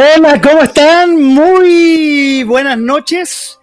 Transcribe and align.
Hola, 0.00 0.40
¿cómo 0.40 0.62
están? 0.62 1.22
Muy 1.22 2.42
buenas 2.44 2.78
noches 2.78 3.58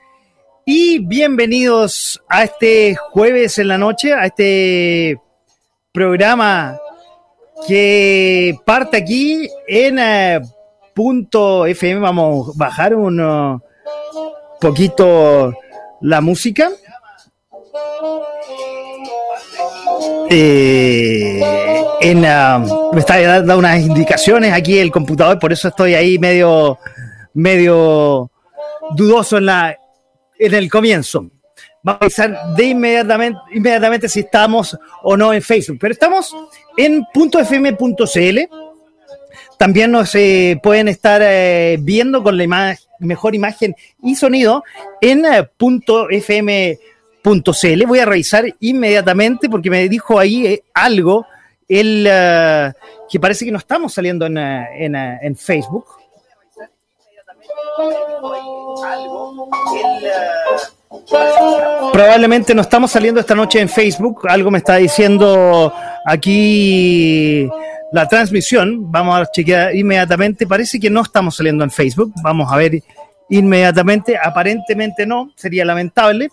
y 0.65 0.99
bienvenidos 0.99 2.21
a 2.29 2.43
este 2.43 2.95
jueves 2.95 3.57
en 3.57 3.69
la 3.69 3.79
noche, 3.79 4.13
a 4.13 4.27
este 4.27 5.19
programa 5.91 6.77
que 7.67 8.55
parte 8.67 8.97
aquí 8.97 9.49
en 9.67 9.97
eh, 9.97 10.39
punto 10.93 11.65
FM. 11.65 12.01
Vamos 12.01 12.49
a 12.49 12.51
bajar 12.55 12.93
un 12.93 13.59
poquito 14.61 15.55
la 16.01 16.21
música. 16.21 16.69
Eh, 20.29 21.41
en, 22.01 22.21
me 22.21 22.99
está 22.99 23.19
dando 23.21 23.57
unas 23.57 23.79
indicaciones 23.81 24.53
aquí 24.53 24.77
el 24.77 24.91
computador, 24.91 25.39
por 25.39 25.53
eso 25.53 25.69
estoy 25.69 25.95
ahí 25.95 26.19
medio, 26.19 26.77
medio 27.33 28.29
dudoso 28.95 29.37
en, 29.37 29.45
la, 29.45 29.77
en 30.37 30.53
el 30.53 30.69
comienzo. 30.69 31.29
Vamos 31.83 32.01
a 32.01 32.05
avisar 32.05 32.55
de 32.55 32.65
inmediatamente, 32.65 33.39
inmediatamente 33.53 34.09
si 34.09 34.19
estamos 34.21 34.77
o 35.03 35.15
no 35.15 35.33
en 35.33 35.41
Facebook, 35.41 35.77
pero 35.79 35.93
estamos 35.93 36.35
en 36.75 37.05
.fm.cl. 37.13 38.39
También 39.57 39.91
nos 39.91 40.13
eh, 40.15 40.59
pueden 40.61 40.87
estar 40.87 41.21
eh, 41.23 41.77
viendo 41.79 42.21
con 42.21 42.37
la 42.37 42.77
mejor 42.99 43.35
imagen 43.35 43.75
y 44.03 44.15
sonido 44.15 44.63
en 45.01 45.25
eh, 45.25 45.49
Voy 47.85 47.99
a 47.99 48.05
revisar 48.05 48.45
inmediatamente 48.61 49.49
porque 49.49 49.69
me 49.69 49.89
dijo 49.89 50.17
ahí 50.17 50.45
eh, 50.45 50.63
algo 50.73 51.25
el, 51.67 52.07
uh, 52.07 52.71
que 53.09 53.19
parece 53.19 53.43
que 53.43 53.51
no 53.51 53.57
estamos 53.57 53.93
saliendo 53.93 54.25
en, 54.25 54.37
uh, 54.37 55.17
en 55.21 55.35
Facebook. 55.35 55.85
Probablemente 61.91 62.55
no 62.55 62.61
estamos 62.61 62.91
saliendo 62.91 63.19
esta 63.19 63.35
noche 63.35 63.59
en 63.59 63.67
Facebook. 63.67 64.21
Algo 64.29 64.49
me 64.49 64.59
está 64.59 64.77
diciendo 64.77 65.73
aquí 66.05 67.49
la 67.91 68.07
transmisión. 68.07 68.89
Vamos 68.89 69.19
a 69.19 69.25
chequear 69.29 69.75
inmediatamente. 69.75 70.47
Parece 70.47 70.79
que 70.79 70.89
no 70.89 71.01
estamos 71.01 71.35
saliendo 71.35 71.65
en 71.65 71.71
Facebook. 71.71 72.13
Vamos 72.23 72.51
a 72.51 72.55
ver 72.55 72.81
inmediatamente. 73.29 74.17
Aparentemente 74.17 75.05
no. 75.05 75.31
Sería 75.35 75.65
lamentable 75.65 76.29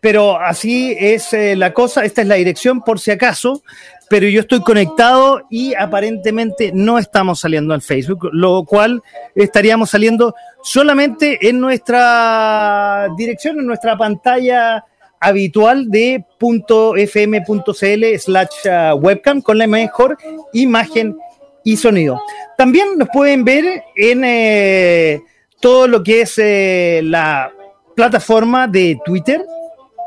pero 0.00 0.40
así 0.40 0.96
es 0.98 1.32
eh, 1.32 1.56
la 1.56 1.72
cosa, 1.72 2.04
esta 2.04 2.22
es 2.22 2.28
la 2.28 2.36
dirección 2.36 2.80
por 2.82 2.98
si 2.98 3.10
acaso, 3.10 3.62
pero 4.08 4.26
yo 4.28 4.40
estoy 4.40 4.60
conectado 4.62 5.42
y 5.50 5.74
aparentemente 5.74 6.72
no 6.74 6.98
estamos 6.98 7.40
saliendo 7.40 7.74
en 7.74 7.80
Facebook, 7.80 8.30
lo 8.32 8.64
cual 8.64 9.02
estaríamos 9.34 9.90
saliendo 9.90 10.34
solamente 10.62 11.48
en 11.48 11.60
nuestra 11.60 13.08
dirección, 13.16 13.60
en 13.60 13.66
nuestra 13.66 13.96
pantalla 13.96 14.84
habitual 15.20 15.90
de 15.90 16.24
.fm.cl 16.40 18.18
slash 18.18 18.66
uh, 18.66 18.94
webcam 18.96 19.42
con 19.42 19.58
la 19.58 19.66
mejor 19.66 20.16
imagen 20.54 21.16
y 21.62 21.76
sonido. 21.76 22.20
También 22.56 22.96
nos 22.96 23.08
pueden 23.10 23.44
ver 23.44 23.84
en 23.96 24.24
eh, 24.24 25.20
todo 25.60 25.86
lo 25.86 26.02
que 26.02 26.22
es 26.22 26.38
eh, 26.38 27.02
la 27.04 27.52
plataforma 27.94 28.66
de 28.66 28.98
Twitter, 29.04 29.44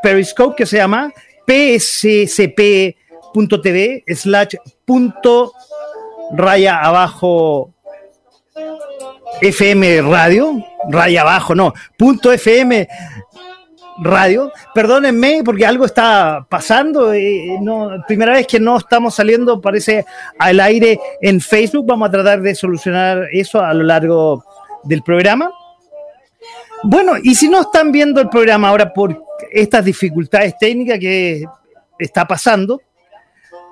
Periscope 0.03 0.55
que 0.57 0.65
se 0.65 0.77
llama 0.77 1.11
pscp.tv 1.47 2.95
slash 4.07 4.55
punto 4.85 5.53
raya 6.33 6.81
abajo 6.81 7.73
FM 9.41 10.01
radio, 10.01 10.63
raya 10.89 11.21
abajo, 11.21 11.55
no, 11.55 11.73
punto 11.97 12.31
FM 12.31 12.87
radio. 13.99 14.51
Perdónenme 14.73 15.41
porque 15.43 15.65
algo 15.65 15.85
está 15.85 16.45
pasando. 16.49 17.13
Eh, 17.13 17.57
no, 17.61 18.03
primera 18.07 18.33
vez 18.33 18.47
que 18.47 18.59
no 18.59 18.77
estamos 18.77 19.15
saliendo, 19.15 19.61
parece 19.61 20.05
al 20.39 20.59
aire 20.59 20.99
en 21.21 21.41
Facebook. 21.41 21.85
Vamos 21.87 22.09
a 22.09 22.11
tratar 22.11 22.41
de 22.41 22.55
solucionar 22.55 23.27
eso 23.31 23.59
a 23.59 23.73
lo 23.73 23.83
largo 23.83 24.43
del 24.83 25.01
programa. 25.01 25.51
Bueno, 26.83 27.13
y 27.21 27.33
si 27.35 27.47
no 27.47 27.61
están 27.61 27.91
viendo 27.91 28.19
el 28.19 28.29
programa 28.29 28.69
ahora 28.69 28.93
por 28.93 29.23
estas 29.51 29.85
dificultades 29.85 30.57
técnicas 30.57 30.99
que 30.99 31.45
está 31.97 32.25
pasando, 32.27 32.81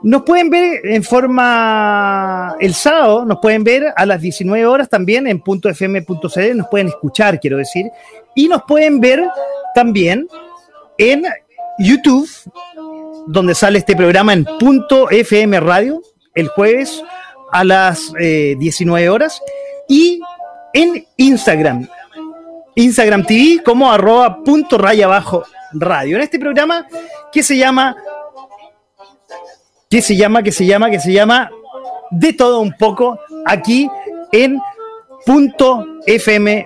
nos 0.03 0.23
pueden 0.23 0.49
ver 0.49 0.85
en 0.85 1.03
forma 1.03 2.55
el 2.59 2.73
sábado, 2.73 3.25
nos 3.25 3.39
pueden 3.39 3.63
ver 3.63 3.93
a 3.95 4.05
las 4.05 4.21
19 4.21 4.65
horas 4.65 4.89
también 4.89 5.27
en 5.27 5.43
.fm.cl, 5.45 6.57
nos 6.57 6.67
pueden 6.67 6.87
escuchar, 6.87 7.39
quiero 7.39 7.57
decir, 7.57 7.87
y 8.33 8.47
nos 8.47 8.63
pueden 8.63 8.99
ver 8.99 9.23
también 9.75 10.27
en 10.97 11.23
YouTube, 11.79 12.29
donde 13.27 13.53
sale 13.53 13.79
este 13.79 13.95
programa 13.95 14.33
en 14.33 14.45
.fm 15.09 15.59
radio 15.59 16.01
el 16.33 16.47
jueves 16.47 17.03
a 17.51 17.63
las 17.63 18.13
eh, 18.19 18.55
19 18.57 19.09
horas 19.09 19.41
y 19.87 20.21
en 20.73 21.05
Instagram 21.17 21.87
Instagram 22.75 23.25
TV 23.25 23.61
como 23.63 23.91
arroba 23.91 24.43
punto 24.43 24.77
raya 24.77 25.05
abajo 25.05 25.43
radio. 25.73 26.17
En 26.17 26.23
este 26.23 26.39
programa 26.39 26.87
que 27.31 27.43
se 27.43 27.57
llama, 27.57 27.95
que 29.89 30.01
se 30.01 30.15
llama, 30.15 30.43
que 30.43 30.51
se 30.51 30.65
llama, 30.65 30.89
que 30.89 30.99
se 30.99 31.13
llama 31.13 31.49
de 32.11 32.33
todo 32.33 32.59
un 32.59 32.73
poco 32.73 33.19
aquí 33.45 33.89
en 34.31 34.59
punto 35.25 35.85
fm.cl. 36.05 36.65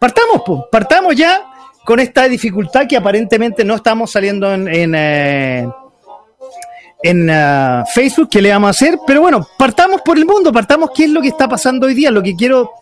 Partamos, 0.00 0.42
pues, 0.44 0.60
partamos 0.70 1.16
ya 1.16 1.42
con 1.84 2.00
esta 2.00 2.28
dificultad 2.28 2.86
que 2.86 2.96
aparentemente 2.96 3.64
no 3.64 3.74
estamos 3.74 4.10
saliendo 4.10 4.52
en, 4.52 4.68
en, 4.68 4.94
eh, 4.94 5.68
en 7.02 7.30
uh, 7.30 7.84
Facebook, 7.92 8.28
¿qué 8.30 8.40
le 8.40 8.50
vamos 8.50 8.68
a 8.68 8.70
hacer? 8.70 8.98
Pero 9.06 9.20
bueno, 9.20 9.46
partamos 9.58 10.00
por 10.02 10.16
el 10.16 10.24
mundo, 10.24 10.52
partamos 10.52 10.90
qué 10.94 11.04
es 11.04 11.10
lo 11.10 11.20
que 11.20 11.28
está 11.28 11.46
pasando 11.46 11.86
hoy 11.86 11.94
día, 11.94 12.10
lo 12.10 12.22
que 12.22 12.34
quiero 12.34 12.72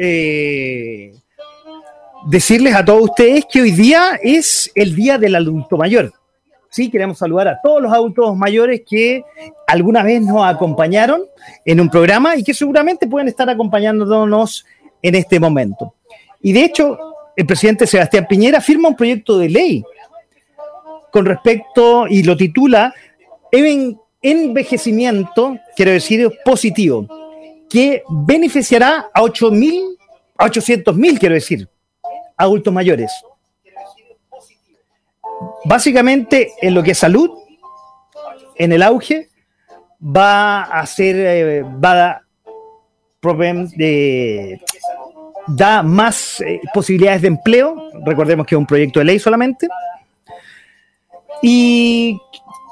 eh, 0.00 1.12
decirles 2.26 2.74
a 2.76 2.84
todos 2.84 3.02
ustedes 3.10 3.44
que 3.50 3.62
hoy 3.62 3.72
día 3.72 4.18
es 4.22 4.70
el 4.76 4.94
día 4.94 5.18
del 5.18 5.34
adulto 5.34 5.76
mayor. 5.76 6.12
Sí, 6.70 6.88
queremos 6.88 7.18
saludar 7.18 7.48
a 7.48 7.60
todos 7.60 7.82
los 7.82 7.92
adultos 7.92 8.36
mayores 8.36 8.82
que 8.88 9.24
alguna 9.66 10.04
vez 10.04 10.22
nos 10.22 10.46
acompañaron 10.46 11.22
en 11.64 11.80
un 11.80 11.90
programa 11.90 12.36
y 12.36 12.44
que 12.44 12.54
seguramente 12.54 13.08
pueden 13.08 13.26
estar 13.26 13.50
acompañándonos 13.50 14.64
en 15.02 15.14
este 15.16 15.40
momento. 15.40 15.94
Y 16.42 16.52
de 16.52 16.64
hecho, 16.64 16.96
el 17.34 17.46
presidente 17.46 17.86
Sebastián 17.86 18.26
Piñera 18.28 18.60
firma 18.60 18.90
un 18.90 18.96
proyecto 18.96 19.36
de 19.38 19.48
ley 19.48 19.84
con 21.10 21.24
respecto 21.24 22.06
y 22.06 22.22
lo 22.22 22.36
titula 22.36 22.94
en 23.50 23.98
envejecimiento, 24.22 25.58
quiero 25.74 25.90
decir, 25.90 26.30
positivo 26.44 27.27
que 27.68 28.02
beneficiará 28.08 29.10
a 29.12 29.22
8.000, 29.22 29.96
a 30.36 30.46
800.000, 30.46 31.18
quiero 31.18 31.34
decir, 31.34 31.68
adultos 32.36 32.72
mayores. 32.72 33.12
Básicamente, 35.64 36.52
en 36.60 36.74
lo 36.74 36.82
que 36.82 36.92
es 36.92 36.98
salud, 36.98 37.30
en 38.56 38.72
el 38.72 38.82
auge, 38.82 39.28
va 40.00 40.62
a 40.62 40.86
ser, 40.86 41.16
eh, 41.18 41.62
va 41.62 42.10
a 42.10 42.22
de, 43.76 44.60
da 45.48 45.82
más 45.82 46.40
eh, 46.40 46.60
posibilidades 46.72 47.22
de 47.22 47.28
empleo. 47.28 47.90
Recordemos 48.04 48.46
que 48.46 48.54
es 48.54 48.58
un 48.58 48.66
proyecto 48.66 49.00
de 49.00 49.04
ley 49.04 49.18
solamente. 49.18 49.68
Y 51.42 52.18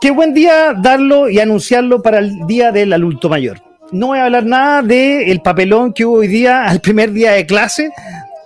qué 0.00 0.10
buen 0.10 0.32
día 0.32 0.72
darlo 0.72 1.28
y 1.28 1.40
anunciarlo 1.40 2.00
para 2.00 2.18
el 2.18 2.46
Día 2.46 2.72
del 2.72 2.92
Adulto 2.92 3.28
Mayor 3.28 3.60
no 3.92 4.08
voy 4.08 4.18
a 4.18 4.24
hablar 4.24 4.44
nada 4.44 4.82
del 4.82 5.30
el 5.30 5.40
papelón 5.40 5.92
que 5.92 6.04
hubo 6.04 6.16
hoy 6.18 6.28
día, 6.28 6.64
al 6.68 6.80
primer 6.80 7.12
día 7.12 7.32
de 7.32 7.46
clase, 7.46 7.92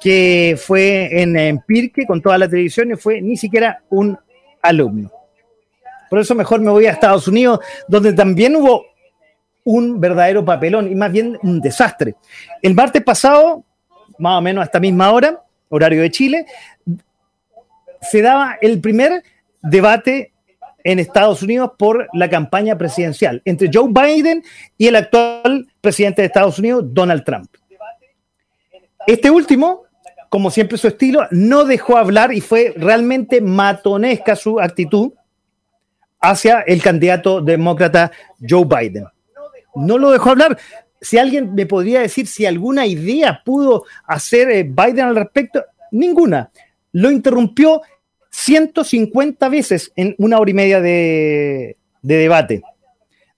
que 0.01 0.59
fue 0.59 1.21
en, 1.21 1.61
Pirque 1.67 2.07
con 2.07 2.21
toda 2.23 2.39
la 2.39 2.49
televisión 2.49 2.91
y 2.91 2.97
fue 2.97 3.21
ni 3.21 3.37
siquiera 3.37 3.83
un 3.91 4.19
alumno. 4.63 5.11
Por 6.09 6.19
eso 6.19 6.35
mejor 6.35 6.61
me 6.61 6.71
voy 6.71 6.87
a 6.87 6.91
Estados 6.91 7.29
Unidos, 7.29 7.61
donde 7.87 8.13
también 8.13 8.57
hubo 8.57 8.85
un 9.63 10.01
verdadero 10.01 10.45
papelón 10.45 10.91
y 10.91 10.95
más 10.95 11.13
bien 11.13 11.39
un 11.43 11.61
desastre. 11.61 12.17
El 12.63 12.75
martes 12.75 13.03
pasado, 13.03 13.65
más 14.19 14.39
o 14.39 14.41
menos 14.41 14.63
a 14.63 14.65
esta 14.65 14.81
misma 14.81 15.13
hora, 15.13 15.41
horario 15.69 16.03
de 16.03 16.11
Chile, 16.11 16.47
se 18.01 18.23
daba 18.23 18.57
el 18.61 18.81
primer 18.81 19.23
debate 19.63 20.30
en 20.85 20.99
Estados 20.99 21.43
Unidos 21.43 21.73
por 21.79 22.09
la 22.13 22.29
campaña 22.29 22.77
presidencial 22.77 23.43
entre 23.45 23.71
Joe 23.73 23.89
Biden 23.89 24.43
y 24.77 24.87
el 24.87 24.97
actual 24.97 25.67
presidente 25.81 26.23
de 26.23 26.27
Estados 26.27 26.59
Unidos, 26.59 26.85
Donald 26.89 27.25
Trump. 27.25 27.49
Este 29.07 29.31
último, 29.31 29.85
como 30.29 30.51
siempre 30.51 30.79
su 30.79 30.89
estilo, 30.89 31.27
no 31.31 31.65
dejó 31.65 31.97
hablar 31.97 32.33
y 32.33 32.41
fue 32.41 32.75
realmente 32.77 33.41
matonesca 33.41 34.37
su 34.37 34.61
actitud 34.61 35.13
hacia 36.21 36.61
el 36.61 36.83
candidato 36.83 37.41
demócrata 37.41 38.13
Joe 38.47 38.65
Biden. 38.65 39.07
No 39.75 39.99
lo 39.99 40.11
dejó 40.11 40.31
hablar. 40.31 40.59
Si 41.01 41.17
alguien 41.17 41.55
me 41.55 41.67
podría 41.67 42.01
decir 42.01 42.27
si 42.27 42.45
alguna 42.45 42.87
idea 42.87 43.43
pudo 43.45 43.85
hacer 44.05 44.51
eh, 44.51 44.65
Biden 44.65 45.07
al 45.07 45.17
respecto, 45.17 45.65
ninguna. 45.91 46.51
Lo 46.93 47.11
interrumpió 47.11 47.81
150 48.31 49.49
veces 49.49 49.93
en 49.97 50.15
una 50.19 50.39
hora 50.39 50.51
y 50.51 50.55
media 50.55 50.81
de, 50.81 51.77
debate. 52.03 52.63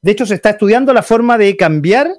De 0.01 0.13
hecho, 0.13 0.27
se 0.27 0.35
está 0.35 0.51
estudiando 0.51 0.93
la 0.93 1.03
forma 1.03 1.39
de 1.39 1.57
cambiar 1.57 2.11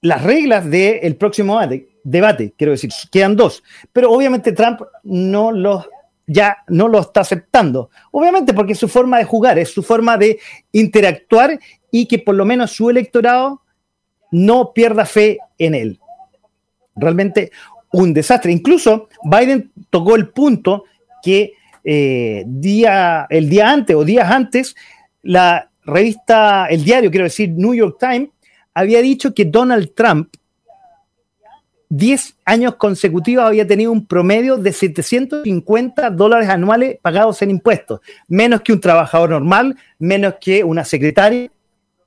las 0.00 0.22
reglas 0.22 0.68
del 0.68 1.16
próximo 1.16 1.58
debate, 2.04 2.54
quiero 2.56 2.72
decir, 2.72 2.90
quedan 3.10 3.34
dos, 3.34 3.62
pero 3.92 4.12
obviamente 4.12 4.52
Trump 4.52 4.80
no 5.02 5.50
los 5.50 5.88
ya 6.28 6.58
no 6.68 6.88
lo 6.88 7.00
está 7.00 7.20
aceptando. 7.20 7.90
Obviamente 8.10 8.52
porque 8.52 8.72
es 8.72 8.78
su 8.78 8.88
forma 8.88 9.18
de 9.18 9.24
jugar, 9.24 9.58
es 9.58 9.72
su 9.72 9.82
forma 9.82 10.18
de 10.18 10.40
interactuar 10.72 11.58
y 11.90 12.06
que 12.06 12.18
por 12.18 12.34
lo 12.34 12.44
menos 12.44 12.72
su 12.72 12.90
electorado 12.90 13.62
no 14.32 14.72
pierda 14.72 15.04
fe 15.04 15.38
en 15.56 15.74
él. 15.74 16.00
Realmente 16.96 17.52
un 17.92 18.12
desastre. 18.12 18.52
Incluso 18.52 19.08
Biden 19.24 19.72
tocó 19.90 20.16
el 20.16 20.28
punto 20.28 20.84
que 21.26 21.54
eh, 21.82 22.44
día, 22.46 23.26
el 23.28 23.48
día 23.48 23.68
antes 23.68 23.96
o 23.96 24.04
días 24.04 24.30
antes, 24.30 24.76
la 25.22 25.70
revista, 25.84 26.66
el 26.66 26.84
diario, 26.84 27.10
quiero 27.10 27.24
decir, 27.24 27.50
New 27.50 27.74
York 27.74 27.96
Times, 27.98 28.30
había 28.72 29.02
dicho 29.02 29.34
que 29.34 29.44
Donald 29.44 29.92
Trump 29.94 30.28
10 31.88 32.36
años 32.44 32.76
consecutivos 32.76 33.44
había 33.44 33.66
tenido 33.66 33.90
un 33.90 34.06
promedio 34.06 34.56
de 34.56 34.72
750 34.72 36.10
dólares 36.10 36.48
anuales 36.48 36.98
pagados 37.02 37.42
en 37.42 37.50
impuestos, 37.50 38.00
menos 38.28 38.60
que 38.62 38.72
un 38.72 38.80
trabajador 38.80 39.30
normal, 39.30 39.76
menos 39.98 40.34
que 40.40 40.62
una 40.62 40.84
secretaria. 40.84 41.50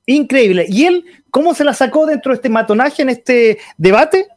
Increíble. 0.06 0.66
¿Y 0.68 0.84
él 0.86 1.04
cómo 1.30 1.54
se 1.54 1.64
la 1.64 1.74
sacó 1.74 2.06
dentro 2.06 2.32
de 2.32 2.36
este 2.36 2.48
matonaje 2.48 3.02
en 3.02 3.10
este 3.10 3.58
debate? 3.76 4.28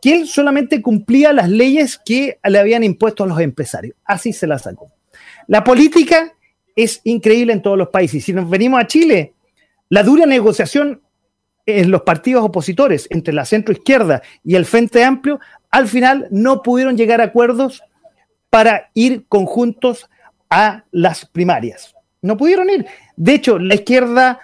Que 0.00 0.14
él 0.14 0.26
solamente 0.26 0.82
cumplía 0.82 1.32
las 1.32 1.48
leyes 1.48 2.00
que 2.04 2.38
le 2.44 2.58
habían 2.58 2.84
impuesto 2.84 3.24
a 3.24 3.26
los 3.26 3.40
empresarios. 3.40 3.96
Así 4.04 4.32
se 4.32 4.46
la 4.46 4.58
sacó. 4.58 4.92
La 5.46 5.64
política 5.64 6.34
es 6.76 7.00
increíble 7.04 7.52
en 7.52 7.62
todos 7.62 7.76
los 7.78 7.88
países. 7.88 8.24
Si 8.24 8.32
nos 8.32 8.48
venimos 8.48 8.80
a 8.80 8.86
Chile, 8.86 9.34
la 9.88 10.02
dura 10.02 10.26
negociación 10.26 11.02
en 11.66 11.90
los 11.90 12.02
partidos 12.02 12.44
opositores 12.44 13.06
entre 13.10 13.34
la 13.34 13.44
centroizquierda 13.44 14.22
y 14.44 14.54
el 14.54 14.64
Frente 14.64 15.04
Amplio, 15.04 15.40
al 15.70 15.86
final 15.86 16.28
no 16.30 16.62
pudieron 16.62 16.96
llegar 16.96 17.20
a 17.20 17.24
acuerdos 17.24 17.82
para 18.50 18.90
ir 18.94 19.26
conjuntos 19.28 20.08
a 20.48 20.84
las 20.90 21.26
primarias. 21.26 21.94
No 22.22 22.36
pudieron 22.36 22.70
ir. 22.70 22.86
De 23.16 23.34
hecho, 23.34 23.58
la 23.58 23.74
izquierda, 23.74 24.40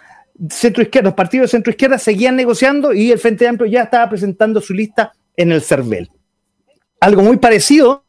centroizquierda, 0.50 1.08
los 1.08 1.14
partidos 1.14 1.50
de 1.50 1.56
centroizquierda 1.56 1.98
seguían 1.98 2.36
negociando 2.36 2.92
y 2.92 3.10
el 3.10 3.18
Frente 3.18 3.48
Amplio 3.48 3.70
ya 3.70 3.84
estaba 3.84 4.08
presentando 4.08 4.60
su 4.60 4.74
lista 4.74 5.12
en 5.36 5.52
el 5.52 5.62
CERVEL. 5.62 6.10
Algo 7.00 7.22
muy 7.22 7.36
parecido 7.36 8.04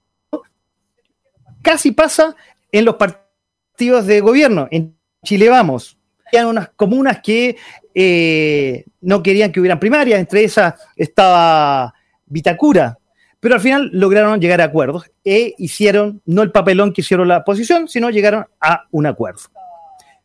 casi 1.65 1.91
pasa 1.91 2.35
en 2.71 2.85
los 2.85 2.95
partidos 2.95 4.05
de 4.05 4.21
gobierno. 4.21 4.67
En 4.69 4.95
Chile 5.23 5.49
vamos. 5.49 5.97
Había 6.27 6.47
unas 6.47 6.69
comunas 6.75 7.19
que 7.21 7.57
eh, 7.93 8.85
no 9.01 9.23
querían 9.23 9.51
que 9.51 9.59
hubieran 9.59 9.79
primarias, 9.79 10.19
entre 10.19 10.43
esas 10.43 10.75
estaba 10.95 11.93
Vitacura, 12.27 12.97
pero 13.39 13.55
al 13.55 13.61
final 13.61 13.89
lograron 13.93 14.39
llegar 14.39 14.61
a 14.61 14.65
acuerdos 14.65 15.09
e 15.23 15.55
hicieron 15.57 16.21
no 16.25 16.41
el 16.41 16.51
papelón 16.51 16.93
que 16.93 17.01
hicieron 17.01 17.27
la 17.27 17.37
oposición, 17.37 17.87
sino 17.87 18.09
llegaron 18.09 18.45
a 18.61 18.85
un 18.91 19.07
acuerdo. 19.07 19.41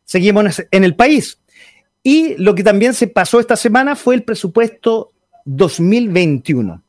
Seguimos 0.03 0.63
en 0.69 0.83
el 0.83 0.95
país. 0.95 1.39
Y 2.03 2.35
lo 2.37 2.55
que 2.55 2.63
también 2.63 2.93
se 2.93 3.07
pasó 3.07 3.39
esta 3.39 3.55
semana 3.55 3.95
fue 3.95 4.15
el 4.15 4.23
presupuesto 4.23 5.11
2021 5.45 6.83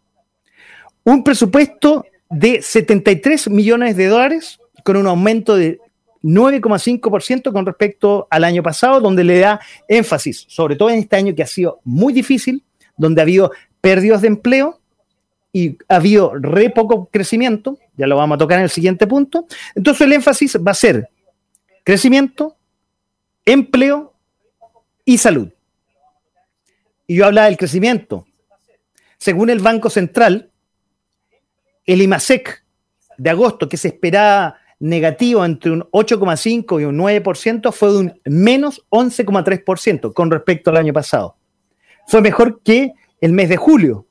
un 1.05 1.25
presupuesto 1.25 2.05
de 2.31 2.63
73 2.63 3.51
millones 3.51 3.97
de 3.97 4.07
dólares 4.07 4.59
con 4.85 4.97
un 4.97 5.07
aumento 5.07 5.57
de 5.57 5.81
9,5% 6.23 7.53
con 7.53 7.67
respecto 7.67 8.27
al 8.31 8.45
año 8.45 8.63
pasado, 8.63 9.01
donde 9.01 9.25
le 9.25 9.41
da 9.41 9.61
énfasis, 9.89 10.45
sobre 10.49 10.77
todo 10.77 10.91
en 10.91 11.01
este 11.01 11.17
año 11.17 11.35
que 11.35 11.43
ha 11.43 11.47
sido 11.47 11.81
muy 11.85 12.13
difícil, 12.13 12.63
donde 12.97 13.21
ha 13.21 13.25
habido 13.25 13.51
pérdidas 13.81 14.23
de 14.23 14.29
empleo 14.29 14.81
y 15.53 15.77
ha 15.89 15.97
habido 15.97 16.33
re 16.35 16.71
poco 16.71 17.07
crecimiento, 17.13 17.77
ya 17.97 18.07
lo 18.07 18.17
vamos 18.17 18.37
a 18.37 18.39
tocar 18.39 18.59
en 18.59 18.65
el 18.65 18.71
siguiente 18.71 19.07
punto. 19.07 19.47
Entonces 19.75 20.07
el 20.07 20.13
énfasis 20.13 20.57
va 20.57 20.71
a 20.71 20.75
ser 20.75 21.09
crecimiento, 21.85 22.57
empleo 23.45 24.15
y 25.05 25.19
salud. 25.19 25.49
Y 27.07 27.17
yo 27.17 27.27
hablaba 27.27 27.49
del 27.49 27.59
crecimiento. 27.59 28.27
Según 29.19 29.51
el 29.51 29.59
Banco 29.59 29.91
Central, 29.91 30.52
el 31.87 32.03
IMASEC 32.03 32.65
de 33.19 33.31
agosto, 33.31 33.69
que 33.69 33.77
se 33.77 33.89
esperaba 33.89 34.57
negativo 34.79 35.45
entre 35.45 35.71
un 35.71 35.83
8,5 35.93 36.81
y 36.81 36.85
un 36.85 36.99
9%, 36.99 37.73
fue 37.73 37.93
de 37.93 37.99
un 37.99 38.21
menos 38.25 38.85
11,3% 38.91 40.13
con 40.13 40.31
respecto 40.31 40.71
al 40.71 40.77
año 40.77 40.93
pasado. 40.93 41.37
Fue 42.07 42.21
mejor 42.21 42.61
que 42.63 42.93
el 43.21 43.33
mes 43.33 43.49
de 43.49 43.57
julio, 43.57 44.07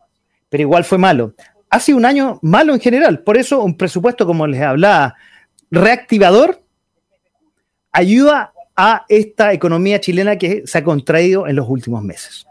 pero 0.50 0.62
igual 0.62 0.84
fue 0.84 0.98
malo. 0.98 1.34
Ha 1.69 1.79
sido 1.79 1.98
un 1.98 2.05
año 2.05 2.39
malo 2.41 2.74
en 2.74 2.79
general, 2.79 3.24
por 3.24 3.38
eso 3.38 3.63
un 3.63 3.75
presupuesto, 3.75 4.25
como 4.25 4.48
les 4.48 4.62
hablaba, 4.62 5.15
reactivador, 5.69 6.62
ayuda 7.91 8.53
a 8.75 9.05
esta 9.10 9.53
economía 9.53 10.00
chilena 10.00 10.38
que 10.38 10.63
se 10.65 10.77
ha 10.77 10.84
contraído 10.84 11.48
en 11.48 11.55
los 11.55 11.67
últimos 11.67 12.03
meses. 12.03 12.45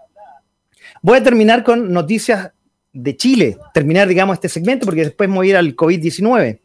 Voy 1.02 1.18
a 1.18 1.22
terminar 1.22 1.64
con 1.64 1.92
noticias 1.92 2.52
de 2.92 3.16
Chile, 3.16 3.56
terminar, 3.72 4.08
digamos, 4.08 4.34
este 4.34 4.48
segmento, 4.48 4.84
porque 4.84 5.04
después 5.04 5.28
me 5.28 5.36
voy 5.36 5.48
a 5.48 5.50
ir 5.50 5.56
al 5.56 5.76
COVID-19. 5.76 6.60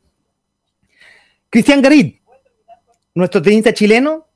Cristian 1.50 1.82
Garit, 1.82 2.20
nuestro 3.14 3.42
tenista 3.42 3.74
chileno, 3.74 4.28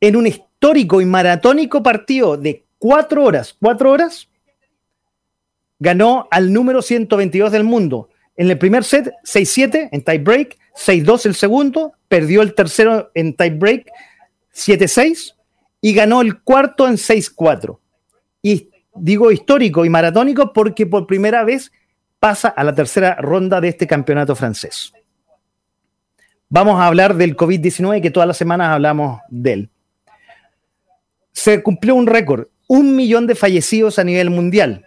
en 0.00 0.16
un 0.16 0.26
histórico 0.26 1.00
y 1.00 1.04
maratónico 1.04 1.82
partido 1.82 2.36
de 2.36 2.64
cuatro 2.78 3.24
horas, 3.24 3.56
cuatro 3.60 3.90
horas, 3.90 4.28
ganó 5.78 6.28
al 6.30 6.52
número 6.52 6.82
122 6.82 7.52
del 7.52 7.64
mundo. 7.64 8.08
En 8.36 8.50
el 8.50 8.58
primer 8.58 8.84
set, 8.84 9.12
6-7 9.24 9.88
en 9.90 10.04
tie 10.04 10.18
break, 10.18 10.56
6-2 10.74 11.26
el 11.26 11.34
segundo, 11.34 11.92
perdió 12.08 12.42
el 12.42 12.54
tercero 12.54 13.10
en 13.14 13.34
tie 13.34 13.50
break, 13.50 13.90
7-6 14.54 15.34
y 15.80 15.92
ganó 15.92 16.20
el 16.20 16.40
cuarto 16.40 16.86
en 16.86 16.94
6-4. 16.94 17.78
Y 18.42 18.70
digo 19.00 19.30
histórico 19.30 19.84
y 19.84 19.90
maratónico 19.90 20.52
porque 20.52 20.86
por 20.86 21.06
primera 21.06 21.44
vez 21.44 21.72
pasa 22.18 22.48
a 22.48 22.64
la 22.64 22.74
tercera 22.74 23.14
ronda 23.16 23.60
de 23.60 23.68
este 23.68 23.86
campeonato 23.86 24.34
francés. 24.34 24.92
Vamos 26.48 26.80
a 26.80 26.86
hablar 26.86 27.14
del 27.14 27.36
COVID-19, 27.36 28.00
que 28.00 28.10
todas 28.10 28.26
las 28.26 28.36
semanas 28.36 28.70
hablamos 28.70 29.20
de 29.28 29.52
él. 29.52 29.70
Se 31.32 31.62
cumplió 31.62 31.94
un 31.94 32.06
récord, 32.06 32.46
un 32.66 32.96
millón 32.96 33.26
de 33.26 33.34
fallecidos 33.34 33.98
a 33.98 34.04
nivel 34.04 34.30
mundial, 34.30 34.86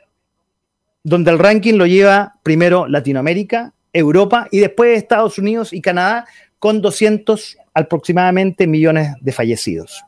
donde 1.04 1.32
el 1.32 1.40
ranking 1.40 1.76
lo 1.76 1.86
lleva 1.86 2.34
primero 2.44 2.88
Latinoamérica, 2.88 3.74
Europa 3.94 4.48
y 4.52 4.60
después 4.60 4.98
Estados 4.98 5.38
Unidos 5.38 5.72
y 5.72 5.82
Canadá, 5.82 6.26
con 6.58 6.82
200 6.82 7.58
aproximadamente 7.74 8.68
millones 8.68 9.14
de 9.22 9.32
fallecidos. 9.32 10.04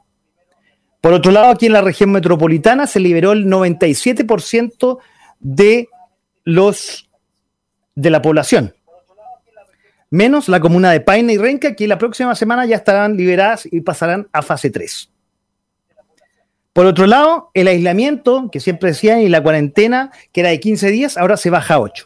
Por 1.03 1.11
otro 1.11 1.33
lado, 1.33 1.51
aquí 1.51 1.65
en 1.65 1.73
la 1.73 1.81
región 1.81 2.13
metropolitana 2.13 2.87
se 2.87 3.01
liberó 3.01 3.33
el 3.33 3.45
97% 3.45 4.99
de 5.41 5.89
los 6.45 7.09
de 7.93 8.09
la 8.09 8.21
población. 8.21 8.73
Menos 10.11 10.47
la 10.47 10.61
comuna 10.61 10.91
de 10.91 11.01
Paine 11.01 11.33
y 11.33 11.37
Renca, 11.37 11.75
que 11.75 11.89
la 11.89 11.97
próxima 11.97 12.35
semana 12.35 12.65
ya 12.65 12.77
estarán 12.77 13.17
liberadas 13.17 13.67
y 13.69 13.81
pasarán 13.81 14.29
a 14.31 14.41
fase 14.41 14.69
3. 14.69 15.11
Por 16.71 16.85
otro 16.85 17.05
lado, 17.05 17.51
el 17.53 17.67
aislamiento, 17.67 18.49
que 18.49 18.61
siempre 18.61 18.91
decían, 18.91 19.19
y 19.19 19.27
la 19.27 19.43
cuarentena, 19.43 20.09
que 20.31 20.39
era 20.39 20.51
de 20.51 20.61
15 20.61 20.89
días, 20.89 21.17
ahora 21.17 21.35
se 21.35 21.49
baja 21.49 21.73
a 21.73 21.79
8. 21.81 22.05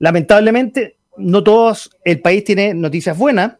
Lamentablemente, 0.00 0.96
no 1.16 1.44
todos 1.44 1.96
el 2.04 2.20
país 2.20 2.42
tiene 2.42 2.74
noticias 2.74 3.16
buenas 3.16 3.58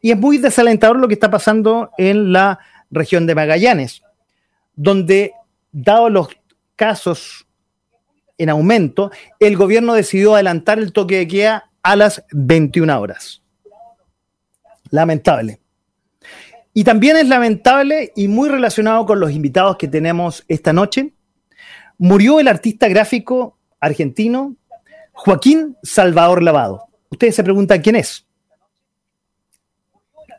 y 0.00 0.12
es 0.12 0.16
muy 0.16 0.38
desalentador 0.38 1.00
lo 1.00 1.08
que 1.08 1.14
está 1.14 1.28
pasando 1.28 1.90
en 1.98 2.32
la 2.32 2.60
región 2.92 3.26
de 3.26 3.34
Magallanes, 3.34 4.02
donde, 4.74 5.32
dado 5.72 6.08
los 6.08 6.28
casos 6.76 7.46
en 8.38 8.50
aumento, 8.50 9.10
el 9.40 9.56
gobierno 9.56 9.94
decidió 9.94 10.34
adelantar 10.34 10.78
el 10.78 10.92
toque 10.92 11.18
de 11.18 11.28
queda 11.28 11.70
a 11.82 11.96
las 11.96 12.24
21 12.30 13.00
horas. 13.00 13.42
Lamentable. 14.90 15.60
Y 16.74 16.84
también 16.84 17.16
es 17.16 17.28
lamentable 17.28 18.12
y 18.14 18.28
muy 18.28 18.48
relacionado 18.48 19.04
con 19.04 19.20
los 19.20 19.32
invitados 19.32 19.76
que 19.76 19.88
tenemos 19.88 20.44
esta 20.48 20.72
noche, 20.72 21.12
murió 21.98 22.40
el 22.40 22.48
artista 22.48 22.88
gráfico 22.88 23.58
argentino 23.78 24.56
Joaquín 25.12 25.76
Salvador 25.82 26.42
Lavado. 26.42 26.84
Ustedes 27.10 27.34
se 27.34 27.44
preguntan 27.44 27.82
quién 27.82 27.96
es. 27.96 28.26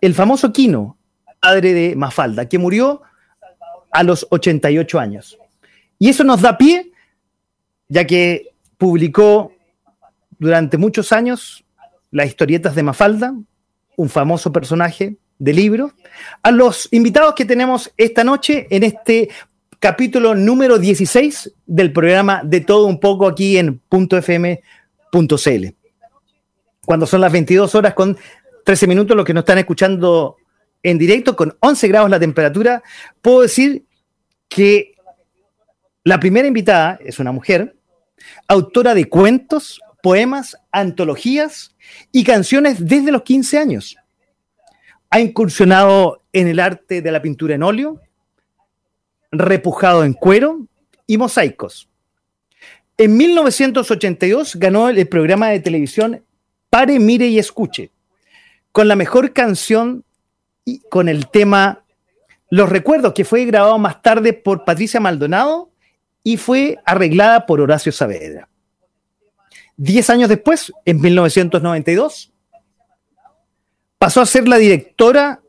El 0.02 0.14
famoso 0.14 0.52
Quino, 0.52 0.98
padre 1.44 1.74
de 1.74 1.96
Mafalda, 1.98 2.48
que 2.48 2.58
murió 2.58 3.02
a 3.92 4.02
los 4.04 4.26
88 4.30 4.98
años. 4.98 5.38
Y 6.00 6.08
eso 6.08 6.24
nos 6.24 6.42
da 6.42 6.58
pie, 6.58 6.94
ya 7.90 8.08
que 8.08 8.54
publicó 8.78 9.52
durante 10.40 10.78
muchos 10.78 11.12
años 11.12 11.66
las 12.12 12.28
historietas 12.28 12.76
de 12.76 12.84
Mafalda, 12.84 13.34
un 13.98 14.10
famoso 14.10 14.54
personaje 14.54 15.18
de 15.38 15.54
libro, 15.54 15.92
a 16.42 16.52
los 16.52 16.88
invitados 16.92 17.36
que 17.36 17.44
tenemos 17.44 17.92
esta 17.98 18.24
noche 18.24 18.68
en 18.70 18.84
este 18.84 19.28
capítulo 19.80 20.36
número 20.36 20.80
16 20.80 21.56
del 21.66 21.92
programa 21.92 22.42
de 22.46 22.62
todo 22.62 22.86
un 22.86 23.02
poco 23.02 23.28
aquí 23.28 23.58
en 23.58 23.82
.fm.cl. 23.90 25.66
Cuando 26.86 27.06
son 27.06 27.20
las 27.20 27.32
22 27.34 27.76
horas 27.76 27.94
con 27.94 28.18
13 28.64 28.88
minutos, 28.88 29.18
los 29.18 29.26
que 29.26 29.34
nos 29.34 29.42
están 29.42 29.58
escuchando 29.58 30.38
en 30.84 30.98
directo, 30.98 31.36
con 31.36 31.56
11 31.62 31.88
grados 31.88 32.10
la 32.10 32.20
temperatura, 32.20 32.84
puedo 33.22 33.42
decir 33.42 33.86
que 34.50 34.96
la 36.04 36.20
primera 36.20 36.48
invitada 36.48 37.00
es 37.02 37.20
una 37.20 37.32
mujer, 37.32 37.78
autora 38.48 38.94
de 38.94 39.08
cuentos, 39.08 39.80
poemas, 40.02 40.58
antologías 40.72 41.76
y 42.12 42.26
canciones 42.26 42.86
desde 42.86 43.12
los 43.12 43.24
15 43.24 43.58
años. 43.58 43.98
Ha 45.10 45.22
incursionado 45.22 46.22
en 46.34 46.48
el 46.48 46.60
arte 46.60 47.02
de 47.02 47.12
la 47.12 47.22
pintura 47.22 47.56
en 47.56 47.64
óleo, 47.64 48.02
repujado 49.32 50.04
en 50.04 50.14
cuero 50.14 50.68
y 51.08 51.18
mosaicos. 51.18 51.90
En 52.98 53.16
1982 53.16 54.58
ganó 54.58 54.90
el 54.90 55.08
programa 55.08 55.50
de 55.50 55.60
televisión 55.62 56.24
Pare, 56.70 57.00
Mire 57.00 57.28
y 57.28 57.40
Escuche, 57.40 57.92
con 58.72 58.88
la 58.88 58.96
mejor 58.96 59.32
canción 59.32 60.04
con 60.90 61.10
el 61.10 61.28
tema 61.28 61.84
Los 62.50 62.70
Recuerdos, 62.70 63.14
que 63.14 63.26
fue 63.26 63.46
grabado 63.46 63.78
más 63.78 64.02
tarde 64.02 64.34
por 64.34 64.66
Patricia 64.66 65.00
Maldonado 65.00 65.72
y 66.24 66.38
fue 66.38 66.78
arreglada 66.86 67.46
por 67.46 67.60
Horacio 67.62 67.92
Saavedra. 67.92 68.48
Diez 69.76 70.10
años 70.10 70.30
después, 70.30 70.72
en 70.86 71.02
1992, 71.02 72.32
pasó 73.98 74.22
a 74.22 74.26
ser 74.26 74.48
la 74.48 74.58
directora 74.58 75.42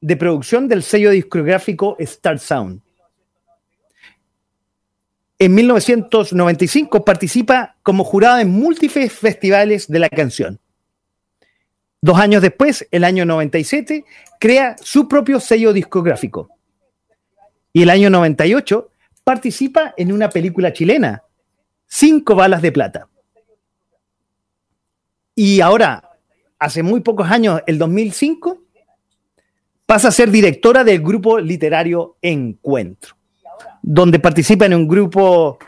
de 0.00 0.16
producción 0.16 0.68
del 0.68 0.82
sello 0.82 1.10
discográfico 1.10 1.96
Star 1.98 2.38
Sound. 2.38 2.80
En 5.38 5.54
1995 5.54 7.04
participa 7.04 7.76
como 7.82 8.04
jurada 8.04 8.42
en 8.42 8.50
múltiples 8.50 9.12
festivales 9.12 9.88
de 9.88 9.98
la 9.98 10.08
canción. 10.10 10.60
Dos 12.02 12.18
años 12.18 12.40
después, 12.40 12.86
el 12.90 13.04
año 13.04 13.26
97, 13.26 14.04
crea 14.38 14.76
su 14.82 15.06
propio 15.06 15.38
sello 15.38 15.72
discográfico. 15.72 16.48
Y 17.72 17.82
el 17.82 17.90
año 17.90 18.08
98 18.08 18.90
participa 19.22 19.94
en 19.96 20.12
una 20.12 20.30
película 20.30 20.72
chilena, 20.72 21.22
Cinco 21.92 22.36
balas 22.36 22.62
de 22.62 22.70
plata. 22.70 23.08
Y 25.34 25.60
ahora, 25.60 26.08
hace 26.56 26.84
muy 26.84 27.00
pocos 27.00 27.28
años, 27.28 27.60
el 27.66 27.78
2005, 27.78 28.62
pasa 29.86 30.08
a 30.08 30.12
ser 30.12 30.30
directora 30.30 30.84
del 30.84 31.02
grupo 31.02 31.40
literario 31.40 32.16
Encuentro, 32.22 33.16
donde 33.82 34.20
participa 34.20 34.66
en 34.66 34.74
un 34.74 34.86
grupo 34.86 35.58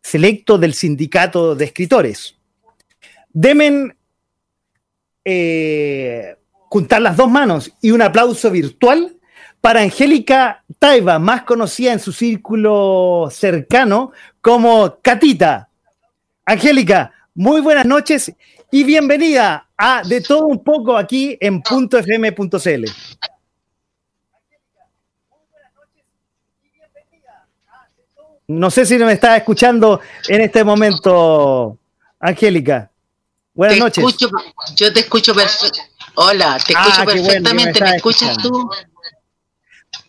selecto 0.00 0.58
del 0.58 0.74
sindicato 0.74 1.56
de 1.56 1.64
escritores. 1.64 2.36
Demen 3.32 3.96
eh, 5.24 6.36
juntar 6.68 7.02
las 7.02 7.16
dos 7.16 7.30
manos 7.30 7.72
y 7.80 7.90
un 7.90 8.02
aplauso 8.02 8.50
virtual 8.50 9.16
para 9.60 9.80
Angélica 9.80 10.64
Taiba, 10.78 11.18
más 11.18 11.42
conocida 11.42 11.92
en 11.92 12.00
su 12.00 12.12
círculo 12.12 13.28
cercano 13.30 14.12
como 14.40 14.98
Catita. 15.00 15.68
Angélica, 16.44 17.12
muy 17.34 17.60
buenas 17.60 17.86
noches 17.86 18.32
y 18.70 18.84
bienvenida 18.84 19.68
a 19.76 20.02
De 20.02 20.20
todo 20.20 20.46
un 20.46 20.64
poco 20.64 20.96
aquí 20.96 21.36
en 21.40 21.62
.fm.cl. 21.62 22.84
No 28.48 28.70
sé 28.70 28.84
si 28.84 28.98
me 28.98 29.12
está 29.12 29.36
escuchando 29.36 30.00
en 30.28 30.40
este 30.40 30.64
momento, 30.64 31.78
Angélica. 32.18 32.91
Buenas 33.54 33.78
noches. 33.78 34.04
yo 34.76 34.92
te 34.92 35.00
escucho 35.00 35.34
perfectamente. 35.34 35.92
Hola, 36.14 36.58
te 36.58 36.72
escucho 36.72 37.00
ah, 37.00 37.04
perfectamente. 37.04 37.80
¿Me, 37.80 37.96
escuchas 37.96 38.36
tú? 38.38 38.70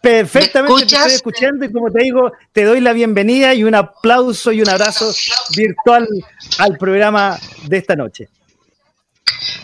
Perfectamente, 0.01 0.85
te 0.85 0.95
estoy 0.95 1.12
escuchando 1.13 1.65
y 1.65 1.71
como 1.71 1.89
te 1.91 2.03
digo, 2.03 2.31
te 2.51 2.65
doy 2.65 2.81
la 2.81 2.93
bienvenida 2.93 3.53
y 3.53 3.63
un 3.63 3.75
aplauso 3.75 4.51
y 4.51 4.62
un 4.62 4.69
abrazo 4.69 5.13
virtual 5.55 6.07
al 6.57 6.77
programa 6.77 7.39
de 7.67 7.77
esta 7.77 7.95
noche. 7.95 8.27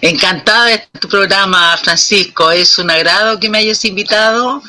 Encantada 0.02 0.66
de 0.68 0.84
tu 1.00 1.10
programa, 1.10 1.76
Francisco. 1.78 2.52
Es 2.52 2.80
un 2.80 2.90
agrado 2.90 3.40
que 3.40 3.50
me 3.50 3.58
hayas 3.58 3.84
invitado 3.84 4.62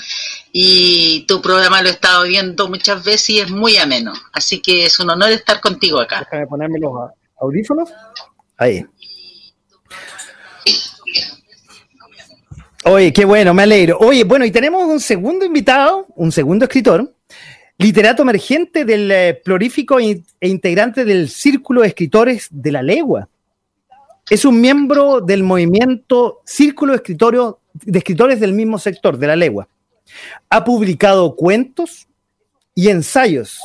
y 0.52 1.24
tu 1.26 1.40
programa 1.40 1.82
lo 1.82 1.88
he 1.88 1.92
estado 1.92 2.24
viendo 2.24 2.68
muchas 2.68 3.04
veces 3.04 3.30
y 3.30 3.38
es 3.38 3.50
muy 3.50 3.76
ameno. 3.76 4.12
Así 4.32 4.60
que 4.60 4.86
es 4.86 4.98
un 4.98 5.10
honor 5.10 5.30
estar 5.30 5.60
contigo 5.60 6.00
acá. 6.00 6.20
Déjame 6.20 6.46
ponerme 6.48 6.80
los 6.80 6.92
audífonos. 7.40 7.90
Ahí. 8.56 8.84
Oye, 12.84 13.12
qué 13.12 13.26
bueno, 13.26 13.52
me 13.52 13.64
alegro. 13.64 13.99
Oye, 13.99 14.25
bueno, 14.25 14.44
y 14.46 14.50
tenemos 14.50 14.82
un 14.84 15.00
segundo 15.00 15.44
invitado, 15.44 16.06
un 16.16 16.32
segundo 16.32 16.64
escritor, 16.64 17.14
literato 17.76 18.22
emergente 18.22 18.87
del 18.87 19.10
eh, 19.10 19.40
plorífico 19.44 19.99
e 20.00 20.22
integrante 20.40 21.04
del 21.04 21.28
Círculo 21.28 21.82
de 21.82 21.88
Escritores 21.88 22.49
de 22.50 22.72
la 22.72 22.82
Legua. 22.82 23.28
Es 24.30 24.46
un 24.46 24.62
miembro 24.62 25.20
del 25.20 25.42
movimiento 25.42 26.40
Círculo 26.46 26.96
de, 26.96 27.54
de 27.75 27.99
Escritores 27.99 28.40
del 28.40 28.54
mismo 28.54 28.78
sector, 28.78 29.18
de 29.18 29.26
la 29.26 29.37
Legua. 29.37 29.68
Ha 30.49 30.64
publicado 30.64 31.37
cuentos 31.37 32.08
y 32.75 32.88
ensayos 32.88 33.60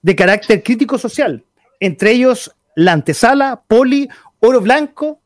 de 0.00 0.16
carácter 0.16 0.62
crítico 0.62 0.96
social, 0.96 1.44
entre 1.78 2.12
ellos 2.12 2.50
La 2.74 2.92
Antesala, 2.92 3.62
Poli, 3.68 4.08
Oro 4.40 4.62
Blanco 4.62 5.20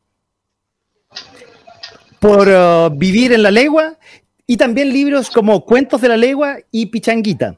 por 2.19 2.47
uh, 2.47 2.89
vivir 2.89 3.33
en 3.33 3.43
la 3.43 3.51
legua 3.51 3.97
y 4.45 4.57
también 4.57 4.91
libros 4.91 5.29
como 5.29 5.63
Cuentos 5.65 6.01
de 6.01 6.09
la 6.09 6.17
legua 6.17 6.57
y 6.71 6.87
Pichanguita. 6.87 7.57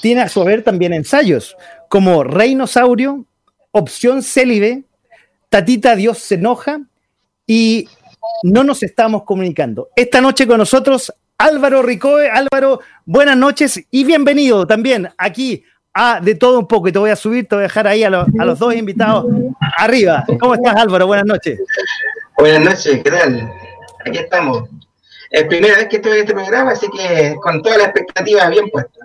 Tiene 0.00 0.22
a 0.22 0.28
su 0.28 0.40
haber 0.40 0.62
también 0.62 0.92
ensayos 0.92 1.56
como 1.88 2.24
Reinosaurio, 2.24 3.24
Opción 3.70 4.22
Célibe, 4.22 4.84
Tatita 5.48 5.94
Dios 5.94 6.18
se 6.18 6.34
enoja 6.34 6.80
y 7.46 7.88
No 8.42 8.64
nos 8.64 8.82
estamos 8.82 9.24
comunicando. 9.24 9.88
Esta 9.94 10.20
noche 10.20 10.46
con 10.46 10.58
nosotros 10.58 11.12
Álvaro 11.38 11.82
Ricoe. 11.82 12.30
Álvaro, 12.30 12.80
buenas 13.04 13.36
noches 13.36 13.84
y 13.90 14.04
bienvenido 14.04 14.66
también 14.66 15.08
aquí 15.18 15.64
a 15.92 16.20
De 16.20 16.34
Todo 16.34 16.58
Un 16.58 16.66
Poco. 16.66 16.88
Y 16.88 16.92
te 16.92 16.98
voy 16.98 17.10
a 17.10 17.16
subir, 17.16 17.46
te 17.46 17.54
voy 17.54 17.62
a 17.62 17.68
dejar 17.68 17.86
ahí 17.86 18.04
a, 18.04 18.08
a 18.08 18.44
los 18.44 18.58
dos 18.58 18.74
invitados 18.74 19.26
arriba. 19.76 20.24
¿Cómo 20.40 20.54
estás 20.54 20.76
Álvaro? 20.76 21.06
Buenas 21.06 21.26
noches. 21.26 21.58
Buenas 22.42 22.64
noches, 22.64 23.00
¿qué 23.04 23.08
tal? 23.08 23.52
Aquí 24.04 24.18
estamos. 24.18 24.68
Es 25.30 25.44
primera 25.44 25.76
vez 25.76 25.86
que 25.86 25.94
estoy 25.98 26.14
en 26.14 26.18
este 26.22 26.34
programa, 26.34 26.72
así 26.72 26.88
que 26.88 27.36
con 27.40 27.62
toda 27.62 27.78
la 27.78 27.84
expectativa 27.84 28.48
bien 28.48 28.68
puesta. 28.68 28.98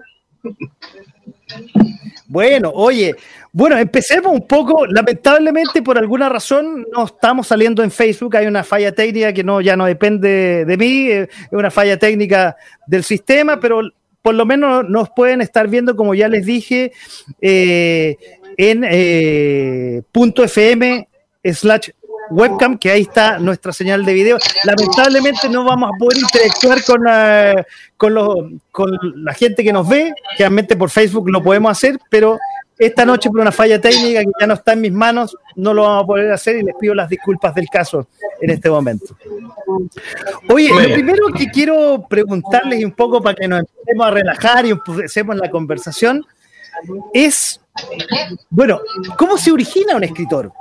Bueno, 2.25 2.71
oye, 2.73 3.15
bueno, 3.51 3.77
empecemos 3.77 4.33
un 4.33 4.47
poco. 4.47 4.87
Lamentablemente, 4.87 5.83
por 5.83 5.99
alguna 5.99 6.29
razón, 6.29 6.87
no 6.91 7.05
estamos 7.05 7.45
saliendo 7.45 7.83
en 7.83 7.91
Facebook. 7.91 8.35
Hay 8.37 8.47
una 8.47 8.63
falla 8.63 8.91
técnica 8.91 9.31
que 9.31 9.43
no, 9.43 9.61
ya 9.61 9.75
no 9.75 9.85
depende 9.85 10.65
de 10.65 10.75
mí, 10.75 11.07
es 11.11 11.29
una 11.51 11.69
falla 11.69 11.99
técnica 11.99 12.57
del 12.87 13.03
sistema, 13.03 13.59
pero 13.59 13.81
por 14.23 14.33
lo 14.33 14.47
menos 14.47 14.89
nos 14.89 15.11
pueden 15.11 15.41
estar 15.41 15.67
viendo, 15.67 15.95
como 15.95 16.15
ya 16.15 16.27
les 16.27 16.43
dije, 16.43 16.91
eh, 17.39 18.17
en 18.57 18.83
eh, 18.83 20.01
punto 20.11 20.43
.fm 20.43 21.07
slash 21.43 21.89
webcam, 22.29 22.77
que 22.77 22.91
ahí 22.91 23.01
está 23.01 23.39
nuestra 23.39 23.71
señal 23.71 24.05
de 24.05 24.13
video. 24.13 24.37
Lamentablemente 24.63 25.49
no 25.49 25.63
vamos 25.63 25.91
a 25.93 25.97
poder 25.97 26.17
interactuar 26.17 26.83
con, 26.83 27.01
eh, 27.09 27.65
con, 27.97 28.61
con 28.71 28.91
la 29.23 29.33
gente 29.33 29.63
que 29.63 29.73
nos 29.73 29.87
ve, 29.87 30.13
realmente 30.37 30.75
por 30.75 30.89
Facebook 30.89 31.29
lo 31.29 31.41
podemos 31.43 31.71
hacer, 31.71 31.99
pero 32.09 32.37
esta 32.77 33.05
noche 33.05 33.29
por 33.29 33.39
una 33.39 33.51
falla 33.51 33.81
técnica 33.81 34.21
que 34.21 34.31
ya 34.39 34.47
no 34.47 34.53
está 34.53 34.73
en 34.73 34.81
mis 34.81 34.91
manos, 34.91 35.35
no 35.55 35.73
lo 35.73 35.83
vamos 35.83 36.03
a 36.03 36.07
poder 36.07 36.31
hacer 36.31 36.57
y 36.57 36.63
les 36.63 36.75
pido 36.75 36.93
las 36.93 37.09
disculpas 37.09 37.55
del 37.55 37.67
caso 37.69 38.07
en 38.39 38.51
este 38.51 38.69
momento. 38.69 39.17
Oye, 40.49 40.69
lo 40.69 40.93
primero 40.93 41.27
que 41.35 41.47
quiero 41.47 42.05
preguntarles 42.07 42.83
un 42.85 42.91
poco 42.91 43.21
para 43.21 43.35
que 43.35 43.47
nos 43.47 43.61
empecemos 43.61 44.07
a 44.07 44.11
relajar 44.11 44.65
y 44.65 44.71
empecemos 44.71 45.35
la 45.37 45.49
conversación 45.49 46.25
es, 47.13 47.59
bueno, 48.49 48.79
¿cómo 49.17 49.37
se 49.37 49.51
origina 49.51 49.95
un 49.95 50.03
escritor? 50.03 50.51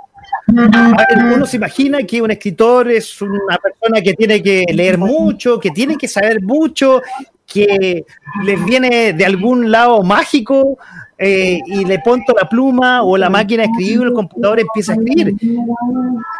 Uno 0.49 1.47
se 1.47 1.57
imagina 1.57 2.03
que 2.05 2.23
un 2.23 2.31
escritor 2.31 2.91
es 2.91 3.21
una 3.21 3.59
persona 3.59 4.01
que 4.01 4.15
tiene 4.15 4.43
que 4.43 4.65
leer 4.73 4.99
mucho, 4.99 5.59
que 5.59 5.71
tiene 5.71 5.97
que 5.97 6.09
saber 6.09 6.41
mucho, 6.43 7.03
que 7.47 8.05
les 8.45 8.65
viene 8.65 9.13
de 9.13 9.25
algún 9.25 9.71
lado 9.71 10.03
mágico 10.03 10.79
eh, 11.19 11.61
y 11.67 11.85
le 11.85 11.99
ponto 12.01 12.35
la 12.35 12.49
pluma 12.49 13.03
o 13.03 13.17
la 13.17 13.31
máquina 13.31 13.63
de 13.63 13.69
escribir 13.71 14.01
o 14.01 14.05
el 14.05 14.13
computador 14.13 14.61
empieza 14.61 14.93
a 14.93 14.97
escribir. 14.97 15.35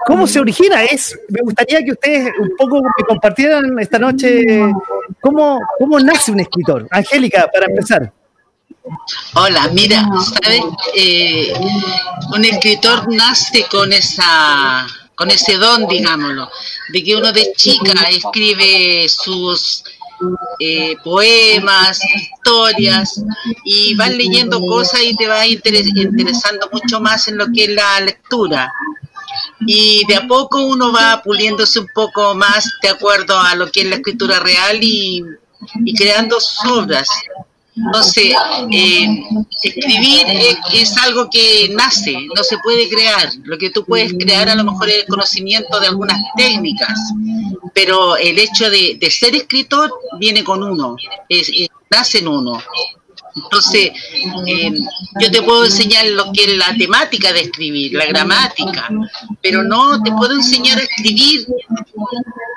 ¿Cómo 0.05 0.27
se 0.27 0.41
origina? 0.41 0.83
Es, 0.85 1.19
me 1.29 1.41
gustaría 1.43 1.83
que 1.85 1.93
ustedes 1.93 2.33
un 2.39 2.51
poco 2.57 2.83
me 2.83 3.05
compartieran 3.09 3.79
esta 3.79 3.99
noche 3.99 4.45
cómo, 5.21 5.59
cómo 5.79 5.99
nace 5.99 6.33
un 6.33 6.41
escritor. 6.41 6.87
Angélica, 6.91 7.49
para 7.53 7.67
empezar. 7.67 8.13
Hola, 9.35 9.69
mira, 9.73 10.09
¿sabes? 10.43 10.61
Eh, 10.95 11.53
un 12.33 12.45
escritor 12.45 13.13
nace 13.13 13.67
con 13.71 13.93
esa 13.93 14.87
con 15.17 15.31
ese 15.31 15.57
don, 15.57 15.89
digámoslo, 15.89 16.51
de 16.93 17.03
que 17.03 17.17
uno 17.17 17.33
de 17.33 17.53
chica 17.57 17.93
escribe 18.11 19.09
sus 19.09 19.83
eh, 20.61 20.95
poemas, 21.03 21.99
historias, 22.15 23.23
y 23.65 23.95
vas 23.95 24.15
leyendo 24.15 24.61
cosas 24.61 25.01
y 25.03 25.17
te 25.17 25.27
vas 25.27 25.47
interesando 25.49 26.69
mucho 26.71 27.01
más 27.01 27.29
en 27.29 27.39
lo 27.39 27.47
que 27.51 27.65
es 27.65 27.71
la 27.71 28.01
lectura. 28.01 28.73
Y 29.67 30.05
de 30.07 30.17
a 30.17 30.29
poco 30.29 30.63
uno 30.63 30.93
va 30.93 31.23
puliéndose 31.23 31.81
un 31.81 31.89
poco 31.95 32.35
más 32.35 32.71
de 32.83 32.91
acuerdo 32.91 33.39
a 33.39 33.55
lo 33.55 33.71
que 33.73 33.81
es 33.81 33.87
la 33.87 33.97
escritura 33.97 34.39
real 34.39 34.79
y, 34.83 35.25
y 35.85 35.95
creando 35.95 36.39
sus 36.41 36.71
obras. 36.71 37.09
Entonces, 37.77 38.33
eh, 38.73 39.23
escribir 39.63 40.27
es, 40.73 40.97
algo 40.97 41.29
que 41.29 41.69
nace, 41.75 42.17
no 42.35 42.43
se 42.43 42.57
puede 42.59 42.89
crear. 42.89 43.31
Lo 43.45 43.59
que 43.59 43.71
tú 43.71 43.85
puedes 43.85 44.15
crear 44.15 44.49
a 44.49 44.55
lo 44.55 44.65
mejor 44.65 44.89
es 44.89 45.01
el 45.01 45.07
conocimiento 45.07 45.79
de 45.79 45.89
algunas 45.89 46.19
técnicas, 46.37 46.99
pero 47.75 48.17
el 48.17 48.39
hecho 48.39 48.71
de, 48.71 48.99
ser 49.11 49.35
escritor 49.35 49.93
viene 50.19 50.43
con 50.43 50.63
uno, 50.63 50.97
es, 51.29 51.51
nace 51.91 52.19
en 52.19 52.29
uno. 52.29 52.63
Entonces, 53.35 53.91
eh, 54.47 54.73
yo 55.21 55.31
te 55.31 55.43
puedo 55.43 55.67
enseñar 55.67 56.07
lo 56.07 56.33
que 56.33 56.45
es 56.45 56.57
la 56.57 56.75
temática 56.75 57.35
de 57.35 57.41
escribir, 57.41 57.93
la 57.93 58.07
gramática, 58.07 58.89
pero 59.43 59.63
no 59.63 60.03
te 60.03 60.11
puedo 60.13 60.33
enseñar 60.33 60.79
a 60.79 60.83
escribir. 60.83 61.47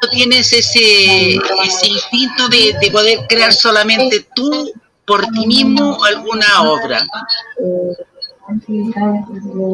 No 0.02 0.10
tienes 0.10 0.54
ese, 0.54 1.38
instinto 1.84 2.48
de 2.48 2.90
poder 2.90 3.20
crear 3.28 3.52
solamente 3.52 4.26
tú 4.34 4.72
por 5.10 5.26
ti 5.26 5.48
mismo 5.48 5.98
alguna 6.06 6.46
obra. 6.62 7.00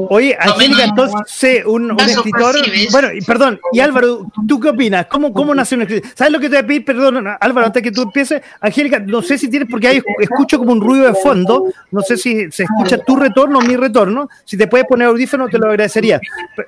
Oye, 0.09 0.37
Angélica, 0.39 0.83
entonces 0.83 1.65
un, 1.65 1.97
escritor. 1.99 2.55
Bueno, 2.91 3.07
perdón, 3.25 3.59
y 3.71 3.79
Álvaro, 3.79 4.29
¿tú 4.47 4.59
qué 4.59 4.69
opinas? 4.69 5.05
¿Cómo, 5.07 5.31
cómo 5.33 5.55
nace 5.55 5.75
un 5.75 5.83
escritor? 5.83 6.11
¿Sabes 6.15 6.33
lo 6.33 6.39
que 6.39 6.49
te 6.49 6.55
voy 6.55 6.63
a 6.63 6.67
pedir? 6.67 6.85
Perdón, 6.85 7.27
Álvaro, 7.39 7.67
antes 7.67 7.81
que 7.81 7.91
tú 7.91 8.03
empieces. 8.03 8.41
Angélica, 8.59 8.99
no 8.99 9.21
sé 9.21 9.37
si 9.37 9.49
tienes, 9.49 9.69
porque 9.69 9.87
ahí 9.87 10.01
escucho 10.19 10.57
como 10.57 10.71
un 10.73 10.81
ruido 10.81 11.05
de 11.05 11.13
fondo. 11.13 11.71
No 11.91 12.01
sé 12.01 12.17
si 12.17 12.51
se 12.51 12.63
escucha 12.63 12.97
tu 12.97 13.15
retorno 13.15 13.59
o 13.59 13.61
mi 13.61 13.75
retorno. 13.75 14.29
Si 14.43 14.57
te 14.57 14.67
puedes 14.67 14.87
poner 14.87 15.07
audífono, 15.07 15.47
te 15.47 15.57
lo 15.57 15.67
agradecería. 15.67 16.19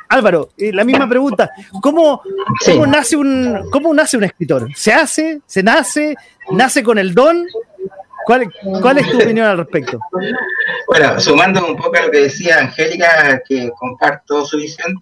Álvaro, 0.08 0.52
eh, 0.58 0.72
la 0.72 0.84
misma 0.84 1.10
pregunta. 1.10 1.52
¿Cómo, 1.82 2.22
cómo, 2.66 2.88
nace 2.88 3.18
un, 3.18 3.70
¿Cómo 3.70 3.94
nace 3.94 4.18
un 4.18 4.24
escritor? 4.24 4.70
¿Se 4.76 4.94
hace? 4.94 5.42
¿Se 5.46 5.62
nace? 5.62 6.16
¿Nace 6.52 6.84
con 6.84 6.98
el 6.98 7.14
don? 7.14 7.46
¿Cuál, 8.28 8.42
es 8.98 9.10
tu 9.10 9.18
opinión 9.24 9.48
al 9.48 9.58
respecto? 9.58 10.00
Bueno, 10.88 11.18
sumando 11.18 11.66
un 11.66 11.78
poco 11.78 11.98
a 11.98 12.02
lo 12.02 12.12
que 12.12 12.24
decía 12.24 12.60
Angélica, 12.60 13.42
que 13.48 13.72
comparto 13.80 14.46
su 14.46 14.58
visión, 14.58 15.02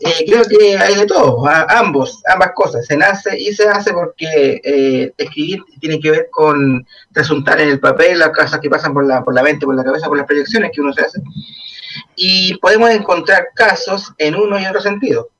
eh, 0.00 0.24
creo 0.26 0.44
que 0.44 0.76
hay 0.76 0.96
de 0.96 1.06
todo, 1.06 1.42
ambos, 1.46 2.22
ambas 2.26 2.50
cosas, 2.54 2.86
se 2.86 2.96
nace 2.96 3.38
y 3.38 3.54
se 3.54 3.66
hace 3.68 3.94
porque 3.94 4.60
eh, 4.62 5.12
escribir 5.16 5.62
tiene 5.80 5.98
que 5.98 6.10
ver 6.10 6.28
con 6.30 6.86
resultar 7.12 7.58
en 7.60 7.70
el 7.70 7.80
papel 7.80 8.18
las 8.18 8.30
cosas 8.30 8.60
que 8.60 8.68
pasan 8.68 8.92
por 8.92 9.06
la, 9.06 9.24
por 9.24 9.34
la 9.34 9.42
mente, 9.42 9.64
por 9.64 9.74
la 9.74 9.84
cabeza, 9.84 10.08
por 10.08 10.18
las 10.18 10.26
proyecciones 10.26 10.72
que 10.74 10.82
uno 10.82 10.92
se 10.92 11.02
hace. 11.02 11.22
Y 12.16 12.58
podemos 12.58 12.90
encontrar 12.90 13.48
casos 13.54 14.12
en 14.18 14.34
uno 14.34 14.60
y 14.60 14.66
otro 14.66 14.80
sentido. 14.82 15.30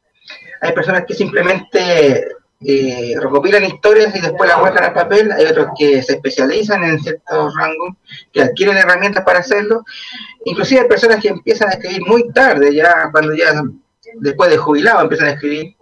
Hay 0.62 0.72
personas 0.72 1.04
que 1.06 1.14
simplemente 1.14 2.26
eh, 2.64 3.14
recopilan 3.20 3.64
historias 3.64 4.14
y 4.14 4.20
después 4.20 4.48
las 4.48 4.58
muestran 4.58 4.84
al 4.84 4.92
papel. 4.92 5.32
Hay 5.32 5.46
otros 5.46 5.68
que 5.78 6.02
se 6.02 6.14
especializan 6.14 6.84
en 6.84 7.00
ciertos 7.00 7.54
rangos, 7.56 7.96
que 8.32 8.42
adquieren 8.42 8.76
herramientas 8.76 9.24
para 9.24 9.40
hacerlo. 9.40 9.84
Inclusive 10.44 10.82
hay 10.82 10.88
personas 10.88 11.20
que 11.20 11.28
empiezan 11.28 11.68
a 11.68 11.72
escribir 11.72 12.02
muy 12.06 12.30
tarde, 12.32 12.74
ya 12.74 13.08
cuando 13.10 13.34
ya 13.34 13.62
después 14.14 14.50
de 14.50 14.56
jubilado 14.56 15.02
empiezan 15.02 15.28
a 15.28 15.32
escribir. 15.32 15.76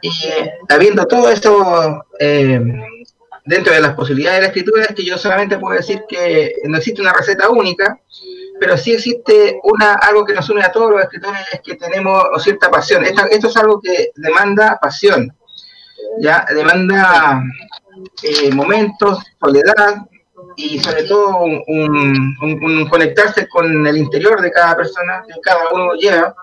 Y 0.00 0.08
eh, 0.08 0.52
habiendo 0.68 1.06
todo 1.06 1.30
eso 1.30 2.04
eh, 2.18 2.60
dentro 3.44 3.72
de 3.72 3.80
las 3.80 3.94
posibilidades 3.94 4.38
de 4.38 4.42
la 4.42 4.48
escritura, 4.48 4.84
es 4.84 4.94
que 4.94 5.04
yo 5.04 5.18
solamente 5.18 5.58
puedo 5.58 5.76
decir 5.76 6.02
que 6.08 6.54
no 6.64 6.78
existe 6.78 7.02
una 7.02 7.12
receta 7.12 7.50
única, 7.50 8.00
pero 8.58 8.76
sí 8.78 8.92
existe 8.92 9.58
una 9.64 9.94
algo 9.94 10.24
que 10.24 10.32
nos 10.32 10.48
une 10.48 10.62
a 10.62 10.72
todos 10.72 10.90
los 10.90 11.02
escritores, 11.02 11.40
es 11.52 11.60
que 11.60 11.74
tenemos 11.74 12.24
cierta 12.42 12.70
pasión. 12.70 13.04
esto 13.04 13.48
es 13.48 13.56
algo 13.56 13.80
que 13.80 14.10
demanda 14.16 14.78
pasión 14.80 15.32
ya 16.20 16.46
demanda 16.54 17.42
eh, 18.22 18.50
momentos, 18.52 19.22
soledad 19.40 19.96
y 20.56 20.78
sobre 20.78 21.04
todo 21.04 21.38
un, 21.66 22.88
conectarse 22.88 23.48
con 23.48 23.86
el 23.86 23.96
interior 23.96 24.40
de 24.40 24.50
cada 24.50 24.76
persona 24.76 25.24
que 25.26 25.40
cada 25.40 25.68
uno 25.72 25.94
lleva, 25.94 26.34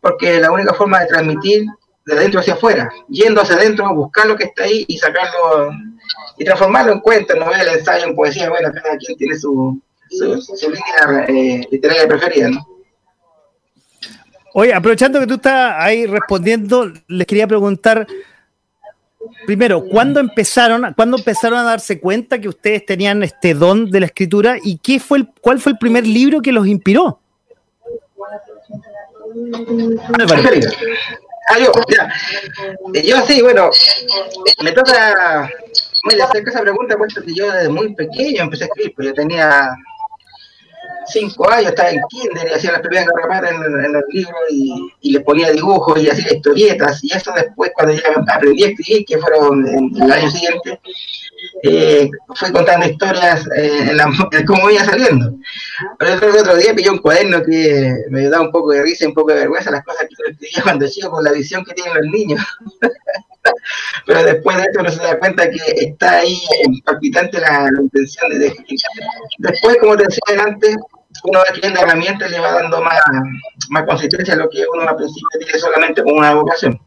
porque 0.00 0.40
la 0.40 0.50
única 0.50 0.74
forma 0.74 1.00
de 1.00 1.06
transmitir 1.06 1.64
de 2.04 2.14
dentro 2.16 2.40
hacia 2.40 2.54
afuera, 2.54 2.90
yendo 3.08 3.40
hacia 3.40 3.56
adentro, 3.56 3.94
buscar 3.94 4.26
lo 4.26 4.36
que 4.36 4.44
está 4.44 4.64
ahí 4.64 4.84
y 4.88 4.98
sacarlo 4.98 5.70
y 6.36 6.44
transformarlo 6.44 6.92
en 6.92 7.00
cuento, 7.00 7.34
novela, 7.36 7.72
ensayo, 7.72 8.06
en 8.06 8.16
poesía, 8.16 8.50
bueno, 8.50 8.70
cada 8.72 8.96
quien 8.96 9.16
tiene 9.16 9.38
su, 9.38 9.80
su, 10.10 10.70
línea 10.70 11.24
eh, 11.28 11.66
literaria 11.70 12.08
preferida, 12.08 12.50
¿no? 12.50 12.66
Oye, 14.54 14.74
aprovechando 14.74 15.18
que 15.18 15.26
tú 15.26 15.34
estás 15.34 15.74
ahí 15.78 16.06
respondiendo, 16.06 16.92
les 17.08 17.26
quería 17.26 17.46
preguntar, 17.46 18.06
primero, 19.46 19.84
¿cuándo 19.84 20.20
empezaron, 20.20 20.92
¿cuándo 20.94 21.16
empezaron 21.18 21.58
a 21.58 21.62
darse 21.62 22.00
cuenta 22.00 22.40
que 22.40 22.48
ustedes 22.48 22.86
tenían 22.86 23.22
este 23.22 23.54
don 23.54 23.90
de 23.90 24.00
la 24.00 24.06
escritura 24.06 24.56
y 24.62 24.78
qué 24.78 25.00
fue 25.00 25.18
el, 25.18 25.28
cuál 25.40 25.58
fue 25.60 25.72
el 25.72 25.78
primer 25.78 26.06
libro 26.06 26.40
que 26.40 26.52
los 26.52 26.66
inspiró? 26.66 27.20
Ah, 31.48 31.58
yo, 31.58 31.72
Yo 33.02 33.26
sí, 33.26 33.42
bueno, 33.42 33.70
me 34.62 34.72
toca 34.72 35.50
me 36.04 36.22
hacer 36.22 36.42
esa 36.46 36.60
pregunta, 36.60 36.96
puesto 36.96 37.22
que 37.22 37.34
yo 37.34 37.50
desde 37.50 37.68
muy 37.68 37.94
pequeño 37.94 38.42
empecé 38.42 38.64
a 38.64 38.66
escribir, 38.66 38.92
pues 38.94 39.08
yo 39.08 39.14
tenía 39.14 39.70
cinco 41.06 41.50
años, 41.50 41.70
estaba 41.70 41.90
en 41.90 42.00
kinder 42.08 42.48
y 42.48 42.54
hacía 42.54 42.72
las 42.72 42.80
primeras 42.80 43.06
garrapatas 43.06 43.50
en, 43.52 43.84
en, 43.84 43.92
los 43.92 44.02
libros 44.08 44.40
y, 44.50 44.92
y, 45.00 45.12
le 45.12 45.20
ponía 45.20 45.50
dibujos 45.50 46.00
y 46.02 46.08
hacía 46.08 46.34
historietas. 46.34 47.02
Y 47.02 47.12
eso 47.12 47.32
después, 47.34 47.70
cuando 47.74 47.94
ya 47.94 48.02
aprendí 48.34 48.64
a 48.64 48.68
escribir, 48.68 49.04
que 49.04 49.18
fueron 49.18 49.66
el 49.66 50.12
año 50.12 50.30
siguiente, 50.30 50.80
eh, 51.62 52.10
fui 52.34 52.52
contando 52.52 52.86
historias 52.86 53.46
eh, 53.56 53.90
en 53.90 53.96
la, 53.96 54.10
cómo 54.46 54.70
iba 54.70 54.84
saliendo. 54.84 55.34
Pero 55.98 56.12
el 56.14 56.36
otro 56.38 56.56
día 56.56 56.74
pillé 56.74 56.90
un 56.90 56.98
cuaderno 56.98 57.42
que 57.42 57.94
me 58.10 58.28
da 58.28 58.40
un 58.40 58.50
poco 58.50 58.70
de 58.70 58.82
risa 58.82 59.04
y 59.04 59.08
un 59.08 59.14
poco 59.14 59.32
de 59.32 59.40
vergüenza 59.40 59.70
las 59.70 59.84
cosas 59.84 60.06
que 60.08 60.14
yo 60.18 60.30
escribía 60.30 60.62
cuando 60.62 60.88
chico 60.88 61.10
con 61.10 61.24
la 61.24 61.32
visión 61.32 61.64
que 61.64 61.74
tienen 61.74 61.94
los 61.94 62.06
niños. 62.06 62.40
Pero 64.06 64.22
después 64.24 64.56
de 64.56 64.62
esto 64.64 64.80
uno 64.80 64.90
se 64.90 65.02
da 65.02 65.18
cuenta 65.18 65.48
que 65.50 65.60
está 65.76 66.18
ahí 66.18 66.38
palpitante 66.84 67.40
la, 67.40 67.68
intención 67.80 68.30
de. 68.30 68.54
Después, 69.38 69.76
como 69.80 69.96
te 69.96 70.04
decía 70.04 70.44
antes, 70.44 70.76
uno 71.24 71.38
va 71.38 71.44
adquiriendo 71.48 71.80
herramientas 71.80 72.30
y 72.30 72.32
le 72.32 72.40
va 72.40 72.52
dando 72.52 72.82
más, 72.82 73.00
más 73.70 73.84
consistencia 73.84 74.34
a 74.34 74.38
lo 74.38 74.48
que 74.48 74.64
uno 74.72 74.88
al 74.88 74.96
principio 74.96 75.38
tiene 75.38 75.58
solamente 75.58 76.02
con 76.02 76.16
una 76.16 76.34
vocación. 76.34 76.80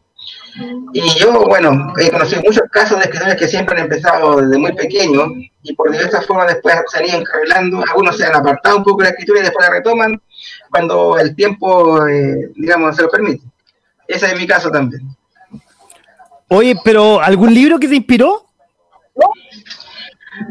Y 0.92 1.02
yo, 1.18 1.44
bueno, 1.44 1.92
he 1.98 2.10
conocido 2.10 2.42
muchos 2.42 2.62
casos 2.70 2.98
de 2.98 3.04
escritores 3.04 3.36
que 3.36 3.46
siempre 3.46 3.76
han 3.76 3.84
empezado 3.84 4.40
desde 4.40 4.58
muy 4.58 4.72
pequeños 4.72 5.30
y 5.62 5.74
por 5.74 5.90
diversas 5.90 6.26
formas 6.26 6.48
después 6.48 6.74
se 6.88 6.98
han 6.98 7.06
ido 7.06 7.18
encarrilando, 7.18 7.84
algunos 7.86 8.16
se 8.16 8.24
han 8.24 8.34
apartado 8.34 8.78
un 8.78 8.84
poco 8.84 9.02
la 9.02 9.10
escritura 9.10 9.40
y 9.40 9.42
después 9.42 9.66
la 9.66 9.74
retoman 9.74 10.20
cuando 10.70 11.18
el 11.18 11.34
tiempo, 11.36 12.06
eh, 12.06 12.50
digamos, 12.54 12.96
se 12.96 13.02
lo 13.02 13.10
permite. 13.10 13.44
Ese 14.08 14.26
es 14.26 14.36
mi 14.36 14.46
caso 14.46 14.70
también. 14.70 15.02
Oye, 16.48 16.76
pero 16.84 17.20
¿algún 17.20 17.52
libro 17.52 17.78
que 17.78 17.88
te 17.88 17.96
inspiró? 17.96 18.46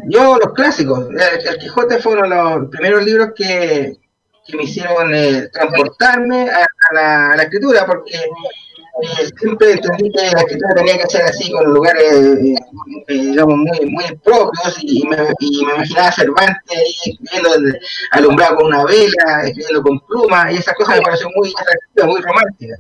Yo, 0.10 0.38
los 0.38 0.54
clásicos. 0.54 1.08
El, 1.10 1.58
Quijote 1.58 2.00
fueron 2.00 2.30
los 2.30 2.70
primeros 2.70 3.06
libros 3.06 3.30
que, 3.36 3.98
me 4.54 4.64
hicieron 4.64 5.14
eh, 5.16 5.48
transportarme 5.54 6.50
a, 6.50 7.36
la, 7.36 7.44
escritura, 7.44 7.86
porque 7.86 8.14
eh, 8.14 9.30
siempre 9.38 9.72
entendí 9.72 10.12
que 10.12 10.32
la 10.32 10.42
escritura 10.42 10.76
tenía 10.76 10.98
que 10.98 11.08
ser 11.08 11.24
así, 11.24 11.50
con 11.52 11.74
lugares, 11.74 12.04
eh, 12.14 12.56
digamos, 13.08 13.58
muy, 13.58 13.90
muy 13.90 14.06
propios, 14.24 14.78
y, 14.82 15.08
me, 15.08 15.18
y 15.40 15.66
me 15.66 15.76
imaginaba 15.76 16.12
Cervantes 16.12 16.78
ahí 16.78 17.12
escribiendo 17.12 17.78
alumbrado 18.12 18.58
con 18.58 18.66
una 18.68 18.84
vela, 18.84 19.44
escribiendo 19.46 19.82
con 19.82 20.00
plumas, 20.02 20.52
y 20.52 20.58
esas 20.58 20.76
cosas 20.76 20.98
me 20.98 21.04
parecieron 21.04 21.34
muy 21.38 21.54
muy 22.04 22.22
románticas 22.22 22.80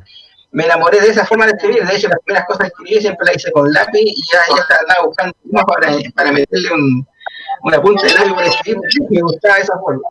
me 0.55 0.63
enamoré 0.63 1.01
de 1.01 1.09
esa 1.09 1.25
forma 1.25 1.45
de 1.45 1.51
escribir. 1.51 1.85
De 1.85 1.95
hecho, 1.95 2.07
las 2.07 2.19
primeras 2.23 2.47
cosas 2.47 2.61
que 2.61 2.67
escribí 2.67 3.01
siempre 3.01 3.25
las 3.25 3.35
hice 3.35 3.51
con 3.51 3.71
lápiz 3.73 3.99
y 3.99 4.23
ya, 4.31 4.39
ya 4.55 4.61
estaba 4.61 5.05
buscando 5.05 5.35
para, 5.67 5.91
para 6.15 6.31
meterle 6.31 6.71
un, 6.71 7.07
una 7.63 7.81
punta 7.81 8.07
de 8.07 8.13
lápiz 8.13 8.33
para 8.33 8.47
escribir. 8.47 8.81
Me 9.09 9.21
gustaba 9.21 9.57
esa 9.57 9.77
forma. 9.79 10.07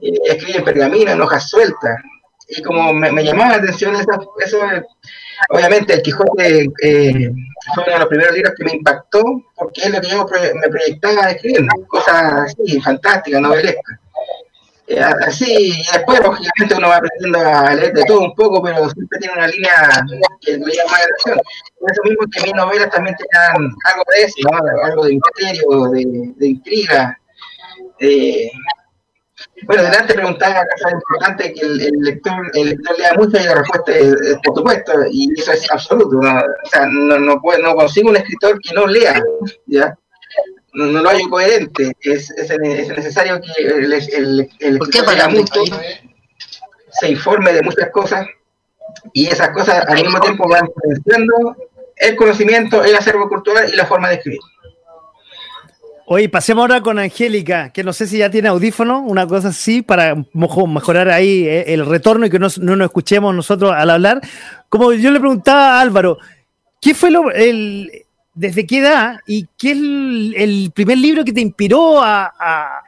escribí 0.00 0.58
en 0.58 0.64
pergamino, 0.64 1.10
en 1.10 1.20
hojas 1.20 1.50
sueltas. 1.50 2.00
Y 2.48 2.62
como 2.62 2.92
me, 2.92 3.24
llamaba 3.24 3.50
la 3.50 3.56
atención 3.56 3.96
eso, 3.96 4.34
eso 4.38 4.60
obviamente 5.48 5.94
el 5.94 6.02
Quijote 6.02 6.68
eh, 6.82 7.30
fue 7.74 7.84
uno 7.84 7.92
de 7.94 7.98
los 7.98 8.08
primeros 8.08 8.34
libros 8.34 8.54
que 8.56 8.64
me 8.64 8.72
impactó 8.72 9.24
porque 9.56 9.80
es 9.80 9.90
lo 9.90 10.00
que 10.00 10.08
yo 10.08 10.24
me 10.60 10.68
proyectaba 10.68 11.30
escribiendo, 11.30 11.72
cosas 11.88 12.54
así, 12.56 12.80
fantásticas, 12.80 13.40
novelescas. 13.40 13.98
Eh, 14.86 15.00
así, 15.00 15.72
después, 15.92 16.20
lógicamente, 16.20 16.74
uno 16.76 16.88
va 16.88 16.96
aprendiendo 16.96 17.38
a 17.38 17.74
leer 17.74 17.94
de 17.94 18.04
todo 18.04 18.20
un 18.20 18.34
poco, 18.34 18.62
pero 18.62 18.88
siempre 18.90 19.18
tiene 19.18 19.34
una 19.34 19.46
línea 19.46 20.04
que 20.40 20.52
le 20.52 20.74
llama 20.74 20.98
la 20.98 21.04
atención. 21.04 21.40
Por 21.80 21.92
eso 21.92 22.02
mismo 22.04 22.26
que 22.30 22.42
mis 22.42 22.54
novelas 22.54 22.90
también 22.90 23.16
tenían 23.16 23.74
algo 23.84 24.04
de 24.14 24.22
eso, 24.22 24.36
¿no? 24.50 24.84
algo 24.84 25.04
de 25.06 25.12
misterio, 25.12 25.90
de, 25.90 26.32
de 26.36 26.46
intriga. 26.46 27.18
Eh, 27.98 28.50
bueno, 29.66 29.84
delante 29.84 30.14
preguntaba 30.14 30.62
es 30.62 30.92
importante 30.92 31.52
que 31.54 31.60
el, 31.60 31.78
lector, 32.00 32.34
el 32.54 32.70
lector 32.70 32.98
lea 32.98 33.14
mucho 33.14 33.38
y 33.38 33.44
la 33.44 33.54
respuesta 33.54 33.92
es, 33.92 34.14
por 34.44 34.56
supuesto, 34.56 34.92
y 35.10 35.28
eso 35.38 35.52
es 35.52 35.70
absoluto. 35.70 36.16
¿no? 36.16 36.40
O 36.40 36.68
sea, 36.70 36.86
no, 36.86 37.18
no, 37.18 37.40
puede, 37.40 37.62
no 37.62 37.74
consigo 37.74 38.10
un 38.10 38.16
escritor 38.16 38.58
que 38.60 38.74
no 38.74 38.86
lea, 38.86 39.22
¿ya? 39.66 39.96
No, 40.74 41.02
lo 41.02 41.08
hay 41.08 41.22
coherente. 41.24 41.92
Es, 42.00 42.30
es, 42.30 42.58
necesario 42.58 43.40
que 43.40 43.62
el, 43.62 43.92
el, 43.92 44.48
el 44.58 44.78
mucho, 44.78 45.62
se 46.90 47.08
informe 47.08 47.52
de 47.52 47.62
muchas 47.62 47.90
cosas 47.90 48.26
y 49.12 49.26
esas 49.26 49.50
cosas 49.50 49.84
al 49.86 50.02
mismo 50.02 50.20
tiempo 50.20 50.48
van 50.48 50.66
potenciando 50.66 51.56
el 51.96 52.16
conocimiento, 52.16 52.84
el 52.84 52.94
acervo 52.94 53.28
cultural 53.28 53.68
y 53.72 53.76
la 53.76 53.86
forma 53.86 54.08
de 54.08 54.16
escribir. 54.16 54.40
Oye, 56.06 56.28
pasemos 56.28 56.62
ahora 56.62 56.82
con 56.82 56.98
Angélica, 56.98 57.70
que 57.70 57.82
no 57.82 57.94
sé 57.94 58.06
si 58.06 58.18
ya 58.18 58.30
tiene 58.30 58.48
audífono, 58.48 59.00
una 59.00 59.26
cosa 59.26 59.48
así, 59.48 59.80
para 59.80 60.14
mejorar 60.34 61.08
ahí 61.08 61.46
eh, 61.46 61.72
el 61.72 61.86
retorno 61.86 62.26
y 62.26 62.30
que 62.30 62.38
no, 62.38 62.48
no 62.60 62.76
nos 62.76 62.86
escuchemos 62.86 63.34
nosotros 63.34 63.72
al 63.74 63.88
hablar. 63.88 64.20
Como 64.68 64.92
yo 64.92 65.10
le 65.10 65.18
preguntaba 65.18 65.78
a 65.78 65.80
Álvaro, 65.80 66.18
¿qué 66.78 66.94
fue 66.94 67.10
lo, 67.10 67.30
el, 67.30 68.03
¿Desde 68.34 68.66
qué 68.66 68.78
edad 68.78 69.20
y 69.26 69.46
qué 69.56 69.70
es 69.70 69.76
el, 69.76 70.72
primer 70.74 70.98
libro 70.98 71.24
que 71.24 71.32
te 71.32 71.40
inspiró 71.40 72.02
a, 72.02 72.82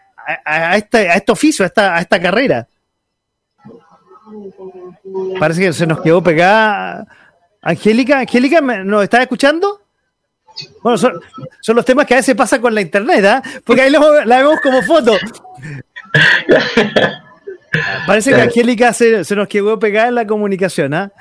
este, 0.75 1.07
este, 1.07 1.33
oficio, 1.33 1.65
a 1.65 1.69
esta, 1.69 1.97
a 1.97 2.01
esta 2.01 2.21
carrera? 2.21 2.67
Parece 5.39 5.61
que 5.61 5.73
se 5.73 5.87
nos 5.87 6.01
quedó 6.01 6.21
pegada. 6.23 7.07
Angélica, 7.63 8.19
Angélica, 8.21 8.61
¿nos 8.61 9.05
estás 9.05 9.23
escuchando? 9.23 9.83
Bueno, 10.83 10.99
son, 10.99 11.21
los 11.69 11.85
temas 11.85 12.07
que 12.07 12.15
a 12.15 12.19
veces 12.19 12.35
pasan 12.35 12.61
con 12.61 12.75
la 12.75 12.81
internet, 12.81 13.25
¿ah? 13.25 13.43
Porque 13.65 13.83
ahí 13.83 13.91
la 13.91 14.39
vemos 14.39 14.61
como 14.61 14.83
foto. 14.83 15.17
Parece 18.07 18.33
que 18.33 18.41
Angélica 18.41 18.93
se, 18.93 19.25
se, 19.25 19.37
nos 19.37 19.49
quedó 19.49 19.79
pegada 19.79 20.09
en 20.09 20.15
la 20.15 20.27
comunicación, 20.27 20.95
¿ah? 20.95 21.13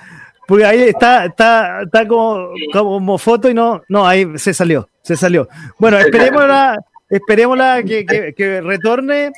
Porque 0.47 0.65
ahí 0.65 0.81
está, 0.83 1.25
está, 1.25 1.81
está 1.83 2.07
como, 2.07 2.49
como 2.71 3.17
foto 3.17 3.49
y 3.49 3.53
no, 3.53 3.81
no, 3.89 4.07
ahí 4.07 4.27
se 4.37 4.53
salió, 4.53 4.87
se 5.01 5.15
salió. 5.15 5.47
Bueno, 5.79 5.97
esperémosla, 5.97 6.77
esperémosla 7.09 7.83
que, 7.83 8.33
que, 8.35 8.61
retorne. 8.61 9.31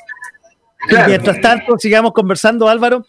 Y 0.90 0.94
mientras 1.06 1.40
tanto, 1.40 1.78
sigamos 1.78 2.12
conversando, 2.12 2.68
Álvaro. 2.68 3.06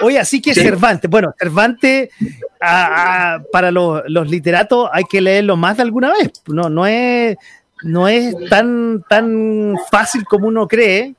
Oye, 0.00 0.18
así 0.18 0.40
que 0.40 0.54
Cervantes, 0.54 1.10
bueno, 1.10 1.34
Cervantes 1.38 2.10
para 2.58 3.70
los, 3.70 4.02
los, 4.06 4.30
literatos 4.30 4.88
hay 4.92 5.04
que 5.04 5.20
leerlo 5.20 5.56
más 5.56 5.76
de 5.76 5.82
alguna 5.82 6.12
vez. 6.12 6.30
No, 6.46 6.70
no 6.70 6.86
es, 6.86 7.36
no 7.82 8.08
es 8.08 8.34
tan, 8.48 9.04
tan 9.08 9.76
fácil 9.90 10.24
como 10.24 10.48
uno 10.48 10.66
cree. 10.68 11.14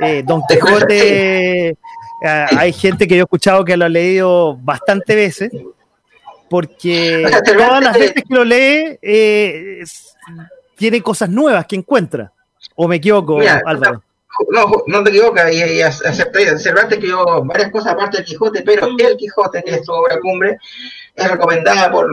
Eh, 0.00 0.24
Don 0.26 0.42
Quijote 0.48 1.76
hay 2.24 2.72
gente 2.72 3.06
que 3.06 3.16
yo 3.16 3.22
he 3.22 3.24
escuchado 3.24 3.64
que 3.64 3.76
lo 3.76 3.84
ha 3.84 3.88
leído 3.88 4.56
bastante 4.56 5.14
veces, 5.14 5.50
porque 6.48 7.26
todas 7.44 7.82
las 7.82 7.98
veces 7.98 8.24
que 8.26 8.34
lo 8.34 8.44
lee 8.44 8.98
eh, 9.02 9.82
tiene 10.76 11.02
cosas 11.02 11.28
nuevas 11.28 11.66
que 11.66 11.76
encuentra. 11.76 12.32
¿O 12.76 12.88
me 12.88 12.96
equivoco, 12.96 13.38
Álvaro? 13.64 14.02
No, 14.50 14.66
no 14.86 15.04
te 15.04 15.10
equivocas, 15.10 15.52
y, 15.52 15.62
y 15.62 15.82
acepté, 15.82 16.58
Cervantes 16.58 16.98
escribió 16.98 17.44
varias 17.44 17.70
cosas 17.70 17.92
aparte 17.92 18.16
del 18.16 18.26
Quijote, 18.26 18.62
pero 18.62 18.86
El 18.86 19.16
Quijote, 19.16 19.62
que 19.62 19.76
es 19.76 19.86
su 19.86 19.92
obra 19.92 20.18
cumbre, 20.20 20.58
es 21.14 21.30
recomendada 21.30 21.92
por, 21.92 22.10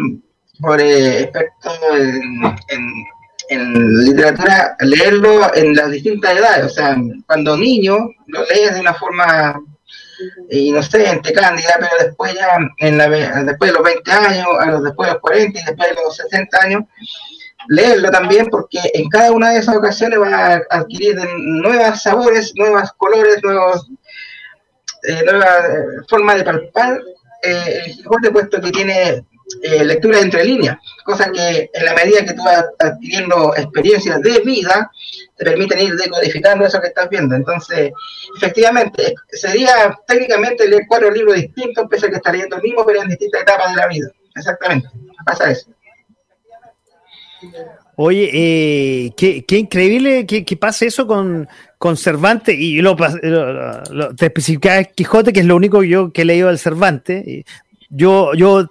por 0.60 0.80
eh, 0.80 1.22
expertos 1.22 1.80
en, 2.70 2.86
en, 3.50 4.04
literatura 4.04 4.76
leerlo 4.82 5.54
en 5.56 5.76
las 5.76 5.90
distintas 5.90 6.38
edades. 6.38 6.66
O 6.66 6.70
sea, 6.70 6.96
cuando 7.26 7.58
niño 7.58 7.98
lo 8.28 8.46
lees 8.46 8.76
de 8.76 8.82
una 8.82 8.94
forma 8.94 9.60
inocente, 10.50 11.34
cándida, 11.34 11.76
pero 11.80 11.92
después 12.08 12.34
ya, 12.34 12.58
en 12.78 12.98
la, 12.98 13.10
después 13.10 13.72
de 13.72 13.78
los 13.78 13.84
20 13.84 14.12
años, 14.12 14.48
a 14.60 14.66
los, 14.68 14.84
después 14.84 15.08
de 15.08 15.14
los 15.14 15.22
40 15.22 15.60
y 15.60 15.64
después 15.64 15.90
de 15.90 15.96
los 15.96 16.16
60 16.16 16.58
años, 16.62 16.84
leerlo 17.68 18.10
también 18.10 18.48
porque 18.48 18.80
en 18.94 19.10
cada 19.10 19.32
una 19.32 19.52
de 19.52 19.60
esas 19.60 19.76
ocasiones 19.76 20.20
va 20.20 20.56
a 20.56 20.62
adquirir 20.70 21.16
nuevos 21.38 22.02
sabores, 22.02 22.54
nuevos 22.56 22.92
colores, 22.98 23.42
nuevos, 23.44 23.88
eh, 25.08 25.24
formas 26.08 26.38
de 26.38 26.44
palpar 26.44 27.02
eh, 27.44 27.84
el 27.86 27.96
Quijote, 27.96 28.32
puesto 28.32 28.62
que 28.62 28.72
tiene 28.72 29.26
eh, 29.62 29.84
lectura 29.84 30.20
entre 30.20 30.44
líneas, 30.44 30.78
cosa 31.04 31.32
que 31.32 31.70
en 31.74 31.86
la 31.86 31.94
medida 31.94 32.26
que 32.26 32.34
tú 32.34 32.44
vas 32.44 32.66
adquiriendo 32.80 33.56
experiencias 33.56 34.22
de 34.22 34.40
vida, 34.40 34.92
te 35.38 35.46
permiten 35.46 35.80
ir 35.80 35.96
decodificando 35.96 36.66
eso 36.66 36.80
que 36.80 36.88
estás 36.88 37.10
viendo. 37.10 37.36
Entonces, 37.36 37.92
efectivamente, 38.38 39.16
sería 39.30 39.98
técnicamente 40.08 40.68
leer 40.68 40.84
cuatro 40.88 41.12
libros 41.12 41.36
distintos, 41.36 41.88
pese 41.90 42.08
a 42.08 42.10
que 42.10 42.16
estaría 42.18 42.44
leyendo 42.44 42.58
el 42.58 42.64
mismo, 42.64 42.86
pero 42.86 43.02
en 43.02 43.10
distintas 43.10 43.42
etapas 43.42 43.72
de 43.72 43.82
la 43.82 43.88
vida. 43.88 44.08
Exactamente, 44.36 44.90
pasa 45.26 45.52
eso. 45.52 45.70
Oye, 47.96 48.30
eh, 48.34 49.12
qué, 49.16 49.58
increíble 49.58 50.26
que, 50.26 50.58
pase 50.58 50.88
eso 50.88 51.06
con, 51.06 51.48
con 51.78 51.98
Cervantes, 51.98 52.56
y 52.58 52.82
lo, 52.82 52.96
lo, 52.96 54.16
te 54.16 54.28
especificaba 54.28 54.84
Quijote, 54.84 55.34
que 55.34 55.42
es 55.42 55.46
lo 55.46 55.56
único 55.56 55.84
yo 55.84 56.12
que 56.12 56.22
he 56.22 56.26
leído 56.26 56.48
del 56.48 56.60
Cervantes. 56.60 57.24
Yo, 57.90 58.34
yo 58.34 58.70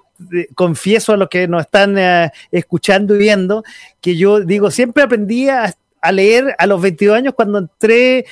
confieso 0.54 1.12
a 1.12 1.16
los 1.16 1.28
que 1.28 1.48
nos 1.48 1.62
están 1.62 1.96
eh, 1.98 2.30
escuchando 2.50 3.14
y 3.14 3.18
viendo 3.18 3.64
que 4.00 4.16
yo 4.16 4.40
digo, 4.40 4.70
siempre 4.70 5.02
aprendí 5.02 5.48
a, 5.48 5.74
leer 6.12 6.54
a 6.59 6.66
los 6.66 6.80
22 6.80 7.16
años 7.16 7.35
cuando 7.35 7.59
entré 7.59 8.24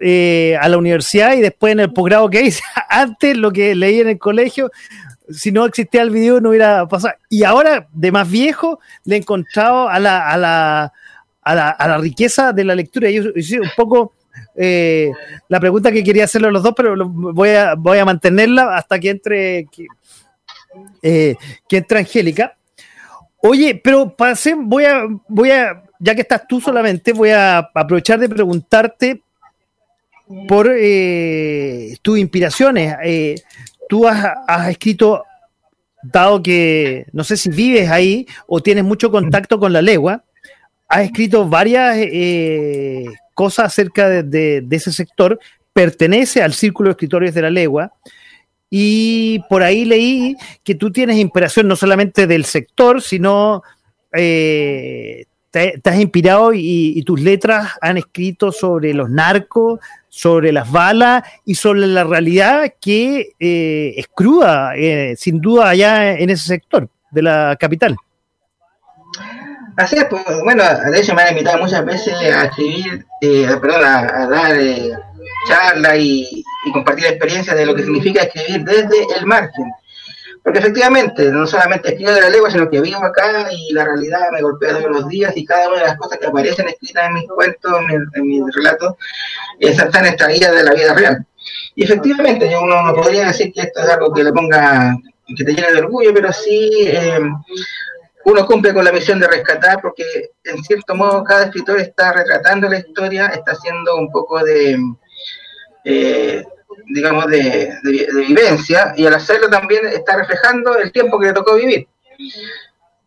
eh, 0.00 0.56
a 0.60 0.68
la 0.68 0.78
universidad 0.78 1.34
y 1.34 1.40
después 1.40 1.72
en 1.72 1.80
el 1.80 1.92
posgrado 1.92 2.30
que 2.30 2.42
hice. 2.42 2.62
Antes 2.88 3.36
lo 3.36 3.52
que 3.52 3.74
leí 3.74 4.00
en 4.00 4.08
el 4.08 4.18
colegio, 4.18 4.70
si 5.30 5.52
no 5.52 5.66
existía 5.66 6.02
el 6.02 6.10
video 6.10 6.40
no 6.40 6.50
hubiera 6.50 6.86
pasado. 6.88 7.14
Y 7.28 7.44
ahora, 7.44 7.86
de 7.92 8.12
más 8.12 8.30
viejo, 8.30 8.80
le 9.04 9.16
he 9.16 9.18
encontrado 9.18 9.88
a 9.88 9.98
la, 9.98 10.28
a 10.28 10.36
la, 10.36 10.92
a 11.42 11.54
la, 11.54 11.70
a 11.70 11.88
la 11.88 11.98
riqueza 11.98 12.52
de 12.52 12.64
la 12.64 12.74
lectura. 12.74 13.10
Y 13.10 13.20
yo, 13.20 13.60
un 13.62 13.70
poco... 13.76 14.12
Eh, 14.56 15.10
la 15.48 15.60
pregunta 15.60 15.92
que 15.92 16.02
quería 16.02 16.24
hacerle 16.24 16.48
a 16.48 16.50
los 16.50 16.62
dos, 16.62 16.72
pero 16.74 16.94
voy 17.06 17.50
a, 17.50 17.74
voy 17.74 17.98
a 17.98 18.04
mantenerla 18.04 18.76
hasta 18.76 18.98
que 18.98 19.10
entre, 19.10 19.66
eh, 21.02 21.36
que 21.68 21.78
entra 21.78 21.98
Angélica. 21.98 22.56
Oye, 23.38 23.80
pero 23.82 24.14
pase, 24.14 24.54
voy 24.56 24.84
a, 24.84 25.04
voy 25.28 25.50
a, 25.50 25.82
ya 25.98 26.14
que 26.14 26.22
estás 26.22 26.46
tú 26.46 26.60
solamente, 26.60 27.12
voy 27.12 27.30
a 27.30 27.58
aprovechar 27.74 28.18
de 28.18 28.28
preguntarte 28.28 29.22
por 30.46 30.70
eh, 30.70 31.96
tus 32.02 32.18
inspiraciones. 32.18 32.94
Eh, 33.04 33.34
tú 33.88 34.06
has, 34.06 34.68
escrito, 34.68 35.24
dado 36.02 36.42
que 36.42 37.06
no 37.12 37.24
sé 37.24 37.36
si 37.36 37.50
vives 37.50 37.90
ahí 37.90 38.26
o 38.46 38.62
tienes 38.62 38.84
mucho 38.84 39.10
contacto 39.10 39.58
con 39.58 39.72
la 39.72 39.82
legua, 39.82 40.24
has 40.88 41.02
escrito 41.02 41.48
varias 41.48 41.96
cosas 43.34 43.66
acerca 43.66 44.08
de, 44.08 44.66
ese 44.70 44.92
sector, 44.92 45.38
pertenece 45.72 46.42
al 46.42 46.52
Círculo 46.52 46.88
de 46.88 46.92
Escritores 46.92 47.34
de 47.34 47.42
la 47.42 47.50
Legua 47.50 47.92
y 48.74 49.40
por 49.50 49.62
ahí 49.62 49.84
leí 49.84 50.34
que 50.64 50.74
tú 50.74 50.90
tienes 50.90 51.18
inspiración 51.18 51.68
no 51.68 51.76
solamente 51.76 52.26
del 52.26 52.46
sector, 52.46 53.02
sino 53.02 53.62
eh, 54.14 55.26
te, 55.50 55.78
has 55.84 56.00
inspirado 56.00 56.54
y, 56.54 57.02
tus 57.02 57.20
letras 57.20 57.72
han 57.82 57.98
escrito 57.98 58.50
sobre 58.50 58.94
los 58.94 59.10
narcos, 59.10 59.78
sobre 60.08 60.52
las 60.52 60.72
balas 60.72 61.22
y 61.44 61.54
sobre 61.54 61.86
la 61.86 62.04
realidad 62.04 62.72
que 62.80 63.34
eh, 63.38 63.92
es 63.94 64.06
cruda, 64.08 64.74
eh, 64.74 65.16
sin 65.18 65.42
duda, 65.42 65.68
allá 65.68 66.18
en 66.18 66.30
ese 66.30 66.46
sector 66.46 66.88
de 67.10 67.20
la 67.20 67.56
capital. 67.60 67.94
Así 69.76 69.96
es, 69.96 70.04
pues, 70.04 70.22
bueno, 70.44 70.62
de 70.90 71.00
hecho 71.00 71.14
me 71.14 71.22
han 71.22 71.30
invitado 71.30 71.58
muchas 71.58 71.84
veces 71.84 72.14
a 72.14 72.44
escribir, 72.44 73.06
perdón, 73.20 73.84
a, 73.84 74.26
dar 74.26 74.56
charlas 75.48 75.98
y, 75.98 76.44
y 76.64 76.72
compartir 76.72 77.06
experiencias 77.06 77.56
de 77.56 77.66
lo 77.66 77.74
que 77.74 77.82
significa 77.82 78.22
escribir 78.22 78.64
desde 78.64 79.06
el 79.18 79.26
margen. 79.26 79.72
Porque 80.42 80.58
efectivamente, 80.58 81.30
no 81.30 81.46
solamente 81.46 81.90
escribo 81.90 82.10
de 82.10 82.20
la 82.20 82.30
lengua, 82.30 82.50
sino 82.50 82.68
que 82.68 82.80
vivo 82.80 83.04
acá 83.04 83.48
y 83.52 83.72
la 83.72 83.84
realidad 83.84 84.30
me 84.32 84.42
golpea 84.42 84.72
todos 84.72 84.90
los 84.90 85.08
días 85.08 85.32
y 85.36 85.44
cada 85.44 85.68
una 85.68 85.78
de 85.78 85.86
las 85.86 85.96
cosas 85.96 86.18
que 86.18 86.26
aparecen 86.26 86.68
escritas 86.68 87.06
en 87.06 87.14
mis 87.14 87.28
cuentos, 87.28 87.72
en, 88.14 88.26
mis 88.26 88.42
relatos, 88.56 88.94
están 89.60 90.06
extraídas 90.06 90.52
de 90.52 90.64
la 90.64 90.72
vida 90.72 90.94
real. 90.94 91.26
Y 91.76 91.84
efectivamente, 91.84 92.50
yo 92.50 92.60
uno 92.62 92.82
no 92.82 92.94
podría 92.94 93.28
decir 93.28 93.52
que 93.52 93.60
esto 93.62 93.82
es 93.82 93.88
algo 93.88 94.12
que 94.12 94.24
le 94.24 94.32
ponga, 94.32 94.96
que 95.36 95.44
te 95.44 95.54
llene 95.54 95.72
de 95.72 95.78
orgullo, 95.78 96.12
pero 96.12 96.32
sí 96.32 96.70
eh, 96.88 97.20
uno 98.24 98.46
cumple 98.46 98.72
con 98.72 98.84
la 98.84 98.92
misión 98.92 99.18
de 99.18 99.28
rescatar, 99.28 99.80
porque 99.80 100.04
en 100.44 100.62
cierto 100.62 100.94
modo 100.94 101.24
cada 101.24 101.44
escritor 101.44 101.80
está 101.80 102.12
retratando 102.12 102.68
la 102.68 102.78
historia, 102.78 103.26
está 103.28 103.52
haciendo 103.52 103.96
un 103.96 104.10
poco 104.10 104.42
de 104.44 104.78
eh, 105.84 106.44
digamos, 106.88 107.26
de, 107.26 107.74
vivencia, 108.28 108.92
y 108.96 109.06
al 109.06 109.14
hacerlo 109.14 109.48
también 109.48 109.86
está 109.86 110.16
reflejando 110.16 110.76
el 110.78 110.92
tiempo 110.92 111.18
que 111.18 111.26
le 111.26 111.32
tocó 111.32 111.56
vivir. 111.56 111.86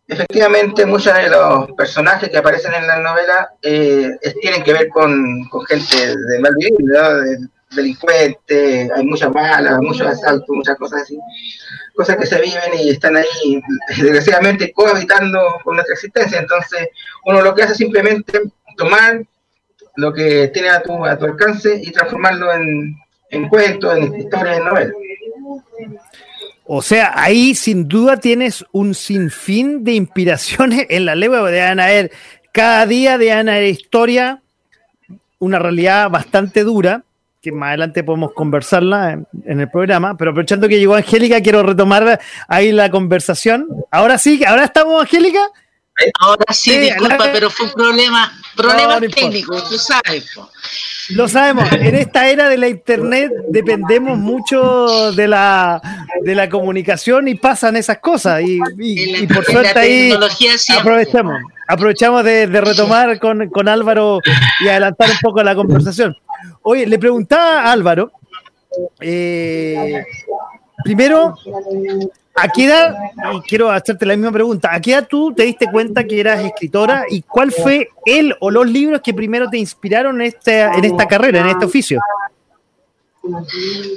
Efectivamente, 0.08 0.86
muchos 0.86 1.12
de 1.14 1.28
los 1.28 1.72
personajes 1.72 2.28
que 2.28 2.38
aparecen 2.38 2.74
en 2.74 2.86
la 2.86 3.00
novela 3.00 3.50
eh, 3.60 4.10
tienen 4.40 4.62
que 4.62 4.72
ver 4.72 4.88
con, 4.88 5.48
gente 5.68 5.96
de 5.96 6.38
mal 6.40 6.54
vivir, 6.56 6.76
delincuentes, 7.74 8.90
hay 8.92 9.04
muchas 9.04 9.32
balas, 9.32 9.78
muchos 9.80 10.06
asaltos, 10.06 10.48
muchas 10.48 10.76
cosas 10.76 11.02
así, 11.02 11.18
cosas 11.96 12.16
que 12.16 12.26
se 12.26 12.40
viven 12.40 12.78
y 12.78 12.90
están 12.90 13.16
ahí, 13.16 13.62
desgraciadamente, 13.88 14.72
cohabitando 14.72 15.40
con 15.64 15.74
nuestra 15.74 15.94
existencia. 15.94 16.38
Entonces, 16.38 16.88
uno 17.24 17.40
lo 17.40 17.54
que 17.54 17.62
hace 17.62 17.72
es 17.72 17.78
simplemente 17.78 18.42
tomar 18.76 19.22
lo 19.96 20.12
que 20.12 20.48
tiene 20.48 20.68
a 20.68 20.82
tu, 20.82 21.04
a 21.04 21.18
tu 21.18 21.24
alcance 21.24 21.80
y 21.82 21.90
transformarlo 21.90 22.52
en, 22.52 22.96
en 23.30 23.48
cuentos, 23.48 23.96
en 23.96 24.14
historias, 24.14 24.58
en 24.58 24.64
novelas. 24.64 24.92
O 26.66 26.82
sea, 26.82 27.12
ahí 27.14 27.54
sin 27.54 27.88
duda 27.88 28.18
tienes 28.18 28.64
un 28.72 28.94
sinfín 28.94 29.84
de 29.84 29.92
inspiraciones 29.94 30.86
en 30.90 31.06
la 31.06 31.14
lengua 31.14 31.50
de 31.50 31.62
Ana 31.62 31.90
Er. 31.92 32.10
Cada 32.52 32.86
día 32.86 33.18
de 33.18 33.32
Ana 33.32 33.58
Er 33.58 33.64
historia, 33.64 34.42
una 35.38 35.58
realidad 35.58 36.10
bastante 36.10 36.62
dura, 36.64 37.04
que 37.46 37.52
más 37.52 37.68
adelante 37.68 38.02
podemos 38.02 38.32
conversarla 38.32 39.12
en, 39.12 39.26
en, 39.44 39.60
el 39.60 39.70
programa, 39.70 40.16
pero 40.16 40.32
aprovechando 40.32 40.66
que 40.68 40.80
llegó 40.80 40.96
Angélica, 40.96 41.40
quiero 41.40 41.62
retomar 41.62 42.20
ahí 42.48 42.72
la 42.72 42.90
conversación. 42.90 43.68
Ahora 43.92 44.18
sí, 44.18 44.42
ahora 44.44 44.64
estamos, 44.64 45.00
Angélica. 45.00 45.48
Ahora 46.20 46.52
sí, 46.52 46.76
disculpa, 46.76 47.30
pero 47.32 47.48
fue 47.48 47.66
un 47.66 47.72
problema, 47.72 48.32
problema 48.54 49.00
técnico, 49.00 49.62
tú 49.62 49.78
sabes. 49.78 50.28
Lo 51.10 51.28
sabemos, 51.28 51.70
en 51.72 51.94
esta 51.94 52.28
era 52.28 52.48
de 52.48 52.58
la 52.58 52.68
internet 52.68 53.30
dependemos 53.48 54.18
mucho 54.18 55.12
de 55.12 55.28
la, 55.28 55.80
de 56.22 56.34
la 56.34 56.48
comunicación 56.48 57.28
y 57.28 57.36
pasan 57.36 57.76
esas 57.76 57.98
cosas. 57.98 58.42
Y, 58.44 59.26
por 59.28 59.44
suerte 59.44 59.78
ahí 59.78 60.12
aprovechamos, 60.76 61.40
aprovechamos 61.68 62.24
de, 62.24 62.46
retomar 62.46 63.18
con, 63.18 63.48
con, 63.50 63.68
Álvaro 63.68 64.20
y 64.64 64.68
adelantar 64.68 65.08
un 65.10 65.18
poco 65.22 65.42
la 65.42 65.54
conversación. 65.54 66.16
Oye, 66.62 66.86
le 66.86 66.98
preguntaba 66.98 67.62
a 67.62 67.72
Álvaro, 67.72 68.12
eh, 69.00 70.04
primero, 70.84 71.34
¿A 72.38 72.48
qué 72.48 72.66
edad, 72.66 72.94
y 73.32 73.40
quiero 73.48 73.70
hacerte 73.70 74.04
la 74.04 74.14
misma 74.14 74.30
pregunta, 74.30 74.68
¿a 74.70 74.78
qué 74.78 74.92
edad 74.92 75.06
tú 75.08 75.32
te 75.32 75.44
diste 75.44 75.70
cuenta 75.70 76.04
que 76.04 76.20
eras 76.20 76.44
escritora 76.44 77.06
y 77.08 77.22
cuál 77.22 77.50
fue 77.50 77.88
el 78.04 78.36
o 78.40 78.50
los 78.50 78.68
libros 78.68 79.00
que 79.02 79.14
primero 79.14 79.48
te 79.48 79.56
inspiraron 79.56 80.20
en, 80.20 80.26
este, 80.26 80.60
en 80.60 80.84
esta 80.84 81.06
carrera, 81.06 81.40
en 81.40 81.46
este 81.46 81.64
oficio? 81.64 81.98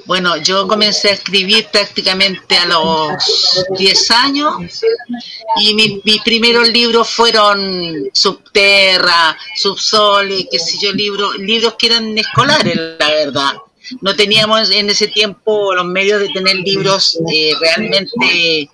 Bueno, 0.06 0.38
yo 0.38 0.68
comencé 0.68 1.10
a 1.10 1.14
escribir 1.14 1.68
prácticamente 1.72 2.58
a 2.58 2.66
los 2.66 3.68
10 3.78 4.12
años 4.12 4.56
y 5.58 5.74
mis 5.74 6.22
primeros 6.24 6.70
libros 6.70 7.10
fueron 7.10 8.10
Subterra, 8.14 9.38
Subsol, 9.56 10.30
qué 10.52 10.60
sé 10.60 10.78
yo, 10.82 10.92
libros, 10.92 11.38
libros 11.38 11.76
que 11.78 11.88
eran 11.88 12.18
escolares, 12.18 12.76
la 13.00 13.10
verdad. 13.10 13.54
No 14.02 14.16
teníamos 14.16 14.70
en 14.72 14.90
ese 14.90 15.08
tiempo 15.08 15.74
los 15.74 15.86
medios 15.86 16.20
de 16.20 16.30
tener 16.30 16.58
libros 16.58 17.18
eh, 17.34 17.54
realmente 17.60 18.70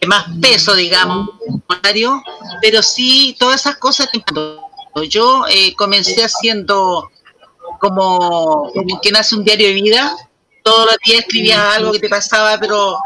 de 0.00 0.06
más 0.06 0.26
peso, 0.40 0.74
digamos, 0.74 1.30
pero 2.60 2.82
sí 2.82 3.36
todas 3.38 3.60
esas 3.60 3.76
cosas 3.76 4.08
yo 5.08 5.44
eh, 5.48 5.74
comencé 5.74 6.24
haciendo 6.24 7.10
como, 7.82 8.70
como 8.72 9.00
quien 9.00 9.16
hace 9.16 9.34
un 9.34 9.44
diario 9.44 9.66
de 9.66 9.74
vida, 9.74 10.16
todos 10.62 10.86
los 10.86 10.96
días 11.04 11.20
escribías 11.20 11.58
algo 11.58 11.90
que 11.90 11.98
te 11.98 12.08
pasaba, 12.08 12.56
pero 12.60 12.96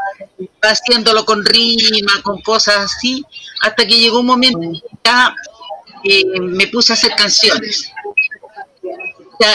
haciéndolo 0.61 1.25
con 1.25 1.43
rima, 1.43 2.21
con 2.21 2.39
cosas 2.41 2.77
así, 2.77 3.25
hasta 3.61 3.87
que 3.87 3.99
llegó 3.99 4.19
un 4.19 4.27
momento 4.27 4.59
ya 5.03 5.33
eh, 6.03 6.39
me 6.39 6.67
puse 6.67 6.93
a 6.93 6.95
hacer 6.95 7.15
canciones 7.15 7.91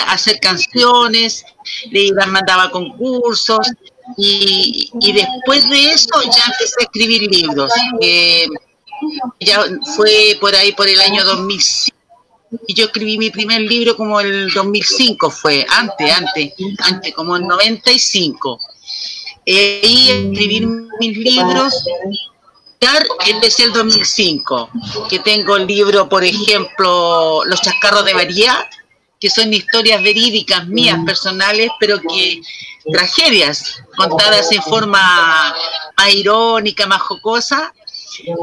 hacer 0.09 0.39
canciones, 0.41 1.45
le 1.91 2.13
mandaba 2.27 2.71
concursos 2.71 3.67
y, 4.17 4.91
después 5.13 5.69
de 5.69 5.91
eso 5.91 6.23
ya 6.23 6.45
empecé 6.47 6.75
a 6.81 6.85
escribir 6.85 7.23
libros. 7.31 7.73
ya 9.41 9.65
fue 9.97 10.39
por 10.41 10.55
ahí 10.55 10.73
por 10.73 10.89
el 10.89 11.01
año 11.01 11.25
2005 11.25 12.02
y 12.67 12.75
yo 12.75 12.87
escribí 12.87 13.19
mi 13.19 13.31
primer 13.31 13.63
libro 13.63 13.97
como 13.97 14.21
el 14.21 14.51
2005 14.53 15.31
fue, 15.31 15.67
antes, 15.69 16.13
antes, 16.13 16.53
antes, 16.81 17.15
como 17.15 17.37
el 17.37 17.47
95. 17.47 18.59
y 19.45 20.11
escribir 20.11 20.67
mis 21.01 21.17
libros 21.17 21.85
empecé 23.27 23.65
el 23.65 23.73
2005, 23.73 24.71
que 25.09 25.19
tengo 25.21 25.57
el 25.57 25.67
libro, 25.67 26.09
por 26.09 26.25
ejemplo, 26.25 27.43
Los 27.45 27.61
chascarros 27.61 28.05
de 28.05 28.15
María, 28.15 28.69
que 29.21 29.31
son 29.31 29.53
historias 29.53 30.03
verídicas 30.03 30.67
mías, 30.67 30.99
mm. 30.99 31.05
personales, 31.05 31.71
pero 31.79 32.01
que 32.01 32.41
tragedias 32.93 33.81
contadas 33.97 34.51
en 34.51 34.63
forma 34.63 35.55
más 35.97 36.15
irónica, 36.15 36.87
más 36.87 37.01
jocosa, 37.03 37.73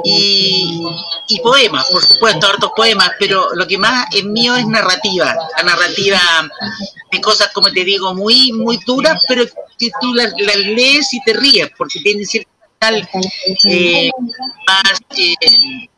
y, 0.03 1.39
poemas, 1.41 1.87
por 1.87 2.03
supuesto, 2.03 2.47
hartos 2.47 2.71
poemas, 2.75 3.11
pero 3.19 3.49
lo 3.53 3.67
que 3.67 3.77
más 3.77 4.07
es 4.13 4.23
mío 4.23 4.55
es 4.55 4.65
narrativa, 4.67 5.35
la 5.57 5.63
narrativa 5.63 6.19
de 7.11 7.21
cosas, 7.21 7.49
como 7.53 7.71
te 7.71 7.83
digo, 7.83 8.13
muy, 8.13 8.51
muy 8.51 8.77
duras, 8.85 9.21
pero 9.27 9.45
que 9.77 9.91
tú 10.01 10.13
las, 10.13 10.33
lees 10.35 11.13
y 11.13 11.21
te 11.23 11.33
ríes, 11.33 11.69
porque 11.77 11.99
tienen 11.99 12.25
cierto 12.25 12.51
eh, 13.65 14.11
más... 14.67 14.99
Eh, 15.17 15.89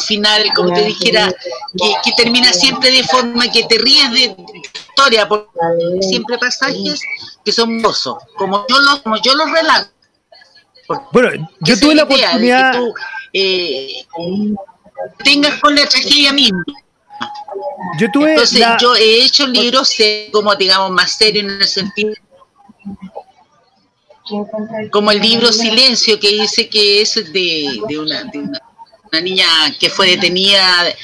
final, 0.00 0.52
como 0.54 0.72
te 0.72 0.82
dijera, 0.82 1.32
que, 1.76 2.12
termina 2.16 2.52
siempre 2.52 2.90
de 2.90 3.04
forma 3.04 3.50
que 3.50 3.64
te 3.64 3.78
ríes 3.78 4.10
de, 4.12 4.36
historia, 4.90 5.28
porque 5.28 5.48
siempre 6.00 6.38
pasajes 6.38 7.00
que 7.44 7.52
son 7.52 7.76
hermosos, 7.76 8.18
como 8.36 8.64
yo 8.68 8.80
los, 8.80 9.00
como 9.00 9.16
yo 9.18 9.34
los 9.34 9.50
relato. 9.50 9.90
Bueno, 11.12 11.48
yo 11.60 11.78
tuve 11.78 11.94
la 11.94 12.04
oportunidad. 12.04 12.72
Que 12.72 12.78
tú, 12.78 12.94
eh, 13.32 14.04
tengas 15.24 15.60
con 15.60 15.74
la 15.74 15.86
tragedia 15.86 16.32
misma. 16.32 16.64
Yo 17.98 18.10
tuve 18.10 18.30
Entonces, 18.30 18.66
yo 18.80 18.94
he 18.96 19.24
hecho 19.24 19.46
libros 19.46 19.94
como, 20.32 20.54
digamos, 20.54 20.90
más 20.90 21.16
serios 21.16 21.44
en 21.44 21.50
el 21.50 21.68
sentido 21.68 22.14
como 24.92 25.10
el 25.10 25.20
libro 25.20 25.52
Silencio 25.52 26.20
que 26.20 26.28
dice 26.28 26.68
que 26.68 27.02
es 27.02 27.14
de, 27.32 27.80
de, 27.88 27.98
una, 27.98 28.22
de 28.22 28.38
una 28.38 28.60
una 29.12 29.20
niña 29.20 29.46
que 29.78 29.90
fue 29.90 30.08
detenida 30.08 30.94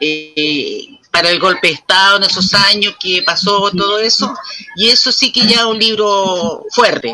eh, 0.00 0.98
para 1.10 1.30
el 1.30 1.40
golpe 1.40 1.68
de 1.68 1.74
Estado 1.74 2.18
en 2.18 2.24
esos 2.24 2.54
años 2.54 2.94
que 3.00 3.22
pasó 3.22 3.70
todo 3.70 3.98
eso, 3.98 4.32
y 4.76 4.88
eso 4.88 5.10
sí 5.12 5.32
que 5.32 5.46
ya 5.46 5.60
es 5.60 5.64
un 5.64 5.78
libro 5.78 6.64
fuerte. 6.70 7.12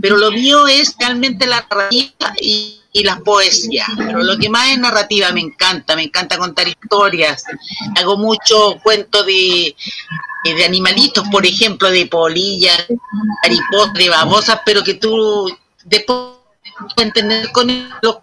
Pero 0.00 0.16
lo 0.16 0.30
mío 0.30 0.66
es 0.66 0.94
realmente 0.98 1.46
la 1.46 1.66
narrativa 1.68 2.32
y, 2.40 2.80
y 2.92 3.02
las 3.02 3.20
poesías. 3.20 3.88
Pero 3.96 4.22
lo 4.22 4.38
que 4.38 4.48
más 4.48 4.70
es 4.70 4.78
narrativa, 4.78 5.32
me 5.32 5.40
encanta, 5.40 5.96
me 5.96 6.04
encanta 6.04 6.38
contar 6.38 6.68
historias. 6.68 7.44
Hago 7.96 8.16
mucho 8.16 8.78
cuento 8.82 9.24
de, 9.24 9.74
de 10.44 10.64
animalitos, 10.64 11.26
por 11.28 11.44
ejemplo, 11.44 11.90
de 11.90 12.06
polillas, 12.06 12.86
mariposas, 13.42 13.94
de 13.94 14.08
babosas, 14.08 14.60
pero 14.64 14.82
que 14.82 14.94
tú 14.94 15.52
después 15.84 16.16
entender 16.96 17.50
con 17.52 17.90
los 18.02 18.16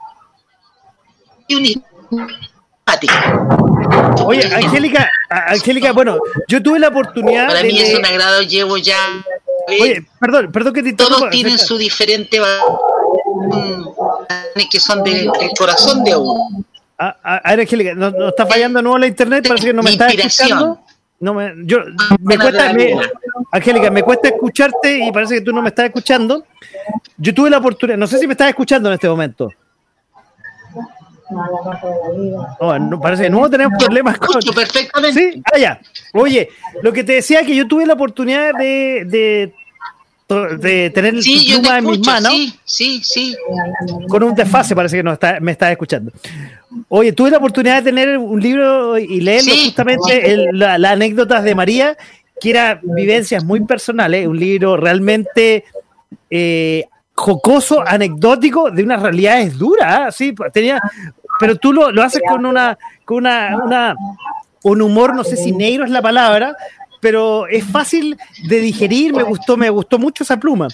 Oye, 4.26 4.44
Angélica, 4.54 5.10
Angélica, 5.30 5.92
bueno, 5.92 6.20
yo 6.48 6.62
tuve 6.62 6.80
la 6.80 6.90
oportunidad. 6.90 7.48
Para 7.48 7.64
mí 7.64 7.80
es 7.80 7.98
un 7.98 8.06
agrado, 8.06 8.42
llevo 8.42 8.78
ya. 8.78 8.98
Oye, 9.68 10.06
perdón, 10.20 10.52
perdón 10.52 10.74
que 10.74 10.84
te 10.84 10.94
Todos 10.94 11.30
tienen 11.30 11.58
su 11.58 11.78
diferente. 11.78 12.40
que 14.70 14.80
son 14.80 15.04
del 15.04 15.30
corazón 15.58 16.04
de 16.04 16.16
uno. 16.16 16.66
A, 16.98 17.16
a, 17.24 17.52
ver, 17.52 17.62
Angélica, 17.62 17.96
¿no, 17.96 18.28
está 18.28 18.46
fallando 18.46 18.82
nuevo 18.82 18.98
la 18.98 19.08
internet? 19.08 19.48
Parece 19.48 19.68
que 19.68 19.74
no 19.74 19.82
me 19.82 19.92
está 19.92 20.10
escuchando. 20.10 20.80
No 21.22 21.34
me, 21.34 21.54
yo, 21.66 21.80
me 22.22 22.38
cuesta, 22.38 22.74
Angélica, 23.52 23.92
me 23.92 24.04
cuesta 24.04 24.30
escucharte 24.30 25.06
y 25.06 25.12
parece 25.12 25.36
que 25.36 25.42
tú 25.42 25.52
no 25.52 25.62
me 25.62 25.70
estás 25.70 25.86
escuchando. 25.86 26.46
Yo 27.18 27.34
tuve 27.34 27.50
la 27.50 27.58
oportunidad, 27.58 27.98
no 27.98 28.08
sé 28.08 28.20
si 28.20 28.28
me 28.28 28.34
estás 28.34 28.50
escuchando 28.50 28.90
en 28.90 28.94
este 28.94 29.10
momento. 29.10 29.50
Oh, 32.60 32.80
no, 32.80 33.00
parece 33.00 33.24
que 33.24 33.30
no 33.30 33.50
tenemos 33.50 33.78
problemas 33.78 34.18
con. 34.18 34.42
perfectamente. 34.54 35.34
Sí, 35.34 35.44
ah, 35.54 35.58
ya. 35.58 35.82
Oye, 36.14 36.50
lo 36.82 36.92
que 36.92 37.04
te 37.04 37.14
decía 37.14 37.44
que 37.44 37.56
yo 37.56 37.68
tuve 37.68 37.86
la 37.86 37.94
oportunidad 37.94 38.54
de, 38.58 39.06
de, 39.06 39.54
de 40.58 40.90
tener 40.90 41.22
sí, 41.22 41.54
pluma 41.54 41.78
en 41.78 41.86
mis 41.86 42.06
manos. 42.06 42.32
Sí, 42.32 42.60
sí, 42.66 43.02
sí. 43.04 43.36
Con 44.08 44.24
un 44.24 44.34
desfase, 44.34 44.76
parece 44.76 44.98
que 44.98 45.04
no 45.04 45.14
está, 45.14 45.40
me 45.40 45.52
estás 45.52 45.72
escuchando. 45.72 46.12
Oye, 46.88 47.14
tuve 47.14 47.32
la 47.32 47.38
oportunidad 47.38 47.78
de 47.78 47.92
tener 47.92 48.18
un 48.18 48.40
libro 48.42 48.98
y 48.98 49.22
leerlo 49.22 49.54
justamente 49.66 50.48
las 50.54 50.84
anécdotas 50.84 51.44
de 51.44 51.56
María, 51.56 51.98
que 52.42 52.50
era 52.50 52.80
vivencias 52.82 53.44
muy 53.44 53.64
personales, 53.66 54.28
un 54.28 54.40
libro 54.40 54.78
realmente 54.78 55.66
eh, 56.30 56.86
jocoso, 57.16 57.84
anecdótico, 57.86 58.72
de 58.72 58.84
unas 58.84 59.02
realidades 59.02 59.58
duras, 59.58 60.16
¿sí? 60.16 60.34
Tenía 60.54 60.80
pero 61.40 61.56
tú 61.56 61.74
lo, 61.74 61.92
lo 61.92 62.04
haces 62.04 62.22
con 62.28 62.46
una, 62.46 62.78
con 63.06 63.18
una, 63.18 63.58
una, 63.64 63.96
un 64.64 64.82
humor, 64.82 65.16
no 65.16 65.24
sé 65.24 65.38
si 65.38 65.52
negro 65.52 65.86
es 65.86 65.92
la 65.92 66.02
palabra, 66.02 66.56
pero 67.00 67.48
es 67.48 67.64
fácil 67.64 68.18
de 68.48 68.60
digerir, 68.60 69.14
me 69.14 69.24
gustó, 69.24 69.58
me 69.58 69.70
gustó 69.70 69.98
mucho 69.98 70.24
esa 70.24 70.38
pluma. 70.38 70.68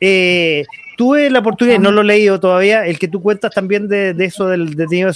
Eh, 0.00 0.64
tuve 0.96 1.30
la 1.30 1.38
oportunidad, 1.38 1.78
no 1.78 1.90
lo 1.90 2.02
he 2.02 2.04
leído 2.04 2.38
todavía, 2.38 2.86
el 2.86 2.98
que 2.98 3.08
tú 3.08 3.22
cuentas 3.22 3.52
también 3.52 3.88
de, 3.88 4.14
de 4.14 4.24
eso 4.26 4.46
del 4.46 4.74
detenido, 4.74 5.10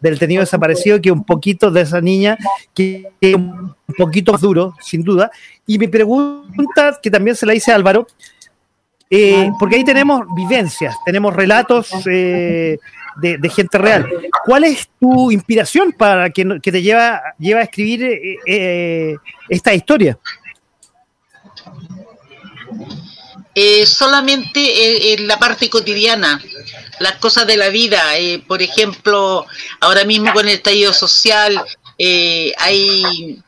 del 0.00 0.18
tenido 0.18 0.40
desaparecido, 0.40 1.00
que 1.00 1.10
un 1.10 1.24
poquito 1.24 1.70
de 1.70 1.80
esa 1.80 2.00
niña, 2.00 2.36
que 2.74 3.10
es 3.20 3.34
un 3.34 3.74
poquito 3.96 4.32
más 4.32 4.42
duro, 4.42 4.74
sin 4.80 5.02
duda. 5.02 5.30
Y 5.66 5.78
mi 5.78 5.88
pregunta, 5.88 6.98
que 7.02 7.10
también 7.10 7.34
se 7.34 7.46
la 7.46 7.54
hice 7.54 7.72
a 7.72 7.76
Álvaro, 7.76 8.06
eh, 9.10 9.50
porque 9.58 9.76
ahí 9.76 9.84
tenemos 9.84 10.22
vivencias, 10.34 10.94
tenemos 11.04 11.34
relatos 11.34 11.90
eh, 12.06 12.78
de, 13.16 13.48
gente 13.48 13.78
real. 13.78 14.08
¿Cuál 14.44 14.64
es 14.64 14.88
tu 15.00 15.30
inspiración 15.30 15.92
para 15.92 16.30
que, 16.30 16.44
te 16.44 16.82
lleva, 16.82 17.22
lleva 17.38 17.60
a 17.60 17.64
escribir 17.64 18.02
eh, 18.04 18.38
eh, 18.46 19.16
esta 19.48 19.74
historia? 19.74 20.18
Eh, 23.54 23.86
solamente 23.86 25.14
en 25.14 25.28
la 25.28 25.38
parte 25.38 25.70
cotidiana, 25.70 26.42
las 26.98 27.16
cosas 27.16 27.46
de 27.46 27.56
la 27.56 27.68
vida. 27.68 28.02
por 28.46 28.62
ejemplo, 28.62 29.46
ahora 29.80 30.04
mismo 30.04 30.32
con 30.32 30.48
el 30.48 30.54
estallido 30.54 30.92
social, 30.92 31.62
hay 32.58 33.38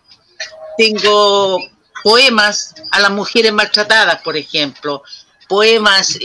tengo 0.78 1.58
poemas 2.04 2.74
a 2.92 3.00
las 3.00 3.10
mujeres 3.10 3.52
maltratadas, 3.52 4.22
por 4.22 4.36
ejemplo, 4.36 5.02
poemas 5.48 6.18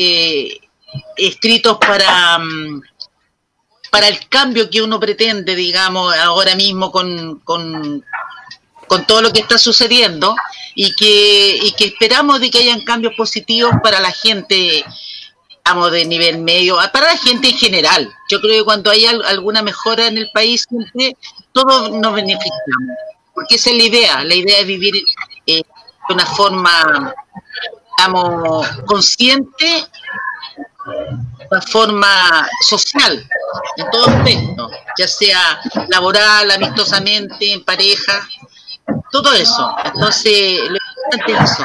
escritos 1.15 1.77
para 1.80 2.38
mm, 2.38 2.82
para 3.91 4.08
el 4.08 4.27
cambio 4.30 4.69
que 4.69 4.82
uno 4.82 4.99
pretende, 4.99 5.54
digamos, 5.54 6.15
ahora 6.15 6.56
mismo 6.56 6.91
con, 6.91 7.39
con, 7.41 8.04
todo 9.08 9.21
lo 9.21 9.32
que 9.32 9.41
está 9.41 9.58
sucediendo 9.58 10.36
y 10.75 10.93
que, 10.95 11.58
y 11.62 11.71
que 11.73 11.86
esperamos 11.86 12.39
de 12.39 12.49
que 12.49 12.60
hayan 12.60 12.82
cambios 12.82 13.13
positivos 13.15 13.71
para 13.84 13.99
la 13.99 14.12
gente, 14.12 14.84
digamos, 15.49 15.91
de 15.91 16.06
nivel 16.06 16.39
medio, 16.39 16.77
para 16.91 17.08
la 17.08 17.17
gente 17.17 17.49
en 17.49 17.58
general. 17.58 18.13
Yo 18.30 18.41
creo 18.41 18.60
que 18.60 18.65
cuando 18.65 18.91
hay 18.91 19.06
alguna 19.06 19.62
mejora 19.62 20.08
en 20.08 20.17
el 20.17 20.30
país, 20.34 20.67
todos 21.51 21.91
nos 21.91 22.13
beneficiamos, 22.13 22.97
porque 23.34 23.56
esa 23.56 23.71
es 23.71 23.77
la 23.77 23.84
idea, 23.84 24.23
la 24.23 24.36
idea 24.36 24.60
es 24.60 24.67
vivir 24.67 24.95
eh, 25.47 25.63
de 26.08 26.13
una 26.13 26.25
forma, 26.25 27.13
digamos, 27.97 28.67
consciente 28.86 29.86
una 31.50 31.62
forma 31.62 32.48
social, 32.67 33.28
en 33.78 33.89
todo 33.91 34.08
aspecto, 34.08 34.70
ya 34.98 35.08
sea 35.08 35.60
laboral, 35.89 36.52
amistosamente, 36.52 37.54
en 37.54 37.63
pareja, 37.63 38.28
todo 39.12 39.34
eso. 39.34 39.76
Entonces, 39.86 40.60
lo 40.70 40.78
importante 40.78 41.34
es 41.34 41.52
eso. 41.52 41.63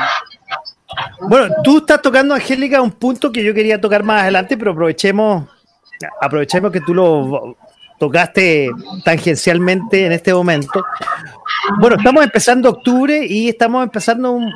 Bueno, 1.21 1.55
tú 1.65 1.79
estás 1.79 2.01
tocando, 2.03 2.35
Angélica, 2.35 2.81
un 2.81 2.93
punto 2.93 3.33
que 3.33 3.43
yo 3.43 3.53
quería 3.55 3.81
tocar 3.81 4.03
más 4.03 4.23
adelante, 4.23 4.57
pero 4.57 4.73
aprovechemos, 4.73 5.49
aprovechemos 6.21 6.71
que 6.71 6.81
tú 6.81 6.95
lo 6.95 7.57
tocaste 7.99 8.69
tangencialmente 9.05 10.07
en 10.07 10.13
este 10.13 10.33
momento. 10.33 10.85
Bueno, 11.79 11.97
estamos 11.97 12.23
empezando 12.23 12.71
octubre 12.71 13.27
y 13.27 13.49
estamos 13.49 13.83
empezando 13.83 14.33
un, 14.33 14.53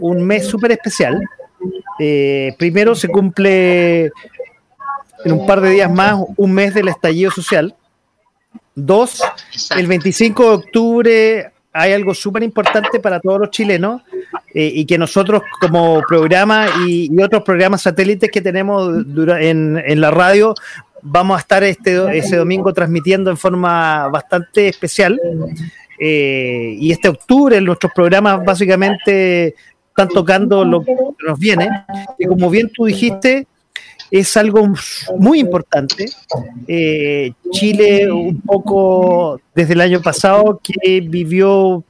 un 0.00 0.26
mes 0.26 0.46
súper 0.46 0.72
especial. 0.72 1.20
Eh, 1.98 2.54
primero 2.58 2.94
se 2.94 3.08
cumple 3.08 4.06
en 5.24 5.32
un 5.32 5.46
par 5.46 5.60
de 5.60 5.70
días 5.70 5.90
más 5.90 6.18
un 6.36 6.52
mes 6.52 6.74
del 6.74 6.88
estallido 6.88 7.30
social. 7.30 7.74
Dos, 8.74 9.22
el 9.76 9.86
25 9.86 10.42
de 10.42 10.48
octubre 10.48 11.52
hay 11.72 11.92
algo 11.92 12.14
súper 12.14 12.42
importante 12.42 13.00
para 13.00 13.20
todos 13.20 13.40
los 13.40 13.50
chilenos 13.50 14.02
eh, 14.54 14.70
y 14.72 14.84
que 14.84 14.96
nosotros 14.96 15.42
como 15.60 16.02
programa 16.08 16.66
y, 16.86 17.10
otros 17.20 17.42
programas 17.42 17.82
satélites 17.82 18.30
que 18.30 18.40
tenemos 18.40 19.04
en, 19.40 19.82
en, 19.84 20.00
la 20.00 20.10
radio 20.12 20.54
vamos 21.02 21.36
a 21.36 21.40
estar 21.40 21.62
este, 21.64 22.16
ese 22.16 22.36
domingo 22.36 22.72
transmitiendo 22.72 23.30
en 23.30 23.36
forma 23.36 24.08
bastante 24.08 24.68
especial. 24.68 25.20
Eh, 25.98 26.76
y 26.78 26.90
este 26.90 27.08
octubre 27.08 27.60
nuestros 27.60 27.92
programas 27.92 28.44
básicamente 28.44 29.54
están 29.96 30.08
tocando 30.08 30.64
lo 30.64 30.84
que 30.84 30.92
nos 31.24 31.38
viene. 31.38 31.68
Y 32.18 32.26
como 32.26 32.50
bien 32.50 32.68
tú 32.68 32.86
dijiste, 32.86 33.46
es 34.10 34.36
algo 34.36 34.68
muy 35.16 35.38
importante. 35.38 36.06
Eh, 36.66 37.32
Chile, 37.52 38.10
un 38.10 38.40
poco 38.40 39.40
desde 39.54 39.74
el 39.74 39.80
año 39.80 40.02
pasado, 40.02 40.60
que 40.60 41.00
vivió 41.00 41.84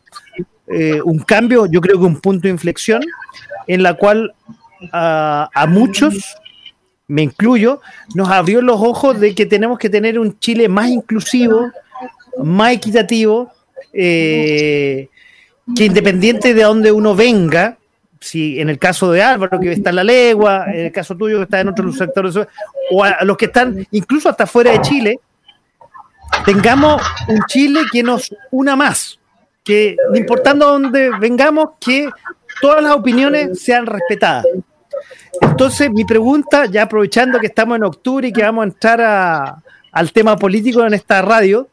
eh, 0.67 1.01
un 1.03 1.19
cambio, 1.21 1.65
yo 1.65 1.81
creo 1.81 1.99
que 1.99 2.05
un 2.05 2.21
punto 2.21 2.43
de 2.43 2.51
inflexión, 2.51 3.03
en 3.67 3.83
la 3.83 3.95
cual 3.95 4.35
a 4.93 5.67
muchos, 5.67 6.37
me 7.09 7.23
incluyo, 7.23 7.81
nos 8.15 8.29
abrió 8.29 8.61
los 8.61 8.83
ojos 8.83 9.19
de 9.19 9.35
que 9.35 9.47
tenemos 9.47 9.79
que 9.79 9.89
tener 9.89 10.19
un 10.19 10.39
Chile 10.39 10.69
más 10.69 10.91
inclusivo, 10.91 11.71
más 12.43 12.75
equitativo, 12.75 13.51
eh, 13.95 15.09
que 15.75 15.87
independiente 15.87 16.53
de 16.53 16.63
dónde 16.65 16.93
uno 16.93 17.15
venga, 17.15 17.79
si 18.25 18.59
en 18.59 18.71
el 18.71 18.79
caso 18.79 19.13
de 19.13 19.23
Álvaro, 19.23 19.61
que 19.61 19.73
está 19.73 19.91
en 19.91 19.97
la 19.97 20.05
legua, 20.05 20.65
en 20.73 20.87
el 20.87 20.93
caso 20.93 21.15
tuyo, 21.15 21.37
que 21.37 21.43
está 21.43 21.61
en 21.61 21.69
otros 21.69 21.97
sectores, 21.97 22.35
o 22.91 23.05
a 23.05 23.23
los 23.23 23.37
que 23.37 23.45
están 23.45 23.87
incluso 23.91 24.31
hasta 24.31 24.47
fuera 24.47 24.73
de 24.73 24.81
Chile, 24.81 25.21
tengamos 26.47 27.03
un 27.29 27.41
Chile 27.47 27.81
que 27.93 28.03
nos 28.03 28.35
una 28.51 28.77
más, 28.77 29.21
que 29.63 29.97
importando 30.15 30.67
dónde 30.67 31.11
vengamos, 31.21 31.71
que 31.79 32.09
todas 32.63 32.83
las 32.83 32.95
opiniones 32.95 33.63
sean 33.63 33.85
respetadas. 33.85 34.47
Entonces, 35.43 35.91
mi 35.91 36.07
pregunta, 36.07 36.65
ya 36.65 36.85
aprovechando 36.85 37.39
que 37.39 37.49
estamos 37.49 37.77
en 37.77 37.85
octubre 37.85 38.29
y 38.29 38.33
que 38.33 38.43
vamos 38.43 38.63
a 38.63 38.69
entrar 38.69 39.57
al 39.93 40.13
tema 40.13 40.37
político 40.37 40.83
en 40.87 40.95
esta 40.95 41.21
radio, 41.21 41.69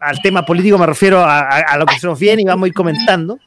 al 0.00 0.18
tema 0.22 0.46
político 0.46 0.78
me 0.78 0.86
refiero 0.86 1.20
a, 1.20 1.40
a 1.40 1.76
lo 1.76 1.84
que 1.84 1.98
se 1.98 2.06
nos 2.06 2.18
viene 2.18 2.40
y 2.40 2.44
vamos 2.46 2.64
a 2.64 2.68
ir 2.68 2.74
comentando 2.74 3.38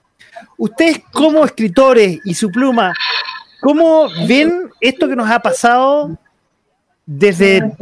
ustedes 0.61 1.01
como 1.11 1.43
escritores 1.43 2.19
y 2.23 2.35
su 2.35 2.51
pluma, 2.51 2.93
¿cómo 3.61 4.09
ven 4.27 4.69
esto 4.79 5.09
que 5.09 5.15
nos 5.15 5.29
ha 5.29 5.39
pasado 5.39 6.17
desde 7.05 7.73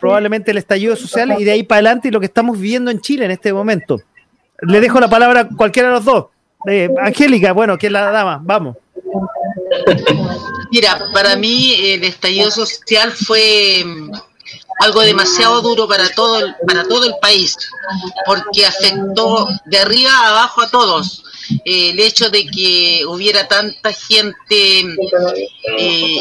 probablemente 0.00 0.50
el 0.50 0.58
estallido 0.58 0.96
social 0.96 1.36
y 1.38 1.44
de 1.44 1.52
ahí 1.52 1.62
para 1.62 1.78
adelante 1.78 2.08
y 2.08 2.10
lo 2.10 2.18
que 2.18 2.26
estamos 2.26 2.58
viviendo 2.58 2.90
en 2.90 3.00
Chile 3.00 3.24
en 3.24 3.30
este 3.30 3.52
momento? 3.52 4.00
le 4.62 4.80
dejo 4.80 5.00
la 5.00 5.08
palabra 5.08 5.40
a 5.40 5.48
cualquiera 5.48 5.88
de 5.88 5.94
los 5.94 6.04
dos. 6.04 6.26
Eh, 6.66 6.88
Angélica, 7.02 7.52
bueno, 7.52 7.76
que 7.76 7.86
es 7.86 7.92
la 7.92 8.10
dama, 8.10 8.40
vamos. 8.42 8.76
Mira, 10.70 10.98
para 11.12 11.36
mí 11.36 11.74
el 11.78 12.04
estallido 12.04 12.50
social 12.50 13.12
fue 13.12 13.82
mm, 13.84 14.10
algo 14.80 15.02
demasiado 15.02 15.60
duro 15.60 15.86
para 15.86 16.08
todo 16.10 16.40
el, 16.40 16.54
para 16.66 16.84
todo 16.84 17.04
el 17.04 17.14
país, 17.20 17.56
porque 18.26 18.66
afectó 18.66 19.48
de 19.66 19.78
arriba 19.78 20.10
a 20.10 20.30
abajo 20.30 20.62
a 20.62 20.70
todos. 20.70 21.22
Eh, 21.64 21.90
el 21.90 22.00
hecho 22.00 22.30
de 22.30 22.46
que 22.46 23.04
hubiera 23.06 23.46
tanta 23.48 23.92
gente 23.92 24.80
eh, 25.78 26.20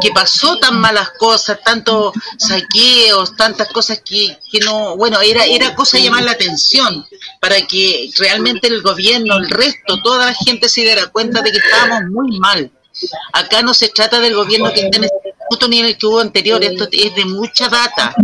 que, 0.00 0.10
pasó 0.12 0.58
tan 0.58 0.80
malas 0.80 1.10
cosas, 1.18 1.60
tantos 1.64 2.12
saqueos, 2.38 3.36
tantas 3.36 3.68
cosas 3.68 4.02
que, 4.04 4.36
que 4.50 4.60
no, 4.60 4.96
bueno, 4.96 5.20
era, 5.20 5.44
era 5.44 5.74
cosa 5.74 5.96
de 5.96 6.04
llamar 6.04 6.24
la 6.24 6.32
atención 6.32 7.06
para 7.40 7.60
que 7.62 8.10
realmente 8.18 8.68
el 8.68 8.82
gobierno, 8.82 9.36
el 9.36 9.48
resto, 9.48 10.00
toda 10.02 10.26
la 10.26 10.34
gente 10.34 10.68
se 10.68 10.82
diera 10.82 11.06
cuenta 11.06 11.42
de 11.42 11.52
que 11.52 11.58
estábamos 11.58 12.10
muy 12.10 12.38
mal. 12.38 12.70
Acá 13.32 13.62
no 13.62 13.74
se 13.74 13.88
trata 13.88 14.18
del 14.20 14.34
gobierno 14.34 14.72
que 14.72 14.80
está 14.80 14.98
en 14.98 15.04
este 15.04 15.27
punto 15.48 15.68
ni 15.68 15.78
en 15.78 15.86
el 15.86 15.98
que 15.98 16.06
hubo 16.06 16.20
anterior, 16.20 16.62
esto 16.62 16.88
es 16.90 17.14
de 17.14 17.24
mucha 17.24 17.68
data. 17.68 18.14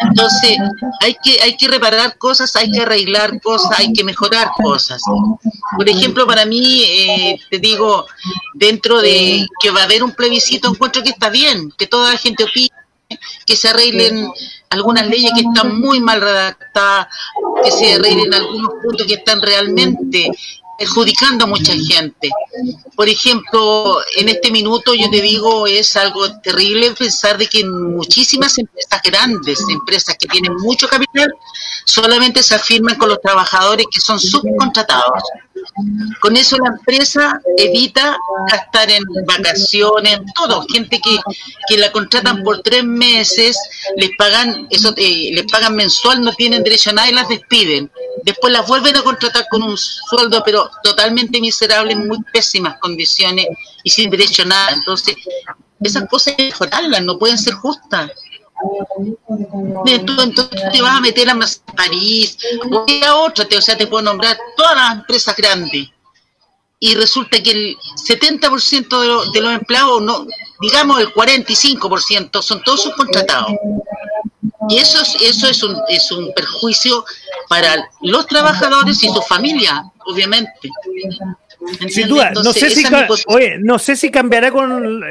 Entonces, 0.00 0.58
hay 1.00 1.16
que, 1.22 1.40
hay 1.40 1.56
que 1.56 1.68
reparar 1.68 2.18
cosas, 2.18 2.54
hay 2.56 2.70
que 2.70 2.80
arreglar 2.80 3.40
cosas, 3.40 3.78
hay 3.78 3.92
que 3.92 4.04
mejorar 4.04 4.50
cosas. 4.56 5.02
Por 5.76 5.88
ejemplo, 5.88 6.26
para 6.26 6.44
mí, 6.46 6.82
eh, 6.82 7.38
te 7.50 7.58
digo, 7.58 8.06
dentro 8.54 9.00
de 9.00 9.46
que 9.60 9.70
va 9.70 9.82
a 9.82 9.84
haber 9.84 10.02
un 10.02 10.12
plebiscito, 10.12 10.68
encuentro 10.68 11.02
que 11.02 11.10
está 11.10 11.30
bien, 11.30 11.72
que 11.76 11.86
toda 11.86 12.12
la 12.12 12.18
gente 12.18 12.44
opine, 12.44 12.70
que 13.46 13.56
se 13.56 13.68
arreglen 13.68 14.28
algunas 14.70 15.06
leyes 15.06 15.32
que 15.34 15.42
están 15.42 15.78
muy 15.78 16.00
mal 16.00 16.20
redactadas, 16.20 17.08
que 17.62 17.70
se 17.70 17.94
arreglen 17.94 18.32
algunos 18.34 18.70
puntos 18.82 19.06
que 19.06 19.14
están 19.14 19.40
realmente 19.40 20.30
perjudicando 20.78 21.44
a 21.44 21.48
mucha 21.48 21.72
gente. 21.74 22.30
Por 22.94 23.08
ejemplo, 23.08 23.98
en 24.16 24.28
este 24.28 24.50
minuto 24.50 24.94
yo 24.94 25.10
te 25.10 25.20
digo, 25.20 25.66
es 25.66 25.96
algo 25.96 26.40
terrible 26.40 26.92
pensar 26.92 27.38
de 27.38 27.46
que 27.46 27.64
muchísimas 27.64 28.58
empresas 28.58 29.00
grandes, 29.02 29.60
empresas 29.68 30.16
que 30.18 30.26
tienen 30.26 30.54
mucho 30.56 30.88
capital, 30.88 31.32
solamente 31.84 32.42
se 32.42 32.54
afirman 32.54 32.96
con 32.96 33.08
los 33.08 33.20
trabajadores 33.20 33.86
que 33.90 34.00
son 34.00 34.18
subcontratados. 34.18 35.22
Con 36.20 36.36
eso 36.36 36.56
la 36.58 36.70
empresa 36.70 37.40
evita 37.56 38.16
gastar 38.50 38.90
en 38.90 39.04
vacaciones, 39.26 40.20
todo. 40.34 40.64
Gente 40.72 41.00
que, 41.00 41.18
que 41.68 41.78
la 41.78 41.92
contratan 41.92 42.42
por 42.42 42.60
tres 42.62 42.84
meses, 42.84 43.56
les 43.96 44.10
pagan 44.18 44.66
eso, 44.70 44.92
eh, 44.96 45.30
les 45.32 45.50
pagan 45.50 45.74
mensual, 45.76 46.22
no 46.22 46.32
tienen 46.32 46.62
derecho 46.62 46.90
a 46.90 46.94
nada 46.94 47.08
y 47.08 47.14
las 47.14 47.28
despiden. 47.28 47.90
Después 48.24 48.52
las 48.52 48.66
vuelven 48.66 48.96
a 48.96 49.02
contratar 49.02 49.46
con 49.50 49.62
un 49.62 49.76
sueldo, 49.76 50.42
pero 50.44 50.70
totalmente 50.82 51.40
miserable, 51.40 51.92
en 51.92 52.08
muy 52.08 52.18
pésimas 52.32 52.78
condiciones 52.80 53.46
y 53.82 53.90
sin 53.90 54.10
derecho 54.10 54.42
a 54.42 54.46
nada. 54.46 54.70
Entonces, 54.72 55.16
esas 55.80 56.08
cosas 56.08 56.28
hay 56.28 56.36
que 56.36 56.44
mejorarlas, 56.46 57.02
no 57.02 57.18
pueden 57.18 57.38
ser 57.38 57.54
justas. 57.54 58.10
Entonces, 59.86 60.48
te 60.72 60.82
vas 60.82 60.96
a 60.96 61.00
meter 61.00 61.28
a 61.28 61.38
París 61.76 62.38
o 62.70 62.86
a 63.04 63.14
otra, 63.16 63.46
o 63.56 63.62
sea, 63.62 63.76
te 63.76 63.86
puedo 63.86 64.02
nombrar 64.02 64.36
todas 64.56 64.76
las 64.76 64.92
empresas 64.92 65.36
grandes. 65.36 65.88
Y 66.80 66.94
resulta 66.94 67.42
que 67.42 67.50
el 67.50 67.76
70% 68.06 69.00
de, 69.00 69.30
de 69.32 69.40
los 69.40 69.52
empleados, 69.54 70.02
no, 70.02 70.26
digamos 70.60 71.00
el 71.00 71.12
45%, 71.14 72.42
son 72.42 72.62
todos 72.62 72.82
subcontratados. 72.82 73.52
Y 74.68 74.78
eso 74.78 75.00
es, 75.00 75.16
eso 75.20 75.48
es 75.48 75.62
un, 75.62 75.76
es 75.88 76.10
un 76.10 76.32
perjuicio 76.34 77.04
para 77.48 77.90
los 78.02 78.26
trabajadores 78.26 79.02
y 79.02 79.08
su 79.08 79.22
familia, 79.22 79.84
obviamente. 80.06 80.70
Sin 81.88 82.08
duda, 82.08 82.30
no 82.32 82.52
sé, 82.52 82.70
si, 82.70 82.84
oye, 83.26 83.58
no 83.58 83.78
sé 83.78 83.96
si 83.96 84.10
cambiará 84.10 84.50
con, 84.50 85.02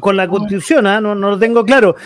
con, 0.00 0.16
la 0.16 0.28
constitución, 0.28 0.86
¿ah? 0.86 1.00
no, 1.00 1.14
no, 1.14 1.30
lo 1.30 1.38
tengo 1.38 1.64
claro. 1.64 1.96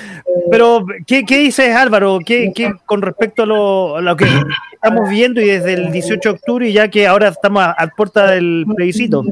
Pero, 0.51 0.85
¿qué, 1.07 1.25
qué 1.25 1.39
dices 1.39 1.75
Álvaro? 1.75 2.19
¿Qué, 2.25 2.53
qué, 2.55 2.73
con 2.85 3.03
respecto 3.03 3.45
a 3.45 3.47
lo, 3.47 4.01
lo, 4.01 4.17
que 4.17 4.27
estamos 4.73 5.09
viendo 5.09 5.41
y 5.41 5.47
desde 5.47 5.75
el 5.75 5.93
18 5.93 6.29
de 6.29 6.35
octubre, 6.35 6.69
y 6.69 6.73
ya 6.73 6.89
que 6.89 7.07
ahora 7.07 7.29
estamos 7.29 7.65
a, 7.65 7.87
puerta 7.97 8.31
del 8.31 8.65
plebiscito? 8.75 9.23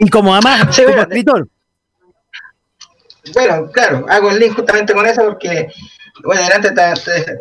Y 0.00 0.08
como 0.08 0.34
además, 0.34 0.76
como 0.84 1.00
escritor. 1.00 1.48
Bueno, 3.34 3.70
claro, 3.70 4.06
hago 4.08 4.30
el 4.30 4.38
link 4.38 4.54
justamente 4.54 4.92
con 4.92 5.06
eso 5.06 5.22
porque, 5.24 5.68
bueno, 6.24 6.42
adelante 6.42 6.72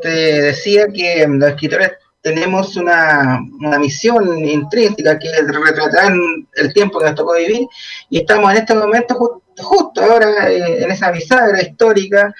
te, 0.02 0.10
decía 0.10 0.88
que 0.94 1.26
los 1.28 1.50
escritores 1.50 1.92
tenemos 2.28 2.76
una, 2.76 3.40
misión 3.80 4.46
intrínseca 4.46 5.18
que 5.18 5.30
es 5.30 5.48
retratar 5.48 6.12
el 6.56 6.74
tiempo 6.74 7.00
que 7.00 7.06
nos 7.06 7.16
tocó 7.16 7.36
vivir 7.36 7.66
y 8.10 8.20
estamos 8.20 8.52
en 8.52 8.58
este 8.58 8.76
momento 8.76 9.42
justo 9.58 10.04
ahora 10.04 10.52
eh, 10.52 10.84
en 10.84 10.92
esa 10.92 11.10
bisagra 11.10 11.62
histórica 11.62 12.34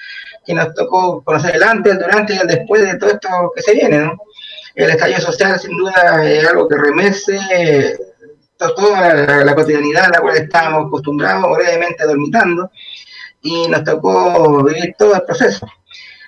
que 0.44 0.52
nos 0.52 0.74
tocó 0.74 1.22
conocer 1.24 1.56
el 1.56 1.62
antes, 1.62 1.94
el 1.94 2.00
durante 2.00 2.34
y 2.34 2.36
el 2.36 2.46
después 2.46 2.82
de 2.82 2.98
todo 2.98 3.10
esto 3.10 3.28
que 3.56 3.62
se 3.62 3.72
viene, 3.72 3.98
¿no? 3.98 4.12
El 4.74 4.90
estallido 4.90 5.20
social 5.20 5.58
sin 5.58 5.74
duda 5.74 6.22
es 6.22 6.46
algo 6.46 6.68
que 6.68 6.76
remece 6.76 7.98
toda 8.58 9.14
la, 9.14 9.44
la, 9.44 9.54
cotidianidad 9.54 10.04
a 10.04 10.10
la 10.10 10.20
cual 10.20 10.36
estábamos 10.36 10.88
acostumbrados 10.88 11.56
brevemente 11.56 12.04
dormitando 12.04 12.70
y 13.40 13.68
nos 13.68 13.84
tocó 13.84 14.62
vivir 14.64 14.94
todo 14.98 15.14
el 15.14 15.22
proceso. 15.22 15.66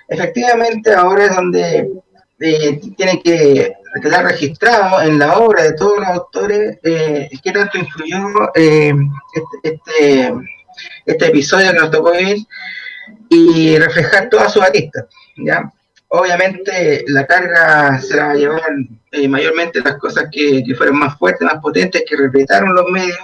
Efectivamente, 0.07 0.93
ahora 0.93 1.25
es 1.25 1.35
donde 1.35 1.89
eh, 2.41 2.81
tiene 2.97 3.21
que 3.21 3.73
quedar 4.01 4.25
registrado 4.25 5.01
en 5.01 5.19
la 5.19 5.37
obra 5.37 5.63
de 5.63 5.73
todos 5.73 5.99
los 5.99 6.07
autores 6.07 6.79
eh, 6.83 7.29
qué 7.43 7.51
tanto 7.51 7.77
influyó 7.77 8.51
eh, 8.55 8.93
este, 9.33 9.75
este, 9.75 10.33
este, 11.05 11.25
episodio 11.27 11.71
que 11.71 11.77
nos 11.77 11.91
tocó 11.91 12.11
vivir 12.13 12.37
y 13.29 13.77
reflejar 13.77 14.29
todas 14.29 14.53
sus 14.53 14.63
aristas. 14.63 15.05
¿ya? 15.37 15.71
Obviamente 16.07 17.05
la 17.07 17.25
carga 17.25 17.99
se 17.99 18.15
la 18.15 18.25
va 18.25 18.31
a 18.31 18.35
llevar 18.35 18.71
eh, 19.11 19.27
mayormente 19.27 19.81
las 19.81 19.97
cosas 19.97 20.25
que, 20.31 20.63
que 20.63 20.75
fueron 20.75 20.99
más 20.99 21.17
fuertes, 21.17 21.45
más 21.45 21.61
potentes, 21.61 22.03
que 22.07 22.17
respetaron 22.17 22.73
los 22.73 22.89
medios, 22.89 23.19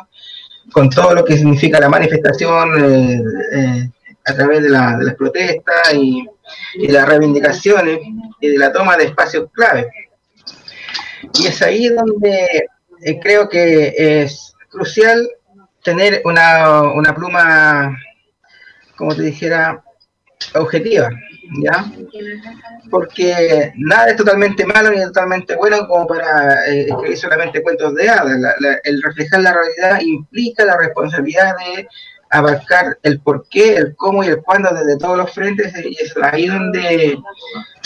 con 0.72 0.90
todo 0.90 1.14
lo 1.14 1.26
que 1.26 1.38
significa 1.38 1.80
la 1.80 1.90
manifestación 1.90 2.70
eh, 2.84 3.22
eh, 3.54 3.90
a 4.28 4.34
través 4.34 4.62
de, 4.62 4.70
la, 4.70 4.98
de 4.98 5.06
las 5.06 5.16
protestas 5.16 5.94
y, 5.94 6.28
y, 6.76 6.88
las 6.90 7.08
reivindicaciones 7.08 8.00
y 8.42 8.48
de 8.50 8.58
la 8.58 8.72
toma 8.74 8.98
de 8.98 9.06
espacios 9.06 9.50
clave. 9.54 9.90
Y 11.34 11.48
es 11.48 11.62
ahí 11.62 11.88
donde 11.88 12.68
eh, 13.04 13.20
creo 13.20 13.48
que 13.48 13.94
es 13.98 14.54
crucial 14.70 15.28
tener 15.84 16.22
una, 16.26 16.82
una 16.82 17.16
pluma, 17.16 17.98
como 18.98 19.16
te 19.16 19.22
dijera, 19.22 19.82
objetiva, 20.56 21.10
¿ya? 21.64 21.86
Porque 22.92 23.72
nada 23.76 24.10
es 24.10 24.18
totalmente 24.18 24.66
malo 24.66 24.92
ni 24.92 25.02
totalmente 25.02 25.56
bueno 25.56 25.88
como 25.88 26.06
para 26.06 26.68
eh, 26.68 26.88
escribir 26.90 27.18
solamente 27.18 27.64
cuentos 27.64 27.96
de 27.96 28.10
hadas. 28.10 28.38
el 28.84 29.02
reflejar 29.02 29.42
la 29.42 29.54
realidad 29.54 30.02
implica 30.02 30.66
la 30.66 30.78
responsabilidad 30.78 31.56
de 31.58 31.88
abarcar 32.30 32.98
el 33.04 33.20
por 33.20 33.48
qué, 33.50 33.76
el 33.76 33.96
cómo 33.96 34.24
y 34.24 34.28
el 34.28 34.42
cuándo 34.42 34.70
desde 34.74 34.98
todos 34.98 35.18
los 35.18 35.32
frentes 35.32 35.74
y 35.84 35.96
es 36.02 36.14
ahí 36.22 36.48
donde 36.48 37.18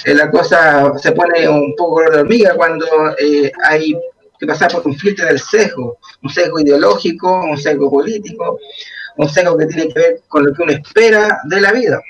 eh, 0.06 0.14
la 0.14 0.32
cosa 0.32 0.94
se 0.98 1.12
pone 1.12 1.48
un 1.48 1.76
poco 1.76 2.02
de 2.02 2.20
hormiga 2.20 2.56
cuando 2.56 2.86
eh, 3.20 3.52
hay 3.64 3.96
que 4.40 4.48
pasar 4.48 4.72
por 4.72 4.86
un 4.88 4.96
filtro 4.96 5.26
del 5.26 5.40
sesgo, 5.40 5.98
un 6.24 6.30
sesgo 6.30 6.60
ideológico, 6.60 7.42
un 7.42 7.58
sesgo 7.58 7.92
político, 7.92 8.60
un 9.18 9.30
sesgo 9.30 9.58
que 9.58 9.68
tiene 9.68 9.94
que 9.94 10.00
ver 10.00 10.22
con 10.28 10.46
lo 10.46 10.54
que 10.54 10.64
uno 10.64 10.72
espera 10.72 11.42
de 11.46 11.62
la 11.62 11.72
vida. 11.72 12.02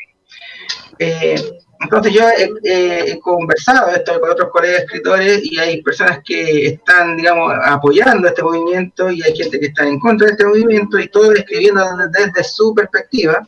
Eh, 0.97 1.60
entonces 1.81 2.13
yo 2.13 2.23
he, 2.63 3.19
conversado 3.19 3.89
esto 3.89 4.19
con 4.19 4.31
otros 4.31 4.49
colegas 4.51 4.83
escritores 4.83 5.41
y 5.43 5.57
hay 5.59 5.81
personas 5.81 6.19
que 6.23 6.67
están, 6.67 7.17
digamos, 7.17 7.53
apoyando 7.63 8.27
este 8.27 8.43
movimiento 8.43 9.09
y 9.09 9.21
hay 9.23 9.35
gente 9.35 9.59
que 9.59 9.67
está 9.67 9.85
en 9.85 9.99
contra 9.99 10.27
de 10.27 10.33
este 10.33 10.45
movimiento 10.45 10.99
y 10.99 11.07
todo 11.07 11.33
escribiendo 11.33 11.83
desde, 12.11 12.43
su 12.43 12.73
perspectiva. 12.73 13.47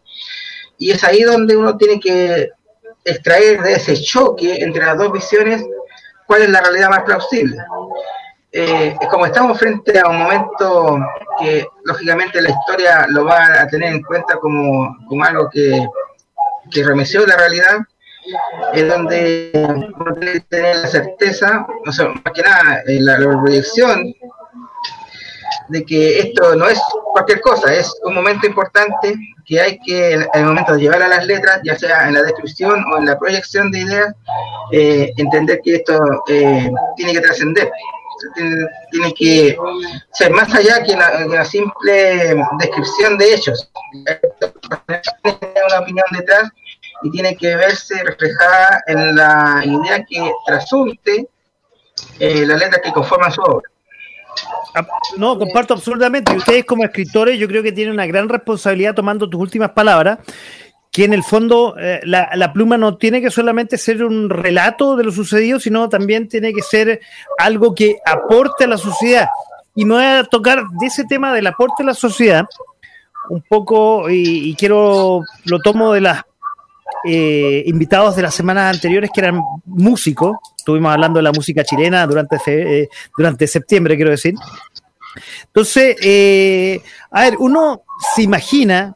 Y 0.78 0.92
es 0.92 1.04
ahí 1.04 1.22
donde 1.22 1.56
uno 1.56 1.78
tiene 1.78 2.00
que 2.00 2.50
extraer 3.06 3.62
de 3.62 3.74
ese 3.74 4.02
choque 4.02 4.56
entre 4.62 4.86
las 4.86 4.98
dos 4.98 5.12
visiones 5.12 5.64
cuál 6.26 6.44
es 6.44 6.50
la 6.50 6.62
realidad 6.62 6.90
más 6.90 7.04
plausible. 7.04 7.58
Eh, 8.52 8.96
como 9.10 9.26
estamos 9.26 9.58
frente 9.58 10.00
a 10.00 10.08
un 10.08 10.18
momento 10.18 11.00
que 11.40 11.66
lógicamente 11.84 12.42
la 12.42 12.50
historia 12.50 13.08
lo 13.10 13.26
va 13.26 13.62
a 13.62 13.68
tener 13.68 13.94
en 13.94 14.04
cuenta 14.04 14.38
como, 14.38 14.96
como 15.08 15.24
algo 15.24 15.50
que 15.52 15.88
que 16.72 16.84
remeció 16.84 17.26
la 17.26 17.38
realidad, 17.38 17.80
es 18.74 18.88
donde 18.88 19.52
tiene 19.54 20.34
que 20.34 20.40
tener 20.42 20.76
la 20.78 20.88
certeza, 20.88 21.66
o 21.86 21.92
sea, 21.92 22.08
más 22.08 22.34
que 22.34 22.42
nada, 22.42 22.82
eh, 22.88 22.98
la, 23.00 23.18
proyección 23.18 24.14
de 25.70 25.86
que 25.86 26.20
esto 26.20 26.56
no 26.56 26.68
es 26.68 26.80
cualquier 27.14 27.42
cosa, 27.42 27.74
es 27.74 27.92
un 28.04 28.16
momento 28.16 28.48
importante 28.48 29.16
que 29.46 29.60
hay 29.60 29.80
que, 29.86 30.14
en 30.14 30.28
el 30.34 30.46
momento 30.46 30.74
de 30.74 30.82
llevar 30.82 31.02
a 31.04 31.08
las 31.08 31.26
letras, 31.26 31.62
ya 31.64 31.78
sea 31.78 32.08
en 32.08 32.16
la 32.16 32.24
descripción 32.24 32.84
o 32.92 32.98
en 32.98 33.06
la 33.06 33.18
proyección 33.18 33.72
de 33.72 33.80
ideas, 33.80 34.16
eh, 34.72 35.12
entender 35.18 35.60
que 35.64 35.76
esto 35.76 36.00
eh, 36.30 36.72
tiene 36.96 37.14
que 37.14 37.22
trascender, 37.22 37.72
tiene, 38.92 39.14
que 39.14 39.58
ser 40.14 40.32
más 40.32 40.54
allá 40.54 40.82
que 40.84 40.94
una, 40.94 41.44
simple 41.44 42.36
descripción 42.60 43.18
de 43.18 43.34
hechos. 43.34 43.70
Tiene 45.24 45.66
una 45.68 45.80
opinión 45.80 46.06
detrás 46.12 46.50
y 47.04 47.12
tiene 47.12 47.36
que 47.36 47.56
verse 47.56 48.04
reflejada 48.04 48.84
en 48.88 49.16
la 49.16 49.62
idea 49.66 50.06
que 50.06 50.32
trasunte 50.46 51.28
eh, 52.20 52.46
la 52.46 52.58
letra 52.58 52.82
que 52.82 52.92
conforma 52.92 53.30
su 53.30 53.42
obra. 53.42 53.70
No, 55.18 55.38
comparto 55.38 55.76
absolutamente. 55.76 56.34
Y 56.34 56.38
ustedes 56.38 56.66
como 56.66 56.84
escritores 56.84 57.38
yo 57.38 57.48
creo 57.48 57.62
que 57.62 57.72
tienen 57.72 57.94
una 57.94 58.08
gran 58.08 58.30
responsabilidad 58.30 58.96
tomando 58.96 59.30
tus 59.30 59.40
últimas 59.40 59.72
palabras 59.72 60.20
que 60.92 61.04
en 61.06 61.14
el 61.14 61.24
fondo 61.24 61.76
eh, 61.80 62.02
la, 62.04 62.54
pluma 62.54 62.78
no 62.78 62.98
tiene 62.98 63.20
que 63.20 63.32
solamente 63.32 63.80
ser 63.80 64.04
un 64.04 64.30
relato 64.30 64.96
de 64.96 65.04
lo 65.04 65.12
sucedido, 65.12 65.60
sino 65.60 65.90
también 65.90 66.30
tiene 66.30 66.54
que 66.54 66.62
ser 66.62 67.02
algo 67.40 67.74
que 67.74 67.98
aporte 68.06 68.66
a 68.66 68.68
la 68.68 68.78
sociedad. 68.78 69.28
Y 69.76 69.86
me 69.86 69.96
voy 69.96 70.04
a 70.04 70.24
tocar 70.24 70.64
de 70.80 70.86
ese 70.86 71.04
tema 71.06 71.34
del 71.34 71.48
aporte 71.48 71.82
a 71.82 71.88
la 71.88 71.96
sociedad 71.96 72.46
un 73.30 73.42
poco, 73.42 74.10
y, 74.10 74.56
quiero, 74.56 75.22
lo 75.46 75.60
tomo 75.60 75.94
de 75.94 76.02
los 76.02 76.18
eh, 77.06 77.64
invitados 77.66 78.16
de 78.16 78.22
las 78.22 78.36
semanas 78.36 78.74
anteriores 78.76 79.10
que 79.14 79.22
eran 79.22 79.42
músicos, 79.66 80.38
estuvimos 80.58 80.92
hablando 80.92 81.18
de 81.18 81.24
la 81.24 81.32
música 81.32 81.64
chilena 81.64 82.06
durante, 82.08 82.38
eh, 82.48 82.90
durante 83.18 83.48
septiembre, 83.48 83.96
quiero 83.96 84.12
decir. 84.12 84.36
Entonces, 85.46 85.96
a 87.12 87.22
ver, 87.22 87.36
uno 87.38 87.84
se 88.16 88.24
imagina 88.24 88.96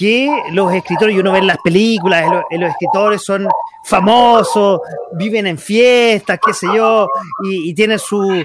que 0.00 0.44
los 0.52 0.72
escritores, 0.72 1.14
y 1.14 1.18
uno 1.18 1.32
ve 1.32 1.40
en 1.40 1.46
las 1.46 1.58
películas, 1.58 2.24
los, 2.50 2.70
escritores 2.70 3.22
son 3.22 3.46
famosos, 3.84 4.80
viven 5.12 5.46
en 5.46 5.58
fiestas, 5.58 6.40
qué 6.42 6.54
sé 6.54 6.68
yo, 6.74 7.06
y, 7.44 7.74
tienen 7.74 7.98
sus 7.98 8.44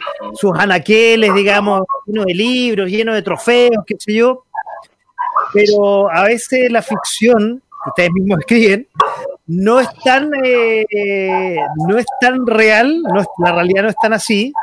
anaqueles, 0.57 1.33
digamos, 1.33 1.83
llenos 2.05 2.25
de 2.25 2.33
libros, 2.33 2.89
llenos 2.89 3.15
de 3.15 3.21
trofeos, 3.21 3.85
qué 3.87 3.95
sé 3.97 4.15
yo. 4.15 4.43
Pero 5.53 6.11
a 6.11 6.23
veces 6.25 6.69
la 6.69 6.81
ficción, 6.81 7.63
ustedes 7.85 8.09
mismos 8.11 8.39
escriben, 8.39 8.87
no 9.47 9.79
es 9.79 9.87
tan, 10.03 10.31
eh, 10.43 11.57
no 11.87 11.97
es 11.97 12.05
tan 12.19 12.45
real, 12.47 13.01
no 13.01 13.23
la 13.43 13.51
realidad 13.51 13.83
no 13.83 13.89
es 13.89 13.95
tan 14.01 14.13
así, 14.13 14.53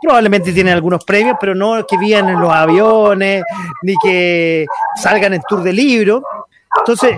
probablemente 0.00 0.52
tienen 0.52 0.74
algunos 0.74 1.04
premios, 1.04 1.36
pero 1.40 1.54
no 1.54 1.84
que 1.86 1.96
vivan 1.96 2.28
en 2.28 2.40
los 2.40 2.52
aviones, 2.52 3.44
ni 3.82 3.94
que 4.02 4.66
salgan 4.96 5.34
en 5.34 5.42
tour 5.48 5.62
de 5.62 5.72
libro. 5.72 6.22
Entonces, 6.78 7.16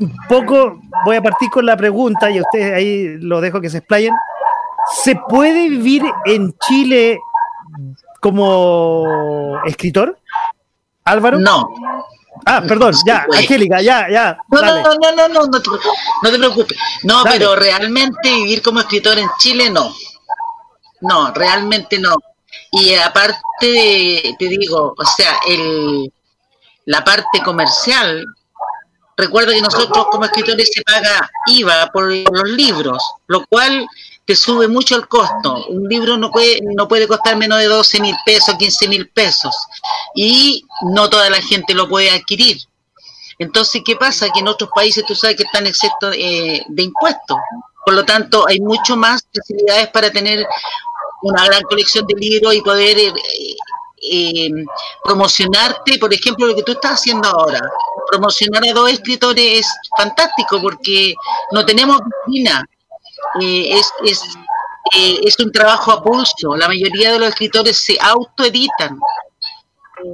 un 0.00 0.16
poco 0.28 0.80
voy 1.04 1.16
a 1.16 1.22
partir 1.22 1.50
con 1.50 1.66
la 1.66 1.76
pregunta 1.76 2.30
y 2.30 2.38
a 2.38 2.42
ustedes 2.42 2.74
ahí 2.74 3.18
lo 3.18 3.40
dejo 3.40 3.60
que 3.60 3.70
se 3.70 3.78
explayen. 3.78 4.14
¿Se 5.02 5.14
puede 5.14 5.68
vivir 5.68 6.02
en 6.24 6.54
Chile 6.58 7.20
como 8.20 9.60
escritor? 9.64 10.18
Álvaro? 11.04 11.38
No. 11.38 11.68
Ah, 12.46 12.62
perdón, 12.66 12.94
ya, 13.04 13.26
Angélica, 13.32 13.80
ya, 13.80 14.08
ya. 14.10 14.38
No, 14.48 14.60
no, 14.60 14.82
no, 14.82 14.94
no, 14.94 15.28
no, 15.28 15.46
no, 15.46 15.60
te, 15.60 15.70
no 16.22 16.30
te 16.30 16.38
preocupes. 16.38 16.78
No, 17.02 17.22
pero 17.24 17.56
realmente 17.56 18.30
vivir 18.30 18.62
como 18.62 18.80
escritor 18.80 19.18
en 19.18 19.28
Chile 19.38 19.70
no. 19.70 19.94
No, 21.00 21.32
realmente 21.32 21.98
no. 21.98 22.14
Y 22.72 22.94
aparte, 22.94 24.36
te 24.38 24.48
digo, 24.48 24.94
o 24.96 25.04
sea, 25.04 25.38
el, 25.48 26.12
la 26.86 27.04
parte 27.04 27.42
comercial, 27.44 28.24
recuerda 29.16 29.52
que 29.52 29.60
nosotros 29.60 30.06
como 30.10 30.24
escritores 30.24 30.70
se 30.72 30.82
paga 30.82 31.30
IVA 31.46 31.86
por 31.92 32.12
los 32.12 32.48
libros, 32.50 33.02
lo 33.26 33.44
cual 33.46 33.86
te 34.24 34.36
sube 34.36 34.68
mucho 34.68 34.96
el 34.96 35.08
costo. 35.08 35.66
Un 35.68 35.88
libro 35.88 36.16
no 36.16 36.30
puede, 36.30 36.60
no 36.62 36.86
puede 36.86 37.08
costar 37.08 37.36
menos 37.36 37.58
de 37.58 37.66
12 37.66 38.00
mil 38.00 38.14
pesos, 38.24 38.54
15 38.56 38.88
mil 38.88 39.08
pesos. 39.08 39.54
Y 40.14 40.64
no 40.82 41.10
toda 41.10 41.30
la 41.30 41.42
gente 41.42 41.74
lo 41.74 41.88
puede 41.88 42.10
adquirir. 42.10 42.58
Entonces, 43.38 43.82
¿qué 43.84 43.96
pasa? 43.96 44.28
Que 44.30 44.40
en 44.40 44.48
otros 44.48 44.70
países 44.74 45.04
tú 45.06 45.14
sabes 45.14 45.36
que 45.36 45.44
están 45.44 45.66
excepto 45.66 46.10
de, 46.10 46.62
de 46.68 46.82
impuestos. 46.82 47.38
Por 47.84 47.94
lo 47.94 48.04
tanto, 48.04 48.46
hay 48.46 48.60
mucho 48.60 48.96
más 48.96 49.26
facilidades 49.34 49.88
para 49.88 50.10
tener 50.10 50.46
una 51.22 51.44
gran 51.46 51.62
colección 51.62 52.06
de 52.06 52.14
libros 52.18 52.54
y 52.54 52.60
poder 52.60 52.98
eh, 52.98 53.12
eh, 54.02 54.50
promocionarte, 55.04 55.98
por 55.98 56.12
ejemplo, 56.12 56.46
lo 56.46 56.54
que 56.54 56.62
tú 56.62 56.72
estás 56.72 56.92
haciendo 56.92 57.28
ahora. 57.28 57.60
Promocionar 58.10 58.64
a 58.64 58.72
dos 58.72 58.90
escritores 58.90 59.60
es 59.60 59.66
fantástico 59.96 60.60
porque 60.60 61.14
no 61.52 61.64
tenemos 61.64 62.00
disciplina. 62.04 62.64
Eh, 63.40 63.78
es, 63.78 63.92
es, 64.04 64.22
es 65.22 65.38
un 65.38 65.52
trabajo 65.52 65.92
a 65.92 66.02
pulso. 66.02 66.56
La 66.56 66.68
mayoría 66.68 67.12
de 67.12 67.18
los 67.18 67.28
escritores 67.28 67.76
se 67.76 67.98
autoeditan. 68.00 68.98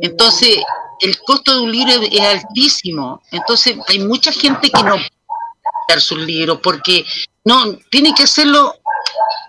Entonces, 0.03 0.59
el 1.01 1.19
costo 1.21 1.55
de 1.55 1.61
un 1.61 1.73
libro 1.73 2.03
es 2.11 2.21
altísimo. 2.21 3.23
Entonces, 3.31 3.77
hay 3.89 4.01
mucha 4.01 4.33
gente 4.33 4.71
que 4.71 4.83
no 4.83 4.97
puede 4.97 6.01
sus 6.01 6.19
libros 6.19 6.59
porque 6.63 7.05
no 7.45 7.77
tiene 7.91 8.13
que 8.13 8.25
hacerlo 8.25 8.75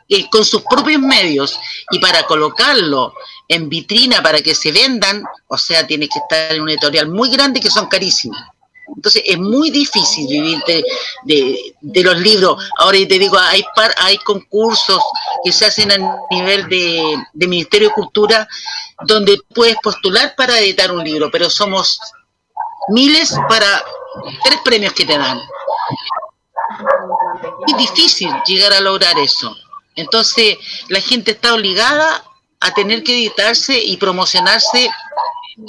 eh, 0.09 0.29
con 0.29 0.45
sus 0.45 0.61
propios 0.63 1.01
medios 1.01 1.59
y 1.91 1.99
para 1.99 2.23
colocarlo 2.23 3.13
en 3.47 3.67
vitrina 3.69 4.21
para 4.21 4.41
que 4.41 4.53
se 4.53 4.71
vendan, 4.71 5.23
o 5.47 5.57
sea, 5.57 5.85
tiene 5.85 6.07
que 6.07 6.19
estar 6.19 6.53
en 6.53 6.61
un 6.61 6.69
editorial 6.69 7.09
muy 7.09 7.29
grande 7.29 7.59
que 7.59 7.69
son 7.69 7.87
carísimos. 7.87 8.37
Entonces 8.95 9.23
es 9.25 9.37
muy 9.37 9.69
difícil 9.69 10.27
vivir 10.27 10.59
de, 11.25 12.03
los 12.03 12.17
libros. 12.17 12.63
Ahora 12.77 12.97
te 13.07 13.19
digo, 13.19 13.37
hay, 13.37 13.63
par, 13.75 13.93
hay 13.97 14.17
concursos 14.19 15.03
que 15.43 15.51
se 15.51 15.65
hacen 15.65 15.91
a 15.91 15.97
nivel 16.31 16.67
de, 16.69 17.15
de 17.33 17.47
Ministerio 17.47 17.89
de 17.89 17.93
Cultura 17.93 18.47
donde 19.05 19.37
puedes 19.53 19.75
postular 19.83 20.35
para 20.35 20.59
editar 20.59 20.91
un 20.91 21.03
libro, 21.03 21.29
pero 21.31 21.49
somos 21.49 21.99
miles 22.89 23.35
para 23.47 23.83
tres 24.43 24.59
premios 24.63 24.93
que 24.93 25.05
te 25.05 25.17
dan. 25.17 25.39
Es 27.67 27.77
difícil 27.77 28.29
llegar 28.45 28.73
a 28.73 28.81
lograr 28.81 29.17
eso. 29.19 29.55
Entonces, 29.95 30.57
la 30.89 31.01
gente 31.01 31.31
está 31.31 31.53
obligada 31.53 32.23
a 32.59 32.73
tener 32.73 33.03
que 33.03 33.13
editarse 33.13 33.79
y 33.83 33.97
promocionarse 33.97 34.89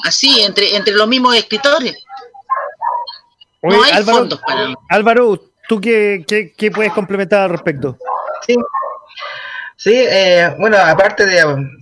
así, 0.05 0.41
entre, 0.43 0.77
entre 0.77 0.95
los 0.95 1.09
mismos 1.09 1.35
escritores. 1.35 1.97
No 3.69 3.83
hay 3.83 3.93
Álvaro, 3.93 4.19
fondos 4.19 4.41
para... 4.47 4.75
Álvaro, 4.89 5.41
¿tú 5.69 5.81
qué, 5.81 6.25
qué, 6.57 6.71
puedes 6.71 6.93
complementar 6.93 7.43
al 7.43 7.51
respecto? 7.51 7.97
Sí, 8.47 8.57
Sí, 9.81 9.95
eh, 9.95 10.57
bueno, 10.59 10.77
aparte 10.77 11.25
de, 11.25 11.37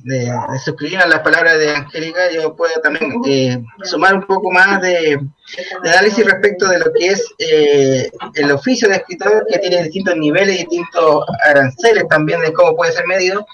de, 0.05 0.31
suscribirme 0.63 1.05
a 1.05 1.07
las 1.07 1.21
palabras 1.21 1.59
de 1.59 1.71
Angélica, 1.71 2.31
yo 2.31 2.55
puedo 2.55 2.79
también 2.83 3.11
eh, 3.27 3.59
sumar 3.85 4.17
un 4.17 4.27
poco 4.27 4.53
más 4.53 4.83
de, 4.83 5.19
análisis 5.83 6.27
respecto 6.27 6.69
de 6.69 6.79
lo 6.79 6.93
que 6.93 7.07
es 7.07 7.25
eh, 7.39 8.11
el 8.35 8.53
oficio 8.53 8.87
de 8.91 8.97
escritor, 8.97 9.47
que 9.51 9.59
tiene 9.61 9.85
distintos 9.85 10.15
niveles, 10.15 10.59
distintos 10.59 11.25
aranceles 11.47 12.07
también 12.09 12.43
de 12.43 12.53
cómo 12.53 12.77
puede 12.77 12.93
ser 12.93 13.07
medido. 13.07 13.47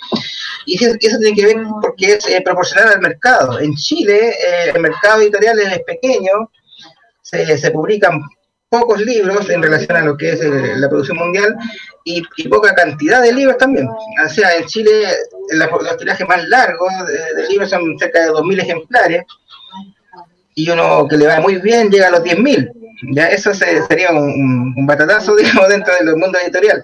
Y 0.66 0.74
eso, 0.84 0.96
tiene 0.98 1.36
que 1.36 1.46
ver 1.46 1.64
porque 1.80 2.14
es 2.14 2.42
proporcional 2.44 2.94
al 2.94 3.00
mercado. 3.00 3.60
En 3.60 3.76
Chile, 3.76 4.34
el 4.74 4.80
mercado 4.80 5.22
editorial 5.22 5.60
es 5.60 5.84
pequeño, 5.84 6.50
se, 7.32 7.58
se 7.58 7.70
publican 7.70 8.20
pocos 8.68 9.00
libros 9.02 9.48
en 9.50 9.62
relación 9.62 9.96
a 9.96 10.02
lo 10.02 10.16
que 10.16 10.32
es 10.32 10.40
la 10.42 10.88
producción 10.88 11.18
mundial 11.18 11.54
y, 12.04 12.22
poca 12.48 12.74
cantidad 12.74 13.22
de 13.22 13.32
libros 13.32 13.58
también. 13.58 13.86
O 13.86 14.28
sea, 14.28 14.56
en 14.56 14.64
Chile 14.66 15.08
los 15.50 15.96
tirajes 15.98 16.26
más 16.26 16.48
largos 16.48 16.90
de, 17.36 17.48
libros 17.48 17.68
son 17.68 17.98
cerca 17.98 18.20
de 18.20 18.30
2.000 18.30 18.60
ejemplares 18.62 19.22
y 20.54 20.70
uno 20.70 21.06
que 21.08 21.16
le 21.16 21.26
va 21.26 21.40
muy 21.40 21.56
bien 21.56 21.90
llega 21.90 22.08
a 22.08 22.10
los 22.10 22.22
10.000. 22.22 22.72
Ya 23.14 23.26
eso 23.26 23.52
sería 23.52 24.10
un, 24.10 24.74
un, 24.76 24.86
batatazo, 24.86 25.36
digamos, 25.36 25.68
dentro 25.68 25.94
del 25.94 26.16
mundo 26.16 26.38
editorial. 26.42 26.82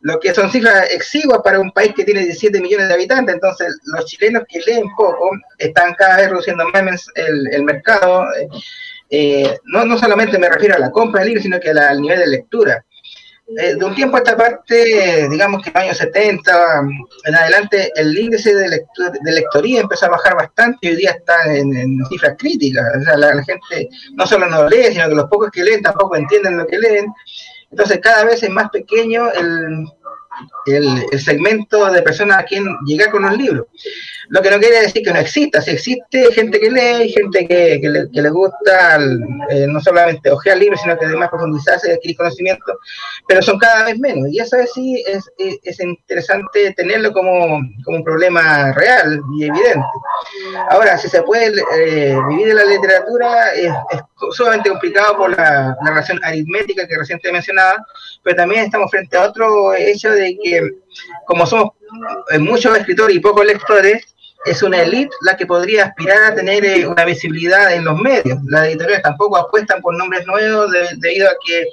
Lo 0.00 0.18
que 0.18 0.34
son 0.34 0.50
cifras 0.50 0.90
exiguas 0.90 1.40
para 1.44 1.60
un 1.60 1.70
país 1.70 1.92
que 1.94 2.04
tiene 2.04 2.24
17 2.24 2.60
millones 2.60 2.88
de 2.88 2.94
habitantes. 2.94 3.36
Entonces, 3.36 3.78
los 3.84 4.04
chilenos 4.04 4.42
que 4.48 4.60
leen 4.66 4.84
poco 4.96 5.30
están 5.58 5.94
cada 5.94 6.16
vez 6.16 6.28
reduciendo 6.28 6.68
más 6.70 7.06
el, 7.14 7.54
el 7.54 7.62
mercado. 7.62 8.24
Eh, 8.34 8.48
no, 9.64 9.84
no 9.84 9.98
solamente 9.98 10.38
me 10.38 10.48
refiero 10.48 10.76
a 10.76 10.78
la 10.78 10.90
compra 10.90 11.20
de 11.20 11.26
libros, 11.26 11.42
sino 11.42 11.60
que 11.60 11.70
al 11.70 12.00
nivel 12.00 12.18
de 12.18 12.26
lectura. 12.26 12.84
Eh, 13.58 13.74
de 13.74 13.84
un 13.84 13.94
tiempo 13.94 14.16
a 14.16 14.20
esta 14.20 14.36
parte, 14.36 15.28
digamos 15.28 15.62
que 15.62 15.68
en 15.68 15.74
los 15.74 15.82
años 15.82 15.98
70 15.98 16.80
en 17.24 17.34
adelante, 17.34 17.90
el 17.96 18.16
índice 18.16 18.54
de, 18.54 18.68
de 18.68 19.32
lectoría 19.32 19.80
empezó 19.80 20.06
a 20.06 20.10
bajar 20.10 20.36
bastante 20.36 20.78
y 20.82 20.90
hoy 20.90 20.96
día 20.96 21.10
está 21.10 21.54
en, 21.54 22.02
cifras 22.08 22.36
críticas. 22.38 22.84
O 23.00 23.04
sea, 23.04 23.16
la, 23.16 23.42
gente 23.42 23.90
no 24.14 24.26
solo 24.26 24.46
no 24.46 24.68
lee, 24.68 24.92
sino 24.92 25.08
que 25.08 25.14
los 25.14 25.28
pocos 25.28 25.50
que 25.50 25.64
leen 25.64 25.82
tampoco 25.82 26.16
entienden 26.16 26.56
lo 26.56 26.66
que 26.66 26.78
leen. 26.78 27.12
Entonces, 27.70 28.00
cada 28.00 28.24
vez 28.24 28.42
es 28.42 28.50
más 28.50 28.70
pequeño 28.70 29.30
el, 29.32 29.86
el, 30.66 31.20
segmento 31.20 31.90
de 31.90 32.02
personas 32.02 32.38
a 32.38 32.44
quien 32.44 32.64
llegar 32.86 33.10
con 33.10 33.22
los 33.22 33.36
libros. 33.36 33.66
Lo 34.28 34.40
que 34.40 34.50
no 34.50 34.58
quiere 34.58 34.82
decir 34.82 35.02
que 35.02 35.12
no 35.12 35.18
exista, 35.18 35.60
si 35.60 35.72
existe 35.72 36.32
gente 36.32 36.60
que 36.60 36.70
lee, 36.70 37.12
gente 37.12 37.46
que, 37.46 37.80
que, 37.80 37.88
le, 37.88 38.10
que 38.10 38.22
le, 38.22 38.30
gusta 38.30 38.98
eh, 39.50 39.66
no 39.68 39.80
solamente 39.80 40.30
ojear 40.30 40.58
libros, 40.58 40.80
sino 40.80 40.98
que 40.98 41.06
además 41.06 41.30
profundizarse, 41.30 41.92
adquirir 41.92 42.16
conocimiento, 42.16 42.78
pero 43.26 43.42
son 43.42 43.58
cada 43.58 43.84
vez 43.84 43.98
menos. 43.98 44.28
Y 44.30 44.38
eso 44.38 44.56
sí 44.72 45.02
es, 45.06 45.30
es, 45.38 45.58
es 45.62 45.80
interesante 45.80 46.72
tenerlo 46.74 47.12
como, 47.12 47.60
como, 47.84 47.96
un 47.96 48.04
problema 48.04 48.72
real 48.72 49.20
y 49.36 49.44
evidente. 49.44 49.86
Ahora, 50.70 50.96
si 50.98 51.08
se 51.08 51.22
puede 51.22 51.60
eh, 51.76 52.16
vivir 52.28 52.48
de 52.48 52.54
la 52.54 52.64
literatura, 52.64 53.52
es, 53.54 53.72
es 53.90 54.00
sumamente 54.30 54.70
complicado 54.70 55.16
por 55.16 55.30
la, 55.30 55.76
la, 55.82 55.90
relación 55.90 56.20
aritmética 56.22 56.86
que 56.86 56.96
recientemente 56.96 57.32
mencionaba, 57.32 57.84
pero 58.22 58.36
también 58.36 58.64
estamos 58.64 58.90
frente 58.90 59.16
a 59.16 59.24
otro 59.24 59.74
hecho 59.74 60.10
de 60.10 60.36
que, 60.42 60.70
como 61.26 61.46
somos 61.46 61.70
muchos 62.40 62.76
escritores 62.76 63.16
y 63.16 63.20
pocos 63.20 63.44
lectores, 63.44 64.12
es 64.44 64.62
una 64.62 64.82
élite 64.82 65.14
la 65.22 65.36
que 65.36 65.46
podría 65.46 65.84
aspirar 65.84 66.32
a 66.32 66.34
tener 66.34 66.64
eh, 66.64 66.86
una 66.86 67.04
visibilidad 67.04 67.72
en 67.72 67.84
los 67.84 67.98
medios. 68.00 68.38
Las 68.48 68.66
editoriales 68.66 69.02
tampoco 69.02 69.36
apuestan 69.36 69.80
por 69.80 69.96
nombres 69.96 70.26
nuevos 70.26 70.70
de, 70.72 70.88
debido 70.98 71.28
a 71.28 71.34
que 71.44 71.66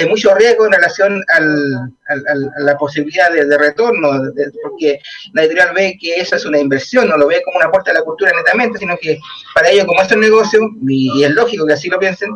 hay 0.00 0.08
mucho 0.08 0.34
riesgo 0.34 0.66
en 0.66 0.72
relación 0.72 1.24
al, 1.28 1.92
a 2.08 2.60
la 2.60 2.76
posibilidad 2.78 3.30
de, 3.32 3.58
retorno, 3.58 4.22
porque 4.62 5.00
la 5.32 5.42
editorial 5.42 5.74
ve 5.74 5.98
que 6.00 6.14
esa 6.16 6.36
es 6.36 6.44
una 6.44 6.58
inversión, 6.58 7.08
no 7.08 7.16
lo 7.16 7.26
ve 7.26 7.42
como 7.44 7.58
una 7.58 7.66
aporte 7.66 7.90
a 7.90 7.94
la 7.94 8.02
cultura 8.02 8.32
netamente, 8.32 8.78
sino 8.78 8.96
que 8.96 9.18
para 9.54 9.70
ellos, 9.70 9.86
como 9.86 10.02
es 10.02 10.12
un 10.12 10.20
negocio, 10.20 10.60
y, 10.86 11.24
es 11.24 11.30
lógico 11.30 11.66
que 11.66 11.72
así 11.72 11.88
lo 11.88 11.98
piensen, 11.98 12.30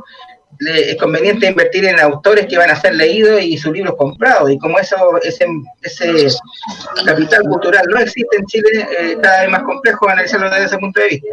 es 0.61 0.97
conveniente 0.97 1.47
invertir 1.47 1.85
en 1.85 2.01
autores 2.01 2.47
que 2.47 2.59
van 2.59 2.71
a 2.71 2.81
ser 2.81 2.95
leídos 2.95 3.43
y 3.43 3.57
sus 3.59 3.73
libros 3.73 3.95
comprados. 3.97 4.51
Y 4.51 4.59
como 4.59 4.79
eso 4.79 4.97
ese, 5.23 5.47
ese 5.83 6.29
capital 7.05 7.43
cultural 7.43 7.85
no 7.89 7.99
existe 7.99 8.37
en 8.37 8.47
Chile, 8.47 8.89
eh, 8.99 9.17
cada 9.23 9.43
vez 9.43 9.51
más 9.51 9.63
complejo 9.63 10.09
analizarlo 10.09 10.51
desde 10.51 10.67
ese 10.67 10.79
punto 10.79 11.01
de 11.01 11.09
vista. 11.09 11.29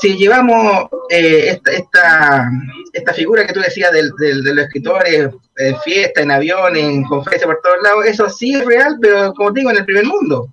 Si 0.00 0.16
llevamos 0.16 0.88
eh, 1.10 1.50
esta, 1.50 1.72
esta, 1.72 2.50
esta, 2.92 3.12
figura 3.14 3.46
que 3.46 3.52
tú 3.52 3.60
decías 3.60 3.92
del, 3.92 4.10
del, 4.18 4.42
de 4.42 4.54
los 4.54 4.64
escritores 4.66 5.28
en 5.56 5.80
fiesta, 5.80 6.22
en 6.22 6.30
avión, 6.30 6.76
en 6.76 7.04
conferencias 7.04 7.46
por 7.46 7.60
todos 7.62 7.82
lados, 7.82 8.06
eso 8.06 8.28
sí 8.28 8.54
es 8.54 8.64
real, 8.64 8.96
pero 9.00 9.32
como 9.34 9.50
digo, 9.50 9.70
en 9.70 9.78
el 9.78 9.84
primer 9.84 10.04
mundo. 10.04 10.48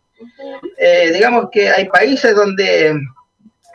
Eh, 0.78 1.12
digamos 1.14 1.50
que 1.52 1.70
hay 1.70 1.86
países 1.86 2.36
donde 2.36 2.96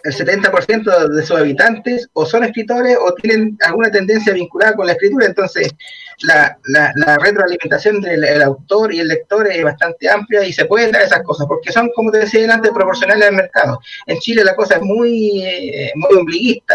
el 0.05 0.13
70% 0.15 1.09
de 1.09 1.23
sus 1.27 1.37
habitantes 1.37 2.09
o 2.13 2.25
son 2.27 2.45
escritores 2.45 2.97
o 3.01 3.13
tienen 3.15 3.57
alguna 3.61 3.91
tendencia 3.91 4.33
vinculada 4.33 4.75
con 4.75 4.87
la 4.87 4.93
escritura, 4.93 5.27
entonces 5.27 5.75
la, 6.23 6.57
la, 6.65 6.93
la 6.97 7.17
retroalimentación 7.17 8.01
del 8.01 8.25
el 8.25 8.43
autor 8.43 8.93
y 8.93 9.01
el 9.01 9.09
lector 9.09 9.47
es 9.51 9.63
bastante 9.65 10.09
amplia 10.09 10.45
y 10.45 10.53
se 10.53 10.67
pueden 10.67 10.93
dar 10.93 11.03
esas 11.03 11.23
cosas, 11.23 11.47
porque 11.47 11.73
son, 11.73 11.91
como 11.95 12.11
te 12.11 12.19
decía 12.19 12.53
antes, 12.53 12.71
proporcionales 12.73 13.29
al 13.29 13.35
mercado. 13.35 13.81
En 14.07 14.19
Chile 14.19 14.45
la 14.45 14.55
cosa 14.55 14.77
es 14.77 14.83
muy, 14.83 15.43
eh, 15.45 15.93
muy 15.95 16.19
ombliguista, 16.19 16.75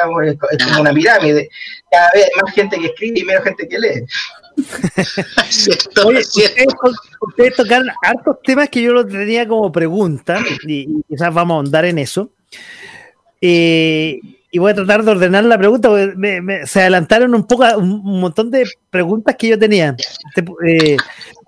es 0.51 0.65
como 0.65 0.81
una 0.81 0.93
pirámide, 0.93 1.49
cada 1.91 2.09
vez 2.13 2.29
más 2.41 2.53
gente 2.53 2.79
que 2.79 2.87
escribe 2.87 3.19
y 3.19 3.23
menos 3.23 3.43
gente 3.43 3.67
que 3.67 3.79
lee. 3.79 4.05
Oye, 6.05 6.19
ustedes, 6.19 6.67
ustedes 7.19 7.55
tocaron 7.55 7.89
hartos 8.01 8.37
temas 8.43 8.69
que 8.69 8.81
yo 8.81 8.93
los 8.93 9.07
tenía 9.07 9.45
como 9.45 9.69
pregunta 9.71 10.39
y, 10.65 10.79
y 10.83 11.03
quizás 11.09 11.33
vamos 11.33 11.55
a 11.55 11.57
ahondar 11.57 11.85
en 11.85 11.99
eso. 11.99 12.31
Eh, 13.47 14.19
y 14.49 14.57
voy 14.57 14.71
a 14.71 14.75
tratar 14.75 15.03
de 15.03 15.11
ordenar 15.11 15.43
la 15.43 15.57
pregunta, 15.57 15.89
porque 15.89 16.13
me, 16.15 16.41
me, 16.41 16.65
se 16.65 16.81
adelantaron 16.81 17.35
un 17.35 17.45
poco 17.45 17.63
un, 17.77 17.91
un, 17.91 18.19
montón 18.19 18.49
de 18.49 18.67
preguntas 18.89 19.35
que 19.35 19.49
yo 19.49 19.59
tenía. 19.59 19.95
Eh, 20.65 20.97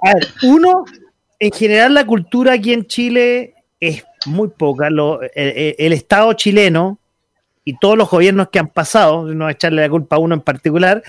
a 0.03 0.13
ver, 0.13 0.27
uno, 0.43 0.85
en 1.39 1.51
general 1.51 1.95
la 1.95 2.05
cultura 2.05 2.53
aquí 2.53 2.73
en 2.73 2.85
Chile 2.85 3.55
es 3.79 4.03
muy 4.27 4.49
poca. 4.49 4.91
Lo, 4.91 5.21
el, 5.23 5.75
el, 5.77 5.93
Estado 5.93 6.33
chileno 6.33 6.99
y 7.63 7.79
todos 7.79 7.97
los 7.97 8.09
gobiernos 8.09 8.49
que 8.49 8.59
han 8.59 8.67
pasado, 8.67 9.25
no 9.33 9.49
echarle 9.49 9.81
la 9.81 9.89
culpa 9.89 10.17
a 10.17 10.19
uno 10.19 10.35
en 10.35 10.41
particular, 10.41 11.01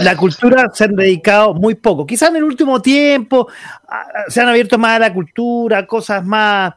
la 0.00 0.16
cultura 0.16 0.70
se 0.74 0.84
han 0.84 0.96
dedicado 0.96 1.54
muy 1.54 1.76
poco. 1.76 2.04
Quizás 2.04 2.28
en 2.28 2.36
el 2.36 2.44
último 2.44 2.82
tiempo 2.82 3.48
se 4.28 4.40
han 4.40 4.48
abierto 4.48 4.76
más 4.76 4.96
a 4.96 4.98
la 4.98 5.14
cultura, 5.14 5.86
cosas 5.86 6.24
más 6.26 6.74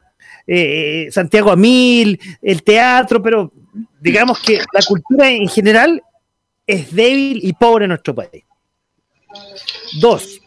eh, 0.47 1.09
Santiago 1.11 1.51
a 1.51 1.57
mil, 1.57 2.19
el 2.41 2.63
teatro, 2.63 3.21
pero 3.21 3.51
digamos 3.99 4.39
que 4.39 4.59
la 4.71 4.81
cultura 4.87 5.29
en 5.29 5.47
general 5.49 6.01
es 6.65 6.95
débil 6.95 7.39
y 7.43 7.53
pobre 7.53 7.85
en 7.85 7.89
nuestro 7.89 8.15
país. 8.15 8.43
Dos, 9.99 10.41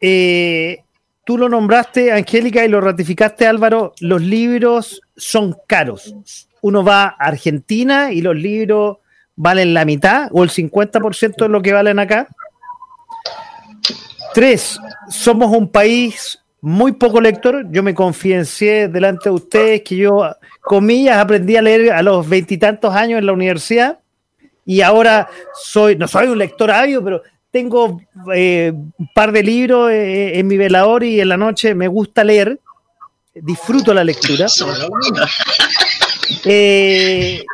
eh, 0.00 0.78
tú 1.24 1.38
lo 1.38 1.48
nombraste, 1.48 2.12
Angélica, 2.12 2.64
y 2.64 2.68
lo 2.68 2.80
ratificaste, 2.80 3.46
Álvaro, 3.46 3.94
los 4.00 4.20
libros 4.20 5.00
son 5.16 5.56
caros. 5.66 6.14
Uno 6.60 6.82
va 6.82 7.04
a 7.04 7.26
Argentina 7.26 8.12
y 8.12 8.20
los 8.20 8.36
libros 8.36 8.98
valen 9.36 9.74
la 9.74 9.84
mitad 9.84 10.28
o 10.32 10.42
el 10.42 10.50
50% 10.50 11.36
de 11.36 11.48
lo 11.48 11.62
que 11.62 11.72
valen 11.72 11.98
acá. 11.98 12.28
Tres, 14.34 14.78
somos 15.08 15.50
un 15.56 15.70
país 15.70 16.38
muy 16.66 16.90
poco 16.90 17.20
lector. 17.20 17.64
Yo 17.70 17.80
me 17.84 17.94
confidencié 17.94 18.88
delante 18.88 19.28
de 19.28 19.36
ustedes 19.36 19.82
que 19.82 19.94
yo, 19.94 20.28
comillas, 20.62 21.18
aprendí 21.18 21.54
a 21.54 21.62
leer 21.62 21.92
a 21.92 22.02
los 22.02 22.28
veintitantos 22.28 22.92
años 22.92 23.20
en 23.20 23.26
la 23.26 23.32
universidad 23.32 24.00
y 24.64 24.80
ahora 24.80 25.28
soy, 25.54 25.94
no 25.94 26.08
soy 26.08 26.26
un 26.26 26.38
lector 26.38 26.72
ávido, 26.72 27.04
pero 27.04 27.22
tengo 27.52 28.00
eh, 28.34 28.72
un 28.74 29.08
par 29.14 29.30
de 29.30 29.44
libros 29.44 29.92
eh, 29.92 30.40
en 30.40 30.48
mi 30.48 30.56
velador 30.56 31.04
y 31.04 31.20
en 31.20 31.28
la 31.28 31.36
noche 31.36 31.72
me 31.72 31.86
gusta 31.86 32.24
leer, 32.24 32.58
disfruto 33.32 33.94
la 33.94 34.02
lectura. 34.04 34.46
Eh, 36.44 37.44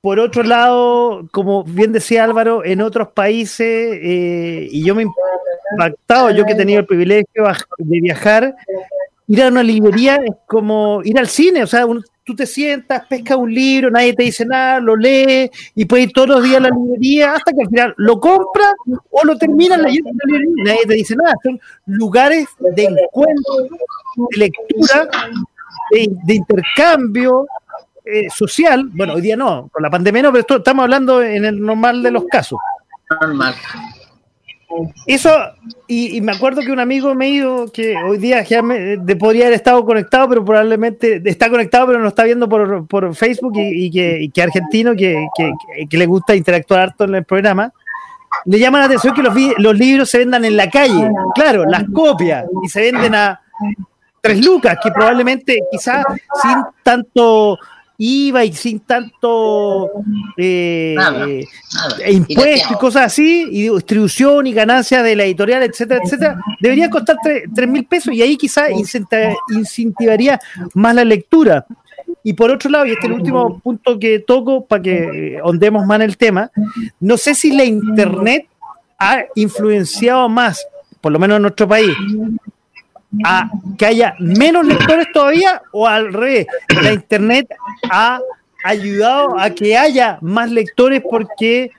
por 0.00 0.18
otro 0.18 0.42
lado, 0.42 1.28
como 1.30 1.64
bien 1.64 1.92
decía 1.92 2.24
Álvaro, 2.24 2.64
en 2.64 2.80
otros 2.80 3.08
países, 3.08 3.98
eh, 4.02 4.68
y 4.70 4.82
yo 4.82 4.94
me 4.94 5.02
yo 6.34 6.44
que 6.44 6.52
he 6.52 6.56
tenido 6.56 6.80
el 6.80 6.86
privilegio 6.86 7.44
de 7.78 8.00
viajar, 8.00 8.54
ir 9.26 9.42
a 9.42 9.48
una 9.48 9.62
librería 9.62 10.16
es 10.16 10.34
como 10.46 11.02
ir 11.04 11.18
al 11.18 11.28
cine, 11.28 11.62
o 11.62 11.66
sea, 11.66 11.84
un, 11.86 12.02
tú 12.24 12.34
te 12.34 12.46
sientas, 12.46 13.06
pescas 13.06 13.36
un 13.36 13.52
libro, 13.52 13.90
nadie 13.90 14.14
te 14.14 14.22
dice 14.22 14.44
nada, 14.44 14.80
lo 14.80 14.96
lees 14.96 15.50
y 15.74 15.84
puedes 15.84 16.06
ir 16.06 16.12
todos 16.12 16.28
los 16.28 16.42
días 16.42 16.56
a 16.56 16.60
la 16.60 16.70
librería 16.70 17.34
hasta 17.34 17.52
que 17.52 17.62
al 17.62 17.68
final 17.68 17.94
lo 17.96 18.18
compras 18.20 18.72
o 19.10 19.24
lo 19.24 19.36
terminas 19.36 19.78
leyendo 19.78 20.10
en 20.10 20.16
la 20.16 20.38
librería 20.38 20.64
nadie 20.64 20.86
te 20.86 20.94
dice 20.94 21.16
nada. 21.16 21.34
Son 21.42 21.60
lugares 21.86 22.46
de 22.58 22.84
encuentro, 22.84 23.54
de 24.30 24.38
lectura, 24.38 25.08
de, 25.90 26.10
de 26.24 26.34
intercambio, 26.34 27.46
eh, 28.10 28.30
social, 28.30 28.88
bueno, 28.94 29.12
hoy 29.12 29.20
día 29.20 29.36
no, 29.36 29.68
con 29.70 29.82
la 29.82 29.90
pandemia 29.90 30.22
no, 30.22 30.32
pero 30.32 30.40
esto, 30.40 30.56
estamos 30.56 30.84
hablando 30.84 31.22
en 31.22 31.44
el 31.44 31.60
normal 31.60 32.02
de 32.02 32.10
los 32.10 32.24
casos. 32.24 32.58
Normal. 33.20 33.54
Eso, 35.06 35.30
y, 35.86 36.20
me 36.20 36.32
acuerdo 36.32 36.60
que 36.60 36.70
un 36.70 36.80
amigo 36.80 37.14
me 37.14 37.26
dijo 37.26 37.72
que 37.72 37.96
hoy 37.96 38.18
día 38.18 38.42
ya 38.42 38.60
me, 38.60 38.98
de, 38.98 39.16
podría 39.16 39.46
haber 39.46 39.56
estado 39.56 39.84
conectado, 39.84 40.28
pero 40.28 40.44
probablemente 40.44 41.22
está 41.24 41.48
conectado, 41.48 41.86
pero 41.86 41.98
no 41.98 42.08
está 42.08 42.24
viendo 42.24 42.48
por, 42.48 42.86
por 42.86 43.14
Facebook 43.14 43.54
y, 43.56 43.90
que, 43.90 44.28
que, 44.32 44.42
argentino, 44.42 44.94
que, 44.94 45.26
que, 45.36 45.52
que, 45.88 45.98
le 45.98 46.06
gusta 46.06 46.36
interactuar 46.36 46.80
harto 46.80 47.04
en 47.04 47.14
el 47.14 47.24
programa. 47.24 47.72
Le 48.44 48.58
llama 48.58 48.80
la 48.80 48.84
atención 48.84 49.14
que 49.14 49.22
los, 49.22 49.34
los 49.56 49.78
libros 49.78 50.10
se 50.10 50.18
vendan 50.18 50.44
en 50.44 50.56
la 50.56 50.68
calle, 50.68 51.10
claro, 51.34 51.64
las 51.64 51.84
copias, 51.92 52.44
y 52.62 52.68
se 52.68 52.82
venden 52.92 53.14
a 53.14 53.40
tres 54.20 54.44
lucas, 54.44 54.78
que 54.82 54.90
probablemente 54.90 55.58
quizás 55.70 56.04
sin 56.42 56.58
tanto 56.82 57.58
IVA 58.00 58.44
y 58.44 58.52
sin 58.52 58.78
tanto 58.80 59.90
eh, 60.36 60.94
nada, 60.96 61.26
nada. 61.26 62.10
impuestos 62.10 62.70
y 62.70 62.74
cosas 62.74 63.06
así, 63.06 63.48
y 63.50 63.68
distribución 63.68 64.46
y 64.46 64.52
ganancias 64.52 65.02
de 65.02 65.16
la 65.16 65.24
editorial, 65.24 65.64
etcétera, 65.64 66.00
etcétera, 66.04 66.40
debería 66.60 66.88
costar 66.88 67.16
3 67.52 67.68
mil 67.68 67.84
pesos 67.86 68.14
y 68.14 68.22
ahí 68.22 68.36
quizás 68.36 68.70
incentivaría 69.50 70.40
más 70.74 70.94
la 70.94 71.04
lectura. 71.04 71.66
Y 72.22 72.34
por 72.34 72.50
otro 72.50 72.70
lado, 72.70 72.86
y 72.86 72.92
este 72.92 73.06
es 73.06 73.12
el 73.12 73.18
último 73.18 73.58
punto 73.58 73.98
que 73.98 74.20
toco 74.20 74.64
para 74.64 74.82
que 74.82 75.40
ondemos 75.42 75.84
más 75.84 75.96
en 75.96 76.02
el 76.02 76.16
tema, 76.16 76.52
no 77.00 77.16
sé 77.16 77.34
si 77.34 77.50
la 77.52 77.64
Internet 77.64 78.46
ha 78.98 79.24
influenciado 79.34 80.28
más, 80.28 80.64
por 81.00 81.10
lo 81.10 81.18
menos 81.18 81.36
en 81.36 81.42
nuestro 81.42 81.66
país, 81.66 81.96
a 83.24 83.50
que 83.78 83.86
haya 83.86 84.14
menos 84.18 84.66
lectores 84.66 85.06
todavía 85.12 85.62
o 85.72 85.86
al 85.86 86.12
revés, 86.12 86.46
la 86.82 86.92
internet 86.92 87.48
ha 87.90 88.20
ayudado 88.64 89.38
a 89.38 89.50
que 89.50 89.76
haya 89.76 90.18
más 90.20 90.50
lectores 90.50 91.02
porque 91.08 91.70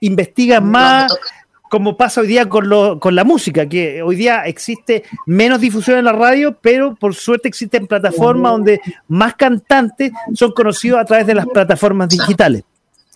investigan 0.00 0.68
más, 0.68 1.14
como 1.68 1.96
pasa 1.96 2.22
hoy 2.22 2.28
día 2.28 2.48
con, 2.48 2.68
lo, 2.68 2.98
con 2.98 3.14
la 3.14 3.24
música, 3.24 3.66
que 3.66 4.02
hoy 4.02 4.16
día 4.16 4.44
existe 4.46 5.04
menos 5.26 5.60
difusión 5.60 5.98
en 5.98 6.06
la 6.06 6.12
radio, 6.12 6.56
pero 6.60 6.94
por 6.94 7.14
suerte 7.14 7.48
existen 7.48 7.86
plataformas 7.86 8.52
donde 8.52 8.80
más 9.08 9.34
cantantes 9.34 10.12
son 10.34 10.52
conocidos 10.52 11.00
a 11.00 11.04
través 11.04 11.26
de 11.26 11.34
las 11.34 11.46
plataformas 11.46 12.08
digitales. 12.08 12.64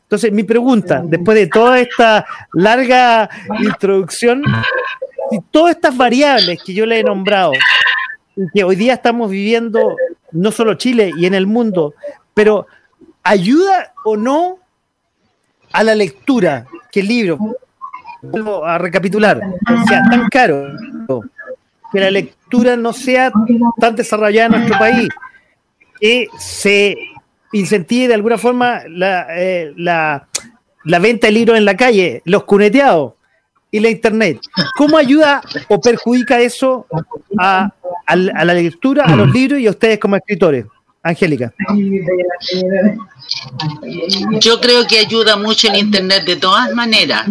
Entonces, 0.02 0.32
mi 0.32 0.44
pregunta, 0.44 1.02
después 1.04 1.36
de 1.36 1.46
toda 1.46 1.80
esta 1.80 2.26
larga 2.52 3.28
introducción, 3.60 4.42
si 5.34 5.40
todas 5.50 5.74
estas 5.74 5.96
variables 5.96 6.62
que 6.62 6.72
yo 6.72 6.86
le 6.86 7.00
he 7.00 7.02
nombrado 7.02 7.52
que 8.52 8.64
hoy 8.64 8.76
día 8.76 8.94
estamos 8.94 9.30
viviendo 9.30 9.96
no 10.32 10.50
solo 10.52 10.74
Chile 10.74 11.12
y 11.16 11.26
en 11.26 11.34
el 11.34 11.46
mundo, 11.46 11.94
pero 12.34 12.66
¿ayuda 13.22 13.92
o 14.04 14.16
no 14.16 14.58
a 15.72 15.82
la 15.82 15.94
lectura 15.94 16.66
que 16.90 17.00
el 17.00 17.08
libro, 17.08 17.38
a 18.64 18.78
recapitular, 18.78 19.40
sea 19.88 20.02
tan 20.10 20.28
caro, 20.28 20.68
que 21.92 22.00
la 22.00 22.10
lectura 22.10 22.76
no 22.76 22.92
sea 22.92 23.32
tan 23.78 23.94
desarrollada 23.94 24.46
en 24.46 24.52
nuestro 24.52 24.78
país, 24.78 25.08
que 26.00 26.28
se 26.38 26.96
incentive 27.52 28.08
de 28.08 28.14
alguna 28.14 28.38
forma 28.38 28.82
la, 28.88 29.26
eh, 29.30 29.72
la, 29.76 30.26
la 30.84 30.98
venta 30.98 31.28
de 31.28 31.32
libros 31.32 31.56
en 31.56 31.64
la 31.64 31.76
calle, 31.76 32.20
los 32.24 32.44
cuneteados 32.44 33.14
y 33.74 33.80
la 33.80 33.90
internet. 33.90 34.38
¿Cómo 34.76 34.96
ayuda 34.96 35.42
o 35.66 35.80
perjudica 35.80 36.40
eso 36.40 36.86
a, 37.36 37.72
la 38.14 38.54
lectura, 38.54 39.02
a 39.04 39.16
los 39.16 39.32
libros 39.32 39.58
y 39.58 39.66
a 39.66 39.70
ustedes 39.70 39.98
como 39.98 40.14
escritores? 40.14 40.64
Angélica. 41.02 41.52
Yo 44.40 44.60
creo 44.60 44.86
que 44.86 45.00
ayuda 45.00 45.36
mucho 45.36 45.68
el 45.68 45.76
Internet 45.76 46.24
de 46.24 46.36
todas 46.36 46.72
maneras, 46.72 47.26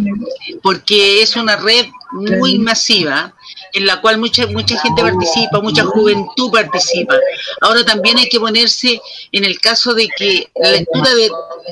porque 0.62 1.22
es 1.22 1.38
una 1.38 1.56
red 1.56 1.86
muy 2.12 2.60
masiva 2.60 3.34
en 3.72 3.86
la 3.86 4.02
cual 4.02 4.18
mucha, 4.18 4.46
mucha 4.48 4.78
gente 4.80 5.02
participa, 5.02 5.62
mucha 5.62 5.86
juventud 5.86 6.52
participa. 6.52 7.16
Ahora 7.62 7.86
también 7.86 8.18
hay 8.18 8.28
que 8.28 8.40
ponerse 8.40 9.02
en 9.32 9.46
el 9.46 9.60
caso 9.62 9.94
de 9.94 10.10
que 10.10 10.50
la 10.56 10.72
lectura 10.72 11.10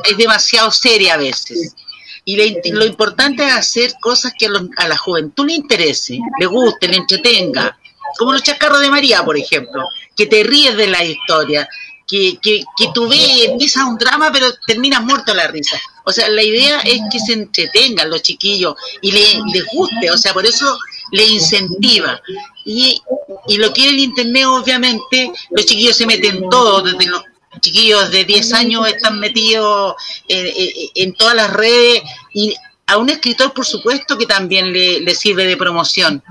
es 0.09 0.17
demasiado 0.17 0.72
seria 0.72 1.15
a 1.15 1.17
veces. 1.17 1.76
Y 2.24 2.36
lo 2.72 2.86
importante 2.86 3.45
es 3.45 3.53
hacer 3.53 3.93
cosas 3.99 4.34
que 4.38 4.45
a, 4.45 4.88
la 4.88 4.97
juventud 4.97 5.47
le 5.47 5.53
interese, 5.53 6.19
le 6.39 6.45
guste, 6.45 6.88
le 6.88 6.97
entretenga. 6.97 7.78
Como 8.17 8.34
los 8.34 8.43
chascarros 8.43 8.82
de 8.82 8.89
María, 8.89 9.24
por 9.24 9.38
ejemplo, 9.38 9.88
que 10.15 10.28
te 10.28 10.43
ríes 10.43 10.76
de 10.76 10.88
la 10.88 11.03
historia, 11.03 11.67
que, 12.07 12.38
que, 12.41 12.63
que 12.78 12.88
tú 12.93 13.07
ves, 13.07 13.45
empieza 13.45 13.86
un 13.86 13.97
drama, 13.97 14.32
pero 14.32 14.47
terminas 14.67 15.01
muerto 15.01 15.34
la 15.34 15.47
risa. 15.47 15.80
O 16.05 16.11
sea, 16.11 16.28
la 16.30 16.43
idea 16.43 16.80
es 16.82 16.99
que 17.11 17.19
se 17.19 17.34
entretengan 17.34 18.09
los 18.09 18.22
chiquillos 18.22 18.76
y 19.01 19.11
les 19.11 19.65
guste, 19.74 20.11
o 20.11 20.17
sea, 20.17 20.34
por 20.34 20.45
eso 20.45 20.78
le 21.11 21.26
incentiva. 21.26 22.22
Y, 22.65 23.01
y 23.47 23.57
lo 23.57 23.74
que 23.74 23.86
es 23.86 23.91
el 23.91 23.99
Internet, 23.99 24.45
obviamente, 24.45 25.32
los 25.51 25.65
chiquillos 25.65 25.95
se 25.95 26.05
meten 26.05 26.49
todos, 26.49 26.84
desde 26.84 27.09
los 27.09 27.24
chiquillos 27.62 28.12
de 28.12 28.26
10 28.26 28.53
años 28.53 28.88
están 28.88 29.20
metidos 29.20 29.95
en, 30.28 31.14
todas 31.14 31.36
las 31.36 31.51
redes 31.51 32.01
y 32.34 32.55
a 32.88 32.97
un 32.97 33.09
escritor, 33.09 33.53
por 33.53 33.66
supuesto, 33.66 34.18
que 34.18 34.26
también 34.26 34.74
le, 34.74 35.16
sirve 35.16 35.45
de 35.45 35.55
promoción. 35.55 36.22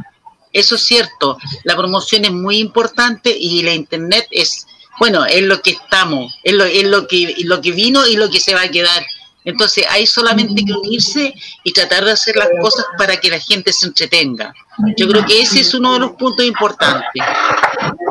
Eso 0.53 0.74
es 0.74 0.83
cierto, 0.83 1.39
la 1.64 1.76
promoción 1.76 2.24
es 2.24 2.33
muy 2.33 2.59
importante 2.59 3.35
y 3.35 3.62
la 3.62 3.72
Internet 3.72 4.26
es, 4.31 4.66
bueno, 4.99 5.24
es 5.24 5.43
lo 5.43 5.62
que 5.62 5.70
estamos, 5.70 6.35
es 6.43 6.53
lo, 6.53 6.64
es 6.64 6.85
lo, 6.85 7.07
que, 7.07 7.37
lo 7.45 7.61
que 7.61 7.70
vino 7.70 8.07
y 8.07 8.16
lo 8.16 8.28
que 8.28 8.41
se 8.41 8.55
va 8.55 8.62
a 8.62 8.70
quedar. 8.70 9.07
Entonces 9.45 9.87
hay 9.89 10.07
solamente 10.07 10.64
que 10.64 10.72
unirse 10.72 11.33
y 11.64 11.72
tratar 11.72 12.05
de 12.05 12.12
hacer 12.12 12.37
las 12.37 12.49
cosas 12.61 12.85
para 12.99 13.16
que 13.16 13.31
la 13.31 13.41
gente 13.41 13.72
se 13.72 13.87
entretenga. 13.87 14.53
Yo 14.97 15.09
creo 15.09 15.24
que 15.24 15.41
ese 15.41 15.61
es 15.61 15.72
uno 15.72 15.95
de 15.95 16.01
los 16.01 16.12
puntos 16.12 16.45
importantes, 16.45 17.24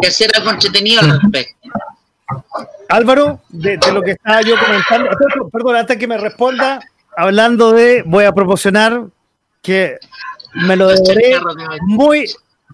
de 0.02 0.08
hacer 0.08 0.32
algo 0.36 0.50
entretenido 0.50 1.02
al 1.02 1.22
respecto. 1.22 1.70
Álvaro, 2.90 3.42
de, 3.50 3.80
lo 3.94 4.02
que 4.02 4.12
estaba 4.12 4.42
yo 4.42 4.56
comentando, 4.60 5.50
perdón, 5.52 5.76
antes 5.76 5.98
que 5.98 6.08
me 6.08 6.18
responda, 6.18 6.80
hablando 7.16 7.72
de, 7.72 8.04
voy 8.06 8.26
a 8.26 8.32
proporcionar 8.32 9.06
que 9.62 9.98
me 10.56 10.76
lo 10.76 10.88
deberé 10.88 11.40
muy 11.84 12.26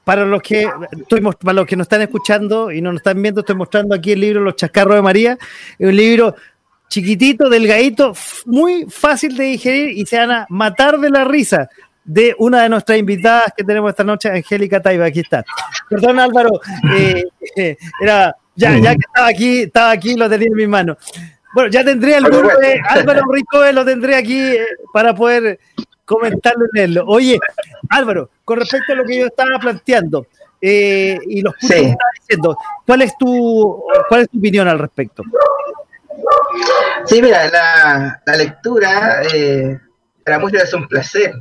para 0.06 0.26
los 0.26 0.42
que 0.42 0.70
estoy, 0.92 1.22
para 1.22 1.54
los 1.54 1.66
que 1.66 1.76
nos 1.76 1.86
están 1.86 2.02
escuchando 2.02 2.72
y 2.72 2.82
no 2.82 2.92
nos 2.92 3.00
están 3.00 3.22
viendo, 3.22 3.42
estoy 3.42 3.56
mostrando 3.56 3.94
aquí 3.94 4.14
el 4.14 4.22
libro 4.22 4.42
Los 4.42 4.56
Chascarros 4.56 4.96
de 4.96 5.02
María, 5.02 5.38
un 5.80 5.96
libro 5.96 6.36
chiquitito, 6.88 7.50
delgadito, 7.50 8.14
muy 8.46 8.86
fácil 8.90 9.36
de 9.36 9.44
digerir 9.46 9.98
y 9.98 10.06
se 10.06 10.18
van 10.18 10.32
a 10.32 10.46
matar 10.50 10.98
de 11.00 11.10
la 11.10 11.26
risa 11.26 11.68
de 12.06 12.36
una 12.38 12.62
de 12.62 12.70
nuestras 12.70 13.00
invitadas 13.00 13.52
que 13.58 13.64
tenemos 13.64 13.90
esta 13.90 14.04
noche, 14.04 14.30
Angélica 14.30 14.80
Taiba. 14.80 15.08
Aquí 15.08 15.22
está. 15.22 15.44
Perdón, 15.90 16.20
Álvaro, 16.20 16.62
eh, 16.96 17.24
eh, 17.58 17.76
era 18.00 18.34
ya, 18.56 18.78
ya 18.78 18.92
que 18.94 19.02
estaba 19.08 19.28
aquí, 19.28 19.62
estaba 19.62 19.92
aquí, 19.92 20.16
lo 20.16 20.30
tenía 20.30 20.48
en 20.48 20.56
mis 20.56 20.68
manos. 20.68 20.98
Bueno, 21.54 21.70
ya 21.70 21.86
tendría 21.86 22.18
el 22.18 22.26
grupo 22.26 22.50
de 22.60 22.80
Álvaro 22.90 23.22
Rico, 23.32 23.64
lo 23.72 23.86
tendré 23.86 24.16
aquí 24.16 24.40
eh, 24.40 24.66
para 24.92 25.16
poder 25.16 25.60
comentarlo 26.04 26.66
en 26.74 26.84
él. 26.84 27.02
Oye, 27.08 27.40
Álvaro, 27.90 28.30
con 28.44 28.60
respecto 28.60 28.94
a 28.94 28.96
lo 28.96 29.06
que 29.06 29.20
yo 29.20 29.26
estaba 29.28 29.58
planteando 29.60 30.28
eh, 30.60 31.18
y 31.28 31.42
los 31.42 31.54
puntos 31.54 31.70
que 31.78 31.86
estaba 31.86 32.10
diciendo, 32.20 32.58
¿cuál 32.86 33.02
es 33.04 33.18
tu 33.18 33.84
cuál 34.10 34.22
es 34.22 34.30
tu 34.30 34.38
opinión 34.38 34.68
al 34.68 34.80
respecto? 34.80 35.24
Sí, 37.06 37.22
mira, 37.22 37.50
la, 37.50 38.22
la 38.26 38.36
lectura 38.36 39.22
eh, 39.34 39.80
para 40.26 40.40
muchos 40.40 40.64
es 40.64 40.74
un 40.74 40.88
placer. 40.88 41.34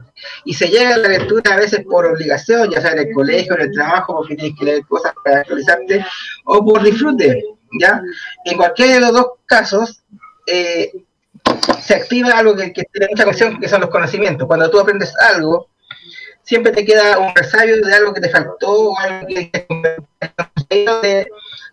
Y 0.45 0.53
se 0.53 0.69
llega 0.69 0.95
a 0.95 0.99
la 0.99 1.09
lectura 1.09 1.55
a 1.55 1.57
veces 1.57 1.81
por 1.89 2.05
obligación, 2.05 2.71
ya 2.71 2.83
sea 2.83 2.93
en 2.93 2.99
el 2.99 3.15
colegio, 3.15 3.55
en 3.55 3.63
el 3.63 3.73
trabajo, 3.73 4.17
porque 4.17 4.37
tienes 4.37 4.59
que 4.59 4.65
leer 4.67 4.87
cosas 4.87 5.15
para 5.25 5.41
actualizarte, 5.41 6.05
o 6.45 6.63
por 6.63 6.83
disfrute, 6.83 7.43
¿ya? 7.81 8.03
En 8.45 8.59
cualquiera 8.59 8.95
de 8.95 9.01
los 9.01 9.13
dos 9.15 9.27
casos, 9.47 10.05
eh, 10.47 10.93
se 11.81 11.95
activa 11.95 12.39
algo 12.39 12.55
que, 12.55 12.73
tiene 12.73 13.09
mucha 13.11 13.25
cuestión, 13.25 13.59
que 13.59 13.69
son 13.69 13.81
los 13.81 13.89
conocimientos. 13.89 14.47
Cuando 14.47 14.71
tú 14.71 14.79
aprendes 14.79 15.15
algo, 15.17 15.71
siempre 16.43 16.71
te 16.71 16.85
queda 16.85 17.19
un 17.19 17.35
resabio 17.35 17.81
de 17.81 17.95
algo 17.95 18.13
que 18.13 18.21
te 18.21 18.29
faltó, 18.29 18.91
o 18.91 18.99
algo 18.99 19.27
que 19.27 19.51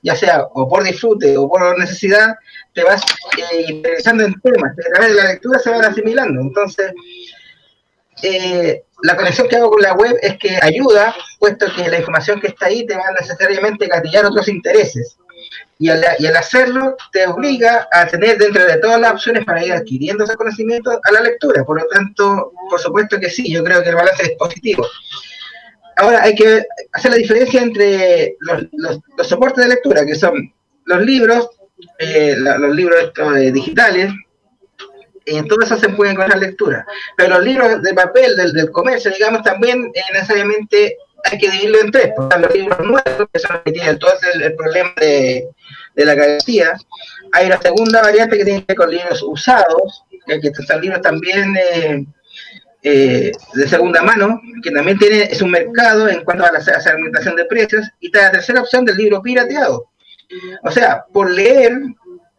ya 0.01 0.15
sea 0.15 0.47
o 0.53 0.67
por 0.67 0.83
disfrute 0.83 1.37
o 1.37 1.49
por 1.49 1.77
necesidad, 1.77 2.35
te 2.73 2.83
vas 2.83 3.01
eh, 3.37 3.65
interesando 3.67 4.23
en 4.23 4.39
temas, 4.41 4.71
a 4.71 4.93
través 4.93 5.15
de 5.15 5.21
la 5.21 5.29
lectura 5.31 5.59
se 5.59 5.69
van 5.69 5.85
asimilando. 5.85 6.41
Entonces, 6.41 6.93
eh, 8.23 8.83
la 9.03 9.15
conexión 9.15 9.47
que 9.47 9.55
hago 9.55 9.71
con 9.71 9.81
la 9.81 9.93
web 9.93 10.17
es 10.21 10.37
que 10.37 10.57
ayuda, 10.61 11.15
puesto 11.39 11.65
que 11.75 11.89
la 11.89 11.99
información 11.99 12.39
que 12.39 12.47
está 12.47 12.67
ahí 12.67 12.85
te 12.85 12.95
va 12.95 13.11
necesariamente 13.19 13.85
a 13.85 13.97
gatillar 13.97 14.25
otros 14.25 14.47
intereses. 14.47 15.17
Y 15.79 15.89
al, 15.89 16.03
hacerlo 16.35 16.95
te 17.11 17.25
obliga 17.25 17.87
a 17.91 18.05
tener 18.05 18.37
dentro 18.37 18.63
de 18.63 18.77
todas 18.77 19.01
las 19.01 19.13
opciones 19.13 19.43
para 19.43 19.65
ir 19.65 19.73
adquiriendo 19.73 20.23
ese 20.23 20.35
conocimiento 20.35 20.91
a 21.03 21.11
la 21.11 21.21
lectura. 21.21 21.65
Por 21.65 21.81
lo 21.81 21.87
tanto, 21.87 22.53
por 22.69 22.79
supuesto 22.79 23.19
que 23.19 23.31
sí, 23.31 23.51
yo 23.51 23.63
creo 23.63 23.81
que 23.81 23.89
el 23.89 23.95
balance 23.95 24.23
es 24.23 24.31
positivo. 24.37 24.85
Ahora 25.97 26.21
hay 26.21 26.35
que 26.35 26.63
hacer 26.93 27.11
la 27.11 27.17
diferencia 27.17 27.61
entre 27.61 28.37
los, 28.39 28.99
soportes 29.27 29.63
de 29.63 29.69
lectura, 29.69 30.05
que 30.05 30.15
son 30.15 30.53
los 30.85 31.01
libros, 31.01 31.49
eh, 31.99 32.35
los 32.37 32.75
libros 32.75 32.99
estos, 33.01 33.37
eh, 33.37 33.51
digitales, 33.51 34.11
y 35.25 35.37
en 35.37 35.47
todo 35.47 35.61
eso 35.61 35.77
se 35.77 35.89
puede 35.89 36.11
encontrar 36.11 36.39
lectura. 36.39 36.85
Pero 37.15 37.35
los 37.35 37.43
libros 37.43 37.81
de 37.81 37.93
papel 37.93 38.35
del, 38.35 38.53
del 38.53 38.71
comercio, 38.71 39.11
digamos, 39.11 39.43
también 39.43 39.91
eh, 39.93 40.01
necesariamente 40.13 40.97
hay 41.23 41.37
que 41.37 41.49
dividirlo 41.49 41.81
en 41.81 41.91
tres. 41.91 42.11
Por 42.15 42.39
los 42.39 42.53
libros 42.53 42.79
nuevos, 42.79 43.27
que 43.31 43.39
son 43.39 43.55
los 43.55 43.63
que 43.63 43.71
tienen 43.71 43.99
todo 43.99 44.11
el, 44.33 44.55
problema 44.55 44.91
de, 44.97 45.47
de, 45.95 46.05
la 46.05 46.15
garantía. 46.15 46.73
Hay 47.33 47.45
una 47.45 47.61
segunda 47.61 48.01
variante 48.01 48.37
que 48.37 48.45
tiene 48.45 48.59
que 48.61 48.65
ver 48.69 48.77
con 48.77 48.89
libros 48.89 49.21
usados, 49.21 50.03
que, 50.25 50.51
son 50.53 50.81
libros 50.81 51.01
también 51.01 51.55
eh, 52.83 53.31
de 53.53 53.67
segunda 53.67 54.01
mano, 54.01 54.41
que 54.63 54.71
también 54.71 54.97
tiene, 54.97 55.23
es 55.23 55.41
un 55.41 55.51
mercado 55.51 56.09
en 56.09 56.23
cuanto 56.23 56.45
a 56.45 56.51
la 56.51 56.61
segmentación 56.61 57.35
de 57.35 57.45
precios, 57.45 57.87
y 57.99 58.11
la 58.11 58.31
tercera 58.31 58.61
opción 58.61 58.85
del 58.85 58.97
libro 58.97 59.21
pirateado. 59.21 59.91
O 60.63 60.71
sea, 60.71 61.05
por 61.11 61.31
leer, 61.31 61.73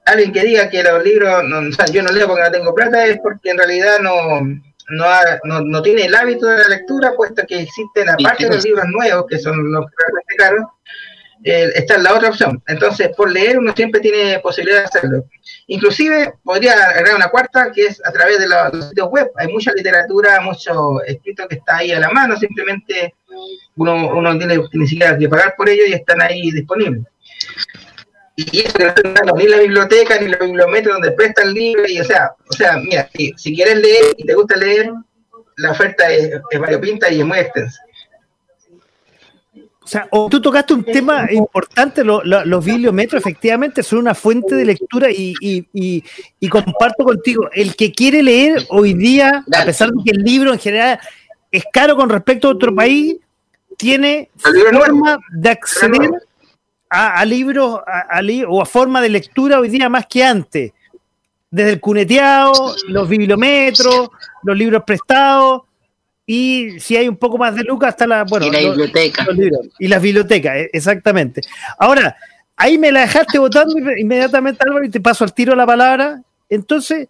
alguien 0.07 0.33
que 0.33 0.45
diga 0.45 0.69
que 0.69 0.83
los 0.83 1.03
libros, 1.05 1.45
no, 1.45 1.63
yo 1.93 2.03
no 2.03 2.11
leo 2.11 2.27
porque 2.27 2.43
no 2.43 2.51
tengo 2.51 2.75
plata, 2.75 3.07
es 3.07 3.19
porque 3.23 3.51
en 3.51 3.59
realidad 3.59 3.99
no, 4.01 4.41
no, 4.91 5.61
no, 5.65 5.83
tiene 5.83 6.05
el 6.07 6.15
hábito 6.15 6.47
de 6.47 6.59
la 6.59 6.69
lectura, 6.69 7.13
puesto 7.17 7.43
que 7.47 7.61
existen, 7.61 8.09
aparte 8.09 8.45
de 8.45 8.55
los 8.55 8.65
libros 8.65 8.85
nuevos, 8.89 9.27
que 9.29 9.39
son 9.39 9.73
los 9.73 9.87
realmente 9.97 10.35
caros, 10.37 10.65
eh, 11.45 11.71
está 11.75 11.99
la 11.99 12.15
otra 12.15 12.29
opción. 12.29 12.63
Entonces, 12.69 13.11
por 13.17 13.31
leer 13.31 13.59
uno 13.59 13.75
siempre 13.75 14.01
tiene 14.01 14.39
posibilidad 14.41 14.81
de 14.81 14.85
hacerlo. 14.85 15.25
Inclusive 15.67 16.35
podría 16.45 16.73
agregar 16.73 17.17
una 17.17 17.29
cuarta, 17.29 17.73
que 17.73 17.87
es 17.87 18.01
a 18.05 18.13
través 18.13 18.39
de 18.39 18.49
los 18.49 18.89
sitios 18.89 19.09
web. 19.09 19.31
Hay 19.37 19.49
mucha 19.49 19.73
literatura, 19.73 20.41
mucho 20.41 21.03
escrito 21.03 21.49
que 21.49 21.57
está 21.57 21.79
ahí 21.79 21.91
a 21.93 22.01
la 22.01 22.11
mano, 22.11 22.37
simplemente 22.37 23.15
uno, 23.77 24.15
uno 24.15 24.39
tiene 24.39 24.59
ni 24.73 24.87
siquiera 24.87 25.19
que 25.19 25.29
pagar 25.29 25.55
por 25.57 25.69
ello 25.69 25.83
y 25.87 25.95
están 25.95 26.21
ahí 26.23 26.51
disponibles. 26.51 27.05
Y 28.37 28.61
eso 28.61 28.79
que 28.79 28.85
no 28.85 29.35
ni 29.37 29.47
la 29.47 29.59
biblioteca 29.59 30.19
ni 30.19 30.29
la 30.29 30.39
bibliometría 30.39 30.95
donde 30.95 31.13
prestan 31.13 31.49
el 31.49 31.55
libro, 31.55 31.87
y 31.87 32.01
o 32.01 32.05
sea, 32.05 32.33
o 32.49 32.53
sea, 32.53 32.79
mira, 32.79 33.09
si, 33.15 33.33
si 33.37 33.55
quieres 33.55 33.77
leer 33.77 34.05
y 34.17 34.25
te 34.25 34.35
gusta 34.35 34.57
leer, 34.57 34.91
la 35.57 35.73
oferta 35.73 36.11
es, 36.11 36.31
es 36.51 36.61
variopinta 36.61 37.11
y 37.11 37.21
es 37.21 37.27
muy 37.27 37.39
extensa. 37.39 37.79
O 39.85 39.89
sea, 39.89 40.09
tú 40.31 40.41
tocaste 40.41 40.75
un 40.75 40.85
tema 40.85 41.27
importante, 41.31 42.05
los 42.05 42.65
bibliometros 42.65 43.21
efectivamente 43.21 43.83
son 43.83 43.99
una 43.99 44.15
fuente 44.15 44.55
de 44.55 44.65
lectura 44.65 45.09
y, 45.11 46.05
comparto 46.49 47.05
contigo, 47.05 47.49
el 47.53 47.75
que 47.75 47.93
quiere 47.93 48.23
leer 48.23 48.65
hoy 48.69 48.95
día, 48.95 49.45
a 49.53 49.65
pesar 49.65 49.91
de 49.91 50.03
que 50.05 50.13
el 50.13 50.23
libro 50.23 50.53
en 50.53 50.59
general 50.61 51.01
es 51.51 51.65
caro 51.73 51.97
con 51.97 52.09
respecto 52.09 52.49
a 52.49 52.53
otro 52.53 52.75
país, 52.75 53.17
tiene 53.77 54.31
forma 54.37 55.19
de 55.33 55.51
acceder 55.51 56.11
a, 56.93 57.25
libros 57.25 57.81
a, 57.87 58.21
o 58.49 58.61
a 58.61 58.67
forma 58.67 59.01
de 59.01 59.09
lectura 59.09 59.59
hoy 59.59 59.69
día 59.69 59.89
más 59.89 60.07
que 60.07 60.23
antes. 60.23 60.73
Desde 61.51 61.73
el 61.73 61.81
cuneteado, 61.81 62.75
los 62.89 63.09
bibliometros, 63.09 64.11
los 64.43 64.57
libros 64.57 64.83
prestados 64.85 65.63
y 66.27 66.79
si 66.81 66.97
hay 66.97 67.09
un 67.09 67.17
poco 67.17 67.39
más 67.39 67.55
de 67.55 67.65
lucas 67.65 67.91
hasta 67.91 68.07
la 68.07 68.25
bueno, 68.25 68.47
y 68.47 68.51
la 68.51 68.59
biblioteca. 68.61 69.27
y 69.79 69.89
las 69.89 70.03
bibliotecas, 70.03 70.57
e, 70.57 70.71
exactamente. 70.73 71.41
Ahora, 71.79 72.17
ahí 72.57 72.79
me 72.79 72.93
la 72.93 73.01
dejaste 73.01 73.39
votando 73.39 73.75
inmediatamente, 73.97 74.63
Álvaro, 74.65 74.85
y 74.85 74.91
te 74.91 75.01
paso 75.01 75.25
al 75.25 75.35
tiro 75.35 75.55
la 75.55 75.67
palabra. 75.67 76.23
Entonces, 76.49 77.09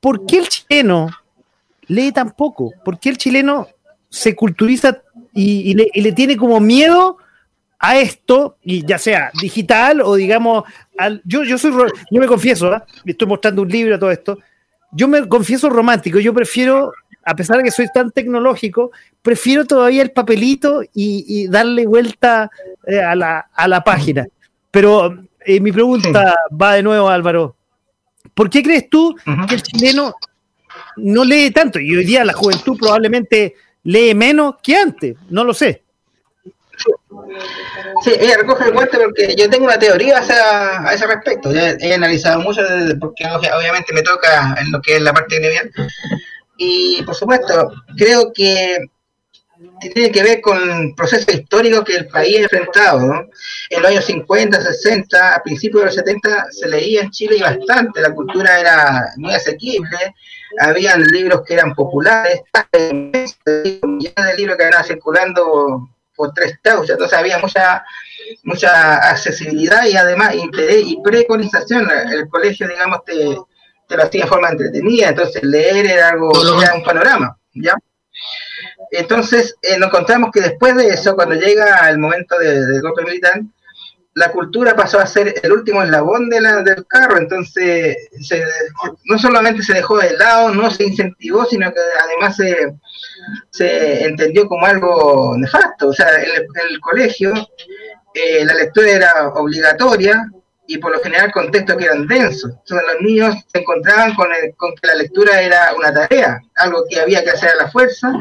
¿por 0.00 0.26
qué 0.26 0.38
el 0.38 0.48
chileno 0.48 1.10
lee 1.86 2.12
tan 2.12 2.32
poco? 2.32 2.72
¿Por 2.84 2.98
qué 3.00 3.08
el 3.08 3.18
chileno 3.18 3.68
se 4.08 4.36
culturiza 4.36 5.02
y, 5.32 5.74
le, 5.74 6.12
tiene 6.12 6.36
como 6.36 6.60
miedo 6.60 7.16
a 7.84 7.98
esto, 7.98 8.58
y 8.62 8.86
ya 8.86 8.96
sea 8.96 9.32
digital 9.40 10.02
o 10.02 10.14
digamos, 10.14 10.62
al, 10.96 11.20
yo, 11.24 11.42
yo 11.42 11.58
soy, 11.58 11.72
yo 12.12 12.20
me 12.20 12.28
confieso, 12.28 12.72
¿ah? 12.72 12.86
estoy 13.04 13.26
mostrando 13.26 13.62
un 13.62 13.68
libro 13.68 13.96
a 13.96 13.98
todo 13.98 14.12
esto, 14.12 14.38
yo 14.92 15.08
me 15.08 15.26
confieso 15.26 15.68
romántico, 15.68 16.20
yo 16.20 16.32
prefiero, 16.32 16.92
a 17.24 17.34
pesar 17.34 17.56
de 17.56 17.64
que 17.64 17.72
soy 17.72 17.88
tan 17.92 18.12
tecnológico, 18.12 18.92
prefiero 19.20 19.66
todavía 19.66 20.02
el 20.02 20.12
papelito 20.12 20.82
y, 20.94 21.48
darle 21.48 21.84
vuelta 21.86 22.48
eh, 22.86 23.00
a, 23.00 23.16
la, 23.16 23.48
a, 23.52 23.66
la, 23.66 23.82
página. 23.82 24.28
Pero 24.70 25.18
eh, 25.44 25.58
mi 25.58 25.72
pregunta 25.72 26.36
va 26.50 26.74
de 26.74 26.84
nuevo, 26.84 27.08
Álvaro. 27.08 27.56
¿Por 28.32 28.48
qué 28.48 28.62
crees 28.62 28.88
tú 28.88 29.16
que 29.48 29.56
el 29.56 29.62
chileno 29.62 30.14
no 30.98 31.24
lee 31.24 31.50
tanto? 31.50 31.80
Y 31.80 31.96
hoy 31.96 32.04
día 32.04 32.24
la 32.24 32.32
juventud 32.32 32.78
probablemente 32.78 33.56
lee 33.82 34.14
menos 34.14 34.54
que 34.62 34.76
antes, 34.76 35.16
no 35.30 35.42
lo 35.42 35.52
sé. 35.52 35.82
Sí, 38.02 38.12
ella 38.18 38.36
recoge 38.38 38.64
el 38.64 38.72
guante 38.72 38.98
porque 38.98 39.34
yo 39.36 39.48
tengo 39.48 39.64
una 39.66 39.78
teoría 39.78 40.18
a 40.18 40.92
ese 40.92 41.06
respecto. 41.06 41.50
he, 41.52 41.94
analizado 41.94 42.40
mucho 42.40 42.62
porque 43.00 43.24
obviamente 43.26 43.92
me 43.92 44.02
toca 44.02 44.54
en 44.60 44.70
lo 44.70 44.80
que 44.80 44.96
es 44.96 45.02
la 45.02 45.12
parte 45.12 45.38
de 45.38 45.70
Y 46.56 47.02
por 47.02 47.14
supuesto, 47.14 47.72
creo 47.96 48.32
que 48.32 48.78
tiene 49.94 50.10
que 50.10 50.22
ver 50.22 50.40
con 50.40 50.94
procesos 50.94 51.34
históricos 51.34 51.84
que 51.84 51.96
el 51.96 52.08
país 52.08 52.38
ha 52.38 52.42
enfrentado. 52.42 53.28
En 53.70 53.82
los 53.82 53.90
años 53.90 54.04
50, 54.04 54.60
60, 54.60 55.34
a 55.36 55.42
principios 55.42 55.82
de 55.82 55.86
los 55.86 55.94
70 55.94 56.46
se 56.50 56.68
leía 56.68 57.02
en 57.02 57.10
Chile 57.10 57.38
bastante, 57.40 58.00
la 58.00 58.14
cultura 58.14 58.60
era 58.60 59.12
muy 59.16 59.34
asequible, 59.34 60.14
habían 60.60 61.02
libros 61.04 61.42
que 61.46 61.54
eran 61.54 61.74
populares, 61.74 62.42
millones 63.82 64.26
de 64.26 64.36
libros 64.36 64.56
que 64.56 64.64
andaban 64.64 64.86
circulando 64.86 65.88
por 66.14 66.32
tres 66.32 66.52
estados, 66.52 66.88
entonces 66.88 67.18
había 67.18 67.38
mucha 67.38 67.84
mucha 68.44 68.96
accesibilidad 69.10 69.86
y 69.86 69.96
además 69.96 70.34
interés 70.34 70.84
y 70.86 71.00
preconización. 71.02 71.88
El 71.90 72.28
colegio, 72.28 72.68
digamos, 72.68 73.04
te, 73.04 73.36
te 73.88 73.96
lo 73.96 74.02
hacía 74.02 74.22
de 74.24 74.28
forma 74.28 74.50
entretenida, 74.50 75.08
entonces 75.08 75.42
leer 75.42 75.86
era 75.86 76.08
algo, 76.10 76.30
era 76.62 76.74
un 76.74 76.82
panorama, 76.82 77.36
¿ya? 77.54 77.74
Entonces, 78.90 79.56
eh, 79.62 79.78
nos 79.78 79.88
encontramos 79.88 80.30
que 80.32 80.40
después 80.40 80.76
de 80.76 80.88
eso, 80.88 81.14
cuando 81.14 81.34
llega 81.34 81.88
el 81.88 81.98
momento 81.98 82.38
del 82.38 82.72
de 82.72 82.80
golpe 82.80 83.04
militar, 83.04 83.40
la 84.14 84.30
cultura 84.30 84.76
pasó 84.76 84.98
a 84.98 85.06
ser 85.06 85.34
el 85.42 85.52
último 85.52 85.82
eslabón 85.82 86.28
de 86.28 86.40
la, 86.40 86.62
del 86.62 86.86
carro, 86.86 87.16
entonces 87.16 87.96
no 89.04 89.18
solamente 89.18 89.62
se 89.62 89.74
dejó 89.74 89.98
de 89.98 90.16
lado, 90.16 90.54
no 90.54 90.70
se 90.70 90.84
incentivó, 90.84 91.44
sino 91.46 91.72
que 91.72 91.80
además 92.02 92.36
se, 92.36 92.74
se 93.50 94.04
entendió 94.04 94.46
como 94.46 94.66
algo 94.66 95.34
nefasto. 95.38 95.88
O 95.88 95.92
sea, 95.92 96.08
en 96.22 96.44
el, 96.70 96.80
colegio 96.80 97.32
eh, 98.14 98.44
la 98.44 98.54
lectura 98.54 98.90
era 98.90 99.28
obligatoria 99.28 100.30
y 100.66 100.78
por 100.78 100.92
lo 100.92 101.02
general 101.02 101.32
contextos 101.32 101.76
que 101.76 101.84
eran 101.84 102.06
densos. 102.06 102.50
Entonces 102.50 102.86
los 102.92 103.02
niños 103.02 103.34
se 103.50 103.60
encontraban 103.60 104.14
con, 104.14 104.28
con 104.56 104.74
que 104.74 104.88
la 104.88 104.94
lectura 104.94 105.40
era 105.40 105.74
una 105.74 105.92
tarea, 105.92 106.38
algo 106.56 106.84
que 106.88 107.00
había 107.00 107.24
que 107.24 107.30
hacer 107.30 107.50
a 107.50 107.64
la 107.64 107.70
fuerza 107.70 108.12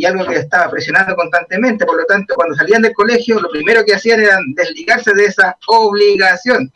y 0.00 0.06
algo 0.06 0.24
que 0.24 0.36
estaba 0.36 0.70
presionando 0.70 1.14
constantemente. 1.14 1.84
Por 1.84 1.98
lo 1.98 2.06
tanto, 2.06 2.34
cuando 2.34 2.54
salían 2.54 2.80
del 2.80 2.94
colegio, 2.94 3.38
lo 3.38 3.50
primero 3.50 3.84
que 3.84 3.94
hacían 3.94 4.20
era 4.20 4.38
desligarse 4.54 5.12
de 5.12 5.26
esa 5.26 5.58
obligación. 5.66 6.72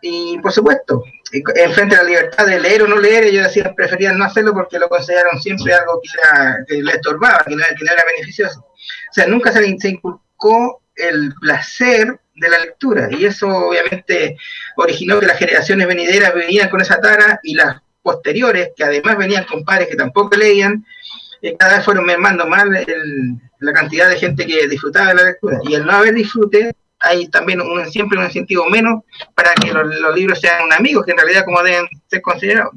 Y 0.00 0.38
por 0.40 0.50
supuesto, 0.50 1.04
en 1.32 1.72
frente 1.72 1.94
a 1.94 2.02
la 2.02 2.08
libertad 2.08 2.44
de 2.44 2.58
leer 2.58 2.82
o 2.82 2.88
no 2.88 2.98
leer, 2.98 3.24
ellos 3.24 3.44
decían, 3.44 3.76
preferían 3.76 4.18
no 4.18 4.24
hacerlo 4.24 4.52
porque 4.52 4.80
lo 4.80 4.88
consideraron 4.88 5.40
siempre 5.40 5.72
algo 5.72 6.00
que, 6.02 6.08
era, 6.18 6.56
que 6.66 6.82
les 6.82 6.96
estorbaba, 6.96 7.44
que 7.46 7.54
no, 7.54 7.62
era 7.62 8.04
beneficioso. 8.12 8.58
O 8.58 9.12
sea, 9.12 9.28
nunca 9.28 9.52
se 9.52 9.64
inculcó 9.88 10.82
el 10.96 11.32
placer 11.40 12.18
de 12.34 12.48
la 12.48 12.58
lectura 12.58 13.08
y 13.12 13.24
eso 13.24 13.46
obviamente 13.46 14.36
originó 14.76 15.20
que 15.20 15.26
las 15.26 15.38
generaciones 15.38 15.86
venideras 15.86 16.34
venían 16.34 16.68
con 16.68 16.80
esa 16.80 17.00
tara 17.00 17.38
y 17.44 17.54
las 17.54 17.80
posteriores, 18.02 18.70
que 18.76 18.82
además 18.82 19.16
venían 19.16 19.44
con 19.44 19.64
padres 19.64 19.86
que 19.86 19.94
tampoco 19.94 20.36
leían, 20.36 20.84
cada 21.58 21.76
vez 21.76 21.84
fueron 21.84 22.04
mermando 22.04 22.46
más 22.46 22.64
la 23.58 23.72
cantidad 23.72 24.08
de 24.08 24.18
gente 24.18 24.46
que 24.46 24.68
disfrutaba 24.68 25.08
de 25.08 25.14
la 25.14 25.22
lectura. 25.24 25.58
Y 25.64 25.74
el 25.74 25.84
no 25.84 25.92
haber 25.92 26.14
disfrute, 26.14 26.72
hay 27.00 27.28
también 27.28 27.60
un, 27.60 27.90
siempre 27.90 28.18
un 28.18 28.24
incentivo 28.24 28.68
menos 28.68 29.02
para 29.34 29.52
que 29.54 29.72
los, 29.72 30.14
libros 30.14 30.40
sean 30.40 30.72
amigos, 30.72 31.04
que 31.04 31.12
en 31.12 31.18
realidad 31.18 31.44
como 31.44 31.62
deben 31.62 31.86
ser 32.08 32.22
considerados. 32.22 32.74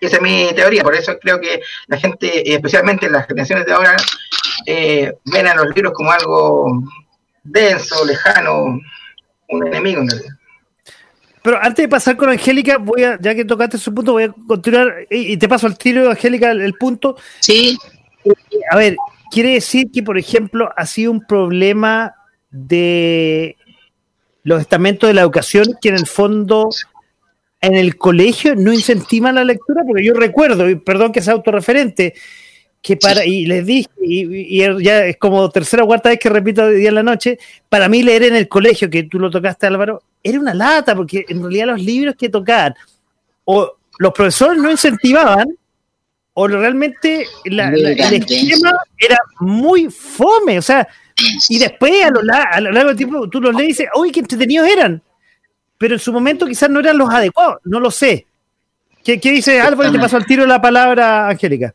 Esa 0.00 0.16
es 0.16 0.22
mi 0.22 0.50
teoría, 0.54 0.82
por 0.82 0.94
eso 0.94 1.18
creo 1.20 1.40
que 1.40 1.60
la 1.88 1.96
gente, 1.96 2.52
especialmente 2.52 3.10
las 3.10 3.26
generaciones 3.26 3.66
de 3.66 3.72
ahora, 3.72 3.96
eh, 4.66 5.12
ven 5.24 5.46
a 5.46 5.54
los 5.54 5.74
libros 5.74 5.92
como 5.92 6.12
algo 6.12 6.82
denso, 7.42 8.04
lejano, 8.04 8.80
un 9.48 9.66
enemigo 9.66 10.02
en 10.02 10.08
realidad. 10.08 10.37
Pero 11.48 11.62
antes 11.62 11.82
de 11.82 11.88
pasar 11.88 12.14
con 12.18 12.28
Angélica, 12.28 12.76
voy 12.76 13.04
a, 13.04 13.18
ya 13.18 13.34
que 13.34 13.42
tocaste 13.42 13.78
su 13.78 13.94
punto, 13.94 14.12
voy 14.12 14.24
a 14.24 14.34
continuar 14.46 15.06
y, 15.08 15.34
te 15.38 15.48
paso 15.48 15.66
al 15.66 15.78
tiro, 15.78 16.10
Angélica, 16.10 16.50
el, 16.50 16.74
punto. 16.74 17.16
Sí. 17.40 17.74
A 18.70 18.76
ver, 18.76 18.98
quiere 19.30 19.54
decir 19.54 19.90
que, 19.90 20.02
por 20.02 20.18
ejemplo, 20.18 20.70
ha 20.76 20.84
sido 20.84 21.10
un 21.10 21.24
problema 21.26 22.14
de 22.50 23.56
los 24.42 24.60
estamentos 24.60 25.08
de 25.08 25.14
la 25.14 25.22
educación 25.22 25.68
que 25.80 25.88
en 25.88 25.94
el 25.94 26.06
fondo 26.06 26.68
en 27.62 27.76
el 27.76 27.96
colegio 27.96 28.54
no 28.54 28.70
incentivan 28.70 29.36
la 29.36 29.44
lectura, 29.44 29.84
porque 29.86 30.04
yo 30.04 30.12
recuerdo, 30.12 30.68
y 30.68 30.74
perdón 30.74 31.12
que 31.12 31.22
sea 31.22 31.32
autorreferente, 31.32 32.12
que 32.80 32.96
para, 32.96 33.24
y 33.24 33.44
les 33.46 33.66
dije, 33.66 33.88
y, 34.00 34.58
ya 34.82 35.04
es 35.04 35.16
como 35.16 35.48
tercera 35.50 35.84
o 35.84 35.86
cuarta 35.86 36.10
vez 36.10 36.18
que 36.18 36.28
repito 36.28 36.66
de 36.66 36.76
día 36.76 36.88
en 36.90 36.94
la 36.94 37.02
noche, 37.02 37.38
para 37.68 37.88
mí 37.88 38.02
leer 38.02 38.24
en 38.24 38.36
el 38.36 38.48
colegio, 38.48 38.88
que 38.88 39.04
tú 39.04 39.18
lo 39.18 39.30
tocaste 39.30 39.66
Álvaro, 39.66 40.02
era 40.22 40.38
una 40.38 40.54
lata, 40.54 40.94
porque 40.94 41.24
en 41.28 41.42
realidad 41.42 41.66
los 41.66 41.82
libros 41.82 42.14
que 42.16 42.28
tocaban, 42.28 42.74
o 43.44 43.76
los 43.98 44.12
profesores 44.12 44.62
no 44.62 44.70
incentivaban, 44.70 45.48
o 46.34 46.46
realmente 46.46 47.26
el 47.44 47.58
esquema 47.58 48.72
era 48.96 49.18
muy 49.40 49.90
fome, 49.90 50.58
o 50.58 50.62
sea, 50.62 50.86
y 51.48 51.58
después 51.58 52.04
a 52.04 52.10
lo, 52.10 52.22
largo 52.22 52.88
del 52.88 52.96
tiempo 52.96 53.28
tú 53.28 53.40
los 53.40 53.54
lees 53.54 53.64
y 53.64 53.72
dices, 53.72 53.88
uy, 53.96 54.12
qué 54.12 54.20
entretenidos 54.20 54.68
eran, 54.68 55.02
pero 55.76 55.94
en 55.94 56.00
su 56.00 56.12
momento 56.12 56.46
quizás 56.46 56.70
no 56.70 56.78
eran 56.78 56.96
los 56.96 57.10
adecuados, 57.10 57.56
no 57.64 57.80
lo 57.80 57.90
sé. 57.90 58.26
¿Qué, 59.02 59.18
qué 59.18 59.32
dice 59.32 59.60
Álvaro? 59.60 59.88
Y 59.88 59.92
te 59.92 59.98
paso 59.98 60.16
al 60.16 60.26
tiro 60.26 60.46
la 60.46 60.60
palabra, 60.60 61.28
Angélica. 61.28 61.74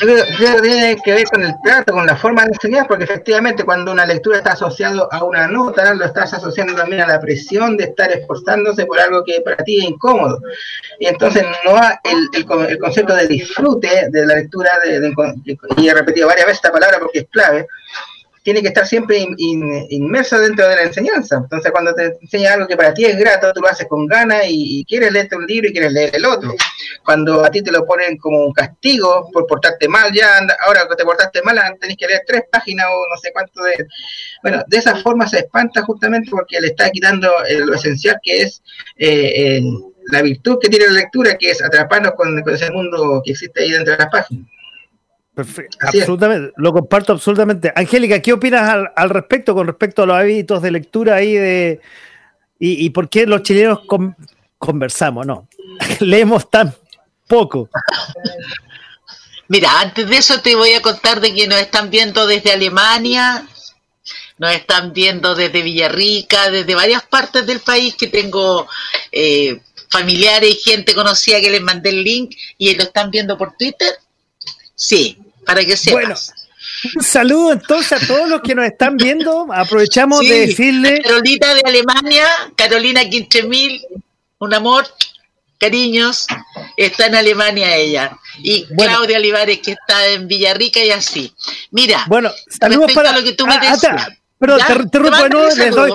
Creo 0.00 0.24
que 0.56 0.60
tiene 0.62 0.96
que 1.04 1.12
ver 1.12 1.24
con 1.24 1.42
el 1.42 1.54
trato, 1.62 1.92
con 1.92 2.06
la 2.06 2.16
forma 2.16 2.42
de 2.42 2.48
enseñar, 2.48 2.88
porque 2.88 3.04
efectivamente 3.04 3.64
cuando 3.64 3.92
una 3.92 4.06
lectura 4.06 4.38
está 4.38 4.52
asociada 4.52 5.06
a 5.10 5.22
una 5.22 5.46
nota, 5.46 5.94
lo 5.94 6.04
estás 6.04 6.34
asociando 6.34 6.74
también 6.74 7.02
a 7.02 7.06
la 7.06 7.20
presión 7.20 7.76
de 7.76 7.84
estar 7.84 8.10
esforzándose 8.10 8.86
por 8.86 8.98
algo 8.98 9.22
que 9.24 9.40
para 9.40 9.62
ti 9.62 9.78
es 9.78 9.84
incómodo. 9.84 10.40
Y 10.98 11.06
entonces 11.06 11.44
no 11.64 11.76
el, 11.76 12.28
el, 12.32 12.78
concepto 12.78 13.14
de 13.14 13.28
disfrute 13.28 14.08
de 14.10 14.26
la 14.26 14.36
lectura, 14.36 14.70
de, 14.84 15.12
y 15.76 15.88
he 15.88 15.94
repetido 15.94 16.26
varias 16.26 16.46
veces 16.46 16.58
esta 16.58 16.72
palabra 16.72 16.98
porque 16.98 17.20
es 17.20 17.26
clave, 17.30 17.66
tiene 18.42 18.62
que 18.62 18.68
estar 18.68 18.86
siempre 18.86 19.26
inmerso 19.38 20.38
dentro 20.38 20.68
de 20.68 20.76
la 20.76 20.82
enseñanza. 20.84 21.36
Entonces, 21.36 21.70
cuando 21.70 21.94
te 21.94 22.16
enseña 22.20 22.54
algo 22.54 22.66
que 22.66 22.76
para 22.76 22.94
ti 22.94 23.04
es 23.04 23.18
grato, 23.18 23.52
tú 23.52 23.60
lo 23.60 23.68
haces 23.68 23.86
con 23.88 24.06
ganas 24.06 24.44
y, 24.48 24.84
quieres 24.88 25.12
leerte 25.12 25.36
un 25.36 25.46
libro 25.46 25.68
y 25.68 25.72
quieres 25.72 25.92
leer 25.92 26.16
el 26.16 26.24
otro. 26.24 26.54
Cuando 27.04 27.44
a 27.44 27.50
ti 27.50 27.62
te 27.62 27.70
lo 27.70 27.84
ponen 27.84 28.16
como 28.18 28.44
un 28.44 28.52
castigo 28.52 29.28
por 29.32 29.46
portarte 29.46 29.88
mal, 29.88 30.12
ya 30.12 30.38
ahora 30.64 30.86
que 30.88 30.96
te 30.96 31.04
portaste 31.04 31.42
mal, 31.42 31.58
tenés 31.80 31.96
que 31.96 32.06
leer 32.06 32.22
tres 32.26 32.42
páginas 32.50 32.86
o 32.86 33.14
no 33.14 33.16
sé 33.20 33.32
cuánto 33.32 33.62
de... 33.62 33.86
Bueno, 34.42 34.62
de 34.66 34.76
esa 34.76 34.96
forma 34.96 35.26
se 35.26 35.38
espanta 35.38 35.82
justamente 35.82 36.30
porque 36.30 36.60
le 36.60 36.68
está 36.68 36.90
quitando 36.90 37.30
eh, 37.46 37.58
lo 37.60 37.74
esencial 37.74 38.18
que 38.22 38.42
es... 38.42 38.62
Eh, 38.96 39.62
la 40.10 40.22
virtud 40.22 40.58
que 40.58 40.70
tiene 40.70 40.86
la 40.86 40.92
lectura, 40.92 41.36
que 41.36 41.50
es 41.50 41.62
atraparnos 41.62 42.12
con 42.12 42.42
ese 42.48 42.70
mundo 42.70 43.20
que 43.22 43.32
existe 43.32 43.62
ahí 43.62 43.70
dentro 43.70 43.92
de 43.92 43.98
las 43.98 44.08
páginas. 44.08 44.46
Perfecto, 45.38 45.78
absolutamente, 45.82 46.52
lo 46.56 46.72
comparto 46.72 47.12
absolutamente. 47.12 47.72
Angélica, 47.76 48.20
¿qué 48.20 48.32
opinas 48.32 48.88
al, 48.96 49.08
respecto 49.08 49.54
con 49.54 49.68
respecto 49.68 50.02
a 50.02 50.06
los 50.06 50.16
hábitos 50.16 50.60
de 50.60 50.72
lectura 50.72 51.14
ahí 51.14 51.34
de 51.34 51.80
y, 52.58 52.90
por 52.90 53.08
qué 53.08 53.24
los 53.24 53.44
chilenos 53.44 53.82
conversamos, 54.58 55.24
no? 55.24 55.48
Leemos 56.00 56.50
tan 56.50 56.74
poco. 57.28 57.70
Mira, 59.46 59.78
antes 59.78 60.08
de 60.08 60.16
eso 60.16 60.40
te 60.40 60.56
voy 60.56 60.72
a 60.72 60.82
contar 60.82 61.20
de 61.20 61.32
que 61.32 61.46
nos 61.46 61.60
están 61.60 61.88
viendo 61.88 62.26
desde 62.26 62.50
Alemania, 62.50 63.46
nos 64.38 64.52
están 64.52 64.92
viendo 64.92 65.36
desde 65.36 65.62
Villarrica, 65.62 66.50
desde 66.50 66.74
varias 66.74 67.04
partes 67.04 67.46
del 67.46 67.60
país 67.60 67.94
que 67.96 68.08
tengo 68.08 68.66
eh, 69.12 69.60
familiares 69.88 70.50
y 70.50 70.70
gente 70.70 70.96
conocida 70.96 71.40
que 71.40 71.50
les 71.50 71.62
mandé 71.62 71.90
el 71.90 72.02
link 72.02 72.34
y 72.58 72.74
lo 72.74 72.82
están 72.82 73.12
viendo 73.12 73.38
por 73.38 73.56
Twitter. 73.56 73.94
Sí, 74.74 75.16
para 75.48 75.64
que 75.64 75.78
sepas. 75.78 75.94
Bueno. 75.94 76.14
Un 76.96 77.02
saludo 77.02 77.52
entonces 77.52 77.92
a 77.92 78.06
todos 78.06 78.28
los 78.28 78.42
que 78.42 78.54
nos 78.54 78.66
están 78.66 78.98
viendo. 78.98 79.48
Aprovechamos 79.50 80.20
de 80.20 80.46
decirle. 80.46 81.00
Carolina 81.02 81.54
de 81.54 81.62
Alemania, 81.64 82.26
Carolina 82.54 83.08
Quintremil, 83.08 83.80
un 84.40 84.52
amor, 84.52 84.86
cariños, 85.58 86.26
está 86.76 87.06
en 87.06 87.14
Alemania 87.14 87.74
ella. 87.74 88.18
Y 88.42 88.66
Claudia 88.66 89.16
Olivares, 89.16 89.60
que 89.60 89.72
está 89.72 90.08
en 90.08 90.28
Villarrica 90.28 90.84
y 90.84 90.90
así. 90.90 91.32
Mira, 91.70 92.04
bueno, 92.06 92.30
saludos 92.60 92.92
para 92.92 93.12
lo 93.12 93.24
que 93.24 93.32
tú 93.32 93.46
me 93.46 93.54
ah, 93.54 93.60
decías. 93.60 94.08
Pero 94.38 94.56
te, 94.58 94.86
te 94.86 95.00
les, 95.00 95.74
doy, 95.74 95.92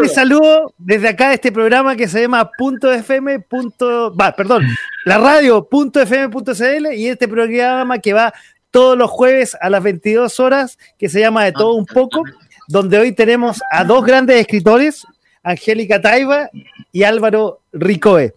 les 0.00 0.14
saludo 0.14 0.72
desde 0.78 1.08
acá 1.08 1.34
este 1.34 1.52
programa 1.52 1.94
que 1.94 2.08
se 2.08 2.22
llama 2.22 2.50
punto 2.56 2.90
.fm. 2.90 3.40
Punto, 3.40 4.14
va, 4.14 4.32
perdón, 4.32 4.64
la 5.04 5.18
radio 5.18 5.68
punto 5.68 6.00
.fm.cl 6.00 6.94
y 6.94 7.08
este 7.08 7.28
programa 7.28 7.98
que 7.98 8.14
va 8.14 8.32
todos 8.72 8.98
los 8.98 9.10
jueves 9.10 9.56
a 9.60 9.70
las 9.70 9.82
22 9.82 10.40
horas 10.40 10.78
que 10.98 11.08
se 11.08 11.20
llama 11.20 11.44
De 11.44 11.52
todo 11.52 11.74
un 11.74 11.86
poco, 11.86 12.24
donde 12.66 12.98
hoy 12.98 13.12
tenemos 13.12 13.60
a 13.70 13.84
dos 13.84 14.04
grandes 14.04 14.40
escritores, 14.40 15.06
Angélica 15.44 16.00
Taiba 16.00 16.50
y 16.90 17.04
Álvaro 17.04 17.60
Ricoe. 17.72 18.34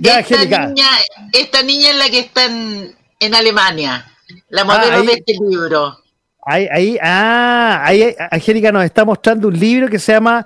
Ya, 0.00 0.18
esta, 0.18 0.34
Angélica. 0.34 0.66
Niña, 0.66 0.86
esta 1.32 1.62
niña 1.62 1.90
es 1.90 1.96
la 1.96 2.10
que 2.10 2.18
está 2.18 2.44
en, 2.44 3.34
Alemania, 3.34 4.12
la 4.50 4.64
modelo 4.64 4.98
ah, 4.98 5.02
de 5.02 5.12
este 5.12 5.32
libro. 5.48 5.98
Ahí, 6.44 6.68
ahí, 6.70 6.98
ah, 7.00 7.80
ahí 7.84 8.14
Angélica 8.30 8.70
nos 8.70 8.84
está 8.84 9.04
mostrando 9.04 9.48
un 9.48 9.58
libro 9.58 9.88
que 9.88 9.98
se 9.98 10.12
llama 10.12 10.44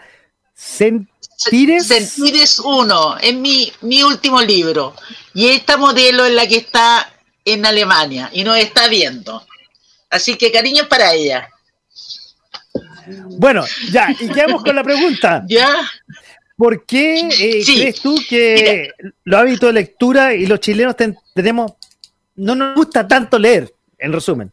Sentires. 0.54 1.86
Sentires 1.86 2.60
1, 2.60 3.18
es 3.18 3.34
mi, 3.34 3.72
mi 3.80 4.02
último 4.02 4.40
libro. 4.42 4.94
Y 5.34 5.48
esta 5.48 5.76
modelo 5.76 6.24
es 6.24 6.34
la 6.34 6.46
que 6.46 6.58
está 6.58 7.10
en 7.52 7.66
Alemania 7.66 8.30
y 8.32 8.44
nos 8.44 8.58
está 8.58 8.88
viendo. 8.88 9.46
Así 10.10 10.36
que 10.36 10.50
cariños 10.50 10.86
para 10.86 11.12
ella. 11.12 11.48
Bueno, 13.38 13.64
ya, 13.90 14.10
y 14.18 14.28
quedamos 14.28 14.62
con 14.62 14.76
la 14.76 14.82
pregunta. 14.82 15.44
¿Ya? 15.48 15.74
¿Por 16.56 16.84
qué 16.84 17.20
eh, 17.20 17.62
crees 17.64 18.00
tú 18.00 18.20
que 18.28 18.90
los 19.24 19.40
hábitos 19.40 19.68
de 19.68 19.72
lectura 19.74 20.34
y 20.34 20.46
los 20.46 20.58
chilenos 20.58 20.96
tenemos, 21.32 21.72
no 22.34 22.54
nos 22.56 22.74
gusta 22.74 23.06
tanto 23.06 23.38
leer, 23.38 23.72
en 23.96 24.12
resumen? 24.12 24.52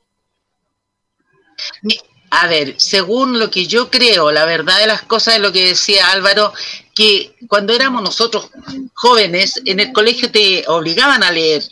A 2.30 2.48
ver, 2.48 2.76
según 2.78 3.39
lo 3.39 3.50
que 3.50 3.66
yo 3.66 3.89
creo, 3.89 4.32
la 4.32 4.46
verdad 4.46 4.80
de 4.80 4.88
las 4.88 5.02
cosas 5.02 5.36
es 5.36 5.41
lo 5.41 5.52
que 5.52 5.70
decía 5.70 6.12
Álvaro, 6.12 6.54
que 6.93 7.36
cuando 7.48 7.74
éramos 7.74 8.04
nosotros 8.04 8.52
jóvenes, 8.93 9.62
en 9.66 9.80
el 9.80 9.91
colegio 9.91 10.30
te 10.30 10.64
obligaban 10.68 11.24
a 11.24 11.32
leer, 11.32 11.64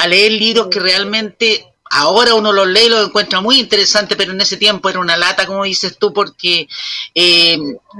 a 0.00 0.06
leer 0.06 0.32
libros 0.32 0.68
que 0.70 0.80
realmente 0.80 1.66
ahora 1.90 2.34
uno 2.34 2.52
los 2.52 2.66
lee 2.66 2.86
y 2.86 2.88
los 2.88 3.08
encuentra 3.08 3.40
muy 3.40 3.60
interesante, 3.60 4.16
pero 4.16 4.32
en 4.32 4.40
ese 4.40 4.56
tiempo 4.56 4.88
era 4.88 4.98
una 4.98 5.16
lata, 5.16 5.46
como 5.46 5.64
dices 5.64 5.98
tú, 5.98 6.12
porque 6.12 6.68
eh, 7.14 7.58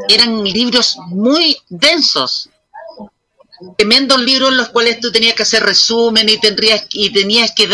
eran 0.09 0.43
libros 0.45 0.97
muy 1.09 1.59
densos. 1.69 2.49
Tremendos 3.77 4.19
libros 4.23 4.51
en 4.51 4.57
los 4.57 4.71
cuales 4.71 5.01
tú 5.01 5.13
tenías 5.13 5.35
que 5.35 5.43
hacer 5.43 5.63
resumen 5.63 6.27
y 6.31 6.39
tendrías 6.39 6.87
y 6.93 7.11
tenías 7.13 7.53
que 7.55 7.69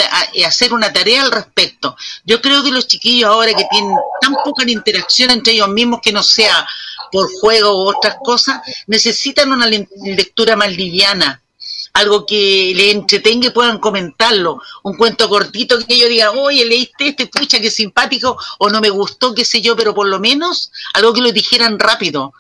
hacer 0.45 0.73
una 0.73 0.93
tarea 0.93 1.23
al 1.23 1.31
respecto. 1.31 1.97
Yo 2.25 2.43
creo 2.43 2.65
que 2.65 2.73
los 2.73 2.89
chiquillos 2.89 3.31
ahora 3.31 3.55
que 3.55 3.67
tienen 3.71 3.95
tan 4.21 4.35
poca 4.45 4.69
interacción 4.69 5.31
entre 5.31 5.53
ellos 5.53 5.69
mismos 5.69 6.01
que 6.03 6.11
no 6.11 6.25
sea 6.25 6.67
por 7.13 7.31
juego 7.41 7.85
u 7.85 7.89
otras 7.91 8.17
cosas, 8.25 8.63
necesitan 8.89 9.53
una 9.53 9.69
lectura 9.69 10.57
más 10.57 10.73
liviana, 10.73 11.41
algo 11.97 12.27
que 12.27 12.73
le 12.75 12.91
entretenga 12.91 13.49
y 13.49 13.51
puedan 13.51 13.79
comentarlo, 13.79 14.61
un 14.83 14.97
cuento 14.97 15.29
cortito 15.29 15.79
que 15.87 15.99
yo 15.99 16.09
diga, 16.09 16.31
oye, 16.33 16.65
leíste 16.65 17.09
este, 17.09 17.27
pucha, 17.27 17.61
qué 17.61 17.71
simpático, 17.71 18.39
o 18.59 18.69
no 18.69 18.81
me 18.81 18.91
gustó, 18.91 19.35
qué 19.35 19.45
sé 19.45 19.61
yo, 19.61 19.77
pero 19.77 19.95
por 19.95 20.07
lo 20.07 20.19
menos 20.19 20.71
algo 20.95 21.13
que 21.13 21.21
lo 21.21 21.33
dijeran 21.33 21.79
rápido 21.79 22.33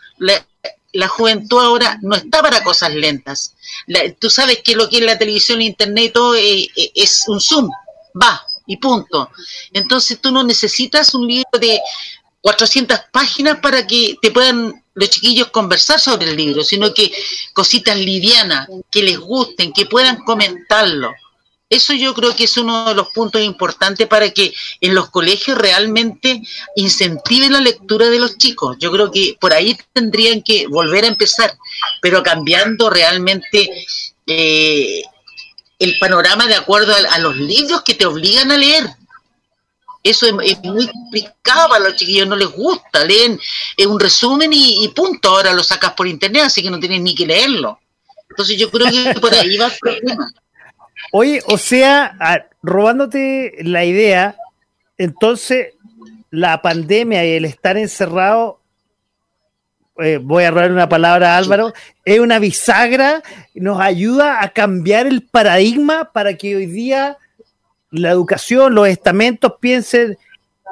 la 0.97 1.09
juventud 1.09 1.61
ahora 1.61 1.99
no 2.03 2.17
está 2.17 2.43
para 2.43 2.65
cosas 2.65 2.95
lentas. 2.95 3.55
tú 4.19 4.31
sabes 4.31 4.63
que 4.63 4.75
lo 4.75 4.89
que 4.89 4.99
es 4.99 5.05
la 5.05 5.19
televisión, 5.19 5.61
e 5.61 5.65
internet, 5.65 6.13
todo 6.13 6.35
eh, 6.35 6.69
eh, 6.75 6.93
es 6.95 7.25
un 7.29 7.41
zoom, 7.41 7.71
va 8.21 8.43
y 8.67 8.79
punto. 8.79 9.31
Entonces 9.73 10.21
tú 10.21 10.33
no 10.33 10.43
necesitas 10.43 11.15
un 11.15 11.27
libro 11.27 11.59
de 11.61 11.81
400 12.41 12.99
páginas 13.13 13.59
para 13.61 13.87
que 13.87 14.17
te 14.21 14.31
puedan 14.31 14.83
los 14.97 15.11
chiquillos 15.11 15.49
conversar 15.49 16.01
sobre 16.01 16.31
el 16.31 16.37
libro, 16.37 16.65
sino 16.65 16.93
que 16.93 17.13
cositas 17.53 17.97
livianas, 17.97 18.69
que 18.91 19.03
les 19.03 19.19
gusten, 19.19 19.73
que 19.73 19.87
puedan 19.87 20.25
comentarlo. 20.25 21.13
Eso 21.69 21.93
yo 21.95 22.15
creo 22.15 22.35
que 22.35 22.45
es 22.45 22.57
uno 22.57 22.89
de 22.89 22.95
los 22.95 23.09
puntos 23.09 23.43
importantes 23.43 24.07
para 24.07 24.31
que 24.31 24.55
en 24.81 24.95
los 24.95 25.11
colegios 25.11 25.59
realmente 25.59 26.41
incentiven 26.77 27.53
la 27.53 27.61
lectura 27.61 28.09
de 28.09 28.21
los 28.21 28.39
chicos. 28.39 28.77
Yo 28.79 28.91
creo 28.91 29.11
que 29.11 29.37
por 29.41 29.53
ahí 29.53 29.77
tendrían 29.93 30.43
que 30.43 30.67
volver 30.69 31.05
a 31.05 31.09
empezar, 31.09 31.59
pero 32.01 32.23
cambiando 32.23 32.89
realmente 32.89 33.69
eh, 34.27 35.03
el 35.79 35.99
panorama 35.99 36.47
de 36.47 36.55
acuerdo 36.55 36.95
a, 36.95 37.19
los 37.19 37.37
libros 37.37 37.83
que 37.83 37.95
te 37.95 38.07
obligan 38.07 38.51
a 38.51 38.57
leer. 38.57 38.89
Eso 40.09 40.27
es, 40.27 40.63
muy 40.63 40.87
complicado 40.87 41.69
para 41.69 41.85
los 41.85 41.97
chiquillos, 41.97 42.29
no 42.29 42.37
les 42.37 42.49
gusta, 42.49 43.05
leen 43.05 43.39
un 43.89 43.99
resumen 43.99 44.53
y, 44.53 44.85
y 44.85 44.89
punto, 44.89 45.31
ahora 45.31 45.53
lo 45.53 45.65
sacas 45.65 45.93
por 45.93 46.07
internet, 46.07 46.45
así 46.47 46.63
que 46.63 46.71
no 46.71 46.79
tienes 46.79 47.01
ni 47.01 47.15
que 47.15 47.27
leerlo. 47.27 47.81
Entonces 48.31 48.57
yo 48.57 48.71
creo 48.71 48.87
que 48.87 49.15
por 49.21 49.35
ahí 49.35 49.57
va 49.57 49.67
el 49.67 49.73
problema. 49.81 50.29
Oye, 51.13 51.43
o 51.47 51.59
sea, 51.59 52.49
robándote 52.63 53.55
la 53.63 53.85
idea, 53.85 54.37
entonces 54.99 55.75
la 56.31 56.61
pandemia 56.63 57.25
y 57.25 57.33
el 57.33 57.45
estar 57.45 57.77
encerrado, 57.77 58.61
eh, 59.99 60.19
voy 60.23 60.45
a 60.45 60.51
robar 60.51 60.73
una 60.73 60.89
palabra 60.89 61.35
a 61.35 61.39
Álvaro, 61.39 61.73
es 62.05 62.21
una 62.21 62.39
bisagra, 62.39 63.23
nos 63.55 63.81
ayuda 63.81 64.43
a 64.43 64.51
cambiar 64.51 65.07
el 65.07 65.23
paradigma 65.23 66.13
para 66.13 66.37
que 66.37 66.57
hoy 66.57 66.67
día 66.67 67.19
la 67.91 68.11
educación, 68.11 68.75
los 68.75 68.89
estamentos 68.89 69.55
piensen 69.61 70.19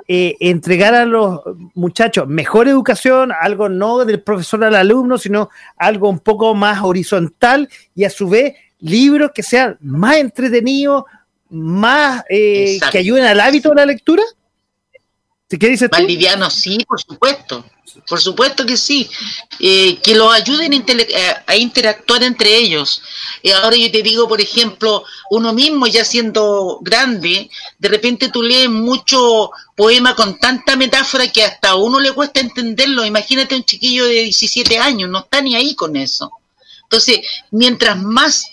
eh, 0.08 0.36
entregar 0.40 0.94
a 0.94 1.06
los 1.06 1.40
muchachos 1.74 2.26
mejor 2.28 2.68
educación, 2.68 3.32
algo 3.40 3.68
no 3.68 4.04
del 4.04 4.22
profesor 4.22 4.64
al 4.64 4.74
alumno, 4.74 5.18
sino 5.18 5.48
algo 5.76 6.08
un 6.10 6.18
poco 6.18 6.54
más 6.54 6.82
horizontal 6.82 7.68
y 7.94 8.04
a 8.04 8.10
su 8.10 8.28
vez 8.28 8.54
libros 8.80 9.30
que 9.34 9.42
sean 9.42 9.78
más 9.80 10.16
entretenidos, 10.16 11.04
más 11.48 12.24
eh, 12.28 12.78
que 12.90 12.98
ayuden 12.98 13.24
al 13.24 13.40
hábito 13.40 13.70
de 13.70 13.76
la 13.76 13.86
lectura? 13.86 14.22
¿Qué 15.48 15.68
dices 15.68 15.88
más 15.92 16.02
liviano, 16.02 16.50
sí, 16.50 16.78
por 16.86 17.00
supuesto. 17.00 17.64
Por 18.08 18.20
supuesto 18.20 18.66
que 18.66 18.76
sí. 18.76 19.08
Eh, 19.60 19.98
que 20.02 20.14
los 20.16 20.32
ayuden 20.32 20.72
a 21.46 21.56
interactuar 21.56 22.22
entre 22.22 22.56
ellos. 22.56 23.02
y 23.42 23.50
ahora 23.50 23.76
yo 23.76 23.90
te 23.90 24.02
digo, 24.02 24.26
por 24.26 24.40
ejemplo, 24.40 25.04
uno 25.30 25.52
mismo 25.52 25.86
ya 25.86 26.04
siendo 26.04 26.78
grande, 26.80 27.50
de 27.78 27.88
repente 27.88 28.30
tú 28.30 28.42
lees 28.42 28.68
mucho 28.68 29.50
poema 29.76 30.16
con 30.16 30.38
tanta 30.38 30.76
metáfora 30.76 31.28
que 31.28 31.44
hasta 31.44 31.70
a 31.70 31.74
uno 31.76 32.00
le 32.00 32.12
cuesta 32.12 32.40
entenderlo. 32.40 33.04
Imagínate 33.04 33.54
un 33.54 33.64
chiquillo 33.64 34.06
de 34.06 34.22
17 34.22 34.78
años, 34.78 35.10
no 35.10 35.20
está 35.20 35.40
ni 35.40 35.54
ahí 35.54 35.74
con 35.74 35.94
eso. 35.96 36.32
Entonces, 36.84 37.20
mientras 37.50 38.00
más 38.00 38.44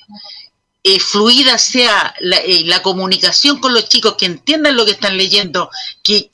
eh, 0.83 0.99
fluida 0.99 1.59
sea 1.59 2.15
eh, 2.19 2.63
la, 2.65 2.81
comunicación 2.81 3.59
con 3.59 3.73
los 3.73 3.87
chicos, 3.87 4.15
que 4.17 4.25
entiendan 4.25 4.75
lo 4.75 4.83
que 4.83 4.93
están 4.93 5.15
leyendo, 5.15 5.69
que, 6.03 6.29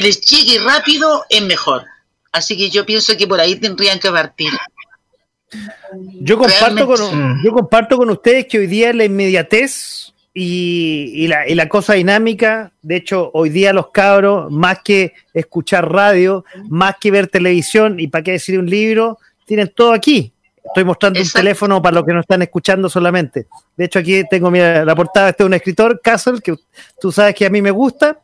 les 0.00 0.20
llegue 0.20 0.58
rápido, 0.60 1.24
es 1.28 1.42
mejor. 1.42 1.84
Así 2.32 2.56
que 2.56 2.70
yo 2.70 2.86
pienso 2.86 3.16
que 3.16 3.26
por 3.26 3.40
ahí 3.40 3.56
tendrían 3.56 3.98
que 3.98 4.10
partir. 4.10 4.50
Yo 6.20 6.38
comparto, 6.38 6.86
con, 6.86 7.42
yo 7.44 7.52
comparto 7.52 7.98
con 7.98 8.08
ustedes 8.08 8.46
que 8.46 8.58
hoy 8.58 8.66
día 8.66 8.92
la 8.94 9.04
inmediatez 9.04 10.14
y, 10.32 11.26
la, 11.28 11.46
y, 11.46 11.54
la, 11.54 11.68
cosa 11.68 11.92
dinámica, 11.92 12.72
de 12.80 12.96
hecho, 12.96 13.30
hoy 13.34 13.50
día 13.50 13.74
los 13.74 13.90
cabros, 13.90 14.50
más 14.50 14.78
que 14.82 15.12
escuchar 15.34 15.92
radio, 15.92 16.46
más 16.70 16.94
que 16.98 17.10
ver 17.10 17.26
televisión 17.26 18.00
y 18.00 18.08
para 18.08 18.24
qué 18.24 18.32
decir 18.32 18.58
un 18.58 18.70
libro, 18.70 19.18
tienen 19.44 19.70
todo 19.74 19.92
aquí. 19.92 20.32
Estoy 20.64 20.84
mostrando 20.84 21.20
un 21.20 21.28
teléfono 21.28 21.82
para 21.82 21.96
los 21.96 22.06
que 22.06 22.14
no 22.14 22.20
están 22.20 22.40
escuchando 22.40 22.88
solamente. 22.88 23.46
De 23.76 23.84
hecho, 23.84 23.98
aquí 23.98 24.22
tengo 24.30 24.50
la 24.50 24.94
portada. 24.94 25.28
Este 25.30 25.42
es 25.42 25.46
un 25.46 25.54
escritor, 25.54 26.00
Castle, 26.00 26.40
que 26.40 26.54
tú 26.98 27.12
sabes 27.12 27.34
que 27.34 27.44
a 27.44 27.50
mí 27.50 27.60
me 27.60 27.70
gusta. 27.70 28.18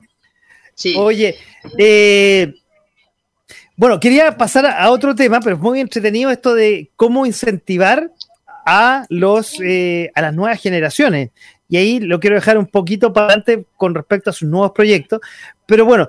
Oye, 0.97 1.37
eh, 1.77 2.55
bueno, 3.77 4.01
quería 4.01 4.37
pasar 4.37 4.67
a 4.67 4.91
otro 4.91 5.15
tema, 5.15 5.41
pero 5.41 5.57
es 5.57 5.63
muy 5.63 5.81
entretenido 5.81 6.31
esto 6.31 6.55
de 6.55 6.91
cómo 6.97 7.27
incentivar 7.27 8.11
a 8.67 9.07
los 9.09 9.61
eh, 9.61 10.11
a 10.15 10.23
las 10.23 10.35
nuevas 10.35 10.61
generaciones. 10.61 11.31
Y 11.69 11.77
ahí 11.77 12.01
lo 12.01 12.19
quiero 12.19 12.37
dejar 12.37 12.59
un 12.59 12.67
poquito 12.67 13.13
para 13.13 13.27
adelante 13.27 13.67
con 13.77 13.95
respecto 13.95 14.31
a 14.31 14.33
sus 14.33 14.49
nuevos 14.49 14.73
proyectos. 14.73 15.21
Pero 15.67 15.85
bueno, 15.85 16.09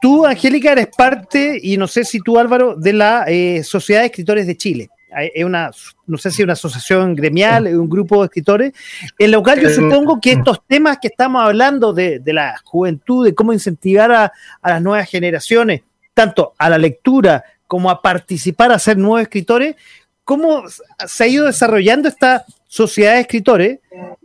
tú, 0.00 0.26
Angélica, 0.26 0.72
eres 0.72 0.88
parte, 0.96 1.58
y 1.60 1.76
no 1.76 1.88
sé 1.88 2.04
si 2.04 2.20
tú, 2.20 2.38
Álvaro, 2.38 2.76
de 2.76 2.92
la 2.92 3.24
eh, 3.26 3.62
Sociedad 3.64 4.00
de 4.00 4.06
Escritores 4.06 4.46
de 4.46 4.56
Chile. 4.56 4.90
Es 5.16 5.44
una, 5.44 5.70
no 6.06 6.18
sé 6.18 6.30
si 6.30 6.42
una 6.42 6.54
asociación 6.54 7.14
gremial, 7.14 7.66
un 7.66 7.88
grupo 7.88 8.20
de 8.20 8.26
escritores, 8.26 8.72
en 9.18 9.30
lo 9.30 9.42
cual 9.42 9.60
yo 9.60 9.70
supongo 9.70 10.20
que 10.20 10.32
estos 10.32 10.62
temas 10.66 10.98
que 11.00 11.08
estamos 11.08 11.42
hablando 11.42 11.92
de, 11.92 12.20
la 12.26 12.54
juventud, 12.64 13.24
de 13.24 13.34
cómo 13.34 13.52
incentivar 13.52 14.12
a, 14.12 14.32
las 14.62 14.82
nuevas 14.82 15.08
generaciones, 15.08 15.82
tanto 16.14 16.54
a 16.58 16.68
la 16.68 16.78
lectura 16.78 17.44
como 17.66 17.90
a 17.90 18.02
participar, 18.02 18.72
a 18.72 18.78
ser 18.78 18.98
nuevos 18.98 19.22
escritores, 19.22 19.76
cómo 20.24 20.64
se 21.06 21.24
ha 21.24 21.26
ido 21.26 21.46
desarrollando 21.46 22.08
esta 22.08 22.44
sociedad 22.68 23.14
de 23.14 23.20
escritores, 23.20 23.78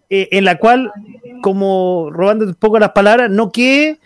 eh, 0.10 0.30
en 0.32 0.46
la 0.46 0.58
cual, 0.58 0.92
como 1.42 2.10
robando 2.12 2.46
un 2.46 2.56
poco 2.56 2.80
las 2.80 2.92
palabras, 2.92 3.30
no 3.30 3.52
quede 3.52 4.00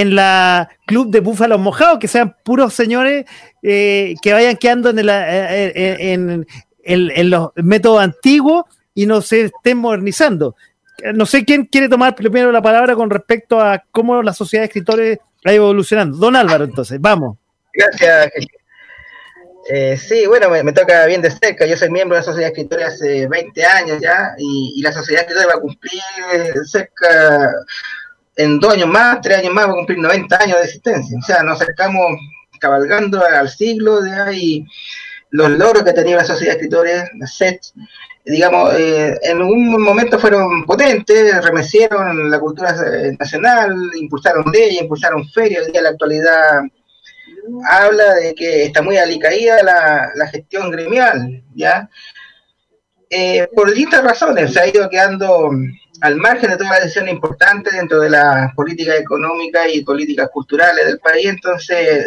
en 0.00 0.14
la 0.14 0.68
club 0.84 1.10
de 1.10 1.20
búfalos 1.20 1.58
mojados, 1.58 1.98
que 1.98 2.08
sean 2.08 2.36
puros 2.44 2.74
señores 2.74 3.24
eh, 3.62 4.14
que 4.20 4.32
vayan 4.34 4.56
quedando 4.56 4.90
en, 4.90 4.98
eh, 5.08 6.46
en, 6.84 7.30
los 7.30 7.50
métodos 7.56 8.02
antiguos 8.02 8.64
y 8.94 9.06
no 9.06 9.22
se 9.22 9.46
estén 9.46 9.78
modernizando. 9.78 10.54
No 11.14 11.24
sé 11.24 11.46
quién 11.46 11.64
quiere 11.64 11.88
tomar 11.88 12.14
primero 12.14 12.52
la 12.52 12.60
palabra 12.60 12.94
con 12.94 13.08
respecto 13.08 13.58
a 13.60 13.82
cómo 13.90 14.22
la 14.22 14.34
sociedad 14.34 14.62
de 14.62 14.66
escritores 14.66 15.18
ido 15.44 15.54
evolucionando. 15.54 16.18
Don 16.18 16.36
Álvaro, 16.36 16.64
entonces, 16.64 17.00
vamos. 17.00 17.38
Gracias. 17.72 18.30
Eh, 19.68 19.96
sí, 19.96 20.26
bueno, 20.26 20.50
me, 20.50 20.72
toca 20.72 21.06
bien 21.06 21.22
de 21.22 21.30
cerca. 21.30 21.64
Yo 21.66 21.76
soy 21.76 21.90
miembro 21.90 22.16
de 22.16 22.20
la 22.20 22.24
Sociedad 22.24 22.48
de 22.48 22.52
Escritores 22.52 22.86
hace 22.86 23.26
20 23.26 23.64
años 23.64 23.98
ya 24.00 24.34
y, 24.38 24.74
y 24.76 24.82
la 24.82 24.92
Sociedad 24.92 25.22
de 25.22 25.26
Escritores 25.26 25.54
va 25.54 25.58
a 25.58 25.62
cumplir 25.62 26.02
cerca 26.66 27.52
en 28.36 28.60
dos 28.60 28.74
años 28.74 28.88
más, 28.88 29.20
tres 29.20 29.38
años 29.38 29.54
más, 29.54 29.66
va 29.66 29.72
a 29.72 29.76
cumplir 29.76 29.98
90 29.98 30.42
años 30.42 30.58
de 30.58 30.64
existencia. 30.64 31.18
O 31.18 31.22
sea, 31.22 31.42
nos 31.42 31.60
acercamos 31.60 32.18
cabalgando 32.60 33.24
al 33.24 33.48
siglo 33.48 34.00
de 34.00 34.12
ahí, 34.12 34.66
los 35.30 35.50
logros 35.50 35.82
que 35.82 35.92
tenía 35.92 36.16
la 36.16 36.24
sociedad 36.24 36.52
de 36.52 36.58
escritores, 36.58 37.10
la 37.18 37.26
SET, 37.26 37.60
digamos, 38.24 38.74
eh, 38.74 39.18
en 39.22 39.42
un 39.42 39.82
momento 39.82 40.18
fueron 40.18 40.64
potentes, 40.64 41.44
remecieron 41.44 42.30
la 42.30 42.40
cultura 42.40 42.70
eh, 42.70 43.16
nacional, 43.18 43.74
impulsaron 43.94 44.44
leyes, 44.52 44.82
impulsaron 44.82 45.28
ferias, 45.30 45.66
el 45.66 45.72
día 45.72 45.80
de 45.80 45.84
la 45.84 45.90
actualidad 45.90 46.62
habla 47.68 48.14
de 48.14 48.34
que 48.34 48.64
está 48.64 48.82
muy 48.82 48.96
alicaída 48.96 49.62
la, 49.62 50.10
la 50.14 50.26
gestión 50.28 50.70
gremial, 50.70 51.44
¿ya? 51.54 51.88
Eh, 53.08 53.46
por 53.54 53.68
distintas 53.68 54.02
razones, 54.02 54.52
se 54.52 54.60
ha 54.60 54.66
ido 54.66 54.88
quedando 54.90 55.50
al 56.00 56.16
margen 56.16 56.50
de 56.50 56.56
todas 56.56 56.72
las 56.72 56.82
decisiones 56.82 57.14
importantes 57.14 57.72
dentro 57.72 58.00
de 58.00 58.10
las 58.10 58.54
políticas 58.54 58.96
económicas 59.00 59.66
y 59.72 59.82
políticas 59.82 60.28
culturales 60.32 60.86
del 60.86 60.98
país, 60.98 61.26
entonces 61.26 62.06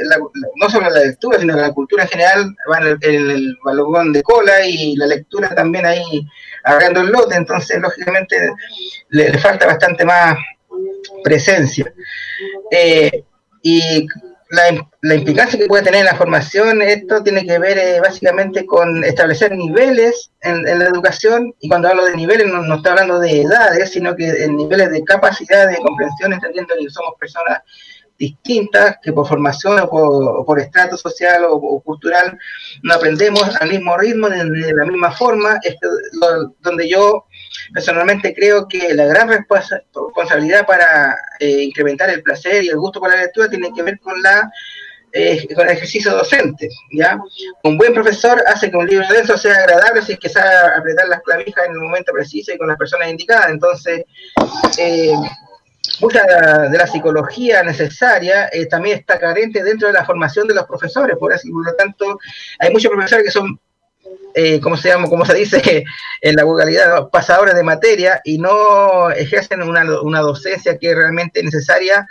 no 0.56 0.70
solo 0.70 0.90
la 0.90 1.02
lectura, 1.02 1.40
sino 1.40 1.56
que 1.56 1.62
la 1.62 1.74
cultura 1.74 2.04
en 2.04 2.10
general 2.10 2.56
va 2.72 2.80
en 2.80 3.30
el, 3.30 3.58
balón 3.64 4.14
de 4.14 4.24
cola 4.24 4.66
y 4.66 4.96
la 4.96 5.08
lectura 5.08 5.54
también 5.56 5.86
ahí 5.86 6.26
agarrando 6.64 7.02
el 7.02 7.10
lote, 7.10 7.36
entonces 7.36 7.80
lógicamente 7.82 8.36
le, 9.10 9.38
falta 9.38 9.66
bastante 9.66 10.06
más 10.06 10.38
presencia. 11.24 11.92
Eh, 12.72 13.24
y 13.62 14.08
la, 14.50 15.16
implicancia 15.16 15.60
que 15.60 15.68
puede 15.68 15.84
tener 15.84 16.06
la 16.06 16.16
formación, 16.16 16.82
esto 16.82 17.22
tiene 17.22 17.46
que 17.46 17.60
ver 17.60 17.78
eh, 17.78 18.00
básicamente 18.00 18.66
con 18.66 19.04
establecer 19.04 19.56
niveles 19.56 20.32
en, 20.42 20.64
la 20.64 20.86
educación, 20.86 21.54
y 21.60 21.70
cuando 21.70 21.90
hablo 21.90 22.06
de 22.06 22.16
niveles 22.16 22.48
no, 22.48 22.64
no 22.64 22.76
estoy 22.76 22.92
hablando 22.92 23.20
de 23.20 23.42
edades, 23.42 23.92
sino 23.92 24.16
que 24.16 24.28
en 24.44 24.58
niveles 24.58 24.92
de 24.92 25.04
capacidad 25.04 25.70
de 25.70 25.78
comprensión, 25.78 26.34
entendiendo 26.34 26.74
que 26.80 26.90
somos 26.90 27.14
personas 27.20 27.60
distintas, 28.18 28.98
que 29.02 29.14
por 29.14 29.28
formación 29.28 29.80
o 29.80 30.46
por, 30.46 30.60
estrato 30.60 30.98
social 30.98 31.46
o, 31.48 31.80
cultural 31.82 32.38
no 32.84 32.94
aprendemos 32.94 33.56
al 33.62 33.70
mismo 33.70 33.98
ritmo, 33.98 34.30
de, 34.30 34.44
de 34.44 34.74
la 34.74 34.86
misma 34.86 35.12
forma, 35.12 35.60
donde 36.60 36.90
yo 36.90 37.26
personalmente 37.74 38.34
creo 38.34 38.68
que 38.68 38.94
la 38.94 39.06
gran 39.06 39.30
responsabilidad 39.30 40.66
para 40.66 41.16
eh, 41.40 41.64
incrementar 41.64 42.10
el 42.10 42.24
placer 42.24 42.64
y 42.64 42.70
el 42.70 42.78
gusto 42.78 43.00
por 43.00 43.10
la 43.10 43.22
lectura 43.22 43.50
tiene 43.50 43.74
que 43.74 43.84
ver 43.84 44.00
con 44.00 44.22
la 44.22 44.52
eh, 45.12 45.48
con 45.56 45.68
el 45.68 45.76
ejercicio 45.76 46.12
docente, 46.12 46.70
¿ya? 46.92 47.18
Un 47.64 47.80
buen 47.80 47.96
profesor 47.96 48.44
hace 48.46 48.70
que 48.70 48.78
un 48.78 48.86
libro 48.86 49.08
denso 49.12 49.40
sea 49.40 49.56
agradable 49.56 50.04
si 50.04 50.14
es 50.14 50.20
que 50.20 50.30
sabe 50.30 50.52
apretar 50.78 51.08
las 51.08 51.24
clavijas 51.24 51.66
en 51.66 51.72
el 51.72 51.80
momento 51.80 52.14
preciso 52.14 52.54
y 52.54 52.60
con 52.60 52.68
las 52.68 52.78
personas 52.78 53.10
indicadas. 53.10 53.50
Entonces, 53.50 54.06
eh, 54.78 55.14
mucha 56.00 56.24
de 56.70 56.78
la 56.78 56.86
psicología 56.86 57.64
necesaria 57.64 58.52
también 58.70 59.00
está 59.00 59.18
carente 59.18 59.64
dentro 59.64 59.88
de 59.88 59.96
la 59.96 60.06
formación 60.06 60.48
de 60.48 60.54
los 60.54 60.68
profesores, 60.68 61.18
por, 61.18 61.34
así, 61.34 61.50
por 61.50 61.66
lo 61.66 61.74
tanto, 61.74 62.20
hay 62.60 62.72
muchos 62.72 62.92
profesores 62.92 63.26
que 63.26 63.32
son 63.32 63.60
eh, 64.34 64.60
¿cómo 64.60 64.78
se 64.78 64.90
llama? 64.90 65.10
Como 65.10 65.26
se 65.26 65.34
dice 65.34 65.84
en 66.22 66.36
la 66.36 66.44
vulgaridad, 66.44 67.10
pasadores 67.10 67.56
de 67.56 67.64
materia 67.64 68.22
y 68.24 68.38
no 68.38 69.10
ejercen 69.12 69.62
una, 69.62 70.02
una 70.02 70.20
docencia 70.20 70.78
que 70.78 70.92
es 70.92 70.96
realmente 70.96 71.44
necesaria 71.44 72.08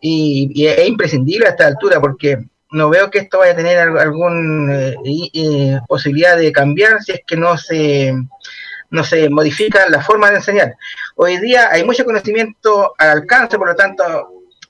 y, 0.00 0.66
es 0.66 0.86
imprescindible 0.86 1.46
a 1.46 1.50
esta 1.50 1.66
altura 1.66 2.00
porque 2.00 2.38
no 2.70 2.90
veo 2.90 3.10
que 3.10 3.18
esto 3.18 3.38
vaya 3.38 3.52
a 3.52 3.56
tener 3.56 3.78
alguna 3.78 4.94
eh, 5.04 5.78
posibilidad 5.86 6.36
de 6.36 6.52
cambiar 6.52 7.02
si 7.02 7.12
es 7.12 7.20
que 7.26 7.36
no 7.36 7.56
se 7.56 8.14
no 8.90 9.04
se 9.04 9.30
modifica 9.30 9.88
la 9.88 10.02
forma 10.02 10.30
de 10.30 10.36
enseñar. 10.36 10.76
Hoy 11.16 11.38
día 11.38 11.70
hay 11.70 11.82
mucho 11.82 12.04
conocimiento 12.04 12.92
al 12.98 13.08
alcance, 13.08 13.56
por 13.56 13.68
lo 13.68 13.74
tanto, 13.74 14.04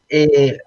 eh, 0.08 0.58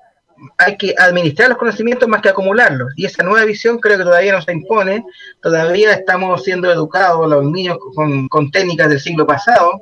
hay 0.58 0.78
que 0.78 0.94
administrar 0.98 1.50
los 1.50 1.58
conocimientos 1.58 2.08
más 2.08 2.22
que 2.22 2.30
acumularlos. 2.30 2.94
Y 2.96 3.06
esa 3.06 3.24
nueva 3.24 3.46
visión 3.46 3.80
creo 3.80 3.98
que 3.98 4.04
todavía 4.04 4.34
no 4.34 4.42
se 4.42 4.52
impone, 4.52 5.04
todavía 5.42 5.94
estamos 5.94 6.44
siendo 6.44 6.72
educados 6.72 7.30
los 7.30 7.46
niños 7.46 7.78
con, 8.30 8.52
técnicas 8.52 8.90
del 8.90 9.00
siglo 9.00 9.26
pasado, 9.26 9.82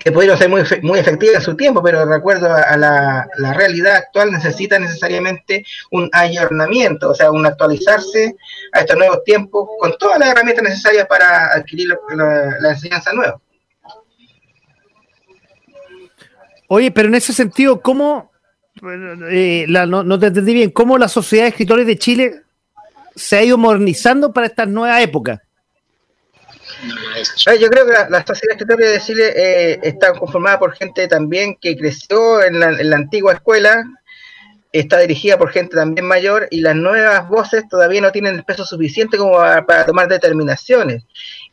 que 0.00 0.10
pudieron 0.10 0.36
ser 0.36 0.48
muy, 0.48 0.62
muy 0.82 0.98
efectivas 0.98 1.36
en 1.36 1.42
su 1.42 1.56
tiempo, 1.56 1.82
pero 1.82 2.04
de 2.04 2.14
acuerdo 2.14 2.52
a 2.52 2.76
la, 2.76 3.28
realidad 3.54 3.96
actual 3.96 4.32
necesita 4.32 4.78
necesariamente 4.78 5.64
un 5.92 6.08
ayornamiento, 6.12 7.10
o 7.10 7.14
sea, 7.14 7.30
un 7.30 7.46
actualizarse 7.46 8.36
a 8.72 8.80
estos 8.80 8.96
nuevos 8.96 9.22
tiempos 9.24 9.68
con 9.78 9.96
todas 9.98 10.18
las 10.18 10.30
herramientas 10.30 10.64
necesarias 10.64 11.06
para 11.06 11.54
adquirir 11.54 11.96
la 12.08 12.70
enseñanza 12.70 13.12
nueva. 13.12 13.40
Oye, 16.68 16.90
pero 16.90 17.08
en 17.08 17.14
ese 17.14 17.32
sentido, 17.32 17.80
¿cómo, 17.80 18.30
eh, 19.30 19.66
no, 19.68 20.18
te 20.18 20.26
entendí 20.26 20.54
bien, 20.54 20.70
¿cómo 20.70 20.98
la 20.98 21.08
Sociedad 21.08 21.44
de 21.44 21.50
Escritores 21.50 21.86
de 21.86 21.98
Chile 21.98 22.42
se 23.14 23.36
ha 23.36 23.42
ido 23.42 23.58
modernizando 23.58 24.32
para 24.32 24.46
esta 24.46 24.66
nueva 24.66 25.00
época? 25.02 25.42
Yo 27.60 27.68
creo 27.68 27.86
que 27.86 27.92
la, 27.92 28.24
Sociedad 28.24 28.56
de 28.56 28.62
Escritores 28.62 28.92
de 28.92 29.00
Chile 29.00 29.32
eh, 29.34 29.80
está 29.82 30.12
conformada 30.12 30.58
por 30.58 30.74
gente 30.74 31.08
también 31.08 31.56
que 31.60 31.76
creció 31.76 32.42
en 32.42 32.60
la, 32.60 32.96
antigua 32.96 33.32
escuela, 33.32 33.84
está 34.72 34.98
dirigida 34.98 35.38
por 35.38 35.50
gente 35.50 35.76
también 35.76 36.06
mayor 36.06 36.46
y 36.50 36.60
las 36.60 36.76
nuevas 36.76 37.28
voces 37.28 37.64
todavía 37.68 38.00
no 38.00 38.12
tienen 38.12 38.36
el 38.36 38.44
peso 38.44 38.64
suficiente 38.64 39.16
como 39.16 39.32
para, 39.32 39.86
tomar 39.86 40.08
determinaciones. 40.08 41.04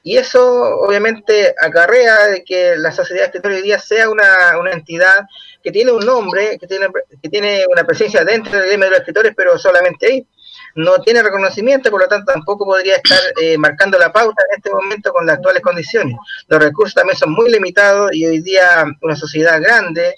Y 0.08 0.18
eso 0.18 0.78
obviamente 0.82 1.56
acarrea 1.60 2.28
de 2.28 2.44
que 2.44 2.76
la 2.78 2.92
sociedad 2.92 3.22
de 3.22 3.26
escritores 3.26 3.58
hoy 3.58 3.64
día 3.64 3.80
sea 3.80 4.08
una, 4.08 4.56
una 4.60 4.72
entidad 4.72 5.26
que 5.64 5.72
tiene 5.72 5.92
un 5.92 6.06
nombre, 6.06 6.60
que 6.60 6.68
tiene, 6.68 6.90
que 7.24 7.28
tiene 7.28 7.66
una 7.72 7.84
presencia 7.84 8.24
dentro 8.24 8.52
del 8.52 8.68
gremio 8.68 8.86
de 8.86 8.92
los 8.92 9.00
escritores, 9.00 9.34
pero 9.36 9.58
solamente 9.58 10.06
ahí. 10.06 10.28
No 10.76 11.02
tiene 11.02 11.24
reconocimiento, 11.24 11.90
por 11.90 12.02
lo 12.02 12.08
tanto 12.08 12.32
tampoco 12.32 12.66
podría 12.66 12.98
estar 12.98 13.20
eh, 13.42 13.58
marcando 13.58 13.98
la 13.98 14.14
pauta 14.14 14.44
en 14.52 14.58
este 14.58 14.70
momento 14.70 15.12
con 15.12 15.26
las 15.26 15.38
actuales 15.38 15.64
condiciones. 15.64 16.16
Los 16.50 16.62
recursos 16.62 16.94
también 16.94 17.18
son 17.18 17.32
muy 17.32 17.50
limitados 17.50 18.14
y 18.14 18.28
hoy 18.28 18.42
día 18.42 18.86
una 19.02 19.16
sociedad 19.16 19.60
grande, 19.60 20.18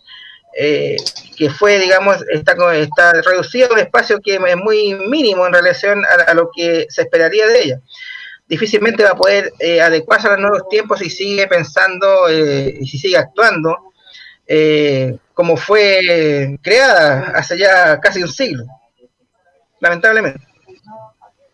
eh, 0.58 0.98
que 1.38 1.50
fue, 1.50 1.80
digamos, 1.80 2.18
está, 2.30 2.58
está 2.76 3.14
reducido 3.22 3.70
a 3.70 3.74
un 3.74 3.80
espacio 3.80 4.20
que 4.20 4.36
es 4.36 4.58
muy 4.58 4.96
mínimo 4.96 5.48
en 5.48 5.54
relación 5.54 6.04
a, 6.28 6.34
lo 6.34 6.50
que 6.54 6.88
se 6.90 7.04
esperaría 7.04 7.48
de 7.48 7.62
ella. 7.62 7.80
Difícilmente 8.48 9.04
va 9.04 9.12
a 9.12 9.16
poder 9.16 9.52
eh, 9.60 9.82
adecuarse 9.82 10.28
a 10.28 10.32
los 10.32 10.40
nuevos 10.40 10.70
tiempos 10.70 11.00
si 11.00 11.10
sigue 11.10 11.48
pensando 11.48 12.32
y 12.32 12.88
si 12.88 12.98
sigue 12.98 13.18
actuando 13.18 13.88
eh, 14.48 15.18
como 15.34 15.58
fue 15.58 16.58
creada 16.62 17.34
hace 17.36 17.58
ya 17.58 18.00
casi 18.00 18.24
un 18.24 18.32
siglo, 18.32 18.66
lamentablemente. 19.82 20.40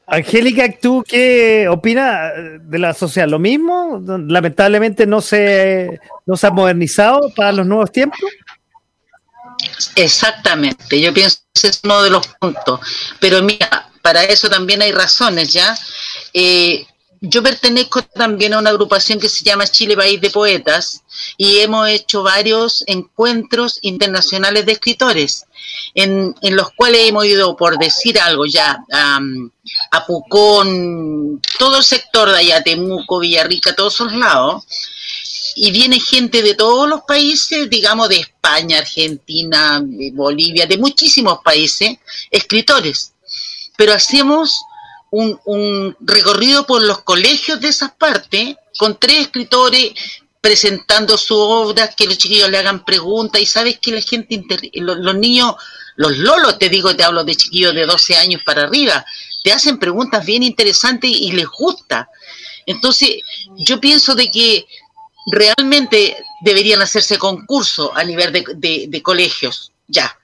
Angélica, 0.06 0.70
¿tú 0.80 1.04
qué 1.08 1.68
opinas 1.68 2.34
de 2.62 2.80
la 2.80 2.94
sociedad? 2.94 3.28
¿Lo 3.28 3.40
mismo? 3.40 4.00
Lamentablemente 4.28 5.08
no 5.08 5.22
se, 5.22 6.00
no 6.26 6.38
se 6.38 6.48
ha 6.48 6.52
modernizado 6.52 7.34
para 7.36 7.52
los 7.52 7.66
nuevos 7.66 7.92
tiempos. 7.92 8.20
Exactamente, 9.96 11.02
yo 11.02 11.14
pienso 11.14 11.38
que 11.38 11.60
ese 11.60 11.68
es 11.70 11.82
uno 11.84 12.04
de 12.04 12.12
los 12.12 12.28
puntos. 12.40 12.80
Pero 13.20 13.42
mira, 13.42 13.90
para 14.04 14.24
eso 14.24 14.50
también 14.50 14.82
hay 14.82 14.92
razones, 14.92 15.52
¿ya? 15.52 15.76
Eh, 16.34 16.86
yo 17.26 17.42
pertenezco 17.42 18.02
también 18.02 18.54
a 18.54 18.60
una 18.60 18.72
agrupación 18.72 19.18
que 19.18 19.30
se 19.30 19.46
llama 19.46 19.66
Chile 19.66 19.96
País 19.96 20.20
de 20.20 20.30
Poetas 20.30 21.04
y 21.38 21.60
hemos 21.60 21.88
hecho 21.88 22.22
varios 22.22 22.84
encuentros 22.86 23.80
internacionales 23.82 24.66
de 24.66 24.74
escritores, 24.74 25.46
en, 25.96 26.36
los 26.42 26.72
cuales 26.74 27.08
hemos 27.08 27.26
ido, 27.26 27.56
por 27.56 27.78
decir 27.78 28.20
algo 28.20 28.46
ya, 28.46 28.84
a 28.92 30.06
Pucón, 30.06 31.42
todo 31.58 31.78
el 31.78 31.84
sector 31.86 32.30
de 32.30 32.40
allá, 32.40 32.62
Temuco, 32.62 33.20
Villarrica, 33.20 33.74
todos 33.74 33.94
esos 33.94 34.12
lados, 34.12 34.66
y 35.56 35.72
viene 35.72 36.02
gente 36.02 36.42
de 36.42 36.56
todos 36.56 36.90
los 36.90 37.04
países, 37.08 37.70
digamos 37.70 38.10
de 38.10 38.18
España, 38.18 38.80
Argentina, 38.80 39.82
Bolivia, 40.12 40.66
de 40.66 40.78
muchísimos 40.78 41.40
países, 41.42 42.00
escritores. 42.32 43.14
Pero 43.78 43.94
hacemos 43.94 44.60
un, 45.14 45.96
recorrido 46.02 46.66
por 46.66 46.82
los 46.82 47.02
colegios 47.04 47.60
de 47.62 47.70
esas 47.70 47.92
partes 47.92 48.56
con 48.78 48.98
tres 48.98 49.22
escritores 49.22 49.92
presentando 50.42 51.18
sus 51.18 51.38
obras, 51.40 51.96
que 51.96 52.06
los 52.06 52.18
chiquillos 52.18 52.50
le 52.50 52.58
hagan 52.58 52.84
preguntas 52.84 53.40
y 53.40 53.46
sabes 53.46 53.80
que 53.80 53.92
la 53.92 54.02
gente, 54.02 54.44
los, 54.74 55.16
niños, 55.16 55.56
los 55.96 56.18
lolos, 56.18 56.60
te 56.60 56.68
digo, 56.68 56.94
te 56.96 57.04
hablo 57.04 57.24
de 57.24 57.36
chiquillos 57.36 57.74
de 57.74 57.86
12 57.86 58.18
años 58.18 58.42
para 58.46 58.64
arriba, 58.64 59.06
te 59.44 59.54
hacen 59.54 59.78
preguntas 59.78 60.26
bien 60.26 60.44
interesantes 60.44 61.10
y 61.10 61.32
les 61.32 61.48
gusta. 61.48 62.10
Entonces, 62.66 63.20
yo 63.56 63.80
pienso 63.80 64.16
de 64.16 64.30
que 64.30 64.66
realmente 65.32 66.18
deberían 66.42 66.82
hacerse 66.82 67.18
concursos 67.18 67.92
a 67.94 68.04
nivel 68.04 68.34
de 68.34 69.02
colegios, 69.02 69.72
ya 69.88 70.18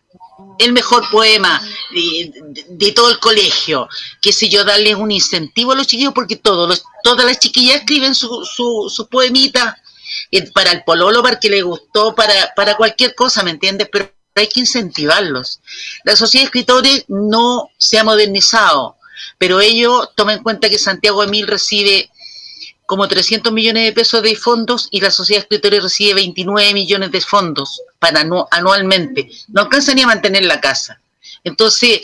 el 0.60 0.74
mejor 0.74 1.10
poema 1.10 1.62
de, 1.92 2.92
todo 2.92 3.10
el 3.10 3.20
colegio, 3.20 3.88
qué 4.22 4.32
sé 4.32 4.50
yo, 4.50 4.66
darles 4.66 4.96
un 4.96 5.10
incentivo 5.10 5.72
a 5.72 5.76
los 5.76 5.88
chiquillos, 5.88 6.14
porque 6.14 6.36
todos 6.36 6.84
todas 7.02 7.26
las 7.26 7.40
chiquillas 7.40 7.78
escriben 7.78 8.14
su, 8.14 8.46
su, 8.46 8.92
su 8.94 9.08
poemita 9.08 9.82
eh, 10.32 10.52
para 10.52 10.74
el 10.74 10.84
pololo, 10.84 11.24
para 11.24 11.40
que 11.40 11.50
le 11.50 11.62
gustó, 11.62 12.14
para, 12.14 12.54
para 12.56 12.76
cualquier 12.76 13.16
cosa, 13.16 13.42
¿me 13.42 13.52
entiendes? 13.52 13.88
Pero 13.90 14.12
hay 14.36 14.48
que 14.48 14.60
incentivarlos. 14.60 15.62
La 16.04 16.18
sociedad 16.18 16.44
de 16.44 16.48
escritores 16.48 17.06
no 17.08 17.70
se 17.78 17.98
ha 17.98 18.04
modernizado, 18.04 18.98
pero 19.38 19.62
ellos 19.62 20.10
tomen 20.16 20.38
en 20.38 20.44
cuenta 20.44 20.70
que 20.70 20.78
Santiago 20.78 21.24
Emil 21.24 21.48
recibe 21.48 22.12
como 22.86 23.08
300 23.08 23.54
millones 23.54 23.86
de 23.86 23.94
pesos 23.94 24.22
de 24.24 24.36
fondos 24.36 24.90
y 24.92 25.00
la 25.00 25.12
sociedad 25.12 25.42
de 25.42 25.44
escritores 25.44 25.84
recibe 25.84 26.16
29 26.16 26.74
millones 26.74 27.12
de 27.12 27.22
fondos 27.22 27.82
para 28.00 28.26
anualmente. 28.52 29.30
No 29.50 29.62
alcanzan 29.62 29.96
ni 29.96 30.02
a 30.02 30.08
mantener 30.08 30.46
la 30.46 30.60
casa. 30.60 31.00
Entonces, 31.44 32.02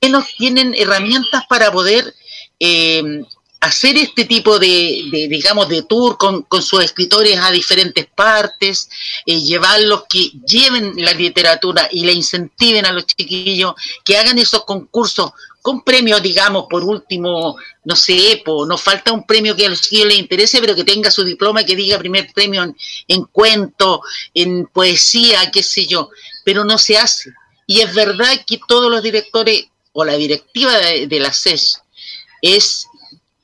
menos 0.00 0.24
tienen 0.36 0.74
herramientas 0.74 1.44
para 1.48 1.70
poder 1.70 2.14
eh, 2.58 3.22
hacer 3.60 3.96
este 3.96 4.24
tipo 4.24 4.58
de, 4.58 5.26
digamos, 5.28 5.68
de 5.68 5.82
tour 5.82 6.16
con, 6.16 6.46
sus 6.62 6.84
escritores 6.84 7.38
a 7.38 7.50
diferentes 7.50 8.06
partes, 8.06 8.88
eh, 9.26 9.40
llevarlos 9.40 10.04
que 10.08 10.30
lleven 10.46 10.92
la 10.96 11.12
literatura 11.12 11.88
y 11.90 12.04
le 12.04 12.12
incentiven 12.12 12.86
a 12.86 12.92
los 12.92 13.06
chiquillos, 13.06 13.74
que 14.04 14.16
hagan 14.16 14.38
esos 14.38 14.64
concursos 14.64 15.32
con 15.62 15.82
premios, 15.82 16.22
digamos, 16.22 16.66
por 16.68 16.84
último, 16.84 17.56
no 17.84 17.96
sé, 17.96 18.42
no 18.46 18.78
falta 18.78 19.12
un 19.12 19.26
premio 19.26 19.56
que 19.56 19.66
a 19.66 19.68
los 19.68 19.80
chiquillos 19.80 20.06
les 20.06 20.18
interese, 20.18 20.60
pero 20.60 20.74
que 20.74 20.84
tenga 20.84 21.10
su 21.10 21.24
diploma 21.24 21.62
y 21.62 21.66
que 21.66 21.76
diga 21.76 21.98
primer 21.98 22.32
premio 22.32 22.74
en, 23.06 23.24
cuento, 23.24 24.00
en 24.34 24.66
poesía, 24.66 25.50
qué 25.50 25.62
sé 25.62 25.86
yo, 25.86 26.10
pero 26.44 26.64
no 26.64 26.78
se 26.78 26.96
hace. 26.96 27.32
Y 27.66 27.80
es 27.80 27.94
verdad 27.94 28.44
que 28.46 28.60
todos 28.66 28.90
los 28.90 29.02
directores 29.02 29.66
o 29.92 30.04
la 30.04 30.14
directiva 30.14 30.74
de, 30.76 31.20
la 31.20 31.32
CES 31.32 31.82
es 32.40 32.86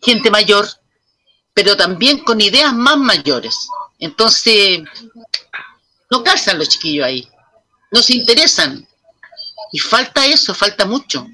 gente 0.00 0.30
mayor, 0.30 0.66
pero 1.52 1.76
también 1.76 2.18
con 2.18 2.40
ideas 2.40 2.72
más 2.72 2.96
mayores. 2.96 3.68
Entonces, 3.98 4.80
no 6.10 6.22
casan 6.22 6.58
los 6.58 6.68
chiquillos 6.68 7.06
ahí, 7.06 7.28
no 7.90 8.02
se 8.02 8.14
interesan. 8.14 8.86
Y 9.72 9.78
falta 9.80 10.24
eso, 10.26 10.54
falta 10.54 10.86
mucho. 10.86 11.26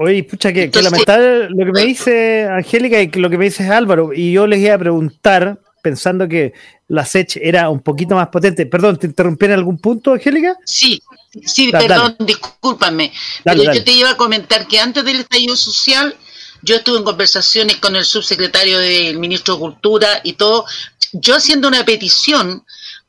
Oye, 0.00 0.22
pucha, 0.22 0.52
que, 0.52 0.70
lamentable 0.80 1.50
lo 1.50 1.66
que 1.66 1.72
me 1.72 1.84
dice 1.84 2.44
Angélica 2.44 3.02
y 3.02 3.10
lo 3.18 3.28
que 3.28 3.36
me 3.36 3.46
dice 3.46 3.68
Álvaro. 3.68 4.12
Y 4.14 4.30
yo 4.30 4.46
les 4.46 4.60
iba 4.60 4.74
a 4.74 4.78
preguntar, 4.78 5.58
pensando 5.82 6.28
que 6.28 6.52
la 6.86 7.04
SECH 7.04 7.38
era 7.42 7.68
un 7.68 7.80
poquito 7.80 8.14
más 8.14 8.28
potente. 8.28 8.66
Perdón, 8.66 8.96
¿te 8.96 9.08
interrumpí 9.08 9.46
en 9.46 9.52
algún 9.52 9.76
punto, 9.78 10.12
Angélica? 10.12 10.56
Sí, 10.64 11.02
sí, 11.44 11.72
perdón, 11.72 12.14
discúlpame. 12.20 13.12
pero 13.42 13.74
yo 13.74 13.82
te 13.82 13.90
iba 13.90 14.10
a 14.10 14.16
comentar 14.16 14.68
que 14.68 14.78
antes 14.78 15.04
del 15.04 15.18
estallido 15.18 15.56
social, 15.56 16.14
yo 16.62 16.76
estuve 16.76 16.98
en 16.98 17.04
conversaciones 17.04 17.78
con 17.78 17.96
el 17.96 18.04
subsecretario 18.04 18.78
del 18.78 19.18
ministro 19.18 19.54
de 19.54 19.60
Cultura 19.60 20.20
y 20.22 20.34
todo, 20.34 20.64
yo 21.12 21.34
haciendo 21.34 21.66
una 21.66 21.84
petición 21.84 22.64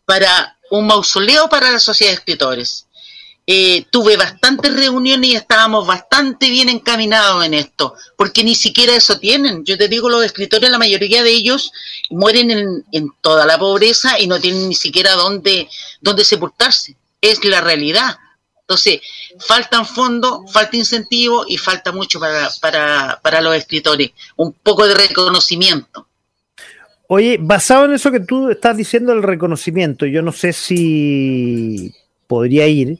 para 0.05 0.57
un 0.71 0.87
mausoleo 0.87 1.49
para 1.49 1.69
la 1.69 1.79
sociedad 1.79 2.13
de 2.13 2.17
escritores 2.17 2.87
eh, 3.51 3.87
tuve 3.89 4.15
bastantes 4.15 4.75
reuniones 4.75 5.31
y 5.31 5.35
estábamos 5.35 5.87
bastante 5.87 6.51
bien 6.51 6.69
encaminados 6.69 7.43
en 7.43 7.55
esto, 7.55 7.95
porque 8.15 8.43
ni 8.43 8.53
siquiera 8.53 8.95
eso 8.95 9.17
tienen. 9.17 9.65
Yo 9.65 9.75
te 9.75 9.87
digo, 9.87 10.07
los 10.07 10.23
escritores, 10.23 10.69
la 10.69 10.77
mayoría 10.77 11.23
de 11.23 11.31
ellos 11.31 11.71
mueren 12.11 12.83
en, 12.91 13.11
toda 13.21 13.47
la 13.47 13.57
pobreza 13.57 14.19
y 14.19 14.27
no 14.27 14.39
tienen 14.39 14.69
ni 14.69 14.75
siquiera 14.75 15.13
dónde, 15.13 15.67
dónde 15.99 16.25
sepultarse. 16.25 16.95
Es 17.19 17.43
la 17.43 17.59
realidad. 17.59 18.17
Entonces, 18.61 19.01
faltan 19.39 19.83
fondos, 19.87 20.41
falta 20.51 20.77
incentivo 20.77 21.43
y 21.47 21.57
falta 21.57 21.91
mucho 21.91 22.19
para, 22.19 22.51
para, 22.61 23.19
para 23.23 23.41
los 23.41 23.55
escritores. 23.55 24.11
Un 24.35 24.53
poco 24.53 24.87
de 24.87 24.93
reconocimiento. 24.93 26.07
Oye, 27.07 27.39
basado 27.41 27.85
en 27.85 27.93
eso 27.93 28.11
que 28.11 28.19
tú 28.19 28.51
estás 28.51 28.77
diciendo, 28.77 29.11
el 29.11 29.23
reconocimiento, 29.23 30.05
yo 30.05 30.21
no 30.21 30.31
sé 30.31 30.53
si 30.53 31.95
podría 32.27 32.67
ir, 32.67 32.99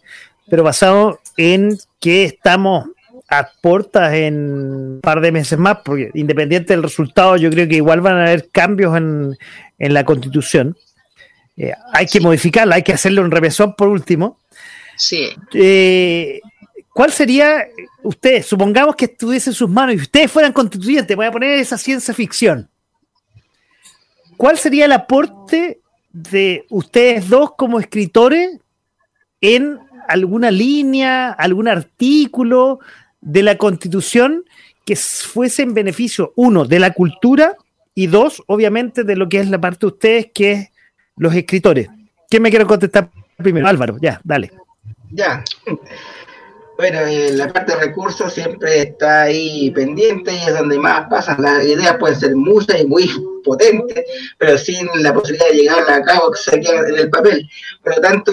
pero 0.50 0.64
basado 0.64 1.20
en 1.38 1.78
que 2.00 2.26
estamos 2.26 2.88
a 3.30 3.52
puertas 3.62 4.14
en 4.14 4.36
un 4.36 5.02
par 5.02 5.22
de 5.22 5.32
meses 5.32 5.58
más, 5.60 5.80
porque 5.86 6.10
independiente 6.16 6.74
del 6.74 6.84
resultado, 6.84 7.38
yo 7.38 7.50
creo 7.52 7.68
que 7.68 7.76
igual 7.76 8.02
van 8.02 8.18
a 8.18 8.24
haber 8.24 8.50
cambios 8.50 8.98
en, 8.98 9.38
la 9.78 10.04
constitución. 10.04 10.76
Eh, 11.56 11.74
hay 11.94 12.08
que 12.08 12.20
modificarla, 12.20 12.76
hay 12.76 12.84
que 12.84 12.94
hacerle 12.94 13.22
un 13.22 13.32
revesón 13.32 13.76
por 13.76 13.88
último. 13.88 14.40
Sí. 14.98 15.30
Eh, 15.54 16.42
¿Cuál 16.92 17.12
sería, 17.12 17.66
ustedes, 18.04 18.46
supongamos 18.46 18.96
que 18.96 19.06
estuviese 19.06 19.52
en 19.52 19.54
sus 19.54 19.70
manos 19.70 19.96
y 19.96 20.00
ustedes 20.00 20.32
fueran 20.32 20.52
constituyentes, 20.52 21.16
voy 21.16 21.28
a 21.28 21.32
poner 21.32 21.60
esa 21.60 21.78
ciencia 21.78 22.14
ficción. 22.14 22.68
¿Cuál 24.36 24.58
sería 24.58 24.86
el 24.86 24.92
aporte 24.92 25.80
de 26.12 26.66
ustedes 26.70 27.30
dos 27.30 27.52
como 27.56 27.80
escritores 27.80 28.60
en 29.42 29.80
alguna 30.10 30.52
línea, 30.52 31.31
algún 31.31 31.68
artículo 31.68 32.80
de 33.22 33.44
la 33.44 33.57
Constitución 33.57 34.45
que 34.86 34.95
fuese 34.95 35.61
en 35.61 35.73
beneficio, 35.73 36.34
uno, 36.36 36.65
de 36.65 36.80
la 36.80 36.94
cultura 36.94 37.56
y 37.94 38.07
dos, 38.07 38.41
obviamente, 38.48 39.03
de 39.03 39.15
lo 39.15 39.30
que 39.30 39.40
es 39.40 39.49
la 39.49 39.61
parte 39.61 39.81
de 39.81 39.88
ustedes, 39.88 40.27
que 40.34 40.52
es 40.52 40.69
los 41.15 41.36
escritores. 41.36 41.90
¿Quién 42.27 42.41
me 42.41 42.49
quiere 42.49 42.65
contestar 42.65 43.10
primero? 43.38 43.68
Álvaro, 43.68 43.98
ya, 44.02 44.19
dale. 44.23 44.52
Ya. 45.11 45.44
Bueno, 46.80 46.99
eh, 47.02 47.34
la 47.34 47.52
parte 47.52 47.73
de 47.73 47.80
recursos 47.81 48.31
siempre 48.31 48.84
está 48.84 49.23
ahí 49.23 49.69
pendiente 49.72 50.31
y 50.31 50.38
es 50.38 50.57
donde 50.57 50.80
más 50.80 51.10
pasan. 51.10 51.41
Las 51.41 51.65
ideas 51.65 51.98
pueden 51.99 52.18
ser 52.18 52.36
muchas 52.38 52.80
y 52.80 52.86
muy 52.86 53.11
potentes, 53.44 54.06
pero 54.38 54.57
sin 54.57 54.88
la 54.95 55.14
posibilidad 55.14 55.49
de 55.49 55.57
llegar 55.57 55.91
a 55.91 56.02
cabo 56.03 56.31
que 56.31 56.40
se 56.40 56.60
queda 56.61 56.88
en 56.88 56.99
el 56.99 57.10
papel. 57.10 57.49
Por 57.84 57.95
lo 57.95 58.02
tanto, 58.02 58.31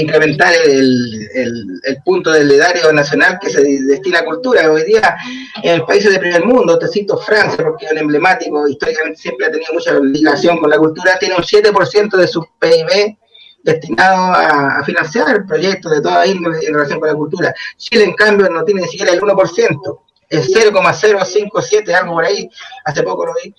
incrementar 0.00 0.52
el, 0.54 1.30
el, 1.34 2.02
punto 2.04 2.30
del 2.30 2.50
edario 2.50 2.92
nacional 2.92 3.38
que 3.40 3.50
se 3.50 3.62
destina 3.62 4.20
a 4.20 4.24
cultura. 4.24 4.70
Hoy 4.70 4.84
día, 4.84 5.16
en 5.62 5.84
países 5.86 6.12
de 6.12 6.18
primer 6.18 6.44
mundo, 6.44 6.78
te 6.78 6.88
cito 6.88 7.16
Francia, 7.18 7.64
porque 7.64 7.86
es 7.86 7.92
un 7.92 7.98
emblemático, 7.98 8.68
históricamente 8.68 9.20
siempre 9.20 9.46
ha 9.46 9.50
tenido 9.50 9.72
mucha 9.72 9.98
ligación 9.98 10.58
con 10.58 10.70
la 10.70 10.78
cultura, 10.78 11.18
tiene 11.18 11.34
un 11.36 11.42
7% 11.42 12.16
de 12.16 12.28
su 12.28 12.44
PIB 12.58 13.16
destinado 13.62 14.32
a, 14.34 14.84
financiar 14.84 15.44
proyectos 15.46 15.90
de 15.92 16.00
toda 16.00 16.26
índole 16.26 16.58
en 16.64 16.74
relación 16.74 17.00
con 17.00 17.08
la 17.08 17.14
cultura. 17.14 17.54
Chile, 17.76 18.04
en 18.04 18.14
cambio, 18.14 18.48
no 18.48 18.64
tiene 18.64 18.82
ni 18.82 18.88
siquiera 18.88 19.12
el 19.12 19.20
1%, 19.20 20.00
es 20.28 20.52
0,057, 20.52 21.94
algo 21.94 22.14
por 22.14 22.24
ahí, 22.24 22.48
hace 22.84 23.02
poco 23.02 23.26
lo 23.26 23.34
vi 23.42 23.54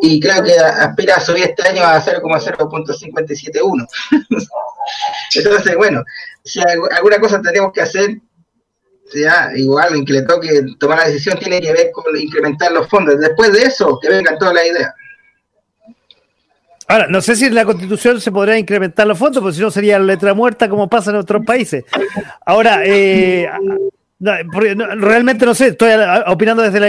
y 0.00 0.20
creo 0.20 0.42
que 0.42 0.52
aspira 0.52 1.16
a 1.16 1.20
subir 1.20 1.44
este 1.44 1.68
año 1.68 1.82
a 1.82 2.00
0,0.571. 2.00 3.88
Entonces, 5.34 5.76
bueno, 5.76 6.04
si 6.44 6.60
alguna 6.60 7.18
cosa 7.18 7.40
tenemos 7.40 7.72
que 7.72 7.80
hacer, 7.82 8.18
ya 9.14 9.50
igual 9.54 9.94
en 9.94 10.04
que 10.04 10.14
le 10.14 10.22
toque 10.22 10.62
tomar 10.78 10.98
la 10.98 11.06
decisión 11.08 11.38
tiene 11.38 11.60
que 11.60 11.72
ver 11.72 11.90
con 11.92 12.04
incrementar 12.16 12.72
los 12.72 12.88
fondos. 12.88 13.18
Después 13.20 13.52
de 13.52 13.62
eso, 13.62 13.98
que 14.00 14.08
vengan 14.08 14.38
todas 14.38 14.54
las 14.54 14.66
ideas. 14.66 14.92
Ahora, 16.86 17.06
no 17.08 17.22
sé 17.22 17.34
si 17.34 17.46
en 17.46 17.54
la 17.54 17.64
constitución 17.64 18.20
se 18.20 18.30
podrá 18.30 18.58
incrementar 18.58 19.06
los 19.06 19.18
fondos, 19.18 19.42
porque 19.42 19.56
si 19.56 19.62
no 19.62 19.70
sería 19.70 19.98
letra 19.98 20.34
muerta 20.34 20.68
como 20.68 20.88
pasa 20.88 21.10
en 21.10 21.16
otros 21.16 21.44
países. 21.44 21.84
Ahora, 22.44 22.82
eh, 22.84 23.48
realmente 24.20 25.44
no 25.44 25.54
sé, 25.54 25.68
estoy 25.68 25.90
opinando 26.26 26.62
desde 26.62 26.80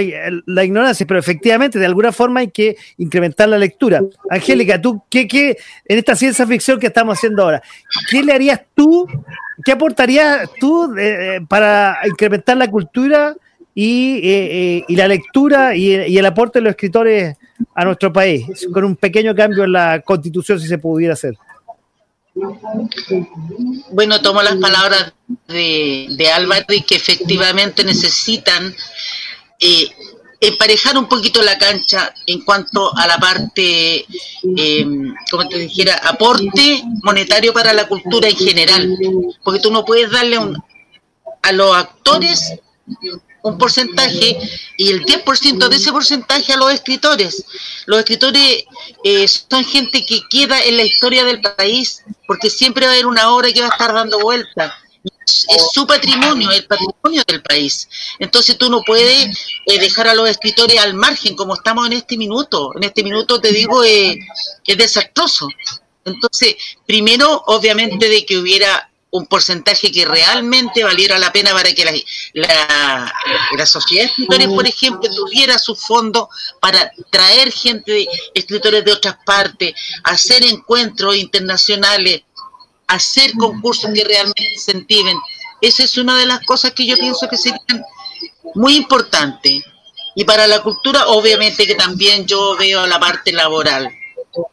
la, 0.45 0.63
ignorancia, 0.63 1.05
pero 1.05 1.19
efectivamente, 1.19 1.79
de 1.79 1.85
alguna 1.85 2.11
forma 2.11 2.41
hay 2.41 2.49
que 2.49 2.77
incrementar 2.97 3.49
la 3.49 3.57
lectura. 3.57 4.01
Angélica, 4.29 4.79
tú, 4.79 5.03
¿qué, 5.09 5.27
qué, 5.27 5.57
en 5.85 5.97
esta 5.97 6.15
ciencia 6.15 6.45
ficción 6.45 6.79
que 6.79 6.87
estamos 6.87 7.17
haciendo 7.17 7.43
ahora, 7.43 7.61
¿qué 8.09 8.23
le 8.23 8.33
harías 8.33 8.61
tú, 8.73 9.07
qué 9.63 9.71
aportarías 9.71 10.49
tú 10.59 10.95
eh, 10.97 11.41
para 11.47 11.97
incrementar 12.05 12.57
la 12.57 12.69
cultura 12.69 13.35
y, 13.73 14.17
eh, 14.23 14.83
eh, 14.87 14.95
la 14.95 15.07
lectura 15.07 15.75
y, 15.75 15.95
y, 15.95 16.17
el 16.17 16.25
aporte 16.25 16.59
de 16.59 16.63
los 16.63 16.71
escritores 16.71 17.35
a 17.73 17.85
nuestro 17.85 18.13
país, 18.13 18.45
con 18.71 18.85
un 18.85 18.95
pequeño 18.95 19.35
cambio 19.35 19.63
en 19.65 19.73
la 19.73 19.99
constitución, 20.01 20.59
si 20.59 20.67
se 20.67 20.77
pudiera 20.77 21.13
hacer? 21.13 21.35
Bueno, 23.91 24.21
tomo 24.21 24.41
las 24.41 24.57
palabras 24.57 25.13
de, 25.47 26.07
de 26.11 26.31
Álvaro 26.31 26.65
y 26.73 26.81
que 26.81 26.95
efectivamente 26.95 27.83
necesitan 27.83 28.75
eh, 29.59 29.89
emparejar 30.41 30.97
un 30.97 31.07
poquito 31.07 31.41
la 31.41 31.57
cancha 31.57 32.13
en 32.25 32.41
cuanto 32.43 32.95
a 32.95 33.07
la 33.07 33.17
parte, 33.17 34.05
eh, 34.57 34.85
como 35.31 35.47
te 35.47 35.59
dijera, 35.59 35.95
aporte 36.03 36.83
monetario 37.03 37.53
para 37.53 37.73
la 37.73 37.87
cultura 37.87 38.27
en 38.27 38.35
general, 38.35 38.97
porque 39.43 39.61
tú 39.61 39.71
no 39.71 39.85
puedes 39.85 40.11
darle 40.11 40.37
a 41.41 41.51
los 41.53 41.75
actores 41.75 42.53
un 43.45 43.59
porcentaje 43.59 44.37
y 44.75 44.89
el 44.89 45.05
10% 45.05 45.69
de 45.69 45.75
ese 45.75 45.91
porcentaje 45.91 46.53
a 46.53 46.57
los 46.57 46.73
escritores. 46.73 47.45
Los 47.85 47.99
escritores 47.99 48.65
eh, 49.03 49.27
son 49.27 49.63
gente 49.63 50.03
que 50.03 50.19
queda 50.29 50.59
en 50.63 50.77
la 50.77 50.83
historia 50.83 51.23
del 51.23 51.41
país 51.41 52.03
porque 52.25 52.49
siempre 52.49 52.87
va 52.87 52.91
a 52.91 52.95
haber 52.95 53.05
una 53.05 53.29
obra 53.29 53.51
que 53.51 53.61
va 53.61 53.67
a 53.67 53.69
estar 53.69 53.93
dando 53.93 54.19
vuelta. 54.19 54.75
Es, 55.03 55.69
su 55.71 55.85
patrimonio, 55.85 56.49
el 56.49 56.65
patrimonio 56.65 57.21
del 57.27 57.43
país. 57.43 57.87
Entonces 58.17 58.57
tú 58.57 58.67
no 58.67 58.81
puedes 58.81 59.37
eh, 59.67 59.79
dejar 59.79 60.07
a 60.07 60.15
los 60.15 60.27
escritores 60.27 60.79
al 60.79 60.95
margen 60.95 61.35
como 61.35 61.53
estamos 61.53 61.85
en 61.85 61.93
este 61.93 62.17
minuto. 62.17 62.71
En 62.75 62.83
este 62.83 63.03
minuto 63.03 63.39
te 63.39 63.51
digo, 63.51 63.83
eh, 63.83 64.17
es 64.65 64.77
desastroso. 64.77 65.47
Entonces, 66.03 66.55
primero, 66.87 67.43
obviamente, 67.45 68.09
de 68.09 68.25
que 68.25 68.39
hubiera 68.39 68.89
un 69.15 69.25
porcentaje 69.27 69.91
que 69.91 70.05
realmente 70.05 70.83
valiera 70.83 71.17
la 71.17 71.31
pena 71.31 71.51
para 71.51 71.71
que 71.73 71.85
la, 71.85 71.93
la, 72.33 73.13
la 73.57 73.65
sociedad 73.65 74.03
de 74.03 74.09
escritores, 74.09 74.47
por 74.47 74.67
ejemplo, 74.67 75.09
tuviera 75.09 75.57
su 75.57 75.75
fondo 75.75 76.29
para 76.59 76.91
traer 77.09 77.51
gente, 77.51 77.91
de, 77.91 78.07
escritores 78.33 78.83
de 78.83 78.91
otras 78.91 79.17
partes, 79.25 79.73
hacer 80.03 80.43
encuentros 80.43 81.15
internacionales, 81.15 82.23
hacer 82.87 83.31
concursos 83.33 83.91
que 83.93 84.03
realmente 84.03 84.53
incentiven. 84.53 85.17
Esa 85.61 85.83
es 85.83 85.97
una 85.97 86.17
de 86.17 86.25
las 86.25 86.41
cosas 86.45 86.71
que 86.71 86.85
yo 86.85 86.97
pienso 86.97 87.27
que 87.29 87.37
serían 87.37 87.83
muy 88.53 88.75
importantes. 88.75 89.63
Y 90.15 90.23
para 90.25 90.45
la 90.45 90.61
cultura, 90.61 91.07
obviamente 91.07 91.65
que 91.65 91.75
también 91.75 92.25
yo 92.25 92.55
veo 92.57 92.85
la 92.85 92.99
parte 92.99 93.31
laboral. 93.31 93.89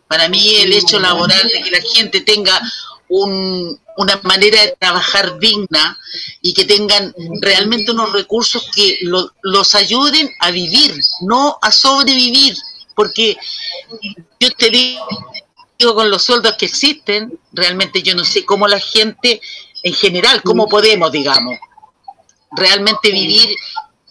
Para 0.07 0.29
mí 0.29 0.57
el 0.57 0.73
hecho 0.73 1.01
laboral 1.01 1.49
de 1.49 1.63
que 1.63 1.71
la 1.71 1.81
gente 1.81 2.21
tenga 2.21 2.61
un, 3.13 3.79
una 3.99 4.19
manera 4.23 4.63
de 4.63 4.75
trabajar 4.79 5.39
digna 5.39 5.99
y 6.41 6.55
que 6.55 6.65
tengan 6.65 7.15
realmente 7.43 7.93
unos 7.93 8.11
recursos 8.13 8.71
que 8.75 8.99
los 9.03 9.75
ayuden 9.75 10.31
a 10.41 10.51
vivir, 10.51 10.99
no 11.21 11.59
a 11.61 11.71
sobrevivir, 11.71 12.57
porque 12.95 13.37
yo 14.41 14.51
te 14.53 14.71
digo 14.71 15.95
con 15.95 16.11
los 16.11 16.23
sueldos 16.23 16.55
que 16.59 16.67
existen, 16.67 17.39
realmente 17.53 18.03
yo 18.03 18.15
no 18.15 18.25
sé 18.25 18.47
cómo 18.47 18.67
la 18.67 18.81
gente 18.81 19.43
en 19.83 19.93
general, 19.93 20.43
cómo 20.43 20.67
podemos, 20.67 21.13
digamos, 21.13 21.59
realmente 22.53 23.11
vivir 23.11 23.55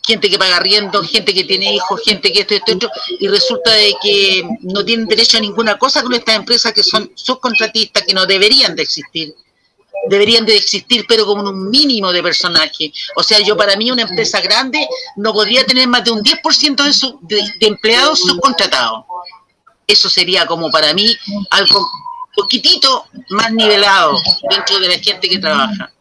gente 0.06 0.30
que 0.30 0.38
paga 0.38 0.60
riendo, 0.60 1.04
gente 1.04 1.34
que 1.34 1.44
tiene 1.44 1.76
hijos, 1.76 2.02
gente 2.04 2.32
que 2.32 2.42
esto, 2.42 2.56
esto, 2.56 2.72
esto, 2.72 2.92
y 3.20 3.28
resulta 3.28 3.72
de 3.72 3.94
que 4.02 4.44
no 4.62 4.84
tienen 4.84 5.06
derecho 5.06 5.38
a 5.38 5.42
ninguna 5.42 5.78
cosa 5.78 6.02
con 6.02 6.14
estas 6.14 6.36
empresas 6.36 6.74
que 6.74 6.84
son 6.84 7.12
subcontratistas, 7.16 8.04
que 8.04 8.14
no 8.14 8.26
deberían 8.26 8.76
de 8.76 8.84
existir 8.84 9.36
deberían 10.08 10.46
de 10.46 10.56
existir, 10.56 11.06
pero 11.08 11.26
como 11.26 11.50
un 11.50 11.70
mínimo 11.70 12.12
de 12.12 12.24
personaje. 12.24 12.92
O 13.16 13.24
sea, 13.24 13.40
yo 13.40 13.56
para 13.56 13.76
mí 13.76 13.92
una 13.92 14.04
empresa 14.04 14.42
grande 14.42 14.88
no 15.16 15.34
podría 15.34 15.66
tener 15.66 15.88
más 15.88 16.04
de 16.04 16.12
un 16.12 16.24
10% 16.24 16.84
de, 16.84 16.94
su, 16.94 17.20
de, 17.22 17.40
empleados 17.62 18.20
subcontratados. 18.20 19.06
Eso 19.86 20.10
sería 20.10 20.46
como 20.46 20.72
para 20.72 20.94
mí 20.94 21.16
algo 21.50 21.90
poquitito 22.36 23.06
más 23.30 23.52
nivelado 23.52 24.20
dentro 24.50 24.80
de 24.80 24.88
la 24.88 25.00
gente 25.00 25.28
que 25.28 25.40
trabaja. 25.40 25.92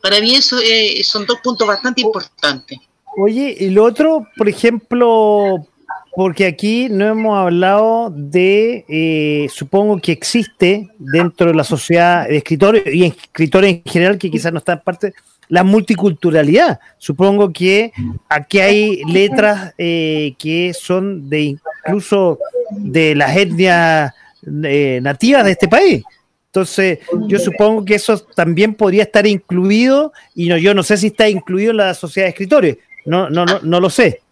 Para 0.00 0.20
mí 0.20 0.34
eso 0.34 0.58
eh, 0.58 1.02
son 1.04 1.26
dos 1.26 1.38
puntos 1.40 1.66
bastante 1.66 2.00
importantes. 2.00 2.78
Oye, 3.20 3.56
y 3.58 3.70
lo 3.70 3.82
otro, 3.82 4.28
por 4.36 4.48
ejemplo, 4.48 5.66
porque 6.14 6.46
aquí 6.46 6.88
no 6.88 7.04
hemos 7.04 7.36
hablado 7.36 8.12
de, 8.14 8.84
eh, 8.88 9.48
supongo 9.52 10.00
que 10.00 10.12
existe 10.12 10.88
dentro 11.00 11.48
de 11.48 11.54
la 11.54 11.64
sociedad 11.64 12.28
de 12.28 12.36
escritores 12.36 12.84
y 12.86 13.06
escritores 13.06 13.74
en 13.74 13.82
general 13.84 14.18
que 14.18 14.30
quizás 14.30 14.52
no 14.52 14.60
están 14.60 14.82
parte, 14.84 15.14
la 15.48 15.64
multiculturalidad. 15.64 16.78
Supongo 16.98 17.52
que 17.52 17.92
aquí 18.28 18.60
hay 18.60 19.02
letras 19.02 19.74
eh, 19.78 20.34
que 20.38 20.72
son 20.72 21.28
de 21.28 21.56
incluso 21.86 22.38
de 22.70 23.16
las 23.16 23.36
etnias 23.36 24.14
eh, 24.62 25.00
nativas 25.02 25.44
de 25.44 25.50
este 25.50 25.66
país. 25.66 26.04
Entonces, 26.46 27.00
yo 27.26 27.40
supongo 27.40 27.84
que 27.84 27.96
eso 27.96 28.16
también 28.36 28.74
podría 28.74 29.02
estar 29.02 29.26
incluido, 29.26 30.12
y 30.36 30.48
no, 30.48 30.56
yo 30.56 30.72
no 30.72 30.84
sé 30.84 30.96
si 30.96 31.08
está 31.08 31.28
incluido 31.28 31.72
en 31.72 31.78
la 31.78 31.94
sociedad 31.94 32.26
de 32.26 32.30
escritores, 32.30 32.78
no, 33.08 33.30
no, 33.30 33.44
no, 33.46 33.60
no 33.62 33.80
lo 33.80 33.90
sé. 33.90 34.22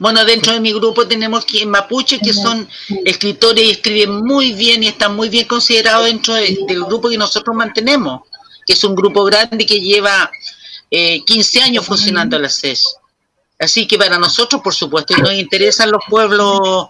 Bueno, 0.00 0.24
dentro 0.24 0.52
de 0.54 0.60
mi 0.60 0.72
grupo 0.72 1.06
tenemos 1.06 1.44
que 1.44 1.64
mapuche 1.66 2.18
que 2.18 2.32
son 2.32 2.66
escritores 3.04 3.64
y 3.64 3.70
escriben 3.70 4.24
muy 4.24 4.52
bien 4.52 4.82
y 4.82 4.88
están 4.88 5.14
muy 5.14 5.28
bien 5.28 5.46
considerados 5.46 6.06
dentro 6.06 6.34
del 6.34 6.84
grupo 6.86 7.10
que 7.10 7.18
nosotros 7.18 7.54
mantenemos, 7.54 8.22
que 8.66 8.72
es 8.72 8.84
un 8.84 8.94
grupo 8.94 9.24
grande 9.24 9.66
que 9.66 9.80
lleva 9.80 10.30
eh, 10.90 11.22
15 11.24 11.62
años 11.62 11.84
funcionando 11.84 12.38
la 12.38 12.48
CES. 12.48 12.96
Así 13.58 13.86
que 13.86 13.96
para 13.96 14.18
nosotros, 14.18 14.60
por 14.62 14.74
supuesto, 14.74 15.16
nos 15.18 15.34
interesan 15.34 15.90
los 15.90 16.02
pueblos, 16.08 16.88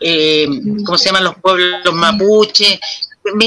eh, 0.00 0.46
¿cómo 0.84 0.98
se 0.98 1.06
llaman 1.06 1.24
los 1.24 1.36
pueblos 1.36 1.94
mapuche? 1.94 2.80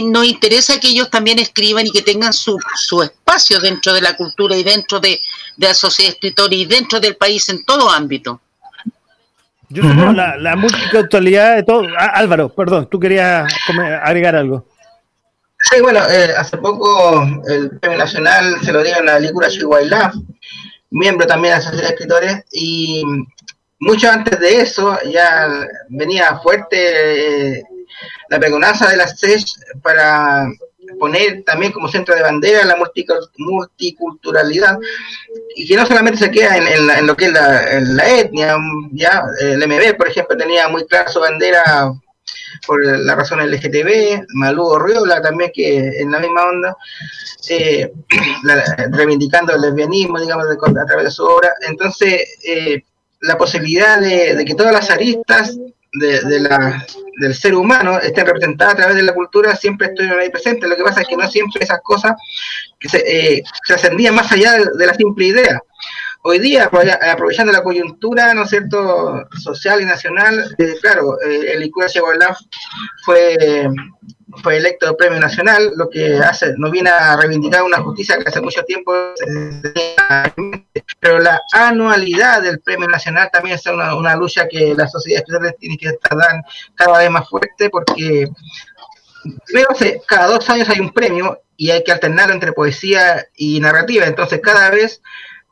Nos 0.03 0.25
interesa 0.25 0.79
que 0.79 0.89
ellos 0.89 1.09
también 1.09 1.39
escriban 1.39 1.87
y 1.87 1.91
que 1.91 2.01
tengan 2.01 2.33
su, 2.33 2.57
su 2.75 3.01
espacio 3.01 3.59
dentro 3.59 3.93
de 3.93 4.01
la 4.01 4.15
cultura 4.15 4.55
y 4.55 4.63
dentro 4.63 4.99
de, 4.99 5.19
de 5.57 5.67
la 5.67 5.73
sociedad 5.73 6.09
de 6.09 6.13
escritores 6.15 6.59
y 6.59 6.65
dentro 6.65 6.99
del 6.99 7.15
país 7.15 7.49
en 7.49 7.63
todo 7.65 7.89
ámbito. 7.89 8.41
Yo 9.69 9.83
la, 9.83 10.35
la 10.37 10.55
multiculturalidad 10.57 11.55
de 11.55 11.63
todo. 11.63 11.83
Ah, 11.97 12.11
Álvaro, 12.15 12.49
perdón, 12.49 12.89
tú 12.91 12.99
querías 12.99 13.51
agregar 14.03 14.35
algo. 14.35 14.67
Sí, 15.69 15.79
bueno, 15.79 15.99
eh, 16.09 16.33
hace 16.37 16.57
poco 16.57 17.23
el 17.47 17.79
premio 17.79 17.99
nacional 17.99 18.57
se 18.63 18.73
lo 18.73 18.83
dieron 18.83 19.07
a 19.07 19.17
Licura 19.17 19.47
Chihuahua, 19.47 20.11
miembro 20.89 21.25
también 21.25 21.53
de 21.53 21.59
la 21.59 21.63
Sociedad 21.63 21.87
de 21.87 21.93
Escritores, 21.93 22.43
y 22.51 23.03
mucho 23.81 24.09
antes 24.09 24.39
de 24.39 24.61
eso 24.61 24.97
ya 25.09 25.67
venía 25.89 26.39
fuerte 26.39 27.57
eh, 27.57 27.63
la 28.29 28.39
pregonaza 28.39 28.87
de 28.87 28.95
la 28.95 29.07
CES 29.07 29.59
para 29.81 30.47
poner 30.99 31.43
también 31.43 31.71
como 31.71 31.87
centro 31.87 32.15
de 32.15 32.21
bandera 32.21 32.63
la 32.63 32.77
multiculturalidad 33.37 34.77
y 35.55 35.67
que 35.67 35.75
no 35.75 35.85
solamente 35.85 36.19
se 36.19 36.31
queda 36.31 36.57
en, 36.57 37.07
lo 37.07 37.15
que 37.17 37.25
es 37.25 37.33
la, 37.33 38.07
etnia, 38.07 38.55
ya 38.91 39.23
el 39.41 39.67
MB, 39.67 39.97
por 39.97 40.09
ejemplo, 40.09 40.37
tenía 40.37 40.67
muy 40.67 40.85
clara 40.85 41.09
su 41.09 41.19
bandera 41.19 41.91
por 42.67 42.85
la 42.85 43.15
razón 43.15 43.39
LGTB, 43.39 44.25
Malú 44.35 44.77
Riola 44.77 45.21
también, 45.21 45.51
que 45.53 46.01
en 46.01 46.11
la 46.11 46.19
misma 46.19 46.43
onda, 46.43 46.77
eh, 47.49 47.91
reivindicando 48.91 49.53
el 49.55 49.61
lesbianismo, 49.61 50.19
digamos, 50.19 50.45
a 50.45 50.85
través 50.85 51.05
de 51.05 51.11
su 51.11 51.25
obra. 51.25 51.51
Entonces, 51.67 52.37
eh, 52.43 52.83
la 53.21 53.37
posibilidad 53.37 53.99
de, 53.99 54.43
que 54.45 54.55
todas 54.55 54.73
las 54.73 54.89
aristas 54.89 55.57
de, 55.93 56.39
la, 56.39 56.85
del 57.19 57.35
ser 57.35 57.53
humano 57.55 57.99
estén 57.99 58.25
representadas 58.25 58.73
a 58.73 58.77
través 58.77 58.95
de 58.95 59.03
la 59.03 59.13
cultura 59.13 59.55
siempre 59.55 59.87
estuvieron 59.87 60.19
ahí 60.19 60.29
presentes. 60.29 60.69
Lo 60.69 60.75
que 60.75 60.83
pasa 60.83 61.01
es 61.01 61.07
que 61.07 61.17
no 61.17 61.29
siempre 61.29 61.63
esas 61.63 61.81
cosas 61.83 62.13
se, 62.79 62.97
eh, 62.97 63.43
se 63.63 63.73
ascendían 63.73 64.15
más 64.15 64.31
allá 64.31 64.57
de, 64.57 64.85
la 64.85 64.93
simple 64.93 65.25
idea. 65.25 65.59
Hoy 66.23 66.37
día, 66.37 66.69
aprovechando 67.11 67.51
la 67.51 67.63
coyuntura, 67.63 68.33
¿no 68.35 68.43
es 68.43 68.49
cierto?, 68.51 69.23
social 69.41 69.81
y 69.81 69.85
nacional, 69.85 70.55
eh, 70.59 70.75
claro, 70.79 71.19
eh, 71.19 71.53
el 71.53 71.63
ICUA 71.63 71.87
fue 73.03 73.67
fue 74.41 74.57
electo 74.57 74.95
premio 74.95 75.19
nacional, 75.19 75.71
lo 75.75 75.89
que 75.89 76.15
hace, 76.17 76.53
no 76.57 76.71
viene 76.71 76.89
a 76.89 77.17
reivindicar 77.17 77.63
una 77.63 77.81
justicia 77.81 78.17
que 78.17 78.29
hace 78.29 78.41
mucho 78.41 78.63
tiempo, 78.63 78.93
pero 81.01 81.17
la 81.19 81.41
anualidad 81.51 82.43
del 82.43 82.59
premio 82.59 82.87
nacional 82.87 83.29
también 83.33 83.55
es 83.55 83.65
una, 83.65 84.15
lucha 84.15 84.47
que 84.47 84.75
la 84.75 84.87
sociedad 84.87 85.23
especial 85.27 85.55
tiene 85.59 85.75
que 85.75 85.87
estar 85.87 86.15
cada 86.75 86.99
vez 86.99 87.09
más 87.09 87.27
fuerte 87.27 87.71
porque 87.71 88.29
cada 90.05 90.27
dos 90.27 90.47
años 90.51 90.69
hay 90.69 90.79
un 90.79 90.91
premio 90.91 91.41
y 91.57 91.71
hay 91.71 91.83
que 91.83 91.91
alternarlo 91.91 92.35
entre 92.35 92.53
poesía 92.53 93.25
y 93.35 93.59
narrativa. 93.59 94.05
Entonces 94.05 94.41
cada 94.43 94.69
vez 94.69 95.01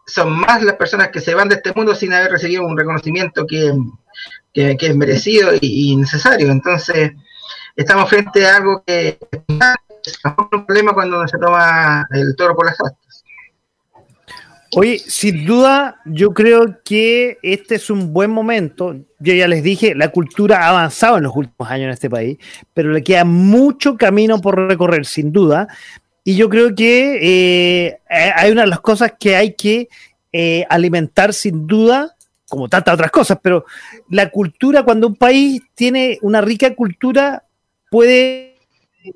son 0.06 0.40
más 0.40 0.62
las 0.62 0.76
personas 0.76 1.10
que 1.10 1.20
se 1.20 1.34
van 1.34 1.50
de 1.50 1.56
este 1.56 1.74
mundo 1.74 1.96
sin 1.96 2.14
haber 2.14 2.32
recibido 2.32 2.64
un 2.64 2.78
reconocimiento 2.78 3.48
que, 3.48 3.74
es 4.54 4.96
merecido 4.96 5.52
y, 5.60 5.96
necesario. 5.96 6.52
Entonces 6.52 7.14
estamos 7.76 8.08
frente 8.08 8.46
a 8.46 8.58
algo 8.58 8.84
que 8.86 9.18
es 10.06 10.20
un 10.52 10.66
problema 10.66 10.94
cuando 10.94 11.28
se 11.28 11.40
toma 11.40 12.08
el 12.12 12.36
toro 12.36 12.56
por 12.56 12.68
las 12.68 12.80
astas. 12.80 13.19
Oye, 14.76 15.00
sin 15.00 15.46
duda, 15.46 16.00
yo 16.06 16.34
creo 16.34 16.80
que 16.84 17.38
este 17.42 17.76
es 17.76 17.90
un 17.90 18.14
buen 18.14 18.30
momento. 18.30 18.96
Yo 19.20 19.34
ya 19.34 19.48
les 19.48 19.64
dije, 19.64 19.96
la 19.96 20.10
cultura 20.10 20.60
ha 20.64 20.70
avanzado 20.70 21.18
en 21.18 21.24
los 21.24 21.36
últimos 21.36 21.70
años 21.70 21.86
en 21.86 21.92
este 21.92 22.10
país, 22.10 22.38
pero 22.74 22.92
le 22.92 23.04
queda 23.04 23.26
mucho 23.26 23.98
camino 23.98 24.40
por 24.40 24.68
recorrer, 24.68 25.06
sin 25.06 25.32
duda. 25.32 25.68
Y 26.24 26.36
yo 26.36 26.50
creo 26.50 26.76
que 26.76 27.20
eh, 27.22 28.00
hay 28.08 28.52
una 28.52 28.62
de 28.62 28.68
las 28.68 28.82
cosas 28.82 29.14
que 29.20 29.36
hay 29.36 29.54
que 29.54 29.90
eh, 30.32 30.66
alimentar, 30.70 31.34
sin 31.34 31.66
duda, 31.66 32.16
como 32.48 32.70
tantas 32.70 32.94
otras 32.94 33.12
cosas, 33.12 33.40
pero 33.42 33.66
la 34.10 34.30
cultura, 34.30 34.84
cuando 34.84 35.08
un 35.08 35.16
país 35.16 35.62
tiene 35.74 36.20
una 36.22 36.42
rica 36.42 36.76
cultura, 36.76 37.44
puede 37.90 38.49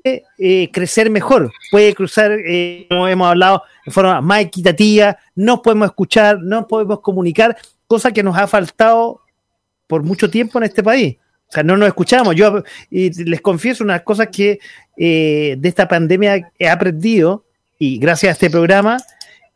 eh, 0.04 0.70
crecer 0.72 1.10
mejor, 1.10 1.52
puede 1.70 1.94
cruzar, 1.94 2.32
como 2.88 3.08
hemos 3.08 3.28
hablado, 3.28 3.62
de 3.84 3.92
forma 3.92 4.20
más 4.20 4.40
equitativa, 4.40 5.18
no 5.34 5.62
podemos 5.62 5.86
escuchar, 5.86 6.40
no 6.40 6.66
podemos 6.66 7.00
comunicar, 7.00 7.56
cosa 7.86 8.12
que 8.12 8.22
nos 8.22 8.36
ha 8.36 8.46
faltado 8.46 9.20
por 9.86 10.02
mucho 10.02 10.30
tiempo 10.30 10.58
en 10.58 10.64
este 10.64 10.82
país. 10.82 11.16
O 11.48 11.52
sea, 11.52 11.62
no 11.62 11.76
nos 11.76 11.88
escuchamos. 11.88 12.34
Yo 12.34 12.62
y 12.90 13.10
les 13.24 13.40
confieso 13.40 13.84
unas 13.84 14.02
cosas 14.02 14.28
que 14.28 14.58
eh, 14.96 15.56
de 15.58 15.68
esta 15.68 15.86
pandemia 15.86 16.50
he 16.58 16.68
aprendido, 16.68 17.44
y 17.78 17.98
gracias 17.98 18.30
a 18.30 18.32
este 18.32 18.50
programa, 18.50 18.96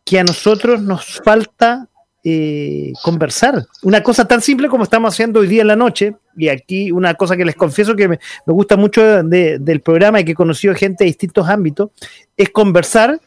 que 0.04 0.18
a 0.18 0.24
nosotros 0.24 0.82
nos 0.82 1.20
falta 1.24 1.88
eh, 2.30 2.92
conversar. 3.02 3.66
Una 3.82 4.02
cosa 4.02 4.26
tan 4.26 4.42
simple 4.42 4.68
como 4.68 4.84
estamos 4.84 5.14
haciendo 5.14 5.40
hoy 5.40 5.46
día 5.46 5.62
en 5.62 5.68
la 5.68 5.76
noche, 5.76 6.14
y 6.36 6.48
aquí 6.48 6.92
una 6.92 7.14
cosa 7.14 7.36
que 7.36 7.44
les 7.44 7.56
confieso 7.56 7.96
que 7.96 8.08
me, 8.08 8.18
gusta 8.46 8.76
mucho 8.76 9.22
del 9.22 9.80
programa 9.80 10.20
y 10.20 10.24
que 10.24 10.32
he 10.32 10.34
conocido 10.34 10.74
gente 10.74 11.04
de 11.04 11.10
distintos 11.10 11.48
ámbitos, 11.48 11.90
es 12.36 12.50
conversar 12.50 13.18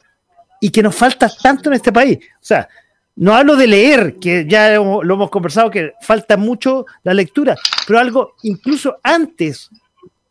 y 0.59 0.69
que 0.69 0.83
nos 0.83 0.95
falta 0.95 1.31
tanto 1.41 1.69
en 1.69 1.75
este 1.75 1.91
país. 1.91 2.19
O 2.35 2.43
sea, 2.45 2.69
no 3.15 3.33
hablo 3.33 3.55
de 3.55 3.67
leer, 3.67 4.17
que 4.19 4.45
ya 4.47 4.75
lo 4.75 5.01
hemos 5.01 5.29
conversado, 5.31 5.71
que 5.71 5.93
falta 6.01 6.37
mucho 6.37 6.85
la 7.03 7.13
lectura, 7.13 7.55
pero 7.87 7.99
algo 7.99 8.35
incluso 8.43 8.99
antes, 9.01 9.69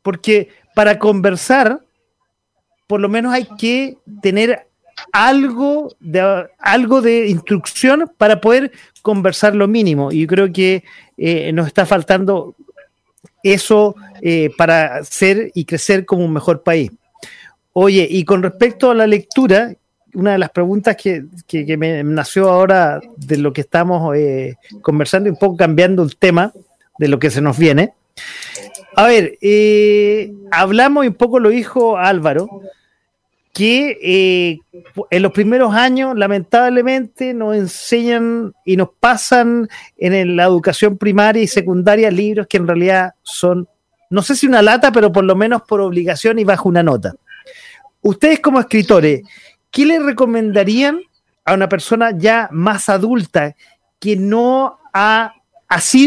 porque 0.02 0.48
para 0.74 0.98
conversar, 0.98 1.80
por 2.86 3.01
lo 3.01 3.09
menos 3.09 3.32
hay 3.34 3.48
que 3.59 3.98
tener 4.22 4.69
algo 5.12 5.94
de, 6.01 6.47
algo 6.59 7.01
de 7.01 7.28
instrucción 7.28 8.10
para 8.16 8.40
poder 8.40 8.72
conversar 9.02 9.55
lo 9.55 9.68
mínimo. 9.68 10.12
Y 10.12 10.22
yo 10.22 10.27
creo 10.27 10.52
que 10.52 10.85
eh, 11.16 11.52
nos 11.52 11.66
está 11.66 11.86
faltando 11.86 12.55
eso 13.43 13.94
eh, 14.22 14.51
para 14.56 15.05
ser 15.05 15.51
y 15.55 15.64
crecer 15.64 16.05
como 16.05 16.24
un 16.24 16.32
mejor 16.32 16.62
país. 16.62 16.90
Oye, 17.72 18.06
y 18.10 18.24
con 18.24 18.43
respecto 18.43 18.90
a 18.90 18.94
la 18.94 19.06
lectura, 19.06 19.74
una 20.14 20.32
de 20.32 20.39
las 20.39 20.51
preguntas 20.51 20.97
que, 20.97 21.24
me 21.77 22.02
nació 22.02 22.48
ahora 22.48 23.01
de 23.16 23.36
lo 23.36 23.52
que 23.52 23.60
estamos 23.60 24.16
eh, 24.16 24.56
conversando 24.82 25.28
y 25.28 25.32
un 25.32 25.39
poco 25.39 25.56
cambiando 25.56 26.02
el 26.02 26.16
tema 26.16 26.52
de 26.98 27.09
lo 27.09 27.18
que 27.18 27.31
se 27.31 27.40
nos 27.40 27.56
viene. 27.56 27.94
A 28.97 29.06
ver, 29.06 29.39
hablamos 30.51 31.05
y 31.05 31.09
un 31.09 31.14
poco 31.14 31.39
lo 31.39 31.48
dijo 31.48 31.97
Álvaro, 31.97 32.62
que 33.52 33.98
eh, 34.02 34.59
en 35.10 35.22
los 35.22 35.32
primeros 35.32 35.74
años 35.74 36.16
lamentablemente 36.16 37.35
nos 37.35 37.56
enseñan 37.56 38.52
y 38.64 38.77
nos 38.77 38.90
pasan 39.01 39.68
en 39.98 40.36
la 40.36 40.44
educación 40.44 40.97
primaria 40.97 41.43
y 41.43 41.48
secundaria 41.48 42.10
libros 42.10 42.47
que 42.47 42.59
en 42.59 42.68
realidad 42.68 43.14
son, 43.22 43.68
no 44.09 44.22
sé 44.22 44.36
si 44.36 44.47
una 44.47 44.62
lata, 44.62 44.93
pero 44.93 45.10
por 45.10 45.24
lo 45.24 45.35
menos 45.35 45.62
por 45.62 45.81
obligación 45.81 46.39
y 46.39 46.44
bajo 46.44 46.68
una 46.68 46.82
nota. 46.82 47.14
Ustedes 48.02 48.40
como 48.40 48.60
escritores, 48.60 49.22
¿qué 49.70 49.85
le 49.85 49.98
recomendarían 49.98 51.01
a 51.44 51.55
una 51.55 51.68
persona 51.68 52.12
ya 52.16 52.48
más 52.52 52.89
adulta 52.89 53.55
que 53.98 54.16
no 54.16 54.78
ha, 54.93 55.35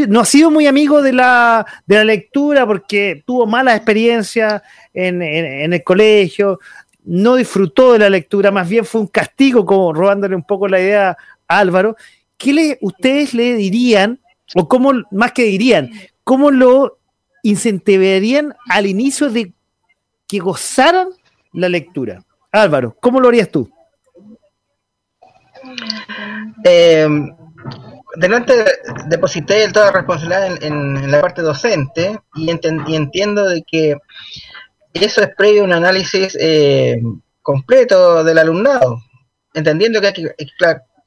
no 0.07 0.19
ha 0.19 0.25
sido 0.25 0.51
muy 0.51 0.67
amigo 0.67 1.01
de 1.01 1.13
la, 1.13 1.65
lectura 1.85 2.65
porque 2.65 3.23
tuvo 3.25 3.45
malas 3.45 3.77
experiencias 3.77 4.61
en, 4.93 5.21
el 5.21 5.83
colegio, 5.83 6.59
no 7.05 7.35
disfrutó 7.35 7.93
de 7.93 7.99
la 7.99 8.09
lectura, 8.09 8.51
más 8.51 8.67
bien 8.67 8.85
fue 8.85 9.01
un 9.01 9.07
castigo, 9.07 9.65
como 9.65 9.93
robándole 9.93 10.35
un 10.35 10.43
poco 10.43 10.67
la 10.67 10.79
idea 10.79 11.17
a 11.47 11.59
Álvaro? 11.59 11.95
¿Qué 12.37 12.53
le, 12.53 12.77
ustedes 12.81 13.33
le 13.33 13.55
dirían, 13.55 14.19
o 14.55 14.67
cómo, 14.67 14.93
más 15.11 15.31
que 15.31 15.43
dirían, 15.43 15.91
cómo 16.23 16.51
lo 16.51 16.97
incentivarían 17.43 18.55
al 18.69 18.85
inicio 18.85 19.29
de 19.29 19.53
que 20.27 20.39
gozaran 20.39 21.09
la 21.51 21.69
lectura? 21.69 22.23
Álvaro, 22.51 22.95
¿cómo 22.99 23.19
lo 23.19 23.29
harías 23.29 23.49
tú? 23.49 23.69
Eh, 26.63 27.07
delante 28.15 28.53
deposité 29.07 29.71
toda 29.71 29.87
la 29.87 29.91
responsabilidad 29.91 30.63
en, 30.63 31.11
la 31.11 31.21
parte 31.21 31.41
docente 31.41 32.19
y, 32.35 32.49
entiendo 32.49 33.47
de 33.47 33.63
que 33.63 33.97
eso 34.93 35.21
es 35.21 35.29
previo 35.35 35.61
a 35.61 35.65
un 35.65 35.73
análisis 35.73 36.37
eh, 36.39 37.01
completo 37.41 38.23
del 38.23 38.37
alumnado, 38.37 38.99
entendiendo 39.53 40.01
que 40.01 40.07
hay 40.07 40.13
que 40.13 40.35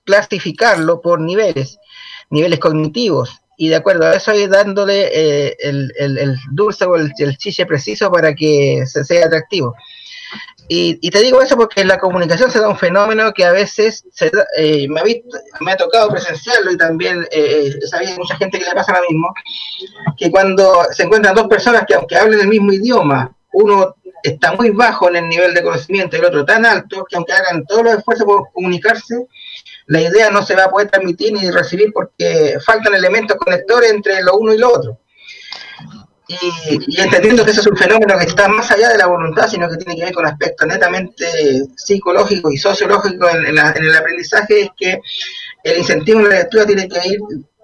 clasificarlo 0.05 1.01
por 1.01 1.21
niveles, 1.21 1.79
niveles 2.31 2.59
cognitivos, 2.59 3.41
y 3.59 3.69
de 3.69 3.77
acuerdo 3.77 4.07
a 4.07 4.15
eso 4.15 4.35
ir 4.35 4.51
dándole 4.51 5.09
eh, 5.13 5.57
el, 5.61 6.37
dulce 6.53 6.85
o 6.85 6.97
el, 6.97 7.13
el 7.19 7.39
chiche 7.39 7.65
preciso 7.65 8.11
para 8.11 8.35
que 8.35 8.85
sea 8.87 9.27
atractivo. 9.27 9.75
Y, 10.69 11.11
te 11.11 11.21
digo 11.21 11.41
eso 11.41 11.57
porque 11.57 11.83
en 11.83 11.89
la 11.89 11.99
comunicación 11.99 12.51
se 12.51 12.59
da 12.59 12.69
un 12.69 12.77
fenómeno 12.77 13.33
que 13.33 13.45
a 13.45 13.53
veces 13.53 14.05
se 14.11 14.33
eh, 14.59 14.89
me, 14.89 15.01
ha 15.01 15.05
visto, 15.05 15.39
me 15.61 15.73
ha 15.73 15.77
tocado 15.77 16.09
presenciarlo 16.11 16.73
y 16.73 16.77
también 16.77 17.23
eh, 17.31 17.69
eh 17.69 17.87
sabía 17.87 18.17
mucha 18.17 18.37
gente 18.37 18.59
que 18.59 18.65
le 18.65 18.75
pasa 18.75 19.01
lo 19.01 19.09
mismo, 19.09 19.33
que 20.17 20.31
cuando 20.31 20.85
se 20.91 21.05
encuentran 21.05 21.37
dos 21.37 21.47
personas 21.47 21.85
que 21.87 21.95
aunque 21.95 22.17
hablen 22.17 22.41
el 22.41 22.49
mismo 22.49 22.73
idioma, 22.73 23.36
uno 23.57 23.97
está 24.23 24.53
muy 24.53 24.71
bajo 24.71 25.09
en 25.09 25.17
el 25.17 25.29
nivel 25.29 25.55
de 25.55 25.63
conocimiento 25.63 26.17
y 26.17 26.21
el 26.21 26.27
otro 26.27 26.45
tan 26.45 26.65
alto, 26.67 27.05
que 27.09 27.17
aunque 27.17 27.33
hagan 27.33 27.65
todos 27.67 27.85
los 27.85 27.95
esfuerzos 27.95 28.27
por 28.27 28.53
comunicarse, 28.53 29.27
la 29.87 30.01
idea 30.01 30.31
no 30.31 30.45
se 30.45 30.57
va 30.57 30.65
a 30.65 30.71
poder 30.71 30.91
transmitir 30.91 31.33
ni 31.33 31.51
recibir 31.51 31.93
porque 31.93 32.57
faltan 32.65 32.95
elementos 32.95 33.37
conectores 33.37 33.91
entre 33.91 34.23
lo 34.23 34.37
uno 34.37 34.53
y 34.53 34.59
lo 34.59 34.73
otro 34.73 34.99
y, 36.29 37.01
entendiendo 37.01 37.45
que 37.45 37.53
eso 37.53 37.61
es 37.61 37.67
un 37.69 37.77
fenómeno 37.77 38.19
que 38.19 38.27
está 38.27 38.49
más 38.49 38.71
allá 38.71 38.89
de 38.89 38.99
la 38.99 39.07
voluntad, 39.07 39.49
sino 39.49 39.69
que 39.69 39.77
tiene 39.77 39.97
que 39.97 40.05
ver 40.07 40.15
con 40.15 40.27
aspectos 40.27 40.67
netamente 40.67 41.25
psicológicos 41.77 42.53
y 42.53 42.57
sociológicos 42.57 43.35
en, 43.35 43.47
el 43.47 43.97
aprendizaje, 43.97 44.63
es 44.63 44.71
que 44.77 45.01
el 45.63 45.79
incentivo 45.79 46.21
en 46.21 46.29
la 46.29 46.37
lectura 46.37 46.67
tiene 46.67 46.89
que 46.89 47.09
ir 47.09 47.19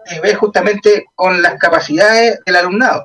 que 0.05 0.21
ver 0.21 0.35
justamente 0.35 1.07
con 1.15 1.41
las 1.43 1.59
capacidades 1.59 2.41
del 2.45 2.57
alumnado. 2.57 3.05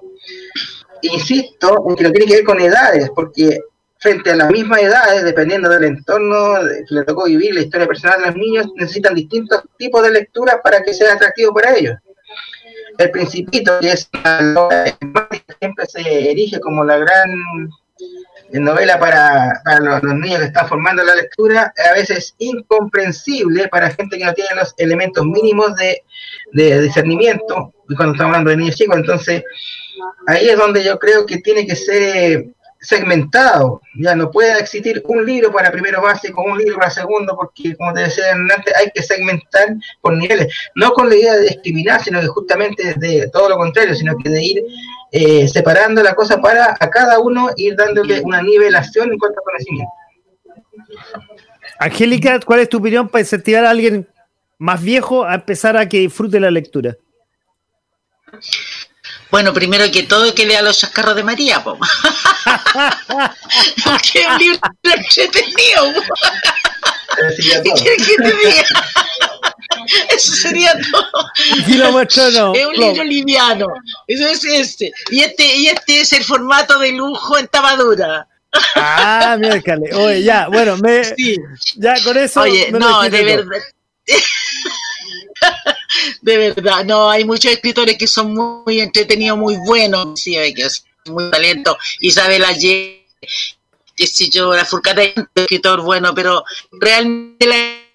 Insisto 1.01 1.85
que 1.97 2.03
no 2.03 2.11
tiene 2.11 2.25
que 2.25 2.35
ver 2.37 2.43
con 2.43 2.59
edades, 2.59 3.09
porque 3.15 3.59
frente 3.99 4.31
a 4.31 4.35
las 4.35 4.49
mismas 4.49 4.81
edades, 4.81 5.23
dependiendo 5.23 5.69
del 5.69 5.83
entorno 5.85 6.55
que 6.87 6.95
le 6.95 7.03
tocó 7.03 7.25
vivir, 7.25 7.53
la 7.53 7.61
historia 7.61 7.87
personal 7.87 8.19
de 8.19 8.27
los 8.27 8.35
niños, 8.35 8.67
necesitan 8.75 9.15
distintos 9.15 9.63
tipos 9.77 10.03
de 10.03 10.11
lectura 10.11 10.61
para 10.61 10.81
que 10.81 10.93
sea 10.93 11.13
atractivo 11.13 11.53
para 11.53 11.75
ellos. 11.75 11.95
El 12.97 13.11
Principito, 13.11 13.79
que 13.79 13.91
es 13.91 14.09
una 14.13 14.85
siempre 15.59 15.85
se 15.85 16.31
erige 16.31 16.59
como 16.59 16.83
la 16.83 16.97
gran 16.97 17.29
novela 18.51 18.99
para, 18.99 19.61
los, 19.81 20.03
niños 20.03 20.39
que 20.39 20.45
están 20.45 20.67
formando 20.67 21.03
la 21.03 21.15
lectura, 21.15 21.73
a 21.89 21.93
veces 21.93 22.33
incomprensible 22.37 23.67
para 23.67 23.91
gente 23.91 24.17
que 24.17 24.25
no 24.25 24.33
tiene 24.33 24.55
los 24.55 24.73
elementos 24.77 25.25
mínimos 25.25 25.75
de, 25.75 26.03
de 26.53 26.81
discernimiento, 26.81 27.73
cuando 27.95 28.13
estamos 28.13 28.19
hablando 28.19 28.51
de 28.51 28.57
niños 28.57 28.75
chicos, 28.75 28.97
entonces 28.97 29.43
ahí 30.27 30.49
es 30.49 30.57
donde 30.57 30.83
yo 30.83 30.97
creo 30.99 31.25
que 31.25 31.37
tiene 31.37 31.65
que 31.65 31.75
ser 31.75 32.47
segmentado. 32.79 33.81
Ya 33.95 34.15
no 34.15 34.29
puede 34.31 34.59
existir 34.59 35.01
un 35.05 35.25
libro 35.25 35.51
para 35.51 35.71
primero 35.71 36.01
básico, 36.01 36.43
un 36.43 36.57
libro 36.57 36.77
para 36.77 36.91
segundo, 36.91 37.35
porque 37.35 37.75
como 37.75 37.93
te 37.93 38.01
decía 38.01 38.31
antes, 38.31 38.73
hay 38.75 38.91
que 38.93 39.03
segmentar 39.03 39.75
por 40.01 40.15
niveles. 40.15 40.53
No 40.75 40.91
con 40.91 41.09
la 41.09 41.15
idea 41.15 41.35
de 41.35 41.49
discriminar, 41.49 42.03
sino 42.03 42.21
que 42.21 42.27
justamente 42.27 42.93
de 42.95 43.29
todo 43.29 43.49
lo 43.49 43.57
contrario, 43.57 43.95
sino 43.95 44.15
que 44.17 44.29
de 44.29 44.43
ir 44.43 44.63
eh, 45.11 45.47
separando 45.47 46.03
la 46.03 46.15
cosa 46.15 46.39
para 46.41 46.75
a 46.79 46.89
cada 46.89 47.19
uno 47.19 47.49
ir 47.55 47.75
dándole 47.75 48.21
una 48.21 48.41
nivelación 48.41 49.11
en 49.11 49.17
cuanto 49.17 49.39
a 49.39 49.43
conocimiento. 49.43 49.91
Angélica, 51.79 52.39
¿cuál 52.39 52.61
es 52.61 52.69
tu 52.69 52.77
opinión 52.77 53.07
para 53.07 53.21
incentivar 53.21 53.65
a 53.65 53.69
alguien 53.69 54.07
más 54.57 54.81
viejo 54.81 55.23
a 55.23 55.35
empezar 55.35 55.77
a 55.77 55.87
que 55.87 55.99
disfrute 55.99 56.39
la 56.39 56.51
lectura? 56.51 56.97
Bueno, 59.29 59.53
primero 59.53 59.89
que 59.91 60.03
todo 60.03 60.33
que 60.33 60.45
lea 60.45 60.61
los 60.61 60.79
chascarros 60.79 61.15
de 61.15 61.23
María, 61.23 61.63
po. 61.63 61.77
Porque 63.83 64.19
es 64.19 64.27
un 64.27 64.37
libro 64.37 64.59
entretenido. 64.83 65.93
¿Qué 67.17 68.15
te 68.17 68.35
diga? 68.35 68.65
Eso 70.09 70.33
sería 70.33 70.73
todo. 70.91 71.31
Y 71.67 71.73
lo 71.73 71.91
muestro, 71.91 72.29
no. 72.31 72.53
Es 72.53 72.65
un 72.65 72.73
libro 72.75 73.03
liviano. 73.03 73.67
Eso 74.07 74.27
es 74.27 74.43
este. 74.43 74.91
Y 75.11 75.21
este, 75.21 75.55
y 75.55 75.67
este 75.67 76.01
es 76.01 76.13
el 76.13 76.23
formato 76.23 76.79
de 76.79 76.91
lujo 76.91 77.37
en 77.37 77.47
tapadura. 77.47 78.27
Ah, 78.75 79.35
miércale. 79.39 79.93
Oye, 79.93 80.23
ya, 80.23 80.47
bueno, 80.47 80.77
me, 80.77 81.03
sí. 81.03 81.37
ya 81.75 81.95
con 82.03 82.17
eso. 82.17 82.41
Oye, 82.41 82.71
no, 82.71 83.01
de 83.03 83.23
verdad. 83.23 83.57
de 86.21 86.37
verdad, 86.37 86.85
no, 86.85 87.09
hay 87.09 87.25
muchos 87.25 87.51
escritores 87.51 87.97
que 87.97 88.07
son 88.07 88.33
muy 88.33 88.79
entretenidos, 88.79 89.37
muy 89.37 89.55
buenos, 89.57 90.21
que 90.23 90.67
muy 91.09 91.31
talento. 91.31 91.77
Isabel 91.99 92.43
Ayer, 92.43 93.05
qué 93.95 94.07
sé 94.07 94.29
yo, 94.29 94.53
la 94.53 94.65
Furcata 94.65 95.03
es 95.03 95.17
un 95.17 95.27
escritor 95.35 95.81
bueno, 95.81 96.13
pero 96.13 96.43
realmente 96.71 97.47
la, 97.47 97.87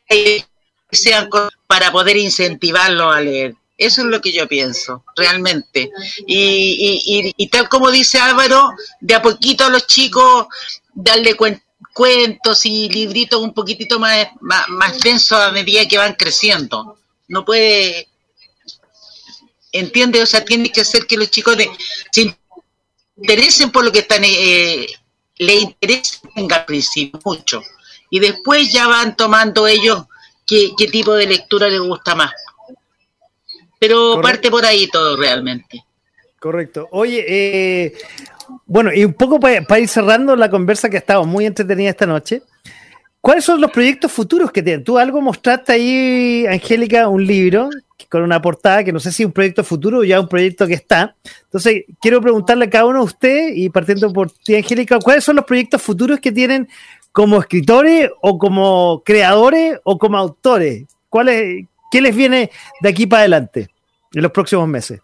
sean 0.90 1.28
para 1.66 1.90
poder 1.92 2.16
incentivarlo 2.16 3.10
a 3.10 3.20
leer. 3.20 3.54
Eso 3.78 4.02
es 4.02 4.06
lo 4.08 4.20
que 4.20 4.32
yo 4.32 4.46
pienso, 4.46 5.02
realmente. 5.16 5.90
Y, 6.26 7.34
y, 7.36 7.46
tal 7.48 7.68
como 7.68 7.90
dice 7.90 8.18
Álvaro, 8.18 8.70
de 9.00 9.14
a 9.14 9.22
poquito 9.22 9.64
a 9.64 9.70
los 9.70 9.86
chicos 9.86 10.46
darle 10.94 11.34
cuentos 11.34 12.64
y 12.66 12.88
libritos 12.88 13.40
un 13.40 13.52
poquitito 13.52 13.98
más, 13.98 14.28
más, 14.40 14.68
más 14.68 15.00
densos 15.00 15.38
a 15.38 15.50
medida 15.50 15.88
que 15.88 15.98
van 15.98 16.14
creciendo. 16.14 16.98
No 17.28 17.44
puede, 17.44 18.08
entiende, 19.72 20.22
o 20.22 20.26
sea, 20.26 20.44
tiene 20.44 20.70
que 20.70 20.82
hacer 20.82 21.06
que 21.06 21.16
los 21.16 21.30
chicos 21.30 21.56
de, 21.56 21.68
se 22.10 22.36
interesen 23.16 23.70
por 23.70 23.84
lo 23.84 23.92
que 23.92 24.00
están, 24.00 24.22
eh, 24.24 24.86
le 25.36 25.54
interesen 25.54 26.30
al 26.50 26.64
principio 26.64 27.20
mucho. 27.24 27.62
Y 28.10 28.20
después 28.20 28.72
ya 28.72 28.86
van 28.86 29.16
tomando 29.16 29.66
ellos 29.66 30.04
qué, 30.46 30.70
qué 30.76 30.88
tipo 30.88 31.14
de 31.14 31.26
lectura 31.26 31.68
les 31.68 31.80
gusta 31.80 32.14
más. 32.14 32.32
Pero 33.78 34.20
parte 34.20 34.50
por 34.50 34.64
ahí 34.64 34.86
todo 34.86 35.16
realmente. 35.16 35.84
Correcto. 36.38 36.88
Oye, 36.90 37.24
eh, 37.26 37.94
bueno, 38.66 38.92
y 38.92 39.04
un 39.04 39.14
poco 39.14 39.40
para, 39.40 39.78
ir 39.78 39.88
cerrando 39.88 40.36
la 40.36 40.50
conversa 40.50 40.90
que 40.90 40.96
ha 40.96 41.00
estado 41.00 41.24
muy 41.24 41.46
entretenida 41.46 41.90
esta 41.90 42.06
noche. 42.06 42.42
¿Cuáles 43.22 43.44
son 43.44 43.60
los 43.60 43.70
proyectos 43.70 44.12
futuros 44.12 44.52
que 44.52 44.62
tienen? 44.62 44.84
Tú 44.84 44.98
algo 44.98 45.22
mostraste 45.22 45.72
ahí, 45.72 46.44
Angélica, 46.46 47.08
un 47.08 47.24
libro 47.26 47.70
con 48.10 48.22
una 48.22 48.42
portada 48.42 48.84
que 48.84 48.92
no 48.92 49.00
sé 49.00 49.10
si 49.10 49.22
es 49.22 49.26
un 49.26 49.32
proyecto 49.32 49.64
futuro 49.64 50.00
o 50.00 50.04
ya 50.04 50.20
un 50.20 50.28
proyecto 50.28 50.66
que 50.66 50.74
está. 50.74 51.16
Entonces, 51.44 51.84
quiero 52.00 52.20
preguntarle 52.20 52.66
a 52.66 52.70
cada 52.70 52.84
uno 52.84 52.98
de 52.98 53.04
ustedes, 53.04 53.56
y 53.56 53.70
partiendo 53.70 54.12
por 54.12 54.30
ti, 54.30 54.56
Angélica, 54.56 54.98
¿cuáles 54.98 55.24
son 55.24 55.36
los 55.36 55.46
proyectos 55.46 55.80
futuros 55.80 56.20
que 56.20 56.32
tienen 56.32 56.68
como 57.12 57.40
escritores 57.40 58.10
o 58.20 58.38
como 58.38 59.02
creadores 59.04 59.78
o 59.84 59.96
como 59.98 60.18
autores? 60.18 60.84
¿Cuáles, 61.08 61.66
¿Qué 61.90 62.02
les 62.02 62.14
viene 62.14 62.50
de 62.82 62.88
aquí 62.88 63.06
para 63.06 63.20
adelante? 63.20 63.70
en 64.14 64.22
los 64.22 64.32
próximos 64.32 64.68
meses? 64.68 65.00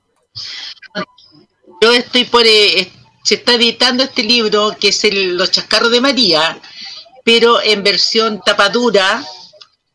Yo 1.81 1.93
estoy 1.93 2.24
por... 2.24 2.45
Eh, 2.45 2.90
se 3.23 3.35
está 3.35 3.55
editando 3.55 4.03
este 4.03 4.23
libro 4.23 4.74
que 4.81 4.89
es 4.89 5.05
el, 5.05 5.36
Los 5.36 5.51
Chascarros 5.51 5.90
de 5.90 6.01
María, 6.01 6.59
pero 7.29 7.61
en 7.63 7.83
versión 7.83 8.41
tapadura, 8.41 9.23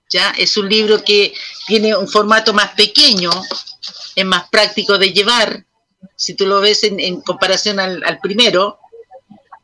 ¿ya? 0.07 0.35
Es 0.37 0.55
un 0.55 0.69
libro 0.69 1.03
que 1.03 1.33
tiene 1.65 1.95
un 1.95 2.07
formato 2.07 2.53
más 2.53 2.75
pequeño, 2.75 3.31
es 4.15 4.23
más 4.23 4.47
práctico 4.51 4.99
de 4.99 5.11
llevar, 5.11 5.65
si 6.15 6.35
tú 6.35 6.45
lo 6.45 6.61
ves 6.61 6.83
en, 6.83 7.21
comparación 7.21 7.79
al, 7.79 8.19
primero, 8.21 8.77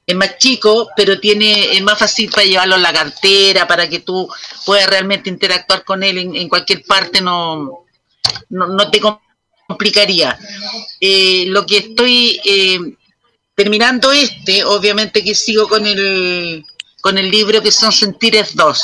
es 0.03 0.15
más 0.15 0.39
chico, 0.39 0.89
pero 0.95 1.19
tiene 1.19 1.77
es 1.77 1.83
más 1.83 1.99
fácil 1.99 2.31
para 2.31 2.47
llevarlo 2.47 2.73
en 2.73 2.81
la 2.81 2.91
cartera, 2.91 3.67
para 3.67 3.87
que 3.87 3.99
tú 3.99 4.27
puedas 4.65 4.89
realmente 4.89 5.29
interactuar 5.29 5.83
con 5.83 6.01
él 6.01 6.17
en, 6.17 6.35
en 6.35 6.49
cualquier 6.49 6.83
parte, 6.85 7.21
no, 7.21 7.85
no, 8.49 8.65
no 8.65 8.89
te 8.89 8.99
complicaría. 9.67 10.39
Eh, 10.99 11.45
lo 11.49 11.67
que 11.67 11.77
estoy 11.77 12.41
eh, 12.43 12.79
terminando 13.53 14.11
este, 14.11 14.63
obviamente 14.63 15.23
que 15.23 15.35
sigo 15.35 15.67
con 15.67 15.85
el, 15.85 16.65
con 17.01 17.17
el 17.17 17.29
libro 17.29 17.61
que 17.61 17.71
son 17.71 17.91
Sentires 17.91 18.55
2, 18.55 18.83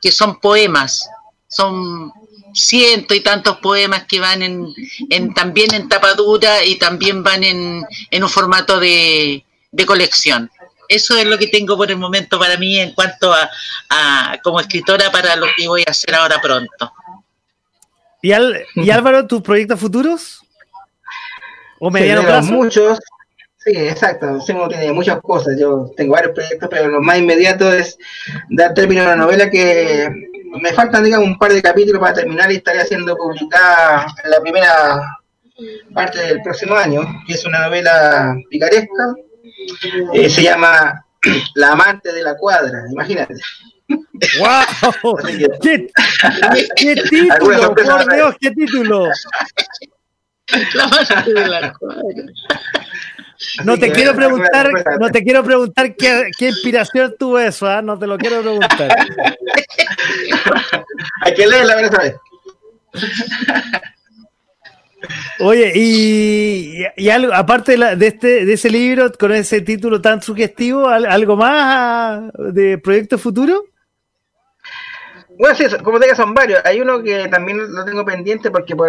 que 0.00 0.10
son 0.10 0.40
poemas, 0.40 1.08
son 1.48 2.12
ciento 2.54 3.14
y 3.14 3.20
tantos 3.20 3.58
poemas 3.58 4.04
que 4.04 4.20
van 4.20 4.42
en, 4.42 4.74
en 5.08 5.32
también 5.32 5.72
en 5.74 5.88
tapadura 5.88 6.64
y 6.64 6.76
también 6.76 7.22
van 7.22 7.44
en, 7.44 7.82
en 8.10 8.22
un 8.22 8.28
formato 8.28 8.78
de, 8.78 9.44
de 9.70 9.86
colección 9.86 10.50
eso 10.94 11.16
es 11.16 11.26
lo 11.26 11.38
que 11.38 11.46
tengo 11.46 11.76
por 11.76 11.90
el 11.90 11.96
momento 11.96 12.38
para 12.38 12.56
mí 12.56 12.78
en 12.78 12.92
cuanto 12.92 13.32
a, 13.32 13.48
a, 13.88 14.38
como 14.42 14.60
escritora 14.60 15.10
para 15.10 15.36
lo 15.36 15.46
que 15.56 15.66
voy 15.66 15.82
a 15.86 15.90
hacer 15.90 16.14
ahora 16.14 16.40
pronto. 16.40 16.92
¿Y, 18.20 18.32
¿Y 18.76 18.90
Álvaro, 18.90 19.26
tus 19.26 19.42
proyectos 19.42 19.80
futuros? 19.80 20.42
¿O 21.80 21.90
mediano 21.90 22.22
plazo? 22.22 22.52
Muchos. 22.52 22.98
Sí, 23.64 23.70
exacto. 23.76 24.38
tiene 24.68 24.92
muchas 24.92 25.20
cosas. 25.20 25.56
Yo 25.58 25.90
tengo 25.96 26.14
varios 26.14 26.32
proyectos, 26.32 26.68
pero 26.70 26.88
lo 26.88 27.00
más 27.00 27.18
inmediato 27.18 27.72
es 27.72 27.96
dar 28.50 28.74
término 28.74 29.02
a 29.02 29.06
una 29.06 29.16
novela 29.16 29.48
que 29.50 30.08
me 30.60 30.72
faltan, 30.72 31.04
digamos, 31.04 31.28
un 31.28 31.38
par 31.38 31.52
de 31.52 31.62
capítulos 31.62 32.00
para 32.00 32.14
terminar 32.14 32.50
y 32.50 32.56
estaré 32.56 32.80
haciendo 32.80 33.16
publicada 33.16 34.06
en 34.24 34.30
la 34.30 34.40
primera 34.40 35.00
parte 35.94 36.18
del 36.18 36.42
próximo 36.42 36.74
año, 36.74 37.02
que 37.26 37.34
es 37.34 37.44
una 37.44 37.66
novela 37.66 38.34
picaresca. 38.50 39.14
Eh, 40.12 40.28
se 40.28 40.42
llama 40.42 41.04
La 41.54 41.72
amante 41.72 42.12
de 42.12 42.22
la 42.22 42.36
cuadra, 42.36 42.82
imagínate. 42.90 43.34
¡Wow! 44.40 45.18
¿Qué, 45.62 45.88
¿Qué, 46.76 46.94
título? 47.10 47.74
Por 47.74 48.14
Dios, 48.14 48.34
qué 48.40 48.50
título. 48.50 49.08
No 53.64 53.78
te 53.78 53.92
quiero 53.92 54.14
preguntar, 54.14 54.70
no 55.00 55.10
te 55.10 55.22
quiero 55.22 55.44
preguntar 55.44 55.94
qué, 55.96 56.30
qué 56.38 56.48
inspiración 56.48 57.14
tuvo 57.18 57.38
eso, 57.38 57.70
¿eh? 57.70 57.82
no 57.82 57.98
te 57.98 58.06
lo 58.06 58.18
quiero 58.18 58.40
preguntar. 58.40 58.94
Hay 61.22 61.34
que 61.34 61.46
leerla, 61.46 61.76
vez. 61.76 62.14
Oye, 65.40 65.72
y, 65.74 66.84
y, 66.96 67.10
algo, 67.10 67.32
aparte 67.34 67.76
de, 67.76 68.06
este, 68.06 68.44
de 68.44 68.52
ese 68.52 68.70
libro 68.70 69.10
con 69.12 69.32
ese 69.32 69.60
título 69.60 70.00
tan 70.00 70.22
sugestivo, 70.22 70.88
¿algo 70.88 71.36
más 71.36 72.30
de 72.52 72.78
proyecto 72.78 73.18
futuro? 73.18 73.64
Bueno, 75.42 75.56
sí, 75.56 75.64
como 75.82 75.98
te 75.98 76.04
digo, 76.04 76.14
son 76.14 76.34
varios. 76.34 76.60
Hay 76.64 76.80
uno 76.80 77.02
que 77.02 77.26
también 77.26 77.74
lo 77.74 77.84
tengo 77.84 78.04
pendiente 78.04 78.52
porque 78.52 78.76
por, 78.76 78.88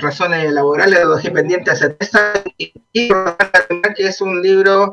razones 0.00 0.52
laborales 0.52 1.04
lo 1.04 1.14
dejé 1.14 1.30
pendiente 1.30 1.70
hace 1.70 1.90
tres 1.90 2.12
años 2.16 2.42
y 2.58 2.72
que 2.92 4.06
es 4.08 4.20
un 4.20 4.42
libro 4.42 4.92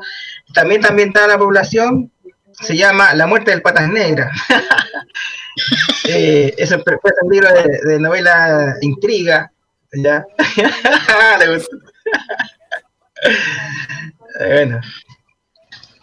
también 0.53 0.85
ambientado 0.85 1.25
a 1.25 1.29
la 1.29 1.39
población. 1.39 2.11
Se 2.51 2.77
llama 2.77 3.15
La 3.15 3.25
muerte 3.25 3.49
del 3.49 3.63
patas 3.63 3.89
negras. 3.89 4.29
eh, 6.07 6.53
es 6.55 6.71
un, 6.71 6.83
un 7.23 7.29
libro 7.31 7.49
de, 7.51 7.97
novela 7.99 8.75
intriga. 8.81 9.51
¿ya? 9.93 10.23
bueno, 14.39 14.79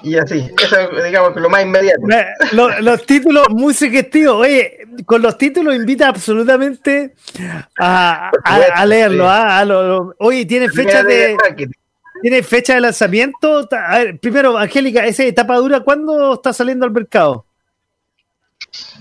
y 0.03 0.17
así, 0.17 0.49
eso 0.63 1.03
digamos 1.03 1.33
que 1.35 1.41
lo 1.41 1.51
más 1.51 1.63
inmediato. 1.63 2.01
Los, 2.53 3.05
títulos 3.05 3.49
muy 3.51 3.75
sugestivos, 3.75 4.37
oye, 4.37 4.87
con 5.05 5.23
los 5.23 5.37
títulos 5.37 5.75
invita 5.75 6.09
absolutamente 6.09 7.15
a, 7.79 8.31
a, 8.45 8.87
leerlo. 8.87 9.29
¿ah? 9.29 9.65
oye, 10.19 10.47
¿tiene 10.47 10.69
fecha 10.69 11.03
de, 11.03 11.37
¿tiene 12.23 12.43
fecha 12.43 12.75
de 12.75 12.81
lanzamiento? 12.81 13.69
A 13.73 13.99
ver, 13.99 14.19
primero, 14.21 14.57
Angélica, 14.57 15.05
esa 15.05 15.25
etapa 15.25 15.57
dura, 15.57 15.81
¿cuándo 15.81 16.35
está 16.35 16.53
saliendo 16.53 16.87
al 16.87 16.93
mercado? 16.93 17.45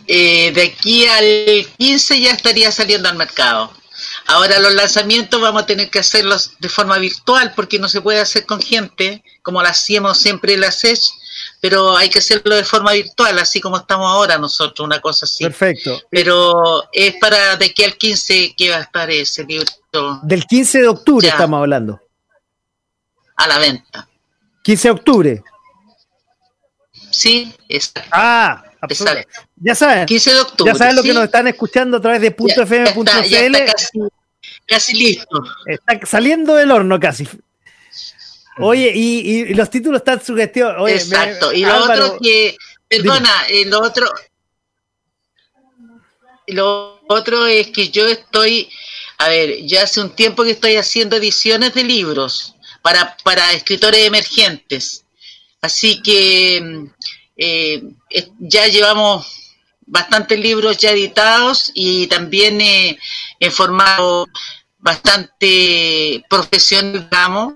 Eh, 0.07 0.51
de 0.53 0.63
aquí 0.63 1.05
al 1.05 1.65
15 1.77 2.21
ya 2.21 2.31
estaría 2.31 2.71
saliendo 2.71 3.09
al 3.09 3.17
mercado. 3.17 3.71
Ahora 4.27 4.59
los 4.59 4.73
lanzamientos 4.73 5.39
vamos 5.39 5.63
a 5.63 5.65
tener 5.65 5.89
que 5.89 5.99
hacerlos 5.99 6.51
de 6.59 6.67
forma 6.67 6.97
virtual 6.97 7.53
porque 7.55 7.79
no 7.79 7.87
se 7.87 8.01
puede 8.01 8.19
hacer 8.19 8.45
con 8.45 8.61
gente, 8.61 9.23
como 9.41 9.61
lo 9.61 9.69
hacíamos 9.69 10.17
siempre 10.17 10.53
en 10.53 10.61
la 10.61 10.71
SES, 10.71 11.13
pero 11.61 11.95
hay 11.95 12.09
que 12.09 12.19
hacerlo 12.19 12.55
de 12.55 12.65
forma 12.65 12.91
virtual, 12.91 13.39
así 13.39 13.61
como 13.61 13.77
estamos 13.77 14.11
ahora 14.11 14.37
nosotros, 14.37 14.85
una 14.85 14.99
cosa 14.99 15.25
así. 15.25 15.45
Perfecto. 15.45 16.01
Pero 16.11 16.83
es 16.91 17.15
para 17.21 17.55
de 17.55 17.67
aquí 17.67 17.85
al 17.85 17.97
15 17.97 18.53
que 18.57 18.69
va 18.69 18.77
a 18.77 18.81
estar 18.81 19.09
ese 19.09 19.45
libro. 19.45 19.65
Del 20.23 20.45
15 20.45 20.81
de 20.81 20.87
octubre 20.89 21.27
estamos 21.27 21.59
hablando. 21.59 22.01
A 23.37 23.47
la 23.47 23.59
venta. 23.59 24.09
15 24.63 24.87
de 24.89 24.91
octubre. 24.91 25.43
Sí, 27.11 27.53
exacto. 27.69 28.09
Ah, 28.11 28.63
ya 29.55 29.75
saben. 29.75 30.05
15 30.05 30.33
de 30.33 30.39
octubre. 30.39 30.71
Ya 30.73 30.77
saben 30.77 30.95
lo 30.95 31.03
que 31.03 31.13
nos 31.13 31.23
están 31.23 31.47
escuchando 31.47 31.97
a 31.97 32.01
través 32.01 32.21
de 32.21 32.27
.fm.cl. 32.27 33.57
Casi, 33.65 33.99
casi 34.65 34.93
listo. 34.93 35.43
Está 35.65 35.99
saliendo 36.05 36.55
del 36.55 36.71
horno 36.71 36.99
casi. 36.99 37.27
Oye, 38.59 38.91
y, 38.93 39.53
los 39.53 39.69
títulos 39.69 39.99
están 39.99 40.23
sugestivos. 40.23 40.89
Exacto. 40.89 41.53
y 41.53 41.63
lo 41.63 41.83
otro 41.83 42.17
que, 42.21 42.57
perdona, 42.87 43.45
eh, 43.49 43.65
lo 43.65 43.81
otro, 43.81 44.11
lo 46.47 47.01
otro 47.07 47.45
es 47.45 47.67
que 47.67 47.89
yo 47.89 48.07
estoy, 48.07 48.69
a 49.19 49.29
ver, 49.29 49.61
ya 49.65 49.83
hace 49.83 50.01
un 50.01 50.15
tiempo 50.15 50.43
que 50.43 50.51
estoy 50.51 50.75
haciendo 50.75 51.17
ediciones 51.17 51.73
de 51.73 51.83
libros 51.83 52.55
para, 52.81 53.15
para 53.23 53.53
escritores 53.53 54.05
emergentes. 54.05 55.03
Así 55.61 56.01
que 56.01 56.87
eh, 57.37 57.83
ya 58.39 58.67
llevamos 58.67 59.53
bastantes 59.85 60.39
libros 60.39 60.77
ya 60.77 60.91
editados 60.91 61.71
y 61.73 62.07
también 62.07 62.59
eh, 62.61 62.97
en 63.39 63.51
formato 63.51 64.27
bastante 64.79 66.23
profesional, 66.29 67.07
digamos, 67.09 67.53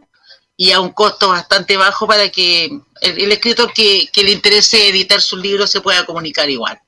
y 0.55 0.71
a 0.71 0.79
un 0.79 0.89
costo 0.89 1.29
bastante 1.29 1.77
bajo 1.77 2.07
para 2.07 2.29
que 2.29 2.69
el, 3.01 3.31
escritor 3.31 3.73
que, 3.73 4.07
que, 4.11 4.23
le 4.23 4.31
interese 4.31 4.89
editar 4.89 5.21
sus 5.21 5.41
libros 5.41 5.71
se 5.71 5.81
pueda 5.81 6.05
comunicar 6.05 6.49
igual. 6.49 6.79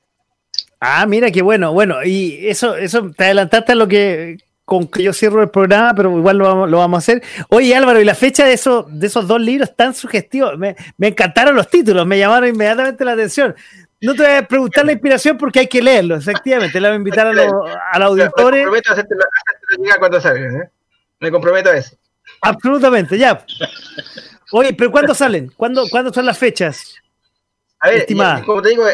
Ah, 0.80 1.06
mira 1.06 1.30
qué 1.30 1.42
bueno. 1.42 1.72
Bueno, 1.72 2.04
y 2.04 2.46
eso, 2.46 2.76
eso 2.76 3.10
te 3.16 3.24
adelantaste 3.24 3.72
a 3.72 3.74
lo 3.74 3.88
que 3.88 4.38
con 4.64 4.88
que 4.88 5.02
yo 5.02 5.12
cierro 5.12 5.42
el 5.42 5.50
programa, 5.50 5.94
pero 5.94 6.16
igual 6.16 6.38
lo 6.38 6.44
vamos, 6.44 6.70
lo 6.70 6.78
vamos 6.78 6.96
a 6.96 6.98
hacer. 6.98 7.22
Oye, 7.48 7.74
Álvaro, 7.74 8.00
y 8.00 8.04
la 8.04 8.14
fecha 8.14 8.44
de 8.44 8.54
esos, 8.54 8.86
de 8.88 9.06
esos 9.06 9.26
dos 9.28 9.40
libros 9.40 9.76
tan 9.76 9.94
sugestivos, 9.94 10.58
me, 10.58 10.74
me 10.96 11.08
encantaron 11.08 11.54
los 11.54 11.68
títulos, 11.68 12.06
me 12.06 12.18
llamaron 12.18 12.48
inmediatamente 12.48 13.04
la 13.04 13.12
atención. 13.12 13.54
No 14.00 14.14
te 14.14 14.22
voy 14.22 14.32
a 14.32 14.46
preguntar 14.46 14.84
la 14.84 14.92
inspiración 14.92 15.38
porque 15.38 15.60
hay 15.60 15.66
que 15.66 15.82
leerlo, 15.82 16.16
efectivamente. 16.16 16.80
Le 16.80 16.88
voy 16.88 16.94
a 16.94 16.98
invitar 16.98 17.26
a 17.26 17.32
los, 17.32 17.46
a 17.92 17.98
los 17.98 18.08
auditores. 18.08 18.60
Me 18.60 18.64
comprometo 18.64 18.90
a 18.90 18.92
hacerte 18.92 19.14
llegar 19.78 19.98
cuando 19.98 20.20
salgan, 20.20 20.56
¿eh? 20.56 20.70
Me 21.20 21.30
comprometo 21.30 21.70
a 21.70 21.76
eso. 21.76 21.96
Absolutamente, 22.40 23.16
ya. 23.16 23.44
Oye, 24.52 24.74
pero 24.74 24.90
¿cuándo 24.90 25.14
salen? 25.14 25.50
¿Cuándo, 25.56 25.84
¿cuándo 25.90 26.12
son 26.12 26.26
las 26.26 26.38
fechas? 26.38 26.94
A 27.80 27.90
ver, 27.90 28.06
como 28.44 28.62
te 28.62 28.70
digo, 28.70 28.84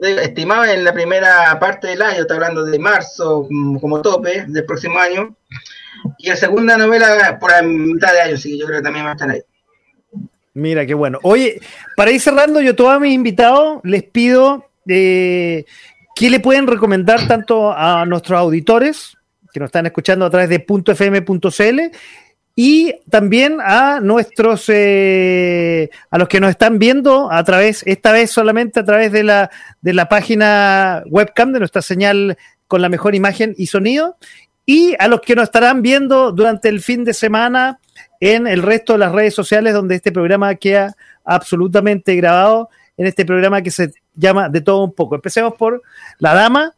estimado 0.00 0.64
en 0.64 0.84
la 0.84 0.92
primera 0.92 1.58
parte 1.58 1.88
del 1.88 2.02
año, 2.02 2.22
está 2.22 2.34
hablando 2.34 2.64
de 2.64 2.78
marzo 2.78 3.46
mm, 3.48 3.78
como 3.78 4.02
tope 4.02 4.44
del 4.46 4.64
próximo 4.64 4.98
año, 4.98 5.34
y 6.18 6.28
la 6.28 6.36
segunda 6.36 6.76
novela 6.76 7.38
por 7.40 7.50
la 7.50 7.62
mitad 7.62 8.12
de 8.12 8.20
año, 8.20 8.34
así 8.34 8.50
que 8.50 8.58
yo 8.58 8.66
creo 8.66 8.78
que 8.78 8.84
también 8.84 9.04
va 9.04 9.10
a 9.10 9.12
estar 9.12 9.30
ahí. 9.30 9.42
Mira, 10.54 10.84
qué 10.86 10.94
bueno. 10.94 11.18
Oye, 11.22 11.60
para 11.96 12.10
ir 12.10 12.20
cerrando, 12.20 12.60
yo 12.60 12.72
a 12.72 12.76
todos 12.76 13.00
mis 13.00 13.14
invitados 13.14 13.80
les 13.84 14.02
pido 14.02 14.68
eh, 14.88 15.64
que 16.14 16.30
le 16.30 16.40
pueden 16.40 16.66
recomendar 16.66 17.28
tanto 17.28 17.72
a 17.72 18.04
nuestros 18.06 18.38
auditores 18.38 19.16
que 19.52 19.60
nos 19.60 19.68
están 19.68 19.86
escuchando 19.86 20.26
a 20.26 20.30
través 20.30 20.48
de 20.48 20.64
.fm.cl 20.66 21.80
y 22.60 22.92
también 23.08 23.58
a 23.60 24.00
nuestros, 24.00 24.64
eh, 24.66 25.90
a 26.10 26.18
los 26.18 26.26
que 26.26 26.40
nos 26.40 26.50
están 26.50 26.80
viendo 26.80 27.30
a 27.30 27.44
través, 27.44 27.84
esta 27.86 28.10
vez 28.10 28.32
solamente 28.32 28.80
a 28.80 28.84
través 28.84 29.12
de 29.12 29.22
la, 29.22 29.48
de 29.80 29.94
la 29.94 30.08
página 30.08 31.04
webcam 31.06 31.52
de 31.52 31.60
nuestra 31.60 31.82
señal 31.82 32.36
con 32.66 32.82
la 32.82 32.88
mejor 32.88 33.14
imagen 33.14 33.54
y 33.56 33.66
sonido, 33.66 34.16
y 34.66 34.96
a 34.98 35.06
los 35.06 35.20
que 35.20 35.36
nos 35.36 35.44
estarán 35.44 35.82
viendo 35.82 36.32
durante 36.32 36.68
el 36.68 36.80
fin 36.80 37.04
de 37.04 37.14
semana 37.14 37.78
en 38.18 38.48
el 38.48 38.62
resto 38.62 38.94
de 38.94 38.98
las 38.98 39.12
redes 39.12 39.34
sociales 39.34 39.72
donde 39.72 39.94
este 39.94 40.10
programa 40.10 40.52
queda 40.56 40.96
absolutamente 41.24 42.16
grabado, 42.16 42.70
en 42.96 43.06
este 43.06 43.24
programa 43.24 43.62
que 43.62 43.70
se 43.70 43.92
llama 44.16 44.48
De 44.48 44.62
todo 44.62 44.82
un 44.82 44.94
poco. 44.94 45.14
Empecemos 45.14 45.54
por 45.54 45.80
la 46.18 46.34
dama. 46.34 46.74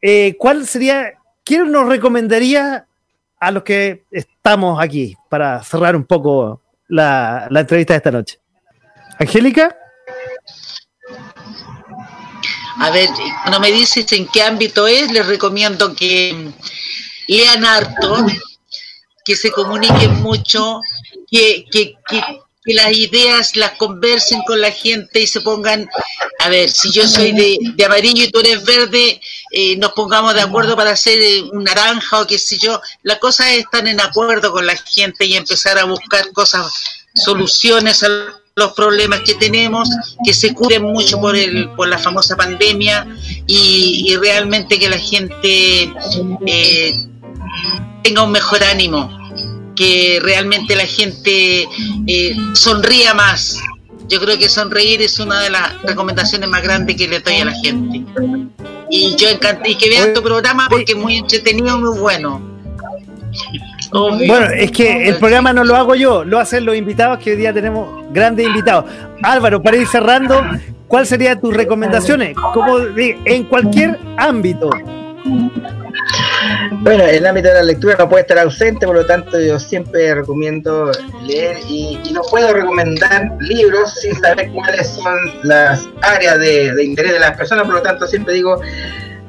Eh, 0.00 0.34
¿Cuál 0.38 0.66
sería, 0.66 1.12
quién 1.44 1.70
nos 1.70 1.86
recomendaría 1.88 2.86
a 3.40 3.50
los 3.50 3.62
que 3.62 4.04
estamos 4.10 4.80
aquí 4.80 5.16
para 5.28 5.62
cerrar 5.64 5.96
un 5.96 6.04
poco 6.04 6.62
la, 6.88 7.48
entrevista 7.50 7.94
de 7.94 7.96
esta 7.96 8.10
noche. 8.10 8.38
Angélica. 9.18 9.76
A 12.78 12.90
ver, 12.90 13.08
cuando 13.42 13.60
me 13.60 13.72
dices 13.72 14.10
en 14.12 14.26
qué 14.28 14.42
ámbito 14.42 14.86
es, 14.86 15.10
les 15.10 15.26
recomiendo 15.26 15.94
que 15.94 16.52
lean 17.26 17.64
harto, 17.64 18.26
que 19.24 19.36
se 19.36 19.50
comuniquen 19.50 20.22
mucho, 20.22 20.80
que, 21.30 21.64
que, 21.70 21.94
que, 22.08 22.22
que 22.64 22.74
las 22.74 22.92
ideas 22.92 23.56
las 23.56 23.72
conversen 23.72 24.42
con 24.46 24.60
la 24.60 24.70
gente 24.70 25.20
y 25.20 25.26
se 25.26 25.40
pongan, 25.40 25.88
a 26.40 26.48
ver, 26.50 26.68
si 26.68 26.92
yo 26.92 27.08
soy 27.08 27.32
de, 27.32 27.84
amarillo 27.84 28.24
y 28.24 28.30
tú 28.30 28.40
eres 28.40 28.64
verde, 28.64 29.20
eh, 29.50 29.76
nos 29.78 29.92
pongamos 29.92 30.34
de 30.34 30.42
acuerdo 30.42 30.76
para 30.76 30.90
hacer 30.90 31.20
eh, 31.20 31.42
un 31.52 31.64
naranja 31.64 32.20
o 32.20 32.26
qué 32.26 32.38
sé 32.38 32.58
yo. 32.58 32.80
La 33.02 33.18
cosa 33.18 33.50
es 33.52 33.60
estar 33.60 33.86
en 33.88 34.00
acuerdo 34.00 34.52
con 34.52 34.66
la 34.66 34.76
gente 34.76 35.24
y 35.24 35.36
empezar 35.36 35.78
a 35.78 35.84
buscar 35.84 36.30
cosas, 36.32 36.70
soluciones 37.14 38.02
a 38.02 38.08
los 38.56 38.72
problemas 38.74 39.20
que 39.20 39.34
tenemos, 39.34 39.88
que 40.22 40.34
se 40.34 40.52
curen 40.52 40.82
mucho 40.82 41.18
por, 41.18 41.34
el, 41.36 41.70
por 41.70 41.88
la 41.88 41.98
famosa 41.98 42.36
pandemia 42.36 43.06
y, 43.46 44.14
realmente 44.16 44.78
que 44.78 44.90
la 44.90 44.98
gente 44.98 45.90
eh, 46.46 47.06
tenga 48.02 48.22
un 48.22 48.32
mejor 48.32 48.62
ánimo 48.64 49.19
que 49.80 50.18
realmente 50.20 50.76
la 50.76 50.84
gente 50.84 51.66
eh, 52.06 52.36
sonría 52.52 53.14
más. 53.14 53.58
Yo 54.08 54.20
creo 54.20 54.36
que 54.36 54.50
sonreír 54.50 55.00
es 55.00 55.18
una 55.18 55.40
de 55.40 55.48
las 55.48 55.80
recomendaciones 55.84 56.50
más 56.50 56.62
grandes 56.62 56.96
que 56.96 57.08
le 57.08 57.20
doy 57.20 57.36
a 57.36 57.46
la 57.46 57.54
gente. 57.54 58.04
Y 58.90 59.16
yo 59.16 59.30
encanté 59.30 59.70
y 59.70 59.76
que 59.76 59.88
vean 59.88 60.12
tu 60.12 60.22
programa 60.22 60.66
porque 60.68 60.92
es 60.92 60.98
muy 60.98 61.16
entretenido, 61.16 61.78
muy 61.78 61.98
bueno. 61.98 62.42
Bueno, 63.90 64.50
es 64.54 64.70
que 64.70 65.08
el 65.08 65.16
programa 65.16 65.54
no 65.54 65.64
lo 65.64 65.74
hago 65.76 65.94
yo, 65.94 66.24
lo 66.24 66.38
hacen 66.38 66.66
los 66.66 66.76
invitados, 66.76 67.18
que 67.18 67.30
hoy 67.30 67.36
día 67.38 67.54
tenemos 67.54 68.04
grandes 68.12 68.46
invitados. 68.46 68.84
Álvaro, 69.22 69.62
para 69.62 69.78
ir 69.78 69.86
cerrando, 69.86 70.44
¿cuáles 70.88 71.08
serían 71.08 71.40
tus 71.40 71.56
recomendaciones? 71.56 72.36
Como 72.52 72.80
en 73.24 73.44
cualquier 73.44 73.98
ámbito. 74.18 74.68
Bueno, 76.82 77.04
el 77.04 77.26
ámbito 77.26 77.48
de 77.48 77.54
la 77.54 77.62
lectura 77.62 77.96
no 77.98 78.08
puede 78.08 78.22
estar 78.22 78.38
ausente, 78.38 78.86
por 78.86 78.94
lo 78.96 79.06
tanto 79.06 79.38
yo 79.40 79.58
siempre 79.58 80.14
recomiendo 80.14 80.90
leer 81.22 81.58
y, 81.68 82.00
no 82.12 82.22
puedo 82.22 82.52
recomendar 82.52 83.30
libros 83.40 83.94
sin 84.00 84.18
saber 84.20 84.50
cuáles 84.50 84.88
son 84.88 85.16
las 85.44 85.86
áreas 86.02 86.38
de, 86.40 86.82
interés 86.82 87.12
de 87.12 87.20
las 87.20 87.36
personas, 87.36 87.64
por 87.64 87.74
lo 87.74 87.82
tanto 87.82 88.06
siempre 88.06 88.34
digo 88.34 88.60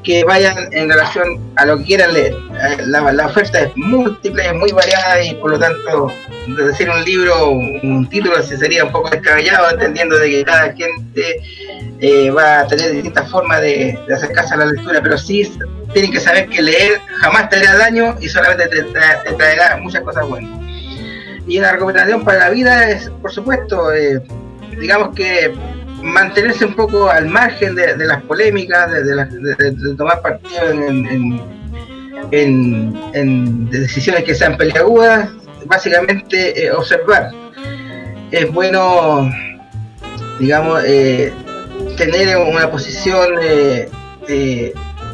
que 0.04 0.24
vayan 0.24 0.56
en 0.72 0.90
relación 0.90 1.40
a 1.58 1.66
lo 1.66 1.78
que 1.78 1.84
quieran 1.84 2.14
leer. 2.14 2.34
Eh, 2.34 2.78
la, 2.88 3.26
oferta 3.28 3.60
es 3.60 3.72
múltiple, 3.76 4.48
es 4.48 4.54
muy 4.56 4.72
variada 4.72 5.24
y 5.24 5.36
por 5.36 5.52
lo 5.52 5.60
tanto 5.60 6.12
decir 6.48 6.90
un 6.90 7.04
libro, 7.04 7.50
un 7.50 8.08
título 8.10 8.42
sería 8.42 8.84
un 8.84 8.92
poco 8.92 9.10
descabellado, 9.12 9.70
entendiendo 9.70 10.18
de 10.18 10.30
que 10.30 10.44
cada 10.44 10.74
gente 10.74 11.42
eh, 12.00 12.32
va 12.32 12.62
a 12.62 12.68
tener 12.68 12.94
distintas 12.94 13.30
formas 13.30 13.62
de, 13.62 14.00
de 14.08 14.14
acercarse 14.14 14.56
a 14.56 14.58
la 14.58 14.66
lectura, 14.66 15.02
pero 15.04 15.18
sí 15.20 15.42
tienen 15.94 16.12
que 16.12 16.20
saber 16.20 16.48
que 16.48 16.62
leer 16.62 17.02
jamás 17.20 17.50
te 17.50 17.58
hará 17.58 17.78
daño 17.78 18.16
y 18.20 18.30
solamente 18.30 18.68
te, 18.68 19.34
traerá 19.34 19.78
muchas 19.78 20.02
cosas 20.02 20.28
buenas. 20.28 20.52
Y 21.48 21.60
una 21.60 21.72
recomendación 21.72 22.24
para 22.24 22.40
la 22.40 22.50
vida 22.50 22.90
es, 22.90 23.10
por 23.22 23.32
supuesto, 23.32 23.94
eh, 23.94 24.22
digamos 24.80 25.16
que 25.16 25.54
mantenerse 26.02 26.66
un 26.66 26.76
poco 26.76 27.10
al 27.10 27.28
margen 27.28 27.76
de, 27.76 27.98
las 27.98 28.22
polémicas, 28.24 28.92
de, 28.92 29.96
tomar 29.98 30.22
partido 30.22 30.70
en, 30.70 31.42
en, 32.32 33.70
decisiones 33.70 34.24
que 34.24 34.34
sean 34.34 34.58
peleagudas, 34.58 35.30
básicamente 35.66 36.66
eh, 36.66 36.72
observar. 36.72 37.32
Es 38.32 38.52
bueno, 38.52 39.30
digamos, 40.40 40.82
eh, 40.86 41.34
tener 41.98 42.38
una 42.38 42.72
posición 42.72 43.36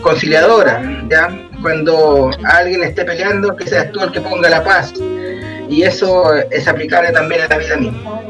conciliadora, 0.01 0.81
¿ya? 1.09 1.29
Cuando 1.61 2.31
alguien 2.45 2.83
esté 2.83 3.05
peleando, 3.05 3.55
que 3.55 3.67
seas 3.67 3.91
tú 3.91 4.01
el 4.01 4.11
que 4.11 4.21
ponga 4.21 4.49
la 4.49 4.63
paz. 4.63 4.93
Y 5.69 5.83
eso 5.83 6.33
es 6.51 6.67
aplicable 6.67 7.11
también 7.11 7.41
a 7.41 7.47
la 7.47 7.57
vida 7.57 7.77
misma. 7.77 8.21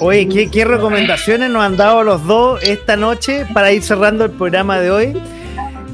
Oye, 0.00 0.28
¿qué, 0.28 0.50
¿qué, 0.50 0.64
recomendaciones 0.64 1.50
nos 1.50 1.62
han 1.62 1.76
dado 1.76 2.02
los 2.02 2.26
dos 2.26 2.62
esta 2.62 2.96
noche 2.96 3.46
para 3.54 3.72
ir 3.72 3.82
cerrando 3.82 4.24
el 4.24 4.32
programa 4.32 4.80
de 4.80 4.90
hoy? 4.90 5.22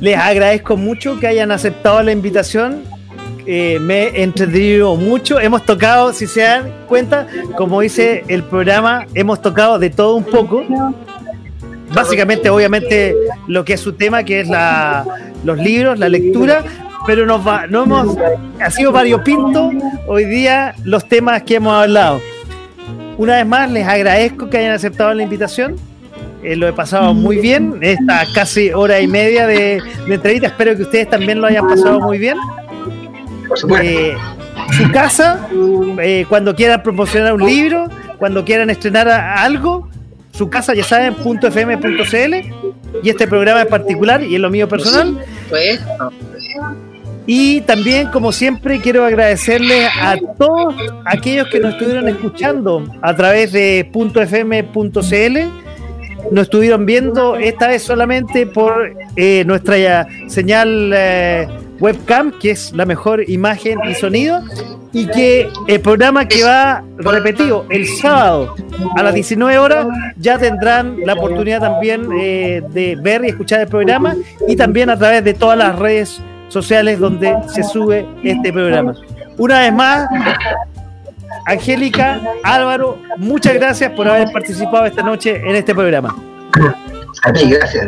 Les 0.01 0.17
agradezco 0.17 0.77
mucho 0.77 1.19
que 1.19 1.27
hayan 1.27 1.51
aceptado 1.51 2.03
la 2.03 2.13
invitación. 2.13 2.85
Eh, 3.47 3.79
me 3.81 4.05
he 4.05 4.23
entretenido 4.23 4.95
mucho. 4.97 5.41
Hemos 5.41 5.65
tocado, 5.65 6.13
si 6.13 6.27
se 6.27 6.43
dan 6.43 6.73
cuenta, 6.87 7.27
como 7.57 7.81
dice 7.81 8.25
el 8.29 8.43
programa, 8.45 9.07
hemos 9.15 9.43
tocado 9.43 9.79
de 9.79 9.91
todo 9.91 10.15
un 10.15 10.25
poco 10.25 10.65
básicamente, 11.95 12.51
obviamente, 12.51 13.15
lo 13.47 13.65
que 13.65 13.75
es 13.75 13.81
su 13.81 13.93
tema, 13.93 14.25
que 14.25 14.41
es 14.41 14.49
la, 14.49 15.05
los 15.45 15.59
libros, 15.59 15.99
la 15.99 16.09
lectura, 16.09 16.65
pero 17.07 17.27
nos 17.27 17.47
va, 17.47 17.67
no 17.67 17.85
hemos, 17.85 18.17
ha 18.61 18.71
sido 18.71 18.93
variopinto 18.93 19.71
hoy 20.07 20.25
día 20.25 20.75
los 20.85 21.09
temas 21.09 21.43
que 21.43 21.57
hemos 21.57 21.73
hablado. 21.73 22.21
Una 23.17 23.37
vez 23.37 23.47
más, 23.47 23.71
les 23.71 23.87
agradezco 23.87 24.49
que 24.49 24.59
hayan 24.59 24.73
aceptado 24.73 25.13
la 25.15 25.23
invitación. 25.23 25.77
Eh, 26.43 26.55
lo 26.55 26.69
he 26.69 26.73
pasado 26.73 27.15
muy 27.15 27.39
bien, 27.39 27.79
esta 27.81 28.25
casi 28.33 28.71
hora 28.73 29.01
y 29.01 29.09
media 29.09 29.47
de, 29.47 29.83
entrevista. 30.07 30.49
Espero 30.49 30.77
que 30.77 30.83
ustedes 30.83 31.11
también 31.11 31.41
lo 31.41 31.49
hayan 31.49 31.67
pasado 31.67 32.01
muy 32.01 32.19
bien. 32.19 32.37
Eh, 33.83 34.15
su 34.77 34.91
casa, 34.93 35.49
eh, 36.01 36.27
cuando 36.29 36.55
quieran 36.55 36.83
promocionar 36.83 37.35
un 37.35 37.45
libro, 37.45 37.89
cuando 38.19 38.45
quieran 38.45 38.71
estrenar 38.71 39.09
algo, 39.09 39.89
su 40.39 40.49
casa, 40.49 40.73
ya 40.73 40.85
saben, 40.85 41.15
.fm.cl 41.15 42.35
y 43.03 43.11
este 43.11 43.27
programa 43.27 43.63
en 43.63 43.69
particular 43.69 44.23
y 44.23 44.37
en 44.37 44.43
lo 44.43 44.51
mío 44.51 44.69
personal. 44.69 45.19
Y 47.27 47.61
también, 47.63 48.09
como 48.09 48.33
siempre, 48.33 48.81
quiero 48.81 49.05
agradecerle 49.05 49.87
a 49.87 50.17
todos 50.39 50.75
aquellos 51.05 51.49
que 51.49 51.61
nos 51.61 51.75
estuvieron 51.75 52.09
escuchando 52.09 52.85
a 53.03 53.15
través 53.15 53.53
de 53.53 53.91
.fm.cl. 53.93 55.39
Nos 56.31 56.43
estuvieron 56.45 56.87
viendo 56.87 57.37
esta 57.37 57.69
vez 57.69 57.83
solamente 57.83 58.47
por 58.47 58.95
eh, 59.17 59.45
nuestra 59.45 60.07
señal 60.29 60.93
eh, 60.95 61.47
webcam, 61.81 62.33
que 62.39 62.51
es 62.51 62.73
la 62.73 62.85
mejor 62.87 63.29
imagen 63.29 63.79
y 63.89 63.95
sonido. 63.95 64.43
Y 64.93 65.07
que 65.07 65.49
el 65.67 65.81
programa 65.81 66.27
que 66.27 66.43
va 66.45 66.83
repetido 66.97 67.67
el 67.69 67.87
sábado 67.87 68.55
a 68.97 69.03
las 69.03 69.13
19 69.13 69.59
horas 69.59 69.87
ya 70.17 70.39
tendrán 70.39 70.97
la 71.05 71.13
oportunidad 71.13 71.61
también 71.61 72.09
eh, 72.19 72.63
de 72.71 72.97
ver 72.97 73.23
y 73.25 73.29
escuchar 73.29 73.61
el 73.61 73.69
programa 73.69 74.17
y 74.49 74.57
también 74.57 74.89
a 74.89 74.97
través 74.97 75.23
de 75.25 75.35
todas 75.35 75.59
las 75.59 75.79
redes 75.79 76.23
sociales 76.49 76.99
donde 76.99 77.37
se 77.49 77.63
sube 77.63 78.07
este 78.23 78.51
programa. 78.51 78.95
Una 79.37 79.61
vez 79.61 79.73
más, 79.75 80.09
Angélica, 81.47 82.21
Álvaro, 82.43 82.99
muchas 83.19 83.55
gracias 83.55 83.93
por 83.93 84.09
haber 84.09 84.33
participado 84.33 84.87
esta 84.87 85.03
noche 85.03 85.37
en 85.37 85.55
este 85.55 85.75
programa. 85.75 86.17
A 87.23 87.33
ti, 87.33 87.51
gracias. 87.51 87.87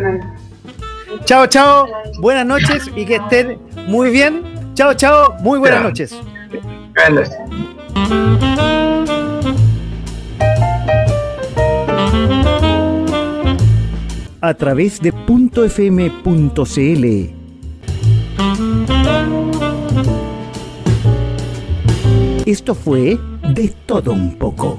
Chao, 1.25 1.47
chao, 1.47 1.87
buenas 2.21 2.47
noches 2.47 2.91
y 2.95 3.05
que 3.05 3.17
estén 3.17 3.59
muy 3.91 4.11
bien. 4.11 4.43
Chao, 4.75 4.95
chao, 4.95 5.35
muy 5.41 5.59
buenas 5.59 5.83
noches. 5.83 6.17
Buenas. 6.95 7.31
A 14.41 14.55
través 14.55 15.01
de 15.01 15.11
.fm.cl 15.11 16.31
esto 22.51 22.75
fue 22.75 23.19
De 23.55 23.69
todo 23.87 24.13
un 24.13 24.37
poco. 24.37 24.79